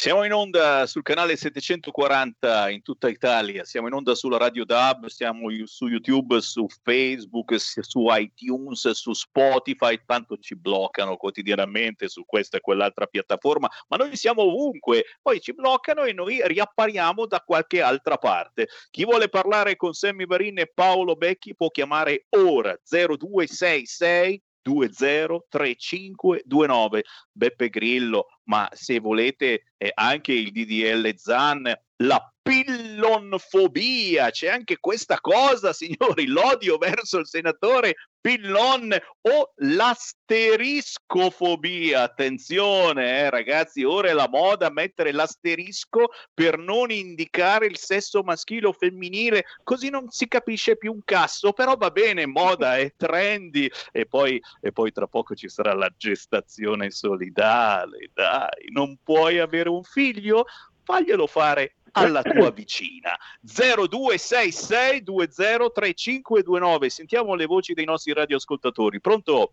Siamo 0.00 0.24
in 0.24 0.32
onda 0.32 0.86
sul 0.86 1.02
canale 1.02 1.36
740 1.36 2.70
in 2.70 2.80
tutta 2.80 3.10
Italia, 3.10 3.66
siamo 3.66 3.86
in 3.86 3.92
onda 3.92 4.14
sulla 4.14 4.38
Radio 4.38 4.64
DAB, 4.64 5.08
siamo 5.08 5.48
su 5.66 5.88
YouTube, 5.88 6.40
su 6.40 6.66
Facebook, 6.82 7.54
su 7.60 8.06
iTunes, 8.08 8.88
su 8.92 9.12
Spotify, 9.12 10.00
tanto 10.06 10.38
ci 10.38 10.56
bloccano 10.56 11.18
quotidianamente 11.18 12.08
su 12.08 12.24
questa 12.24 12.56
e 12.56 12.60
quell'altra 12.62 13.04
piattaforma, 13.04 13.68
ma 13.88 13.98
noi 13.98 14.16
siamo 14.16 14.40
ovunque, 14.40 15.04
poi 15.20 15.38
ci 15.38 15.52
bloccano 15.52 16.04
e 16.04 16.14
noi 16.14 16.40
riappariamo 16.46 17.26
da 17.26 17.42
qualche 17.42 17.82
altra 17.82 18.16
parte. 18.16 18.68
Chi 18.88 19.04
vuole 19.04 19.28
parlare 19.28 19.76
con 19.76 19.92
Sammy 19.92 20.24
Varin 20.24 20.60
e 20.60 20.72
Paolo 20.72 21.14
Becchi 21.14 21.54
può 21.54 21.68
chiamare 21.68 22.24
ora 22.30 22.74
0266 22.88 24.44
203529 24.62 27.04
Beppe 27.32 27.68
Grillo, 27.68 28.28
ma 28.44 28.68
se 28.72 29.00
volete 29.00 29.64
eh, 29.76 29.90
anche 29.94 30.32
il 30.32 30.52
DDL 30.52 31.14
Zan, 31.16 31.70
la 31.96 32.32
pillonfobia, 32.50 34.30
c'è 34.30 34.48
anche 34.48 34.78
questa 34.80 35.20
cosa, 35.20 35.72
signori, 35.78 36.26
l'odio 36.26 36.78
verso 36.78 37.18
il 37.18 37.28
senatore 37.28 37.94
Pillon 38.20 38.92
o 39.20 39.52
l'asteriscofobia. 39.58 42.02
Attenzione, 42.02 43.20
eh, 43.20 43.30
ragazzi, 43.30 43.84
ora 43.84 44.08
è 44.08 44.12
la 44.12 44.28
moda 44.28 44.68
mettere 44.68 45.12
l'asterisco 45.12 46.08
per 46.34 46.58
non 46.58 46.90
indicare 46.90 47.66
il 47.66 47.78
sesso 47.78 48.24
maschile 48.24 48.66
o 48.66 48.72
femminile, 48.72 49.44
così 49.62 49.88
non 49.88 50.10
si 50.10 50.26
capisce 50.26 50.76
più 50.76 50.92
un 50.92 51.02
cazzo, 51.04 51.52
però 51.52 51.76
va 51.76 51.92
bene, 51.92 52.26
moda 52.26 52.78
è 52.78 52.92
trendy 52.96 53.70
e 53.92 54.06
poi, 54.06 54.42
e 54.60 54.72
poi 54.72 54.90
tra 54.90 55.06
poco 55.06 55.36
ci 55.36 55.48
sarà 55.48 55.72
la 55.72 55.88
gestazione 55.96 56.90
solidale, 56.90 58.10
dai, 58.12 58.72
non 58.72 58.98
puoi 59.02 59.38
avere 59.38 59.68
un 59.68 59.84
figlio? 59.84 60.46
Faglielo 60.82 61.28
fare 61.28 61.76
alla 61.92 62.22
tua 62.22 62.50
vicina. 62.50 63.16
0266 63.40 65.02
203529. 65.02 66.88
Sentiamo 66.88 67.34
le 67.34 67.46
voci 67.46 67.74
dei 67.74 67.84
nostri 67.84 68.12
radioascoltatori. 68.12 69.00
Pronto? 69.00 69.52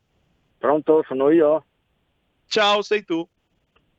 Pronto, 0.58 1.04
sono 1.08 1.30
io? 1.30 1.66
Ciao, 2.48 2.82
sei 2.82 3.04
tu? 3.04 3.28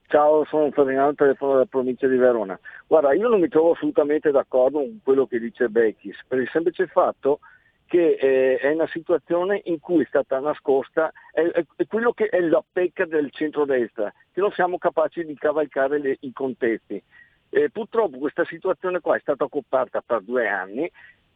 Ciao, 0.08 0.44
sono 0.46 0.70
Ferdinando, 0.70 1.14
telefono 1.14 1.52
della 1.52 1.66
provincia 1.66 2.06
di 2.06 2.16
Verona. 2.16 2.58
Guarda, 2.86 3.12
io 3.12 3.28
non 3.28 3.40
mi 3.40 3.48
trovo 3.48 3.72
assolutamente 3.72 4.30
d'accordo 4.30 4.78
con 4.78 5.00
quello 5.04 5.26
che 5.26 5.38
dice 5.38 5.68
Becchis, 5.68 6.16
per 6.26 6.38
il 6.38 6.48
semplice 6.50 6.86
fatto 6.86 7.40
che 7.84 8.16
eh, 8.20 8.56
è 8.56 8.72
una 8.72 8.86
situazione 8.86 9.60
in 9.64 9.80
cui 9.80 10.02
è 10.02 10.06
stata 10.06 10.38
nascosta, 10.40 11.12
è, 11.32 11.40
è, 11.40 11.64
è, 11.76 11.86
quello 11.86 12.12
che 12.12 12.28
è 12.28 12.40
la 12.40 12.62
pecca 12.70 13.06
del 13.06 13.30
centrodestra, 13.30 14.12
che 14.32 14.40
non 14.40 14.50
siamo 14.52 14.78
capaci 14.78 15.24
di 15.24 15.34
cavalcare 15.34 15.98
le, 15.98 16.16
i 16.20 16.32
contesti. 16.32 17.02
Eh, 17.50 17.70
purtroppo 17.70 18.18
questa 18.18 18.44
situazione 18.44 19.00
qua 19.00 19.16
è 19.16 19.20
stata 19.20 19.44
occupata 19.44 20.02
per 20.04 20.20
due 20.22 20.48
anni 20.48 20.90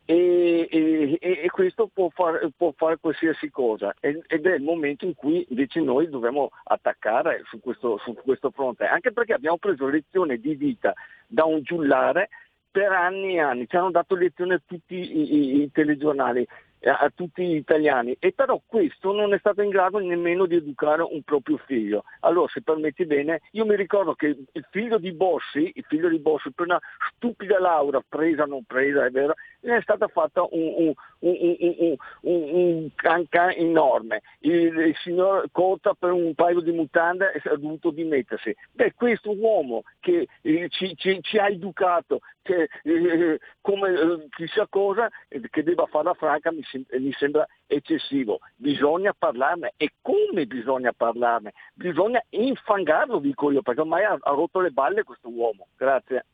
e, 0.04 0.68
e, 0.70 1.18
e 1.20 1.50
questo 1.50 1.88
può 1.92 2.08
fare, 2.10 2.50
può 2.56 2.72
fare, 2.76 2.98
qualsiasi 2.98 3.50
cosa. 3.50 3.94
Ed 4.00 4.24
è 4.28 4.54
il 4.54 4.62
momento 4.62 5.04
in 5.04 5.14
cui 5.14 5.46
invece 5.48 5.80
noi 5.80 6.08
dobbiamo 6.08 6.50
attaccare 6.64 7.42
su 7.48 7.60
questo, 7.60 7.98
su 7.98 8.14
questo 8.14 8.50
fronte, 8.50 8.84
anche 8.84 9.12
perché 9.12 9.32
abbiamo 9.32 9.58
preso 9.58 9.86
lezione 9.86 10.38
di 10.38 10.54
vita 10.54 10.92
da 11.26 11.44
un 11.44 11.62
giullare 11.62 12.28
per 12.70 12.90
anni 12.90 13.34
e 13.34 13.40
anni, 13.40 13.68
ci 13.68 13.76
hanno 13.76 13.90
dato 13.90 14.14
lezione 14.14 14.62
tutti 14.66 14.94
i, 14.94 15.34
i, 15.34 15.62
i 15.62 15.70
telegiornali 15.70 16.46
a 16.84 17.10
tutti 17.14 17.44
gli 17.44 17.54
italiani 17.54 18.16
e 18.18 18.32
però 18.32 18.60
questo 18.66 19.12
non 19.12 19.32
è 19.32 19.38
stato 19.38 19.62
in 19.62 19.70
grado 19.70 19.98
nemmeno 19.98 20.46
di 20.46 20.56
educare 20.56 21.02
un 21.02 21.22
proprio 21.22 21.58
figlio. 21.58 22.04
Allora 22.20 22.48
se 22.48 22.62
permetti 22.62 23.06
bene, 23.06 23.42
io 23.52 23.64
mi 23.64 23.76
ricordo 23.76 24.14
che 24.14 24.36
il 24.50 24.66
figlio 24.70 24.98
di 24.98 25.12
Bossi, 25.12 25.70
il 25.74 25.84
figlio 25.86 26.08
di 26.08 26.18
Bossi 26.18 26.52
per 26.52 26.66
una 26.66 26.80
stupida 27.14 27.60
laurea, 27.60 28.02
presa 28.08 28.42
o 28.42 28.46
non 28.46 28.64
presa, 28.64 29.04
è 29.04 29.10
vero, 29.10 29.34
è 29.60 29.80
stata 29.80 30.08
fatta 30.08 30.46
un, 30.50 30.94
un, 31.20 31.96
un, 32.22 32.88
cancan 32.94 33.52
enorme. 33.56 34.22
Il, 34.40 34.76
il, 34.76 34.96
signor 35.02 35.48
Cota 35.52 35.94
per 35.94 36.10
un 36.10 36.34
paio 36.34 36.60
di 36.60 36.72
mutande 36.72 37.40
ha 37.44 37.56
dovuto 37.56 37.90
dimettersi. 37.90 38.54
Beh, 38.72 38.94
questo 38.94 39.30
uomo 39.36 39.82
che 40.00 40.26
eh, 40.40 40.68
ci, 40.68 40.96
ci, 40.96 41.18
ci, 41.22 41.38
ha 41.38 41.48
educato 41.48 42.20
che, 42.42 42.68
eh, 42.82 43.38
come 43.60 43.90
eh, 43.90 44.26
chissà 44.30 44.66
cosa, 44.68 45.08
eh, 45.28 45.40
che 45.48 45.62
debba 45.62 45.86
fare 45.86 46.04
la 46.04 46.14
franca 46.14 46.50
mi, 46.50 46.62
mi 46.78 47.12
sembra 47.12 47.46
eccessivo. 47.66 48.40
Bisogna 48.56 49.14
parlarne 49.16 49.72
e 49.76 49.92
come 50.00 50.46
bisogna 50.46 50.92
parlarne? 50.92 51.52
Bisogna 51.74 52.22
infangarlo, 52.30 53.18
dico 53.18 53.50
io, 53.50 53.62
perché 53.62 53.80
ormai 53.80 54.04
ha, 54.04 54.16
ha 54.18 54.30
rotto 54.30 54.60
le 54.60 54.70
balle 54.70 55.04
questo 55.04 55.28
uomo. 55.28 55.68
Grazie. 55.76 56.26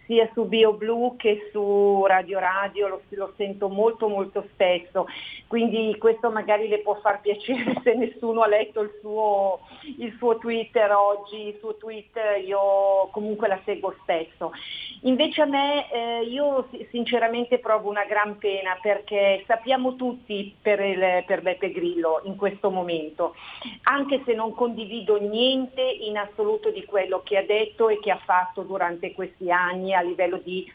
sia 0.08 0.28
su 0.34 0.46
BioBlue 0.46 1.16
che 1.18 1.50
su 1.52 2.04
Radio 2.08 2.40
Radio, 2.40 2.88
lo, 2.88 3.02
lo, 3.10 3.34
sento 3.36 3.70
molto 3.70 4.08
molto 4.08 4.46
spesso, 4.54 5.06
quindi 5.46 5.96
questo 6.00 6.32
magari 6.32 6.68
le 6.68 6.80
può 6.80 6.96
far 6.96 7.22
piacere 7.22 7.80
se 7.84 7.94
nessuno 7.94 8.42
ha 8.42 8.48
letto 8.48 8.82
il 8.82 8.92
suo, 9.02 9.60
il 10.00 10.16
suo 10.18 10.38
Twitter 10.38 10.92
oggi, 10.92 11.50
il 11.50 11.58
suo 11.60 11.76
tweet 11.76 12.18
io 12.46 13.10
comunque 13.12 13.48
la 13.48 13.60
seguo 13.66 13.94
spesso. 14.02 14.52
Invece 15.02 15.42
a 15.44 15.46
me 15.46 15.92
eh, 15.92 16.24
io 16.24 16.70
sinceramente 16.90 17.60
provo 17.60 17.90
una 17.90 18.06
gran 18.06 18.38
pena 18.40 18.78
perché 18.82 19.44
sappiamo 19.46 19.96
tutti 19.96 20.56
per, 20.60 20.80
il, 20.80 21.24
per 21.26 21.42
Beppe 21.42 21.72
Grillo 21.72 22.22
in 22.24 22.36
questo 22.36 22.72
momento, 22.72 23.36
anche 23.84 24.22
se 24.26 24.34
non 24.34 24.54
condivido 24.54 25.20
niente 25.20 25.82
in 25.82 26.18
assoluto 26.18 26.72
di 26.72 26.84
quello 26.86 27.22
che 27.24 27.38
ha 27.38 27.44
detto 27.44 27.90
e 27.90 28.00
che 28.00 28.10
ha 28.10 28.20
fatto 28.24 28.62
durante 28.64 29.12
questi 29.14 29.52
anni 29.52 29.94
a 29.98 30.02
livello 30.02 30.38
di 30.38 30.66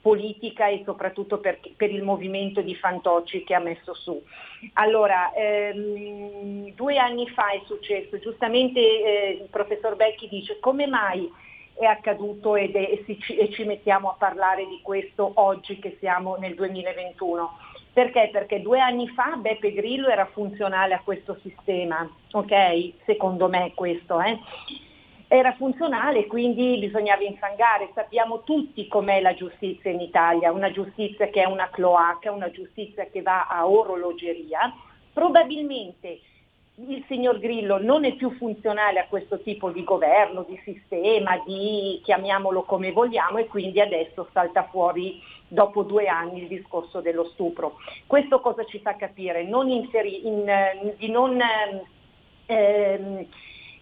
politica 0.00 0.68
e 0.68 0.82
soprattutto 0.84 1.38
per, 1.38 1.58
per, 1.76 1.90
il 1.90 2.02
movimento 2.02 2.60
di 2.62 2.74
Fantocci 2.74 3.44
che 3.44 3.54
ha 3.54 3.60
messo 3.60 3.94
su. 3.94 4.22
Allora, 4.74 5.32
ehm, 5.34 6.72
due 6.74 6.98
anni 6.98 7.28
fa 7.28 7.50
è 7.50 7.60
successo, 7.66 8.18
giustamente 8.18 8.80
eh, 8.80 9.38
il 9.42 9.48
professor 9.50 9.96
Becchi 9.96 10.28
dice 10.28 10.58
come 10.60 10.86
mai 10.86 11.30
è 11.74 11.84
accaduto 11.84 12.56
ed 12.56 12.74
è, 12.74 12.80
e, 12.80 13.04
si, 13.06 13.18
e 13.36 13.50
ci 13.50 13.64
mettiamo 13.64 14.10
a 14.10 14.16
parlare 14.18 14.66
di 14.66 14.80
questo 14.82 15.30
oggi 15.34 15.78
che 15.78 15.96
siamo 16.00 16.36
nel 16.36 16.54
2021. 16.54 17.58
Perché? 17.92 18.30
Perché 18.32 18.62
due 18.62 18.80
anni 18.80 19.08
fa 19.08 19.36
Beppe 19.36 19.72
Grillo 19.72 20.08
era 20.08 20.26
funzionale 20.26 20.94
a 20.94 21.02
questo 21.02 21.36
sistema, 21.42 22.08
ok? 22.32 22.92
Secondo 23.04 23.48
me 23.48 23.72
questo, 23.74 24.20
eh? 24.20 24.38
Era 25.28 25.52
funzionale, 25.52 26.26
quindi 26.26 26.78
bisognava 26.78 27.22
infangare. 27.22 27.90
Sappiamo 27.94 28.42
tutti 28.44 28.88
com'è 28.88 29.20
la 29.20 29.34
giustizia 29.34 29.90
in 29.90 30.00
Italia, 30.00 30.52
una 30.52 30.70
giustizia 30.70 31.28
che 31.28 31.42
è 31.42 31.46
una 31.46 31.68
cloaca, 31.68 32.32
una 32.32 32.50
giustizia 32.50 33.04
che 33.06 33.20
va 33.20 33.46
a 33.46 33.68
orologeria. 33.68 34.72
Probabilmente 35.12 36.20
il 36.86 37.04
signor 37.08 37.38
Grillo 37.40 37.82
non 37.82 38.04
è 38.04 38.14
più 38.14 38.30
funzionale 38.36 39.00
a 39.00 39.06
questo 39.06 39.40
tipo 39.40 39.70
di 39.70 39.84
governo, 39.84 40.46
di 40.48 40.58
sistema, 40.64 41.42
di 41.44 42.00
chiamiamolo 42.04 42.62
come 42.62 42.92
vogliamo 42.92 43.38
e 43.38 43.46
quindi 43.46 43.80
adesso 43.80 44.28
salta 44.32 44.68
fuori 44.70 45.20
dopo 45.48 45.82
due 45.82 46.06
anni 46.06 46.42
il 46.42 46.48
discorso 46.48 47.00
dello 47.00 47.24
stupro. 47.24 47.76
Questo 48.06 48.40
cosa 48.40 48.64
ci 48.64 48.78
fa 48.78 48.94
capire? 48.94 49.42
Non 49.42 49.68
inseri, 49.68 50.26
in, 50.26 50.94
di 50.96 51.10
non 51.10 51.38
ehm, 52.46 53.26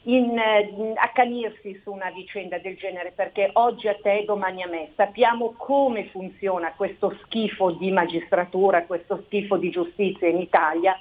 in, 0.06 0.40
in, 0.76 0.92
accanirsi 0.96 1.80
su 1.82 1.92
una 1.92 2.10
vicenda 2.10 2.58
del 2.58 2.76
genere 2.76 3.12
perché 3.12 3.50
oggi 3.54 3.88
a 3.88 3.96
te 4.00 4.24
domani 4.24 4.62
a 4.62 4.68
me 4.68 4.90
sappiamo 4.94 5.54
come 5.56 6.06
funziona 6.06 6.72
questo 6.74 7.16
schifo 7.22 7.72
di 7.72 7.90
magistratura, 7.90 8.84
questo 8.84 9.22
schifo 9.26 9.56
di 9.56 9.70
giustizia 9.70 10.28
in 10.28 10.38
Italia, 10.38 10.96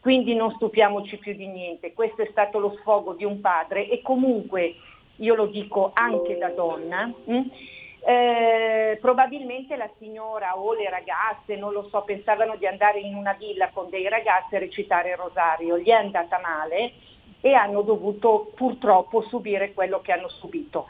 quindi 0.00 0.34
non 0.34 0.52
stupiamoci 0.52 1.16
più 1.16 1.34
di 1.34 1.46
niente. 1.46 1.94
Questo 1.94 2.22
è 2.22 2.28
stato 2.30 2.58
lo 2.58 2.76
sfogo 2.80 3.14
di 3.14 3.24
un 3.24 3.40
padre 3.40 3.88
e 3.88 4.02
comunque, 4.02 4.74
io 5.16 5.34
lo 5.34 5.46
dico 5.46 5.90
anche 5.94 6.36
da 6.36 6.48
donna, 6.48 7.06
mh? 7.06 7.34
Hm, 7.34 7.50
eh, 8.04 8.98
probabilmente 9.00 9.76
la 9.76 9.88
signora 9.98 10.58
o 10.58 10.74
le 10.74 10.90
ragazze, 10.90 11.54
non 11.54 11.72
lo 11.72 11.88
so, 11.88 12.02
pensavano 12.02 12.56
di 12.56 12.66
andare 12.66 12.98
in 12.98 13.14
una 13.14 13.32
villa 13.34 13.70
con 13.72 13.88
dei 13.90 14.08
ragazzi 14.08 14.56
a 14.56 14.58
recitare 14.58 15.10
il 15.10 15.16
rosario, 15.16 15.78
gli 15.78 15.88
è 15.88 15.92
andata 15.92 16.40
male 16.40 16.92
e 17.42 17.52
hanno 17.54 17.82
dovuto 17.82 18.52
purtroppo 18.54 19.20
subire 19.22 19.74
quello 19.74 20.00
che 20.00 20.12
hanno 20.12 20.28
subito. 20.28 20.86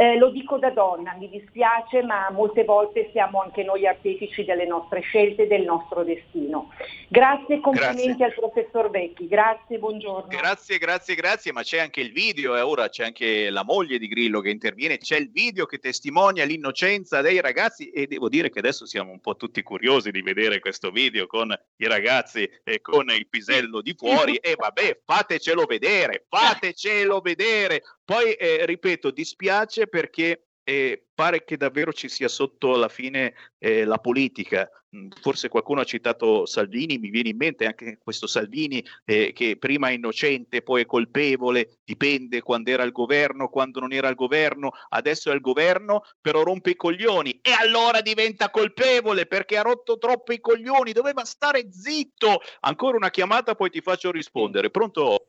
Eh, 0.00 0.16
lo 0.16 0.30
dico 0.30 0.58
da 0.58 0.70
donna, 0.70 1.16
mi 1.18 1.28
dispiace, 1.28 2.04
ma 2.04 2.30
molte 2.30 2.62
volte 2.62 3.08
siamo 3.10 3.42
anche 3.42 3.64
noi 3.64 3.84
artefici 3.84 4.44
delle 4.44 4.64
nostre 4.64 5.00
scelte, 5.00 5.48
del 5.48 5.62
nostro 5.64 6.04
destino. 6.04 6.72
Grazie 7.08 7.56
e 7.56 7.60
complimenti 7.60 8.14
Grazie. 8.14 8.24
al 8.26 8.34
professor 8.34 8.90
Vecchi, 8.90 9.26
grazie, 9.26 9.76
buongiorno. 9.78 10.28
Grazie, 10.28 10.78
grazie, 10.78 11.16
grazie, 11.16 11.50
ma 11.50 11.62
c'è 11.62 11.80
anche 11.80 12.00
il 12.00 12.12
video 12.12 12.54
e 12.54 12.60
ora 12.60 12.88
c'è 12.88 13.06
anche 13.06 13.50
la 13.50 13.64
moglie 13.64 13.98
di 13.98 14.06
Grillo 14.06 14.40
che 14.40 14.50
interviene, 14.50 14.98
c'è 14.98 15.16
il 15.16 15.32
video 15.32 15.66
che 15.66 15.78
testimonia 15.78 16.44
l'innocenza 16.44 17.20
dei 17.20 17.40
ragazzi 17.40 17.90
e 17.90 18.06
devo 18.06 18.28
dire 18.28 18.50
che 18.50 18.60
adesso 18.60 18.86
siamo 18.86 19.10
un 19.10 19.18
po' 19.18 19.34
tutti 19.34 19.64
curiosi 19.64 20.12
di 20.12 20.22
vedere 20.22 20.60
questo 20.60 20.92
video 20.92 21.26
con 21.26 21.52
i 21.78 21.86
ragazzi 21.88 22.48
e 22.62 22.80
con 22.80 23.10
il 23.10 23.26
pisello 23.26 23.80
di 23.80 23.94
fuori 23.98 24.36
e 24.36 24.54
vabbè, 24.56 25.00
fatecelo 25.04 25.64
vedere, 25.64 26.26
fatecelo 26.28 27.20
vedere. 27.20 27.82
Poi, 28.08 28.32
eh, 28.32 28.64
ripeto, 28.64 29.10
dispiace 29.10 29.86
perché 29.86 30.46
eh, 30.64 31.08
pare 31.12 31.44
che 31.44 31.58
davvero 31.58 31.92
ci 31.92 32.08
sia 32.08 32.28
sotto 32.28 32.72
alla 32.72 32.88
fine 32.88 33.34
eh, 33.58 33.84
la 33.84 33.98
politica. 33.98 34.66
Mm, 34.96 35.10
Forse 35.20 35.50
qualcuno 35.50 35.82
ha 35.82 35.84
citato 35.84 36.46
Salvini, 36.46 36.96
mi 36.96 37.10
viene 37.10 37.28
in 37.28 37.36
mente 37.36 37.66
anche 37.66 37.98
questo 38.02 38.26
Salvini 38.26 38.82
eh, 39.04 39.34
che 39.34 39.58
prima 39.58 39.88
è 39.88 39.92
innocente, 39.92 40.62
poi 40.62 40.80
è 40.80 40.86
colpevole, 40.86 41.80
dipende 41.84 42.40
quando 42.40 42.70
era 42.70 42.82
al 42.82 42.92
governo, 42.92 43.50
quando 43.50 43.80
non 43.80 43.92
era 43.92 44.08
al 44.08 44.14
governo, 44.14 44.70
adesso 44.88 45.28
è 45.28 45.32
al 45.34 45.42
governo, 45.42 46.04
però 46.18 46.42
rompe 46.42 46.70
i 46.70 46.76
coglioni 46.76 47.40
e 47.42 47.50
allora 47.52 48.00
diventa 48.00 48.48
colpevole 48.48 49.26
perché 49.26 49.58
ha 49.58 49.62
rotto 49.62 49.98
troppo 49.98 50.32
i 50.32 50.40
coglioni, 50.40 50.92
doveva 50.92 51.26
stare 51.26 51.70
zitto. 51.70 52.40
Ancora 52.60 52.96
una 52.96 53.10
chiamata, 53.10 53.54
poi 53.54 53.68
ti 53.68 53.82
faccio 53.82 54.10
rispondere. 54.10 54.70
Pronto? 54.70 55.26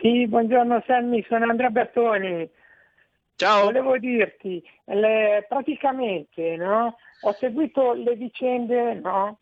Sì, 0.00 0.26
buongiorno 0.26 0.82
Sammy, 0.86 1.24
sono 1.28 1.48
Andrea 1.48 1.70
Bertoni. 1.70 2.48
Ciao. 3.36 3.64
Volevo 3.64 3.98
dirti, 3.98 4.62
le- 4.86 5.44
praticamente 5.48 6.56
no, 6.56 6.96
ho 7.22 7.32
seguito 7.32 7.92
le 7.94 8.14
vicende 8.14 8.94
no, 8.94 9.38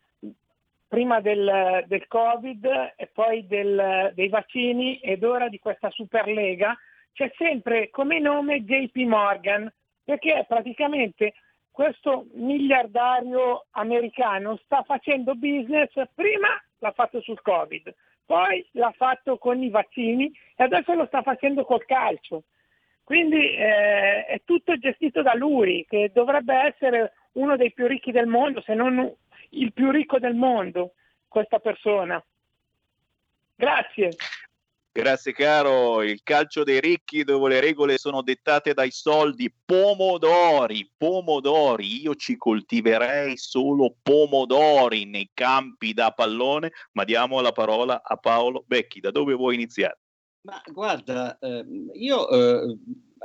prima 0.87 1.19
del, 1.21 1.83
del 1.87 2.07
Covid 2.07 2.93
e 2.95 3.07
poi 3.13 3.45
del- 3.47 4.11
dei 4.15 4.29
vaccini 4.29 4.97
ed 4.99 5.23
ora 5.23 5.49
di 5.49 5.59
questa 5.59 5.89
Superlega. 5.91 6.75
C'è 7.13 7.31
sempre 7.37 7.89
come 7.89 8.19
nome 8.19 8.63
JP 8.63 8.95
Morgan, 9.05 9.71
perché 10.03 10.45
praticamente 10.47 11.33
questo 11.69 12.25
miliardario 12.33 13.65
americano 13.71 14.57
sta 14.63 14.83
facendo 14.83 15.35
business, 15.35 15.91
prima 16.13 16.47
l'ha 16.79 16.91
fatto 16.91 17.21
sul 17.21 17.41
Covid, 17.41 17.93
poi 18.25 18.65
l'ha 18.71 18.93
fatto 18.95 19.37
con 19.37 19.61
i 19.61 19.69
vaccini 19.69 20.31
e 20.55 20.63
adesso 20.63 20.93
lo 20.93 21.05
sta 21.05 21.21
facendo 21.21 21.65
col 21.65 21.85
calcio. 21.85 22.43
Quindi 23.03 23.55
eh, 23.55 24.25
è 24.25 24.41
tutto 24.45 24.77
gestito 24.77 25.21
da 25.21 25.33
lui, 25.33 25.85
che 25.89 26.11
dovrebbe 26.13 26.55
essere 26.55 27.13
uno 27.33 27.57
dei 27.57 27.73
più 27.73 27.87
ricchi 27.87 28.11
del 28.11 28.27
mondo, 28.27 28.61
se 28.61 28.73
non 28.73 29.13
il 29.49 29.73
più 29.73 29.91
ricco 29.91 30.19
del 30.19 30.35
mondo, 30.35 30.93
questa 31.27 31.59
persona. 31.59 32.23
Grazie. 33.55 34.11
Grazie 34.95 35.33
caro, 35.33 36.03
il 36.03 36.21
calcio 36.21 36.63
dei 36.63 36.79
ricchi 36.79 37.23
dove 37.23 37.49
le 37.49 37.59
regole 37.59 37.97
sono 37.97 38.21
dettate 38.21 38.75
dai 38.75 38.91
soldi, 38.91 39.51
pomodori, 39.65 40.87
pomodori, 40.95 42.03
io 42.03 42.13
ci 42.13 42.37
coltiverei 42.37 43.35
solo 43.35 43.95
pomodori 44.03 45.05
nei 45.05 45.31
campi 45.33 45.93
da 45.93 46.11
pallone, 46.11 46.73
ma 46.91 47.05
diamo 47.05 47.41
la 47.41 47.51
parola 47.51 48.03
a 48.03 48.17
Paolo 48.17 48.65
Becchi, 48.67 48.99
da 48.99 49.09
dove 49.09 49.33
vuoi 49.33 49.55
iniziare? 49.55 49.97
Ma 50.41 50.61
guarda, 50.71 51.39
ehm, 51.39 51.89
io, 51.93 52.29
eh, 52.29 52.77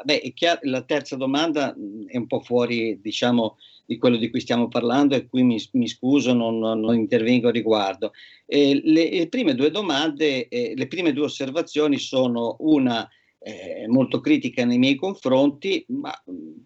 è 0.05 0.33
chiaro, 0.33 0.61
la 0.63 0.83
terza 0.83 1.17
domanda 1.17 1.75
è 2.07 2.17
un 2.17 2.27
po' 2.27 2.41
fuori, 2.41 2.99
diciamo, 3.01 3.57
di 3.87 3.97
quello 3.97 4.17
di 4.17 4.29
cui 4.29 4.41
stiamo 4.41 4.69
parlando 4.69 5.15
e 5.15 5.27
qui 5.27 5.43
mi, 5.43 5.59
mi 5.73 5.89
scuso, 5.89 6.35
non, 6.35 6.59
non- 6.59 6.95
intervengo 6.95 7.49
a 7.49 7.53
riguardo. 7.53 8.13
Eh, 8.45 8.81
le, 8.85 9.11
le 9.11 9.29
prime 9.29 9.55
due 9.55 9.71
domande, 9.71 10.49
eh, 10.49 10.75
le 10.77 10.87
prime 10.89 11.13
due 11.13 11.25
osservazioni 11.25 11.99
sono 11.99 12.57
una 12.61 13.09
eh, 13.39 13.87
molto 13.89 14.21
critica 14.21 14.65
nei 14.65 14.79
miei 14.79 14.95
confronti, 14.95 15.85
ma 15.89 16.13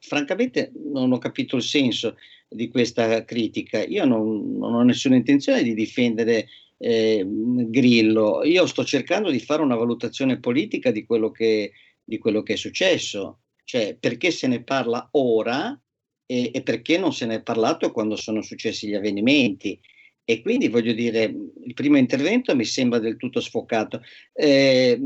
francamente 0.01 0.73
non 0.93 1.13
ho 1.13 1.19
capito 1.19 1.57
il 1.57 1.63
senso 1.63 2.17
di 2.49 2.69
questa 2.69 3.25
critica. 3.25 3.85
Io 3.85 4.05
non, 4.05 4.57
non 4.59 4.75
ho 4.75 4.83
nessuna 4.83 5.15
intenzione 5.15 5.63
di 5.63 5.75
difendere 5.75 6.49
eh, 6.79 7.25
Grillo. 7.25 8.43
Io 8.43 8.67
sto 8.67 8.85
cercando 8.85 9.31
di 9.31 9.39
fare 9.39 9.63
una 9.63 9.77
valutazione 9.77 10.41
politica 10.41 10.91
di 10.91 11.05
quello 11.05 11.31
che, 11.31 11.71
di 12.05 12.19
quello 12.19 12.43
che 12.43 12.55
è 12.55 12.57
successo, 12.57 13.43
cioè 13.65 13.97
perché 13.99 14.31
se 14.31 14.47
ne 14.47 14.63
parla 14.63 15.09
ora 15.13 15.79
e, 16.27 16.51
e 16.53 16.63
perché 16.63 16.99
non 16.99 17.13
se 17.13 17.27
ne 17.27 17.37
è 17.37 17.43
parlato 17.43 17.93
quando 17.93 18.17
sono 18.17 18.43
successi 18.43 18.89
gli 18.89 18.95
avvenimenti. 18.95 19.79
E 20.25 20.41
quindi 20.41 20.69
voglio 20.69 20.93
dire, 20.93 21.25
il 21.25 21.75
primo 21.75 21.97
intervento 21.97 22.55
mi 22.55 22.65
sembra 22.65 23.01
del 23.01 23.17
tutto 23.17 23.41
sfocato, 23.41 24.03
eh, 24.33 24.97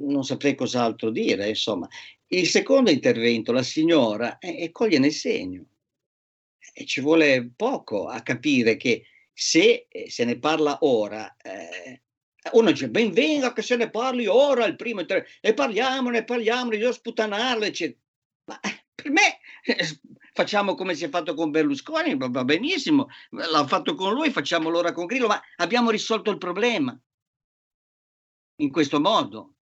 non 0.00 0.24
saprei 0.24 0.54
cos'altro 0.54 1.10
dire, 1.10 1.48
insomma. 1.48 1.86
Il 2.28 2.46
secondo 2.46 2.90
intervento, 2.90 3.52
la 3.52 3.62
signora, 3.62 4.38
eh, 4.38 4.70
coglie 4.70 4.98
nel 4.98 5.12
segno 5.12 5.66
e 6.72 6.86
ci 6.86 7.00
vuole 7.02 7.52
poco 7.54 8.06
a 8.06 8.22
capire 8.22 8.76
che 8.76 9.04
se 9.32 9.86
eh, 9.88 10.10
se 10.10 10.24
ne 10.24 10.38
parla 10.38 10.78
ora, 10.82 11.36
eh, 11.36 12.01
uno 12.52 12.70
dice 12.70 12.88
ben 12.88 13.12
venga 13.12 13.52
che 13.52 13.62
se 13.62 13.76
ne 13.76 13.90
parli 13.90 14.26
ora, 14.26 14.64
il 14.66 14.76
primo 14.76 15.00
inter- 15.00 15.26
e 15.40 15.54
parliamone, 15.54 16.24
parliamone, 16.24 16.76
io 16.76 16.92
sputtanarle, 16.92 17.66
eccetera. 17.66 18.00
Ma 18.44 18.60
eh, 18.60 18.84
per 18.94 19.10
me 19.10 19.38
eh, 19.64 20.00
facciamo 20.32 20.74
come 20.74 20.94
si 20.94 21.04
è 21.04 21.08
fatto 21.08 21.34
con 21.34 21.50
Berlusconi, 21.50 22.16
va 22.16 22.44
benissimo, 22.44 23.08
l'ha 23.30 23.66
fatto 23.66 23.94
con 23.94 24.12
lui, 24.12 24.30
facciamo 24.30 24.68
l'ora 24.68 24.92
con 24.92 25.06
Grillo, 25.06 25.28
ma 25.28 25.40
abbiamo 25.56 25.90
risolto 25.90 26.30
il 26.30 26.38
problema 26.38 26.98
in 28.56 28.70
questo 28.70 29.00
modo? 29.00 29.54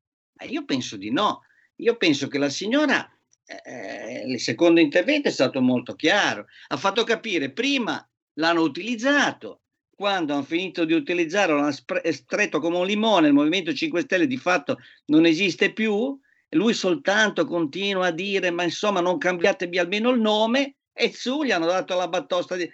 Io 0.49 0.65
penso 0.65 0.97
di 0.97 1.11
no. 1.11 1.43
Io 1.77 1.97
penso 1.97 2.29
che 2.29 2.39
la 2.39 2.51
signora, 2.51 3.11
eh, 3.45 4.25
il 4.27 4.41
secondo 4.41 4.81
intervento 4.81 5.29
è 5.29 5.33
stato 5.33 5.61
molto 5.61 5.95
chiaro, 5.95 6.47
ha 6.69 6.77
fatto 6.77 7.05
capire 7.05 7.53
prima 7.53 8.07
l'hanno 8.35 8.63
utilizzato, 8.63 9.63
quando 10.01 10.33
hanno 10.33 10.45
finito 10.45 10.87
di 10.87 10.95
utilizzarlo 10.95 11.57
l'hanno 11.57 11.77
stretto 12.11 12.59
come 12.59 12.79
un 12.79 12.87
limone, 12.87 13.27
il 13.27 13.35
Movimento 13.35 13.75
5 13.75 14.01
Stelle 14.01 14.27
di 14.27 14.39
fatto 14.39 14.79
non 15.09 15.27
esiste 15.27 15.75
più, 15.75 16.19
lui 16.57 16.73
soltanto 16.73 17.45
continua 17.45 18.07
a 18.07 18.11
dire 18.11 18.51
ma 18.51 18.63
insomma 18.63 19.03
non 19.03 19.19
cambiatevi 19.19 19.79
almeno 19.79 20.09
il 20.09 20.19
nome 20.19 20.77
e 20.95 21.13
su 21.13 21.45
gli 21.45 21.51
hanno 21.51 21.67
dato 21.67 21.97
la, 21.97 22.09
battosta 22.09 22.57
di- 22.57 22.71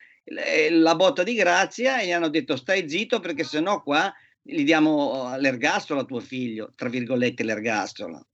la 0.71 0.95
botta 0.95 1.25
di 1.25 1.35
grazia 1.35 1.99
e 1.99 2.07
gli 2.07 2.13
hanno 2.13 2.29
detto 2.29 2.55
stai 2.55 2.89
zitto 2.89 3.19
perché 3.19 3.43
sennò 3.43 3.83
qua 3.83 4.15
gli 4.41 4.63
diamo 4.63 5.35
eh, 5.35 5.41
l'ergastolo 5.41 6.03
a 6.03 6.05
tuo 6.05 6.21
figlio, 6.21 6.75
tra 6.77 6.89
virgolette 6.89 7.43
l'ergastolo. 7.43 8.25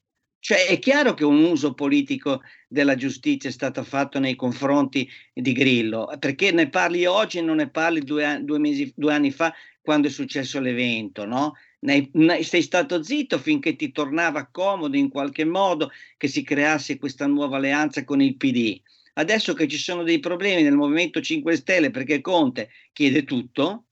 Cioè 0.44 0.66
è 0.66 0.80
chiaro 0.80 1.14
che 1.14 1.24
un 1.24 1.44
uso 1.44 1.72
politico 1.72 2.42
della 2.66 2.96
giustizia 2.96 3.48
è 3.48 3.52
stato 3.52 3.84
fatto 3.84 4.18
nei 4.18 4.34
confronti 4.34 5.08
di 5.32 5.52
Grillo, 5.52 6.12
perché 6.18 6.50
ne 6.50 6.68
parli 6.68 7.06
oggi 7.06 7.38
e 7.38 7.42
non 7.42 7.58
ne 7.58 7.70
parli 7.70 8.00
due, 8.00 8.40
due 8.42 8.58
mesi, 8.58 8.92
due 8.96 9.14
anni 9.14 9.30
fa 9.30 9.54
quando 9.80 10.08
è 10.08 10.10
successo 10.10 10.58
l'evento, 10.58 11.24
no? 11.26 11.52
Ne- 11.82 12.10
ne- 12.14 12.42
sei 12.42 12.62
stato 12.62 13.04
zitto 13.04 13.38
finché 13.38 13.76
ti 13.76 13.92
tornava 13.92 14.48
comodo 14.50 14.96
in 14.96 15.10
qualche 15.10 15.44
modo 15.44 15.92
che 16.16 16.26
si 16.26 16.42
creasse 16.42 16.98
questa 16.98 17.28
nuova 17.28 17.58
alleanza 17.58 18.02
con 18.02 18.20
il 18.20 18.36
PD. 18.36 18.80
Adesso 19.14 19.54
che 19.54 19.68
ci 19.68 19.78
sono 19.78 20.02
dei 20.02 20.18
problemi 20.18 20.62
nel 20.64 20.74
Movimento 20.74 21.20
5 21.20 21.54
Stelle 21.54 21.90
perché 21.90 22.20
Conte 22.20 22.70
chiede 22.92 23.22
tutto, 23.22 23.84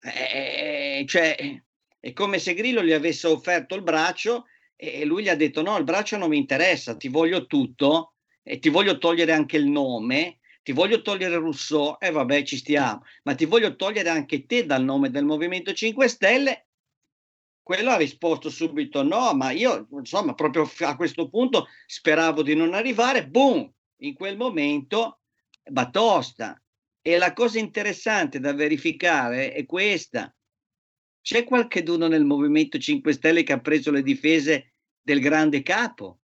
eh, 0.00 1.04
cioè, 1.06 1.62
è 2.00 2.12
come 2.12 2.40
se 2.40 2.54
Grillo 2.54 2.82
gli 2.82 2.92
avesse 2.92 3.28
offerto 3.28 3.76
il 3.76 3.82
braccio 3.82 4.46
e 4.92 5.04
lui 5.04 5.24
gli 5.24 5.28
ha 5.28 5.36
detto 5.36 5.62
no, 5.62 5.76
il 5.76 5.84
braccio 5.84 6.16
non 6.16 6.28
mi 6.28 6.36
interessa, 6.36 6.96
ti 6.96 7.08
voglio 7.08 7.46
tutto 7.46 8.14
e 8.42 8.58
ti 8.58 8.68
voglio 8.68 8.98
togliere 8.98 9.32
anche 9.32 9.56
il 9.56 9.66
nome, 9.66 10.38
ti 10.62 10.72
voglio 10.72 11.02
togliere 11.02 11.36
Rousseau 11.36 11.96
e 11.98 12.10
vabbè 12.10 12.42
ci 12.42 12.56
stiamo, 12.56 13.02
ma 13.24 13.34
ti 13.34 13.44
voglio 13.44 13.76
togliere 13.76 14.08
anche 14.08 14.46
te 14.46 14.64
dal 14.64 14.82
nome 14.82 15.10
del 15.10 15.24
Movimento 15.24 15.72
5 15.72 16.08
Stelle. 16.08 16.66
Quello 17.62 17.90
ha 17.90 17.96
risposto 17.96 18.50
subito 18.50 19.02
no, 19.02 19.32
ma 19.34 19.50
io 19.50 19.88
insomma 19.92 20.34
proprio 20.34 20.70
a 20.80 20.96
questo 20.96 21.28
punto 21.28 21.68
speravo 21.86 22.42
di 22.42 22.54
non 22.54 22.74
arrivare, 22.74 23.26
boom, 23.26 23.70
in 23.98 24.14
quel 24.14 24.36
momento 24.36 25.20
batosta. 25.62 26.60
E 27.00 27.18
la 27.18 27.32
cosa 27.32 27.58
interessante 27.58 28.40
da 28.40 28.52
verificare 28.52 29.52
è 29.52 29.64
questa. 29.66 30.34
C'è 31.20 31.44
qualcheduno 31.44 32.06
nel 32.06 32.24
Movimento 32.24 32.78
5 32.78 33.12
Stelle 33.12 33.42
che 33.42 33.52
ha 33.52 33.60
preso 33.60 33.90
le 33.90 34.02
difese 34.02 34.73
del 35.04 35.20
grande 35.20 35.62
capo? 35.62 36.20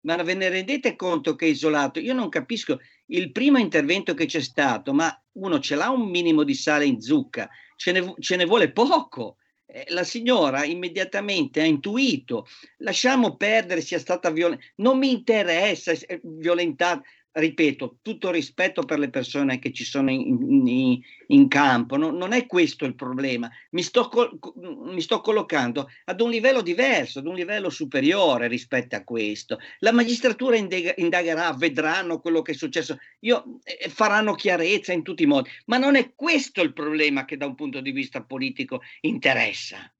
Ma 0.00 0.16
ve 0.16 0.34
ne 0.34 0.48
rendete 0.48 0.96
conto 0.96 1.36
che 1.36 1.46
è 1.46 1.48
isolato? 1.48 2.00
Io 2.00 2.12
non 2.12 2.28
capisco 2.28 2.80
il 3.06 3.30
primo 3.30 3.58
intervento 3.58 4.14
che 4.14 4.26
c'è 4.26 4.40
stato, 4.40 4.92
ma 4.92 5.16
uno 5.34 5.60
ce 5.60 5.76
l'ha 5.76 5.90
un 5.90 6.10
minimo 6.10 6.42
di 6.42 6.54
sale 6.54 6.84
in 6.84 7.00
zucca, 7.00 7.48
ce 7.76 7.92
ne, 7.92 8.14
ce 8.18 8.36
ne 8.36 8.44
vuole 8.44 8.72
poco. 8.72 9.36
eh, 9.66 9.86
la 9.88 10.02
signora 10.04 10.64
immediatamente 10.64 11.60
ha 11.60 11.64
intuito, 11.64 12.46
lasciamo 12.78 13.36
perdere 13.36 13.80
sia 13.80 13.98
stata 13.98 14.30
violenta, 14.30 14.64
non 14.76 14.98
mi 14.98 15.12
interessa 15.12 15.92
violentata, 16.22 17.00
ripeto, 17.32 17.98
tutto 18.02 18.30
rispetto 18.30 18.82
per 18.82 18.98
le 18.98 19.08
persone 19.08 19.58
che 19.58 19.72
ci 19.72 19.84
sono 19.84 20.10
in, 20.10 20.66
in, 20.68 21.00
in 21.28 21.48
campo, 21.48 21.96
no, 21.96 22.10
non 22.10 22.32
è 22.32 22.46
questo 22.46 22.84
il 22.84 22.94
problema, 22.94 23.50
mi 23.70 23.82
sto, 23.82 24.08
col, 24.08 24.38
mi 24.56 25.00
sto, 25.00 25.20
collocando 25.20 25.88
ad 26.04 26.20
un 26.20 26.30
livello 26.30 26.60
diverso, 26.60 27.20
ad 27.20 27.26
un 27.26 27.34
livello 27.34 27.70
superiore 27.70 28.48
rispetto 28.48 28.96
a 28.96 29.04
questo. 29.04 29.58
La 29.78 29.92
magistratura 29.92 30.56
indagherà, 30.56 31.52
vedranno 31.54 32.20
quello 32.20 32.42
che 32.42 32.52
è 32.52 32.54
successo, 32.54 32.98
Io, 33.20 33.60
eh, 33.64 33.88
faranno 33.88 34.34
chiarezza 34.34 34.92
in 34.92 35.02
tutti 35.02 35.22
i 35.22 35.26
modi, 35.26 35.48
ma 35.66 35.78
non 35.78 35.96
è 35.96 36.14
questo 36.14 36.60
il 36.60 36.74
problema 36.74 37.24
che 37.24 37.36
da 37.38 37.46
un 37.46 37.54
punto 37.54 37.80
di 37.80 37.92
vista 37.92 38.22
politico 38.22 38.82
interessa. 39.00 39.90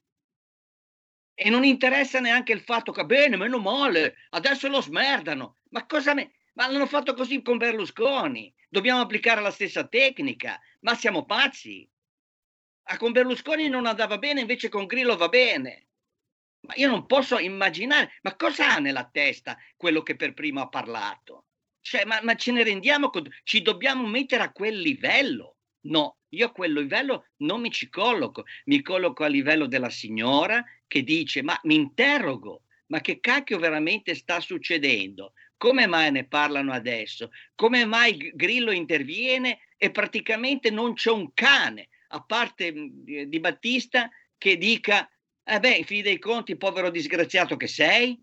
E 1.34 1.48
non 1.48 1.64
interessa 1.64 2.20
neanche 2.20 2.52
il 2.52 2.60
fatto 2.60 2.92
che, 2.92 3.04
bene, 3.06 3.36
meno 3.36 3.59
male, 3.59 4.16
adesso 4.30 4.68
lo 4.68 4.82
smerdano. 4.82 5.56
Ma 5.70 5.86
cosa 5.86 6.12
me... 6.12 6.30
Ma 6.55 6.69
l'hanno 6.69 6.87
fatto 6.87 7.15
così 7.15 7.41
con 7.43 7.57
Berlusconi. 7.57 8.53
Dobbiamo 8.69 9.01
applicare 9.01 9.41
la 9.41 9.51
stessa 9.51 9.87
tecnica. 9.87 10.61
Ma 10.81 10.95
siamo 10.95 11.24
pazzi. 11.24 11.89
A 12.85 12.97
con 12.97 13.12
Berlusconi 13.12 13.69
non 13.69 13.87
andava 13.87 14.19
bene, 14.19 14.41
invece 14.41 14.69
con 14.69 14.87
Grillo 14.87 15.16
va 15.16 15.29
bene. 15.29 15.87
Ma 16.62 16.74
io 16.77 16.89
non 16.89 17.07
posso 17.07 17.39
immaginare, 17.39 18.19
ma 18.23 18.37
cosa 18.37 18.74
ha 18.74 18.79
nella 18.79 19.09
testa 19.11 19.57
quello 19.77 20.03
che 20.03 20.15
per 20.15 20.33
primo 20.33 20.61
ha 20.61 20.69
parlato? 20.69 21.47
Cioè, 21.81 22.05
ma, 22.05 22.20
ma 22.23 22.37
ce 22.37 22.53
ne 22.53 22.62
rendiamo 22.62 23.11
conto? 23.11 23.31
Ci 23.43 23.62
dobbiamo 23.62 24.07
mettere 24.07 24.45
a 24.45 24.53
quel 24.53 24.79
livello? 24.79 25.57
No, 25.87 26.19
io 26.29 26.47
a 26.47 26.53
quel 26.53 26.73
livello 26.73 27.27
non 27.39 27.61
mi 27.61 27.70
ci 27.73 27.89
colloco, 27.89 28.45
mi 28.66 28.81
colloco 28.83 29.24
a 29.24 29.29
livello 29.29 29.66
della 29.66 29.91
signora 29.91 30.65
che 30.87 31.03
dice, 31.03 31.43
ma 31.43 31.59
mi 31.65 31.74
interrogo, 31.74 32.62
ma 32.87 33.01
che 33.01 33.19
cacchio 33.19 33.59
veramente 33.59 34.15
sta 34.15 34.39
succedendo? 34.39 35.33
Come 35.57 35.87
mai 35.87 36.11
ne 36.11 36.27
parlano 36.27 36.73
adesso? 36.73 37.31
Come 37.55 37.85
mai 37.85 38.33
Grillo 38.35 38.73
interviene 38.73 39.61
e 39.77 39.91
praticamente 39.91 40.70
non 40.70 40.95
c'è 40.95 41.11
un 41.11 41.33
cane, 41.33 41.89
a 42.09 42.23
parte 42.23 42.73
di 42.73 43.41
Battista, 43.41 44.11
che 44.37 44.57
dica, 44.57 45.09
eh 45.45 45.61
beh, 45.61 45.77
in 45.77 45.85
fine 45.85 46.03
dei 46.03 46.19
conti, 46.19 46.57
povero 46.57 46.91
disgraziato 46.91 47.57
che 47.57 47.69
sei? 47.69 48.20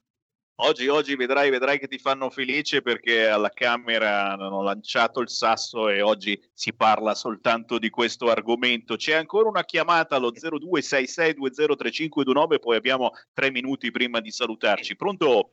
Oggi, 0.61 0.89
oggi 0.89 1.15
vedrai, 1.15 1.49
vedrai 1.49 1.79
che 1.79 1.87
ti 1.87 1.97
fanno 1.97 2.29
felice 2.29 2.81
perché 2.81 3.29
alla 3.29 3.47
Camera 3.47 4.33
hanno 4.33 4.61
lanciato 4.61 5.21
il 5.21 5.29
sasso 5.29 5.87
e 5.87 6.01
oggi 6.01 6.37
si 6.53 6.73
parla 6.73 7.15
soltanto 7.15 7.79
di 7.79 7.89
questo 7.89 8.29
argomento. 8.29 8.97
C'è 8.97 9.13
ancora 9.13 9.47
una 9.47 9.63
chiamata 9.63 10.17
allo 10.17 10.31
0266203529, 10.31 12.59
poi 12.59 12.75
abbiamo 12.75 13.11
tre 13.31 13.51
minuti 13.51 13.89
prima 13.89 14.19
di 14.19 14.31
salutarci. 14.31 14.97
Pronto? 14.97 15.51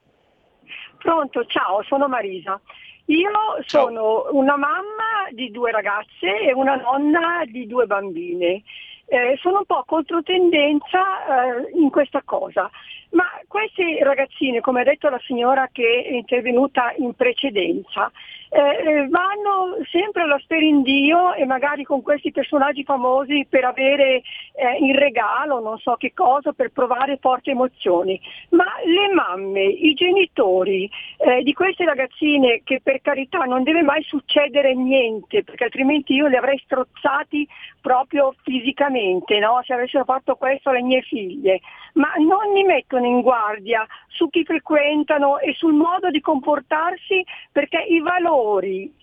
Pronto, 1.06 1.46
ciao, 1.46 1.84
sono 1.84 2.08
Marisa. 2.08 2.60
Io 3.04 3.30
sono 3.66 4.26
una 4.32 4.56
mamma 4.56 5.30
di 5.30 5.52
due 5.52 5.70
ragazze 5.70 6.40
e 6.40 6.52
una 6.52 6.74
nonna 6.74 7.44
di 7.44 7.68
due 7.68 7.86
bambine. 7.86 8.64
Eh, 9.06 9.38
sono 9.40 9.58
un 9.58 9.66
po' 9.66 9.84
controtendenza 9.86 10.98
eh, 10.98 11.70
in 11.78 11.90
questa 11.90 12.22
cosa, 12.24 12.68
ma 13.10 13.22
queste 13.46 14.02
ragazzine, 14.02 14.60
come 14.60 14.80
ha 14.80 14.82
detto 14.82 15.08
la 15.08 15.20
signora 15.24 15.68
che 15.70 16.06
è 16.08 16.12
intervenuta 16.12 16.92
in 16.96 17.14
precedenza, 17.14 18.10
eh, 18.48 18.60
eh, 18.60 19.08
vanno 19.08 19.76
sempre 19.90 20.22
allo 20.22 20.38
sperindio 20.38 21.34
e 21.34 21.44
magari 21.44 21.84
con 21.84 22.02
questi 22.02 22.30
personaggi 22.30 22.84
famosi 22.84 23.46
per 23.48 23.64
avere 23.64 24.22
eh, 24.54 24.76
in 24.78 24.96
regalo 24.96 25.60
non 25.60 25.78
so 25.78 25.96
che 25.96 26.12
cosa, 26.14 26.52
per 26.52 26.70
provare 26.70 27.18
forti 27.20 27.50
emozioni. 27.50 28.20
Ma 28.50 28.66
le 28.84 29.12
mamme, 29.12 29.62
i 29.64 29.94
genitori 29.94 30.88
eh, 31.18 31.42
di 31.42 31.52
queste 31.52 31.84
ragazzine 31.84 32.60
che 32.64 32.80
per 32.82 33.00
carità 33.02 33.38
non 33.44 33.62
deve 33.62 33.82
mai 33.82 34.02
succedere 34.02 34.74
niente, 34.74 35.42
perché 35.42 35.64
altrimenti 35.64 36.14
io 36.14 36.28
le 36.28 36.36
avrei 36.36 36.58
strozzati 36.64 37.46
proprio 37.80 38.34
fisicamente, 38.42 39.38
no? 39.38 39.60
se 39.64 39.72
avessero 39.72 40.04
fatto 40.04 40.34
questo 40.34 40.70
alle 40.70 40.82
mie 40.82 41.02
figlie, 41.02 41.60
ma 41.94 42.12
non 42.18 42.52
mi 42.52 42.64
mettono 42.64 43.06
in 43.06 43.20
guardia 43.20 43.86
su 44.08 44.28
chi 44.28 44.44
frequentano 44.44 45.38
e 45.38 45.54
sul 45.54 45.74
modo 45.74 46.10
di 46.10 46.20
comportarsi 46.20 47.24
perché 47.52 47.78
i 47.88 48.00
valori, 48.00 48.35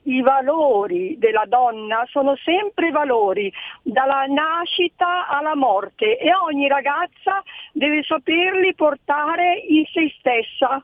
i 0.04 0.22
valori 0.22 1.18
della 1.18 1.46
donna 1.48 2.06
sono 2.10 2.36
sempre 2.44 2.92
valori, 2.92 3.52
dalla 3.82 4.26
nascita 4.26 5.28
alla 5.28 5.56
morte 5.56 6.18
e 6.18 6.34
ogni 6.34 6.68
ragazza 6.68 7.42
deve 7.72 8.04
saperli 8.04 8.74
portare 8.76 9.56
in 9.68 9.86
se 9.92 10.14
stessa. 10.18 10.84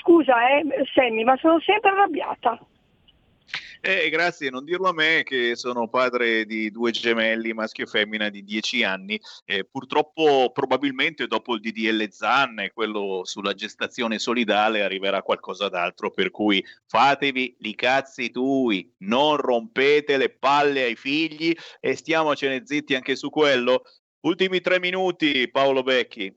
Scusa, 0.00 0.48
eh, 0.48 0.64
Sammy, 0.94 1.22
ma 1.22 1.36
sono 1.36 1.60
sempre 1.60 1.90
arrabbiata. 1.90 2.58
Eh, 3.84 4.10
grazie, 4.10 4.48
non 4.48 4.64
dirlo 4.64 4.90
a 4.90 4.92
me 4.92 5.24
che 5.24 5.56
sono 5.56 5.88
padre 5.88 6.44
di 6.46 6.70
due 6.70 6.92
gemelli, 6.92 7.52
maschio 7.52 7.82
e 7.82 7.88
femmina 7.88 8.28
di 8.28 8.44
dieci 8.44 8.84
anni. 8.84 9.20
Eh, 9.44 9.64
purtroppo, 9.64 10.52
probabilmente 10.52 11.26
dopo 11.26 11.56
il 11.56 11.60
DDL 11.60 12.08
Zan 12.12 12.60
e 12.60 12.70
quello 12.72 13.22
sulla 13.24 13.54
gestazione 13.54 14.20
solidale 14.20 14.84
arriverà 14.84 15.22
qualcosa 15.22 15.68
d'altro, 15.68 16.12
per 16.12 16.30
cui 16.30 16.64
fatevi 16.86 17.56
li 17.58 17.74
cazzi 17.74 18.30
tui, 18.30 18.88
non 18.98 19.34
rompete 19.38 20.16
le 20.16 20.30
palle 20.30 20.84
ai 20.84 20.94
figli 20.94 21.52
e 21.80 21.96
stiamocene 21.96 22.62
zitti 22.64 22.94
anche 22.94 23.16
su 23.16 23.30
quello. 23.30 23.82
Ultimi 24.20 24.60
tre 24.60 24.78
minuti, 24.78 25.50
Paolo 25.50 25.82
Becchi. 25.82 26.32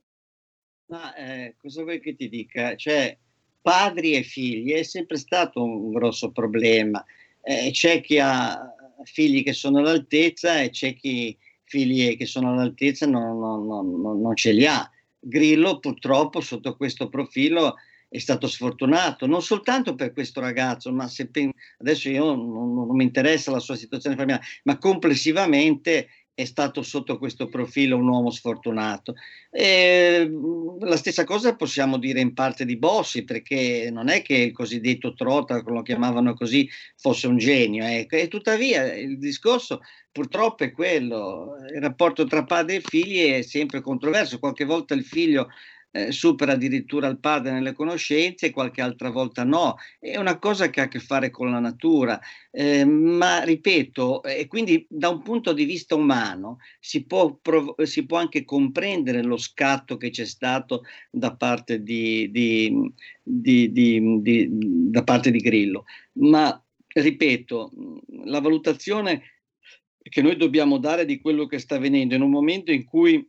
Ma 0.87 1.13
eh, 1.13 1.57
cosa 1.61 1.83
vuoi 1.83 1.99
che 1.99 2.15
ti 2.15 2.27
dica? 2.27 2.75
Cioè, 2.75 3.15
padri 3.61 4.15
e 4.15 4.23
figli 4.23 4.71
è 4.71 4.81
sempre 4.81 5.17
stato 5.17 5.63
un 5.63 5.91
grosso 5.91 6.31
problema 6.31 7.05
eh, 7.45 7.69
c'è 7.71 8.01
chi 8.01 8.19
ha 8.19 8.75
figli 9.03 9.43
che 9.43 9.53
sono 9.53 9.79
all'altezza 9.79 10.61
e 10.61 10.71
c'è 10.71 10.95
chi 10.95 11.37
figli 11.63 12.17
che 12.17 12.25
sono 12.25 12.51
all'altezza 12.51 13.05
non, 13.05 13.39
non, 13.39 13.65
non, 14.01 14.21
non 14.21 14.35
ce 14.35 14.51
li 14.51 14.65
ha. 14.65 14.89
Grillo 15.19 15.79
purtroppo 15.79 16.41
sotto 16.41 16.75
questo 16.75 17.09
profilo 17.09 17.75
è 18.07 18.19
stato 18.19 18.47
sfortunato, 18.47 19.25
non 19.25 19.41
soltanto 19.41 19.95
per 19.95 20.13
questo 20.13 20.39
ragazzo, 20.39 20.91
ma 20.91 21.07
se 21.07 21.29
adesso 21.79 22.09
io 22.09 22.35
non, 22.35 22.73
non, 22.73 22.95
mi 22.95 23.03
interessa 23.03 23.51
la 23.51 23.59
sua 23.59 23.75
situazione 23.75 24.15
familiare, 24.15 24.45
ma 24.63 24.77
complessivamente 24.77 26.07
è 26.35 26.43
stato 26.43 26.83
sotto 26.83 27.17
questo 27.17 27.47
profilo 27.47 27.95
un 27.95 28.07
uomo 28.09 28.29
sfortunato. 28.29 29.15
E 29.49 30.29
la 30.81 30.97
stessa 30.97 31.23
cosa 31.23 31.55
possiamo 31.55 31.97
dire 31.97 32.19
in 32.19 32.33
parte 32.33 32.65
di 32.65 32.77
Bossi, 32.77 33.23
perché 33.23 33.89
non 33.89 34.09
è 34.09 34.21
che 34.21 34.35
il 34.35 34.51
cosiddetto 34.51 35.13
Trota, 35.13 35.63
lo 35.65 35.81
chiamavano 35.81 36.33
così, 36.33 36.69
fosse 36.97 37.27
un 37.27 37.37
genio. 37.37 37.85
Eh. 37.85 38.05
E 38.09 38.27
tuttavia 38.27 38.93
il 38.93 39.17
discorso 39.17 39.79
purtroppo 40.11 40.63
è 40.63 40.71
quello, 40.71 41.55
il 41.73 41.81
rapporto 41.81 42.25
tra 42.25 42.43
padre 42.43 42.75
e 42.75 42.81
figli 42.81 43.31
è 43.31 43.41
sempre 43.41 43.81
controverso, 43.81 44.39
qualche 44.39 44.63
volta 44.63 44.93
il 44.93 45.03
figlio 45.03 45.49
eh, 45.95 46.11
supera 46.11 46.51
addirittura 46.51 47.07
il 47.07 47.19
padre 47.19 47.53
nelle 47.53 47.71
conoscenze, 47.71 48.51
qualche 48.51 48.81
altra 48.81 49.09
volta 49.09 49.45
no. 49.45 49.75
È 49.97 50.17
una 50.17 50.37
cosa 50.39 50.69
che 50.69 50.81
ha 50.81 50.83
a 50.83 50.87
che 50.89 50.99
fare 50.99 51.29
con 51.29 51.49
la 51.49 51.59
natura, 51.59 52.19
eh, 52.51 52.83
ma 52.83 53.41
ripeto, 53.43 54.23
e 54.23 54.45
quindi 54.47 54.85
da 54.89 55.07
un 55.07 55.21
punto 55.21 55.53
di 55.53 55.63
vista 55.63 55.95
umano 55.95 56.57
si 56.81 57.05
può, 57.05 57.33
prov- 57.41 57.81
si 57.83 58.05
può 58.05 58.17
anche 58.17 58.43
comprendere 58.43 59.23
lo 59.23 59.37
scatto 59.37 59.95
che 59.95 60.09
c'è 60.09 60.25
stato 60.25 60.83
da 61.09 61.33
parte 61.33 61.81
di, 61.81 62.29
di, 62.29 62.91
di, 63.23 63.71
di 63.71 64.47
da 64.91 65.03
parte 65.03 65.31
di 65.31 65.39
Grillo. 65.39 65.85
Ma 66.19 66.61
ripeto, 66.87 67.71
la 68.25 68.41
valutazione 68.41 69.21
che 69.97 70.21
noi 70.21 70.35
dobbiamo 70.35 70.77
dare 70.77 71.05
di 71.05 71.19
quello 71.21 71.45
che 71.45 71.59
sta 71.59 71.75
avvenendo 71.75 72.15
in 72.15 72.21
un 72.21 72.29
momento 72.29 72.71
in 72.71 72.83
cui 72.83 73.25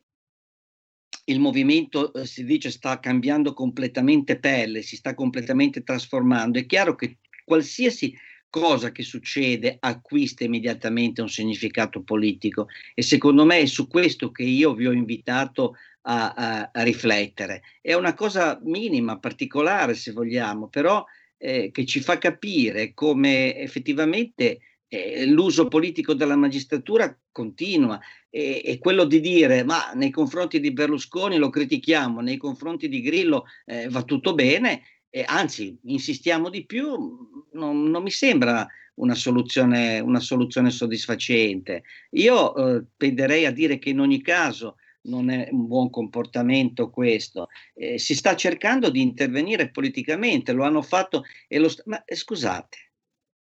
il 1.28 1.40
movimento 1.40 2.12
eh, 2.12 2.27
si 2.27 2.44
dice 2.44 2.70
sta 2.70 3.01
cambiando 3.01 3.53
completamente 3.53 4.39
pelle, 4.39 4.82
si 4.82 4.97
sta 4.97 5.15
completamente 5.15 5.82
trasformando. 5.82 6.59
È 6.59 6.66
chiaro 6.66 6.94
che 6.94 7.19
qualsiasi 7.44 8.15
cosa 8.48 8.93
che 8.93 9.03
succede 9.03 9.77
acquista 9.78 10.44
immediatamente 10.44 11.20
un 11.20 11.28
significato 11.28 12.03
politico 12.03 12.69
e 12.94 13.03
secondo 13.03 13.44
me 13.44 13.59
è 13.59 13.66
su 13.66 13.86
questo 13.89 14.31
che 14.31 14.44
io 14.44 14.73
vi 14.74 14.86
ho 14.86 14.93
invitato 14.93 15.74
a, 16.03 16.32
a, 16.32 16.70
a 16.73 16.82
riflettere. 16.82 17.62
È 17.81 17.93
una 17.94 18.15
cosa 18.15 18.59
minima, 18.62 19.19
particolare 19.19 19.94
se 19.94 20.12
vogliamo, 20.12 20.69
però 20.69 21.05
eh, 21.39 21.70
che 21.73 21.85
ci 21.85 22.01
fa 22.01 22.19
capire 22.19 22.94
come 22.94 23.57
effettivamente 23.57 24.61
eh, 24.89 25.27
l'uso 25.27 25.69
politico 25.69 26.15
della 26.15 26.37
magistratura 26.37 27.17
continua 27.31 28.01
e, 28.31 28.63
e, 28.65 28.79
quello 28.79 29.05
di 29.05 29.21
dire 29.21 29.65
ma 29.65 29.93
nei 29.95 30.11
confronti 30.11 30.61
di 30.61 30.73
Berlusconi 30.73 31.37
lo 31.39 31.51
critichiamo, 31.51 32.21
nei 32.21 32.37
confronti 32.37 32.89
di 32.89 33.01
Grillo 33.01 33.45
eh, 33.65 33.89
va 33.89 34.03
tutto 34.03 34.35
bene, 34.35 34.83
e 35.11 35.25
anzi 35.27 35.79
insistiamo 35.85 36.51
di 36.51 36.67
più, 36.67 37.17
non, 37.53 37.85
non 37.85 38.03
mi 38.03 38.11
sembra 38.11 38.67
una 38.97 39.15
soluzione, 39.15 39.99
una 40.01 40.21
soluzione 40.21 40.71
soddisfacente. 40.71 41.85
Io 42.11 42.55
eh, 42.55 42.85
penderei 42.97 43.47
a 43.47 43.51
dire 43.51 43.79
che 43.79 43.91
in 43.91 44.01
ogni 44.01 44.21
caso 44.21 44.77
non 45.03 45.31
è 45.31 45.49
un 45.51 45.67
buon 45.67 45.91
comportamento 45.91 46.91
questo. 46.91 47.49
Eh, 47.75 47.99
si 47.99 48.15
sta 48.15 48.37
cercando 48.37 48.91
di 48.91 49.01
intervenire 49.01 49.71
politicamente, 49.71 50.53
lo 50.53 50.65
hanno 50.65 50.83
fatto 50.83 51.25
e 51.49 51.59
lo 51.59 51.69
sta- 51.69 51.83
ma 51.87 52.03
scusate, 52.07 52.86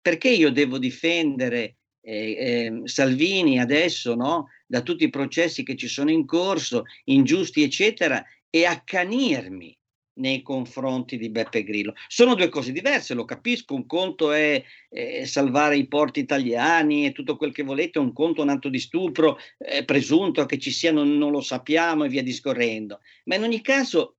perché 0.02 0.30
io 0.30 0.52
devo 0.52 0.78
difendere 0.78 1.78
eh, 2.02 2.32
eh, 2.32 2.82
Salvini 2.86 3.60
adesso 3.60 4.16
no? 4.16 4.48
da 4.66 4.82
tutti 4.82 5.04
i 5.04 5.10
processi 5.10 5.64
che 5.64 5.76
ci 5.76 5.88
sono 5.88 6.12
in 6.12 6.26
corso, 6.26 6.84
ingiusti, 7.06 7.64
eccetera, 7.64 8.24
e 8.50 8.66
accanirmi 8.66 9.78
nei 10.20 10.42
confronti 10.42 11.18
di 11.18 11.30
Beppe 11.30 11.64
Grillo. 11.64 11.94
Sono 12.08 12.36
due 12.36 12.50
cose 12.50 12.72
diverse, 12.72 13.14
lo 13.14 13.26
capisco, 13.26 13.74
un 13.74 13.86
conto 13.86 14.32
è 14.32 14.62
eh, 14.90 15.26
salvare 15.26 15.78
i 15.78 15.88
porti 15.88 16.20
italiani 16.20 17.06
e 17.06 17.12
tutto 17.12 17.38
quel 17.38 17.52
che 17.52 17.64
volete, 17.64 18.00
un 18.00 18.14
conto 18.14 18.42
è 18.42 18.44
un 18.44 18.50
atto 18.50 18.70
di 18.70 18.80
stupro 18.80 19.38
eh, 19.58 19.84
presunto 19.86 20.46
che 20.46 20.58
ci 20.58 20.72
sia, 20.72 20.92
non, 20.92 21.18
non, 21.18 21.32
lo 21.32 21.42
sappiamo 21.42 22.04
e 22.04 22.10
via 22.10 22.24
discorrendo. 22.24 23.00
Ma 23.26 23.36
in 23.36 23.44
ogni 23.44 23.62
caso, 23.62 24.18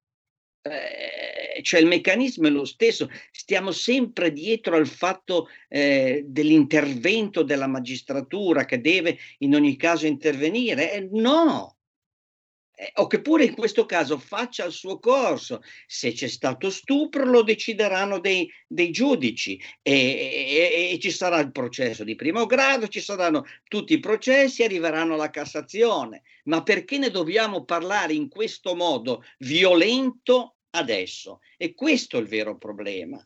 eh, 0.63 1.63
cioè 1.63 1.81
il 1.81 1.87
meccanismo 1.87 2.47
è 2.47 2.51
lo 2.51 2.65
stesso, 2.65 3.09
stiamo 3.31 3.71
sempre 3.71 4.33
dietro 4.33 4.77
al 4.77 4.87
fatto 4.87 5.49
eh, 5.69 6.25
dell'intervento 6.27 7.43
della 7.43 7.67
magistratura 7.67 8.65
che 8.65 8.81
deve 8.81 9.19
in 9.39 9.55
ogni 9.55 9.77
caso 9.77 10.07
intervenire. 10.07 10.93
Eh, 10.93 11.09
no! 11.13 11.80
Eh, 12.81 12.93
o 12.95 13.07
che 13.07 13.21
pure 13.21 13.45
in 13.45 13.55
questo 13.55 13.85
caso 13.85 14.19
faccia 14.19 14.65
il 14.65 14.73
suo 14.73 14.99
corso. 14.99 15.61
Se 15.87 16.13
c'è 16.13 16.29
stato 16.29 16.71
stupro 16.71 17.27
lo 17.27 17.43
decideranno 17.43 18.21
dei, 18.21 18.51
dei 18.67 18.91
giudici 18.91 19.61
e, 19.83 19.93
e, 19.93 20.91
e, 20.95 20.99
ci 20.99 21.11
sarà 21.11 21.41
il 21.41 21.53
processo 21.53 22.05
di 22.05 22.15
primo 22.15 22.47
grado, 22.47 22.89
ci 22.89 23.01
saranno 23.01 23.45
tutti 23.69 23.93
i 23.93 24.01
processi, 24.01 24.63
arriveranno 24.63 25.13
alla 25.13 25.29
Cassazione. 25.29 26.23
Ma 26.45 26.63
perché 26.63 26.97
ne 26.97 27.11
dobbiamo 27.11 27.65
parlare 27.65 28.15
in 28.15 28.29
questo 28.31 28.75
modo 28.75 29.25
violento 29.41 30.57
adesso? 30.71 31.41
E 31.59 31.75
questo 31.75 32.17
è 32.17 32.21
il 32.21 32.29
vero 32.29 32.57
problema. 32.57 33.23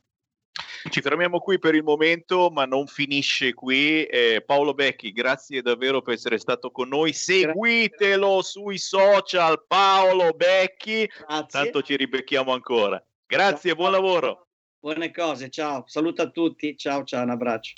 Ci 0.91 1.01
fermiamo 1.01 1.41
qui 1.41 1.59
per 1.59 1.75
il 1.75 1.83
momento, 1.83 2.51
ma 2.51 2.67
non 2.67 2.87
finisce 2.87 3.55
qui. 3.55 4.05
Eh, 4.05 4.43
Paolo 4.45 4.75
Becchi, 4.75 5.13
grazie 5.13 5.63
davvero 5.63 6.03
per 6.03 6.15
essere 6.15 6.39
stato 6.39 6.71
con 6.71 6.89
noi. 6.89 7.13
Seguitelo 7.13 8.43
sui 8.43 8.79
social, 8.79 9.65
Paolo 9.67 10.33
Becchi. 10.33 11.07
Grazie. 11.07 11.47
Tanto 11.49 11.83
ci 11.83 11.97
ribecchiamo 11.97 12.53
ancora. 12.53 13.03
Grazie, 13.27 13.71
ciao. 13.71 13.79
buon 13.79 13.91
lavoro. 13.93 14.47
Buone 14.79 15.11
cose, 15.11 15.49
ciao. 15.49 15.85
Saluto 15.87 16.21
a 16.21 16.29
tutti. 16.29 16.77
Ciao, 16.77 17.05
ciao, 17.05 17.23
un 17.23 17.31
abbraccio. 17.31 17.73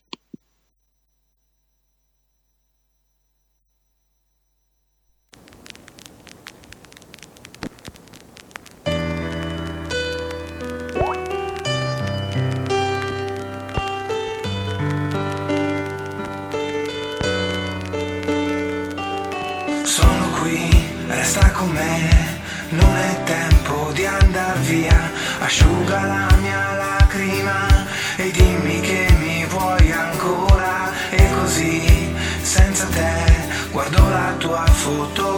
Con 21.56 21.70
me, 21.70 22.38
non 22.68 22.96
è 22.96 23.22
tempo 23.24 23.90
di 23.92 24.04
andar 24.04 24.58
via, 24.60 25.10
asciuga 25.40 26.04
la 26.04 26.28
mia 26.40 26.74
lacrima 26.74 27.86
e 28.16 28.30
dimmi 28.30 28.80
che 28.80 29.06
mi 29.18 29.44
vuoi 29.46 29.90
ancora. 29.90 30.92
E 31.10 31.30
così 31.38 32.14
senza 32.42 32.86
te 32.86 33.14
guardo 33.70 34.08
la 34.08 34.34
tua 34.38 34.66
fotografia, 34.66 35.35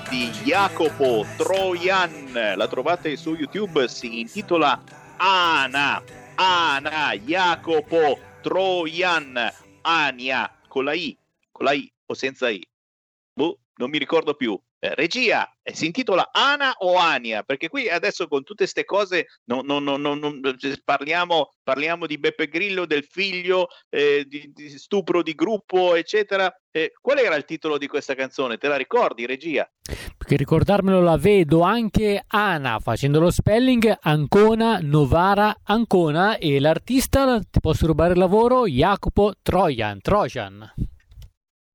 Jacopo 0.00 1.26
Trojan, 1.36 2.32
la 2.56 2.66
trovate 2.66 3.14
su 3.14 3.34
YouTube, 3.34 3.86
si 3.88 4.20
intitola 4.20 4.82
Ana, 5.18 6.02
Ana, 6.36 7.12
Jacopo 7.12 8.18
Trojan, 8.40 9.52
Ania, 9.82 10.50
con 10.68 10.86
la 10.86 10.94
I, 10.94 11.14
con 11.50 11.66
la 11.66 11.72
I 11.72 11.92
o 12.06 12.14
senza 12.14 12.48
I, 12.48 12.66
boh, 13.34 13.58
non 13.76 13.90
mi 13.90 13.98
ricordo 13.98 14.32
più, 14.32 14.58
Eh, 14.84 14.96
regia, 14.96 15.48
eh, 15.62 15.76
si 15.76 15.86
intitola 15.86 16.30
Ana 16.32 16.72
o 16.78 16.96
Ania? 16.96 17.44
Perché 17.44 17.68
qui 17.68 17.88
adesso 17.88 18.26
con 18.26 18.42
tutte 18.42 18.64
queste 18.64 18.84
cose 18.84 19.26
non, 19.44 19.64
non, 19.64 19.84
non, 19.84 20.00
non 20.18 20.40
parliamo, 20.84 21.52
parliamo, 21.62 22.04
di 22.04 22.18
Beppe 22.18 22.48
Grillo, 22.48 22.84
del 22.84 23.04
figlio, 23.04 23.68
eh, 23.88 24.24
di, 24.26 24.50
di, 24.52 24.70
stupro 24.70 25.22
di 25.22 25.36
gruppo, 25.36 25.94
eccetera. 25.94 26.52
Eh, 26.72 26.90
qual 27.00 27.18
era 27.18 27.36
il 27.36 27.44
titolo 27.44 27.78
di 27.78 27.86
questa 27.86 28.16
canzone? 28.16 28.58
Te 28.58 28.66
la 28.66 28.74
ricordi, 28.74 29.24
regia? 29.24 29.70
Perché 30.18 30.34
ricordarmelo 30.34 31.00
la 31.00 31.16
vedo 31.16 31.60
anche 31.60 32.24
Ana 32.26 32.80
facendo 32.80 33.20
lo 33.20 33.30
spelling 33.30 33.98
Ancona, 34.00 34.80
Novara, 34.82 35.60
Ancona 35.62 36.38
e 36.38 36.58
l'artista, 36.58 37.38
ti 37.38 37.60
posso 37.60 37.86
rubare 37.86 38.14
il 38.14 38.18
lavoro, 38.18 38.66
Jacopo 38.66 39.34
Trojan, 39.42 40.00
Trojan. 40.00 40.74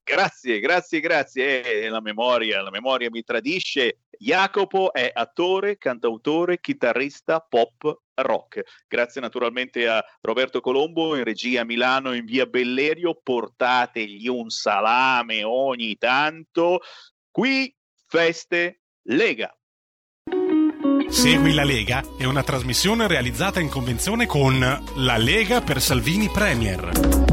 Grazie, 0.07 0.61
grazie, 0.61 1.01
grazie. 1.01 1.83
Eh, 1.83 1.89
la, 1.89 1.99
memoria, 1.99 2.61
la 2.61 2.69
memoria 2.69 3.09
mi 3.11 3.23
tradisce. 3.23 4.03
Jacopo 4.17 4.93
è 4.93 5.11
attore, 5.13 5.77
cantautore, 5.77 6.61
chitarrista 6.61 7.41
pop 7.41 8.03
rock. 8.15 8.63
Grazie 8.87 9.19
naturalmente 9.19 9.85
a 9.85 10.01
Roberto 10.21 10.61
Colombo 10.61 11.17
in 11.17 11.25
regia 11.25 11.61
a 11.61 11.65
Milano 11.65 12.13
in 12.13 12.23
via 12.23 12.45
Bellerio. 12.45 13.19
Portategli 13.21 14.29
un 14.29 14.49
salame 14.49 15.43
ogni 15.43 15.97
tanto. 15.97 16.79
Qui 17.29 17.75
feste 18.07 18.83
Lega. 19.09 19.53
Segui 21.09 21.53
la 21.53 21.65
Lega 21.65 22.01
è 22.17 22.23
una 22.23 22.43
trasmissione 22.43 23.07
realizzata 23.07 23.59
in 23.59 23.67
convenzione 23.67 24.25
con 24.25 24.57
La 24.95 25.17
Lega 25.17 25.59
per 25.59 25.81
Salvini 25.81 26.29
Premier. 26.29 27.26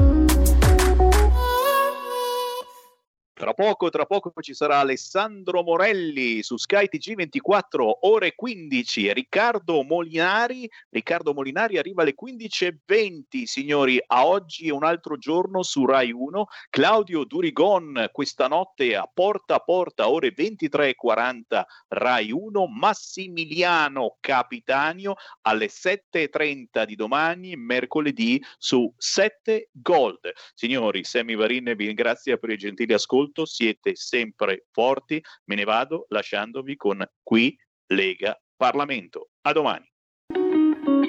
Tra 3.37 3.53
poco, 3.53 3.91
tra 3.91 4.07
poco 4.07 4.31
ci 4.41 4.55
sarà 4.55 4.79
Alessandro 4.79 5.65
Morelli 5.65 6.41
su 6.45 6.57
Sky 6.57 6.87
TG24, 6.89 7.99
ore 8.03 8.33
15. 8.37 9.13
Riccardo 9.13 9.83
Molinari, 9.83 10.71
Riccardo 10.89 11.35
Molinari 11.35 11.77
arriva 11.77 12.03
alle 12.03 12.15
15.20, 12.15 13.43
signori. 13.43 14.01
A 14.07 14.25
oggi 14.25 14.69
è 14.69 14.71
un 14.71 14.85
altro 14.85 15.19
giorno 15.19 15.65
su 15.65 15.85
Rai 15.85 16.13
1. 16.13 16.47
Claudio 16.71 17.25
Durigon 17.25 18.09
questa 18.13 18.47
notte 18.47 18.95
a 18.95 19.11
porta 19.13 19.57
a 19.57 19.59
porta, 19.59 20.09
ore 20.09 20.33
23.40 20.33 21.65
Rai 21.89 22.31
1. 22.31 22.67
Massimiliano 22.69 24.17
Capitanio 24.21 25.17
alle 25.41 25.67
7.30 25.67 26.85
di 26.85 26.95
domani, 26.95 27.57
mercoledì, 27.57 28.41
su 28.59 28.95
7 28.97 29.71
Gold. 29.73 30.31
Signori, 30.55 31.03
Sammy 31.03 31.35
Varin 31.35 31.75
vi 31.77 31.87
ringrazia 31.87 32.37
per 32.37 32.51
il 32.51 32.59
gentile 32.59 32.95
ascolto 32.95 33.23
ascolto, 33.25 33.47
siete 33.47 33.95
sempre 33.95 34.67
forti. 34.71 35.23
Me 35.45 35.55
ne 35.55 35.65
vado 35.65 36.07
lasciandovi 36.09 36.77
con 36.77 37.05
qui 37.23 37.57
Lega 37.87 38.39
Parlamento. 38.57 39.31
A 39.43 39.53
domani. 39.53 39.91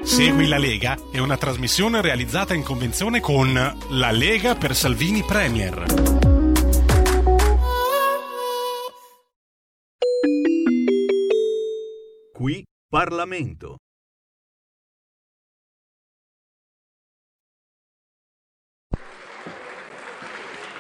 Segui 0.04 0.48
la 0.48 0.58
Lega 0.58 0.98
è 1.12 1.20
una 1.20 1.38
trasmissione 1.38 2.02
realizzata 2.02 2.54
in 2.54 2.64
convenzione 2.64 3.20
con 3.20 3.54
La 3.54 4.12
Lega 4.12 4.56
per 4.56 4.76
Salvini 4.76 5.24
Premier. 5.24 5.86
Qui 12.32 12.64
Parlamento. 12.88 13.78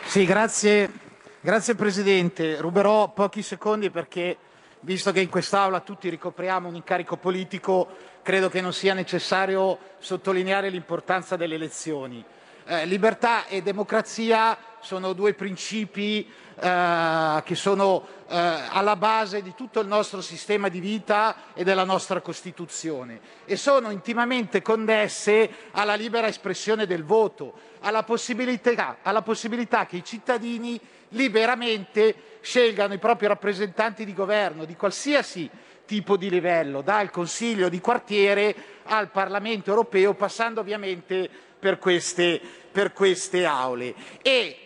Sì, 0.07 0.23
grazie 0.23 1.04
Grazie 1.45 1.75
Presidente, 1.75 2.59
ruberò 2.59 3.09
pochi 3.09 3.43
secondi 3.43 3.91
perché, 3.91 4.35
visto 4.79 5.11
che 5.11 5.19
in 5.19 5.29
quest'Aula 5.29 5.81
tutti 5.81 6.09
ricopriamo 6.09 6.67
un 6.67 6.73
incarico 6.73 7.17
politico, 7.17 7.87
credo 8.23 8.49
che 8.49 8.61
non 8.61 8.73
sia 8.73 8.95
necessario 8.95 9.77
sottolineare 9.99 10.69
l'importanza 10.69 11.35
delle 11.35 11.53
elezioni. 11.53 12.25
Eh, 12.65 12.87
libertà 12.87 13.45
e 13.45 13.61
democrazia 13.61 14.57
sono 14.79 15.13
due 15.13 15.35
principi 15.35 16.27
eh, 16.59 17.41
che 17.45 17.53
sono 17.53 18.07
eh, 18.27 18.35
alla 18.35 18.95
base 18.95 19.43
di 19.43 19.53
tutto 19.53 19.81
il 19.81 19.87
nostro 19.87 20.21
sistema 20.21 20.67
di 20.67 20.79
vita 20.79 21.53
e 21.53 21.63
della 21.63 21.83
nostra 21.83 22.21
Costituzione 22.21 23.19
e 23.45 23.55
sono 23.55 23.91
intimamente 23.91 24.63
connesse 24.63 25.47
alla 25.73 25.93
libera 25.93 26.25
espressione 26.25 26.87
del 26.87 27.03
voto, 27.03 27.53
alla 27.81 28.01
possibilità, 28.01 28.97
alla 29.03 29.21
possibilità 29.21 29.85
che 29.85 29.97
i 29.97 30.03
cittadini 30.03 30.81
liberamente 31.15 32.39
scelgano 32.41 32.93
i 32.93 32.99
propri 32.99 33.27
rappresentanti 33.27 34.05
di 34.05 34.13
governo 34.13 34.65
di 34.65 34.75
qualsiasi 34.75 35.49
tipo 35.85 36.17
di 36.17 36.29
livello, 36.29 36.81
dal 36.81 37.09
Consiglio 37.09 37.69
di 37.69 37.79
quartiere 37.79 38.55
al 38.83 39.09
Parlamento 39.09 39.69
europeo, 39.69 40.13
passando 40.13 40.59
ovviamente 40.59 41.29
per 41.57 41.79
queste, 41.79 42.39
per 42.71 42.93
queste 42.93 43.45
aule. 43.45 43.93
E 44.21 44.57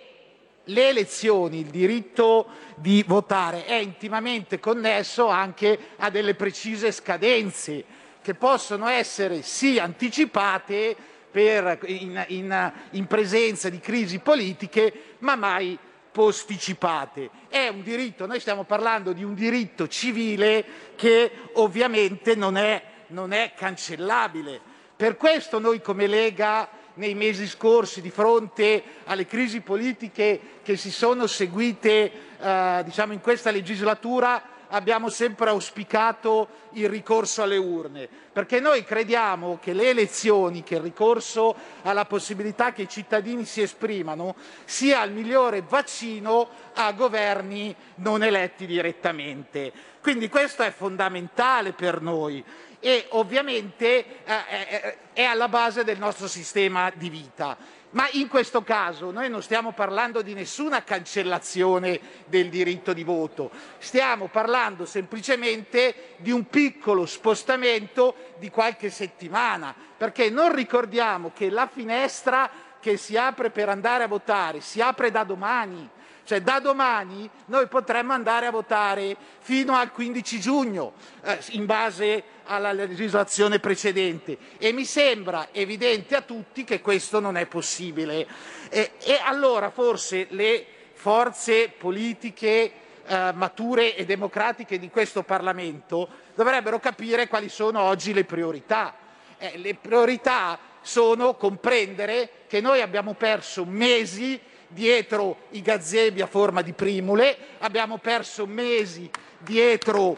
le 0.65 0.89
elezioni, 0.89 1.59
il 1.59 1.67
diritto 1.67 2.47
di 2.75 3.03
votare 3.05 3.65
è 3.65 3.75
intimamente 3.75 4.59
connesso 4.59 5.27
anche 5.27 5.77
a 5.97 6.09
delle 6.09 6.35
precise 6.35 6.91
scadenze 6.91 7.83
che 8.21 8.33
possono 8.35 8.87
essere 8.87 9.41
sì 9.41 9.79
anticipate 9.79 10.95
per, 11.31 11.79
in, 11.85 12.23
in, 12.27 12.73
in 12.91 13.07
presenza 13.07 13.69
di 13.69 13.79
crisi 13.79 14.19
politiche, 14.19 15.15
ma 15.19 15.35
mai 15.35 15.77
posticipate. 16.19 17.29
È 17.47 17.69
un 17.69 17.81
diritto, 17.81 18.25
noi 18.25 18.41
stiamo 18.41 18.65
parlando 18.65 19.13
di 19.13 19.23
un 19.23 19.33
diritto 19.33 19.87
civile 19.87 20.65
che 20.97 21.31
ovviamente 21.53 22.35
non 22.35 22.57
è, 22.57 22.83
non 23.07 23.31
è 23.31 23.53
cancellabile. 23.55 24.59
Per 24.97 25.15
questo 25.15 25.59
noi 25.59 25.81
come 25.81 26.07
Lega 26.07 26.67
nei 26.95 27.15
mesi 27.15 27.47
scorsi 27.47 28.01
di 28.01 28.09
fronte 28.09 28.83
alle 29.05 29.25
crisi 29.25 29.61
politiche 29.61 30.59
che 30.61 30.75
si 30.75 30.91
sono 30.91 31.25
seguite 31.25 32.11
eh, 32.37 32.81
diciamo 32.83 33.13
in 33.13 33.21
questa 33.21 33.49
legislatura 33.49 34.43
abbiamo 34.69 35.09
sempre 35.09 35.49
auspicato 35.49 36.67
il 36.73 36.89
ricorso 36.89 37.41
alle 37.41 37.57
urne, 37.57 38.07
perché 38.31 38.59
noi 38.59 38.83
crediamo 38.83 39.57
che 39.61 39.73
le 39.73 39.89
elezioni, 39.89 40.63
che 40.63 40.75
il 40.75 40.81
ricorso 40.81 41.55
alla 41.83 42.05
possibilità 42.05 42.71
che 42.71 42.83
i 42.83 42.89
cittadini 42.89 43.45
si 43.45 43.61
esprimano, 43.61 44.35
sia 44.65 45.03
il 45.03 45.11
migliore 45.11 45.61
vaccino 45.61 46.49
a 46.75 46.91
governi 46.91 47.75
non 47.95 48.23
eletti 48.23 48.65
direttamente. 48.65 49.71
Quindi 50.01 50.29
questo 50.29 50.63
è 50.63 50.71
fondamentale 50.71 51.73
per 51.73 52.01
noi 52.01 52.43
e 52.79 53.05
ovviamente 53.09 54.23
eh, 54.23 54.97
è 55.13 55.23
alla 55.23 55.47
base 55.47 55.83
del 55.83 55.97
nostro 55.97 56.27
sistema 56.27 56.91
di 56.93 57.09
vita. 57.09 57.57
Ma 57.91 58.07
in 58.11 58.27
questo 58.27 58.61
caso 58.61 59.09
noi 59.09 59.29
non 59.29 59.41
stiamo 59.41 59.71
parlando 59.71 60.21
di 60.21 60.35
nessuna 60.35 60.83
cancellazione 60.83 61.99
del 62.25 62.49
diritto 62.49 62.93
di 62.93 63.03
voto, 63.03 63.49
stiamo 63.79 64.27
parlando 64.27 64.85
semplicemente 64.85 66.13
di 66.17 66.29
un 66.29 66.47
piccolo 66.47 67.07
spostamento 67.07 68.33
di 68.37 68.51
qualche 68.51 68.91
settimana, 68.91 69.73
perché 69.97 70.29
non 70.29 70.53
ricordiamo 70.53 71.31
che 71.33 71.49
la 71.49 71.67
finestra 71.67 72.49
che 72.79 72.95
si 72.95 73.17
apre 73.17 73.49
per 73.49 73.69
andare 73.69 74.03
a 74.03 74.07
votare 74.07 74.61
si 74.61 74.81
apre 74.81 75.09
da 75.09 75.23
domani. 75.23 75.89
Cioè 76.29 76.41
da 76.41 76.59
domani 76.59 77.27
noi 77.45 77.65
potremmo 77.65 78.13
andare 78.13 78.45
a 78.45 78.51
votare 78.51 79.17
fino 79.39 79.73
al 79.73 79.91
15 79.91 80.39
giugno 80.39 80.93
eh, 81.23 81.39
in 81.53 81.65
base 81.65 82.21
alla 82.43 82.71
legislazione 82.71 83.57
precedente 83.57 84.37
e 84.59 84.71
mi 84.71 84.85
sembra 84.85 85.47
evidente 85.51 86.15
a 86.15 86.21
tutti 86.21 86.63
che 86.63 86.81
questo 86.81 87.19
non 87.19 87.35
è 87.35 87.47
possibile. 87.47 88.27
E, 88.69 88.91
e 88.99 89.19
allora 89.23 89.71
forse 89.71 90.27
le 90.29 90.63
forze 90.93 91.69
politiche 91.75 92.73
eh, 93.07 93.31
mature 93.33 93.95
e 93.95 94.05
democratiche 94.05 94.77
di 94.77 94.91
questo 94.91 95.23
Parlamento 95.23 96.07
dovrebbero 96.35 96.77
capire 96.77 97.27
quali 97.27 97.49
sono 97.49 97.81
oggi 97.81 98.13
le 98.13 98.25
priorità. 98.25 98.93
Eh, 99.39 99.57
le 99.57 99.73
priorità 99.73 100.59
sono 100.81 101.33
comprendere 101.33 102.29
che 102.47 102.61
noi 102.61 102.81
abbiamo 102.81 103.15
perso 103.15 103.65
mesi 103.65 104.39
dietro 104.69 105.47
i 105.49 105.61
gazebi 105.61 106.21
a 106.21 106.27
forma 106.27 106.61
di 106.61 106.73
primule, 106.73 107.37
abbiamo 107.59 107.97
perso 107.97 108.45
mesi 108.45 109.09
dietro 109.39 110.15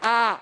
a 0.00 0.38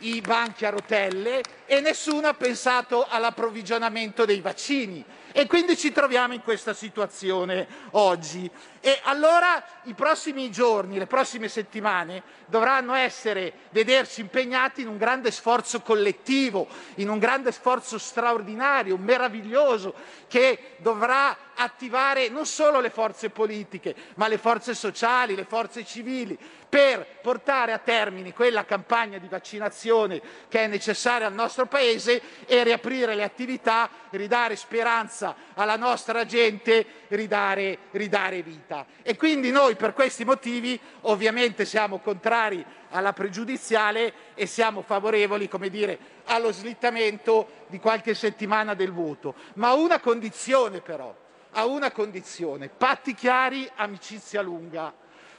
i 0.00 0.20
banchi 0.20 0.66
a 0.66 0.70
rotelle 0.70 1.40
e 1.64 1.80
nessuno 1.80 2.28
ha 2.28 2.34
pensato 2.34 3.06
all'approvvigionamento 3.08 4.24
dei 4.24 4.40
vaccini. 4.40 5.04
E 5.32 5.46
quindi 5.46 5.76
ci 5.76 5.92
troviamo 5.92 6.32
in 6.32 6.42
questa 6.42 6.72
situazione 6.72 7.66
oggi. 7.90 8.50
E 8.80 9.00
allora 9.02 9.62
i 9.84 9.92
prossimi 9.92 10.50
giorni, 10.50 10.96
le 10.96 11.06
prossime 11.06 11.48
settimane 11.48 12.22
dovranno 12.46 12.94
essere, 12.94 13.52
vederci 13.70 14.22
impegnati 14.22 14.80
in 14.80 14.88
un 14.88 14.96
grande 14.96 15.30
sforzo 15.30 15.80
collettivo, 15.80 16.66
in 16.96 17.10
un 17.10 17.18
grande 17.18 17.52
sforzo 17.52 17.98
straordinario, 17.98 18.96
meraviglioso, 18.96 19.94
che 20.26 20.76
dovrà 20.78 21.36
attivare 21.56 22.28
non 22.28 22.46
solo 22.46 22.80
le 22.80 22.90
forze 22.90 23.30
politiche, 23.30 23.94
ma 24.14 24.28
le 24.28 24.38
forze 24.38 24.74
sociali, 24.74 25.34
le 25.34 25.44
forze 25.44 25.84
civili, 25.84 26.38
per 26.68 27.06
portare 27.22 27.72
a 27.72 27.78
termine 27.78 28.32
quella 28.32 28.64
campagna 28.64 29.18
di 29.18 29.28
vaccinazione 29.28 30.20
che 30.48 30.64
è 30.64 30.66
necessaria 30.66 31.26
al 31.26 31.32
nostro 31.32 31.66
Paese 31.66 32.20
e 32.44 32.62
riaprire 32.64 33.14
le 33.14 33.22
attività, 33.22 33.88
ridare 34.10 34.56
speranza 34.56 35.34
alla 35.54 35.76
nostra 35.76 36.24
gente, 36.24 36.84
ridare, 37.08 37.78
ridare 37.92 38.42
vita. 38.42 38.84
E 39.02 39.16
quindi 39.16 39.50
noi 39.50 39.76
per 39.76 39.94
questi 39.94 40.24
motivi 40.24 40.78
ovviamente 41.02 41.64
siamo 41.64 41.98
contrari 41.98 42.64
alla 42.90 43.12
pregiudiziale 43.12 44.12
e 44.34 44.46
siamo 44.46 44.82
favorevoli, 44.82 45.48
come 45.48 45.70
dire, 45.70 45.98
allo 46.26 46.52
slittamento 46.52 47.64
di 47.68 47.78
qualche 47.78 48.14
settimana 48.14 48.74
del 48.74 48.92
voto. 48.92 49.34
Ma 49.54 49.72
una 49.72 50.00
condizione 50.00 50.80
però, 50.80 51.14
a 51.58 51.64
una 51.64 51.90
condizione, 51.90 52.68
patti 52.68 53.14
chiari, 53.14 53.68
amicizia 53.76 54.42
lunga, 54.42 54.92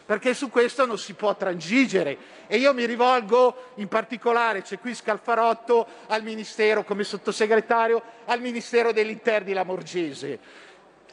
perché 0.03 0.33
su 0.33 0.49
questo 0.49 0.85
non 0.87 0.97
si 0.97 1.13
può 1.13 1.35
transigere. 1.35 2.17
E 2.47 2.57
io 2.57 2.73
mi 2.73 2.85
rivolgo 2.85 3.71
in 3.75 3.87
particolare, 3.87 4.63
c'è 4.63 4.79
qui 4.79 4.95
Scalfarotto, 4.95 5.85
al 6.07 6.23
Ministero 6.23 6.83
come 6.83 7.03
sottosegretario, 7.03 8.01
al 8.25 8.41
Ministero 8.41 8.91
degli 8.91 9.11
Interni 9.11 9.53
Lamorgese. 9.53 10.39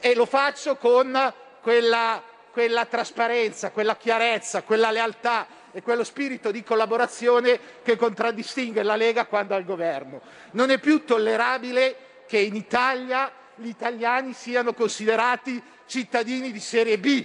E 0.01 0.15
lo 0.15 0.25
faccio 0.25 0.77
con 0.77 1.35
quella, 1.61 2.23
quella 2.51 2.87
trasparenza, 2.87 3.73
quella 3.73 3.97
chiarezza, 3.97 4.63
quella 4.63 4.91
lealtà 4.91 5.47
e 5.71 5.83
quello 5.83 6.05
spirito 6.05 6.51
di 6.51 6.63
collaborazione 6.63 7.61
che 7.83 7.97
contraddistingue 7.97 8.83
la 8.83 8.97
Lega 8.97 9.27
quando 9.27 9.53
è 9.53 9.57
al 9.59 9.65
governo. 9.65 10.23
Non 10.53 10.71
è 10.71 10.79
più 10.79 11.05
tollerabile 11.05 11.97
che 12.27 12.39
in 12.39 12.55
Italia 12.55 13.31
gli 13.57 13.69
italiani 13.69 14.33
siano 14.33 14.73
considerati 14.73 15.63
cittadini 15.87 16.53
di 16.53 16.61
serie 16.61 16.99
B. 16.99 17.25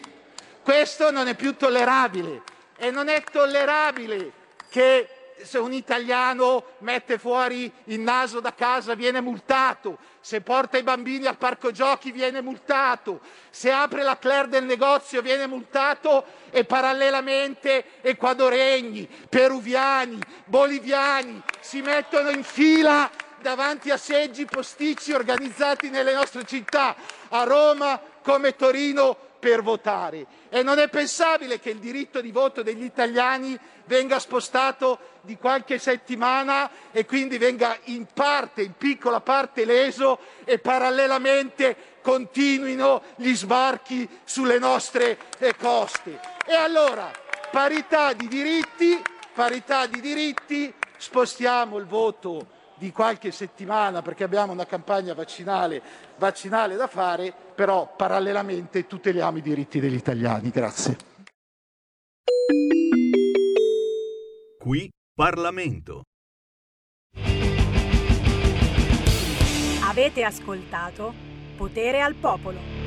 Questo 0.62 1.12
non 1.12 1.28
è 1.28 1.36
più 1.36 1.56
tollerabile. 1.56 2.42
E 2.78 2.92
non 2.92 3.10
è 3.10 3.24
tollerabile 3.24 4.32
che 4.70 5.10
se 5.42 5.58
un 5.58 5.74
italiano 5.74 6.76
mette 6.80 7.18
fuori 7.18 7.72
il 7.86 8.00
naso 8.00 8.40
da 8.40 8.54
casa 8.54 8.94
viene 8.94 9.22
multato, 9.22 9.98
se 10.20 10.42
porta 10.42 10.78
i 10.78 10.84
bambini 10.84 11.26
al 11.26 11.38
parco 11.38 11.72
giochi 11.72 12.12
viene 12.12 12.42
multato, 12.42 13.22
se 13.50 13.72
apre 13.72 14.04
la 14.04 14.18
Claire 14.18 14.50
del 14.50 14.66
negozio 14.66 15.22
viene 15.22 15.48
multato. 15.48 16.38
E 16.52 16.66
parallelamente 16.66 18.02
equadoregni, 18.02 19.08
peruviani, 19.30 20.20
boliviani 20.46 21.42
si 21.60 21.82
mettono 21.82 22.30
in 22.30 22.44
fila 22.44 23.10
davanti 23.42 23.90
a 23.92 23.98
seggi 23.98 24.46
posticci 24.46 25.12
organizzati 25.12 25.90
nelle 25.90 26.14
nostre 26.14 26.46
città, 26.46 26.96
a 27.30 27.44
Roma 27.44 28.00
come 28.22 28.56
Torino 28.56 29.18
per 29.40 29.64
votare. 29.64 30.26
E 30.50 30.62
non 30.62 30.80
è 30.80 30.90
pensabile 30.90 31.60
che 31.60 31.70
il 31.70 31.80
diritto 31.80 32.22
di 32.22 32.32
voto 32.32 32.62
degli 32.62 32.84
italiani 32.84 33.58
venga 33.86 34.20
spostato 34.20 35.18
di 35.22 35.38
qualche 35.38 35.80
settimana 35.80 36.70
e 36.92 37.06
quindi 37.06 37.38
venga 37.38 37.78
in 37.86 38.06
parte, 38.14 38.62
in 38.62 38.74
piccola 38.78 39.22
parte 39.22 39.66
leso 39.66 40.20
e 40.44 40.60
parallelamente 40.60 41.98
continuino 42.02 43.02
gli 43.16 43.34
sbarchi 43.34 44.08
sulle 44.24 44.60
nostre 44.60 45.18
eh, 45.40 45.56
coste. 45.56 46.20
E 46.46 46.54
allora, 46.54 47.12
parità 47.50 48.14
di 48.14 48.28
diritti, 48.28 49.02
parità 49.34 49.86
di 49.86 50.02
diritti, 50.02 50.74
spostiamo 50.98 51.78
il 51.78 51.86
voto 51.86 52.58
di 52.80 52.92
qualche 52.92 53.32
settimana 53.32 54.02
perché 54.02 54.24
abbiamo 54.24 54.54
una 54.54 54.66
campagna 54.66 55.14
vaccinale, 55.14 55.82
vaccinale 56.18 56.76
da 56.76 56.88
fare, 56.88 57.32
però 57.54 57.94
parallelamente 57.96 58.88
tuteliamo 58.88 59.38
i 59.38 59.42
diritti 59.42 59.80
degli 59.80 59.96
italiani. 59.96 60.50
Grazie. 60.50 60.98
Qui 64.58 64.90
Parlamento. 65.14 66.04
Avete 69.84 70.24
ascoltato 70.24 71.14
Potere 71.58 72.02
al 72.02 72.16
Popolo. 72.16 72.79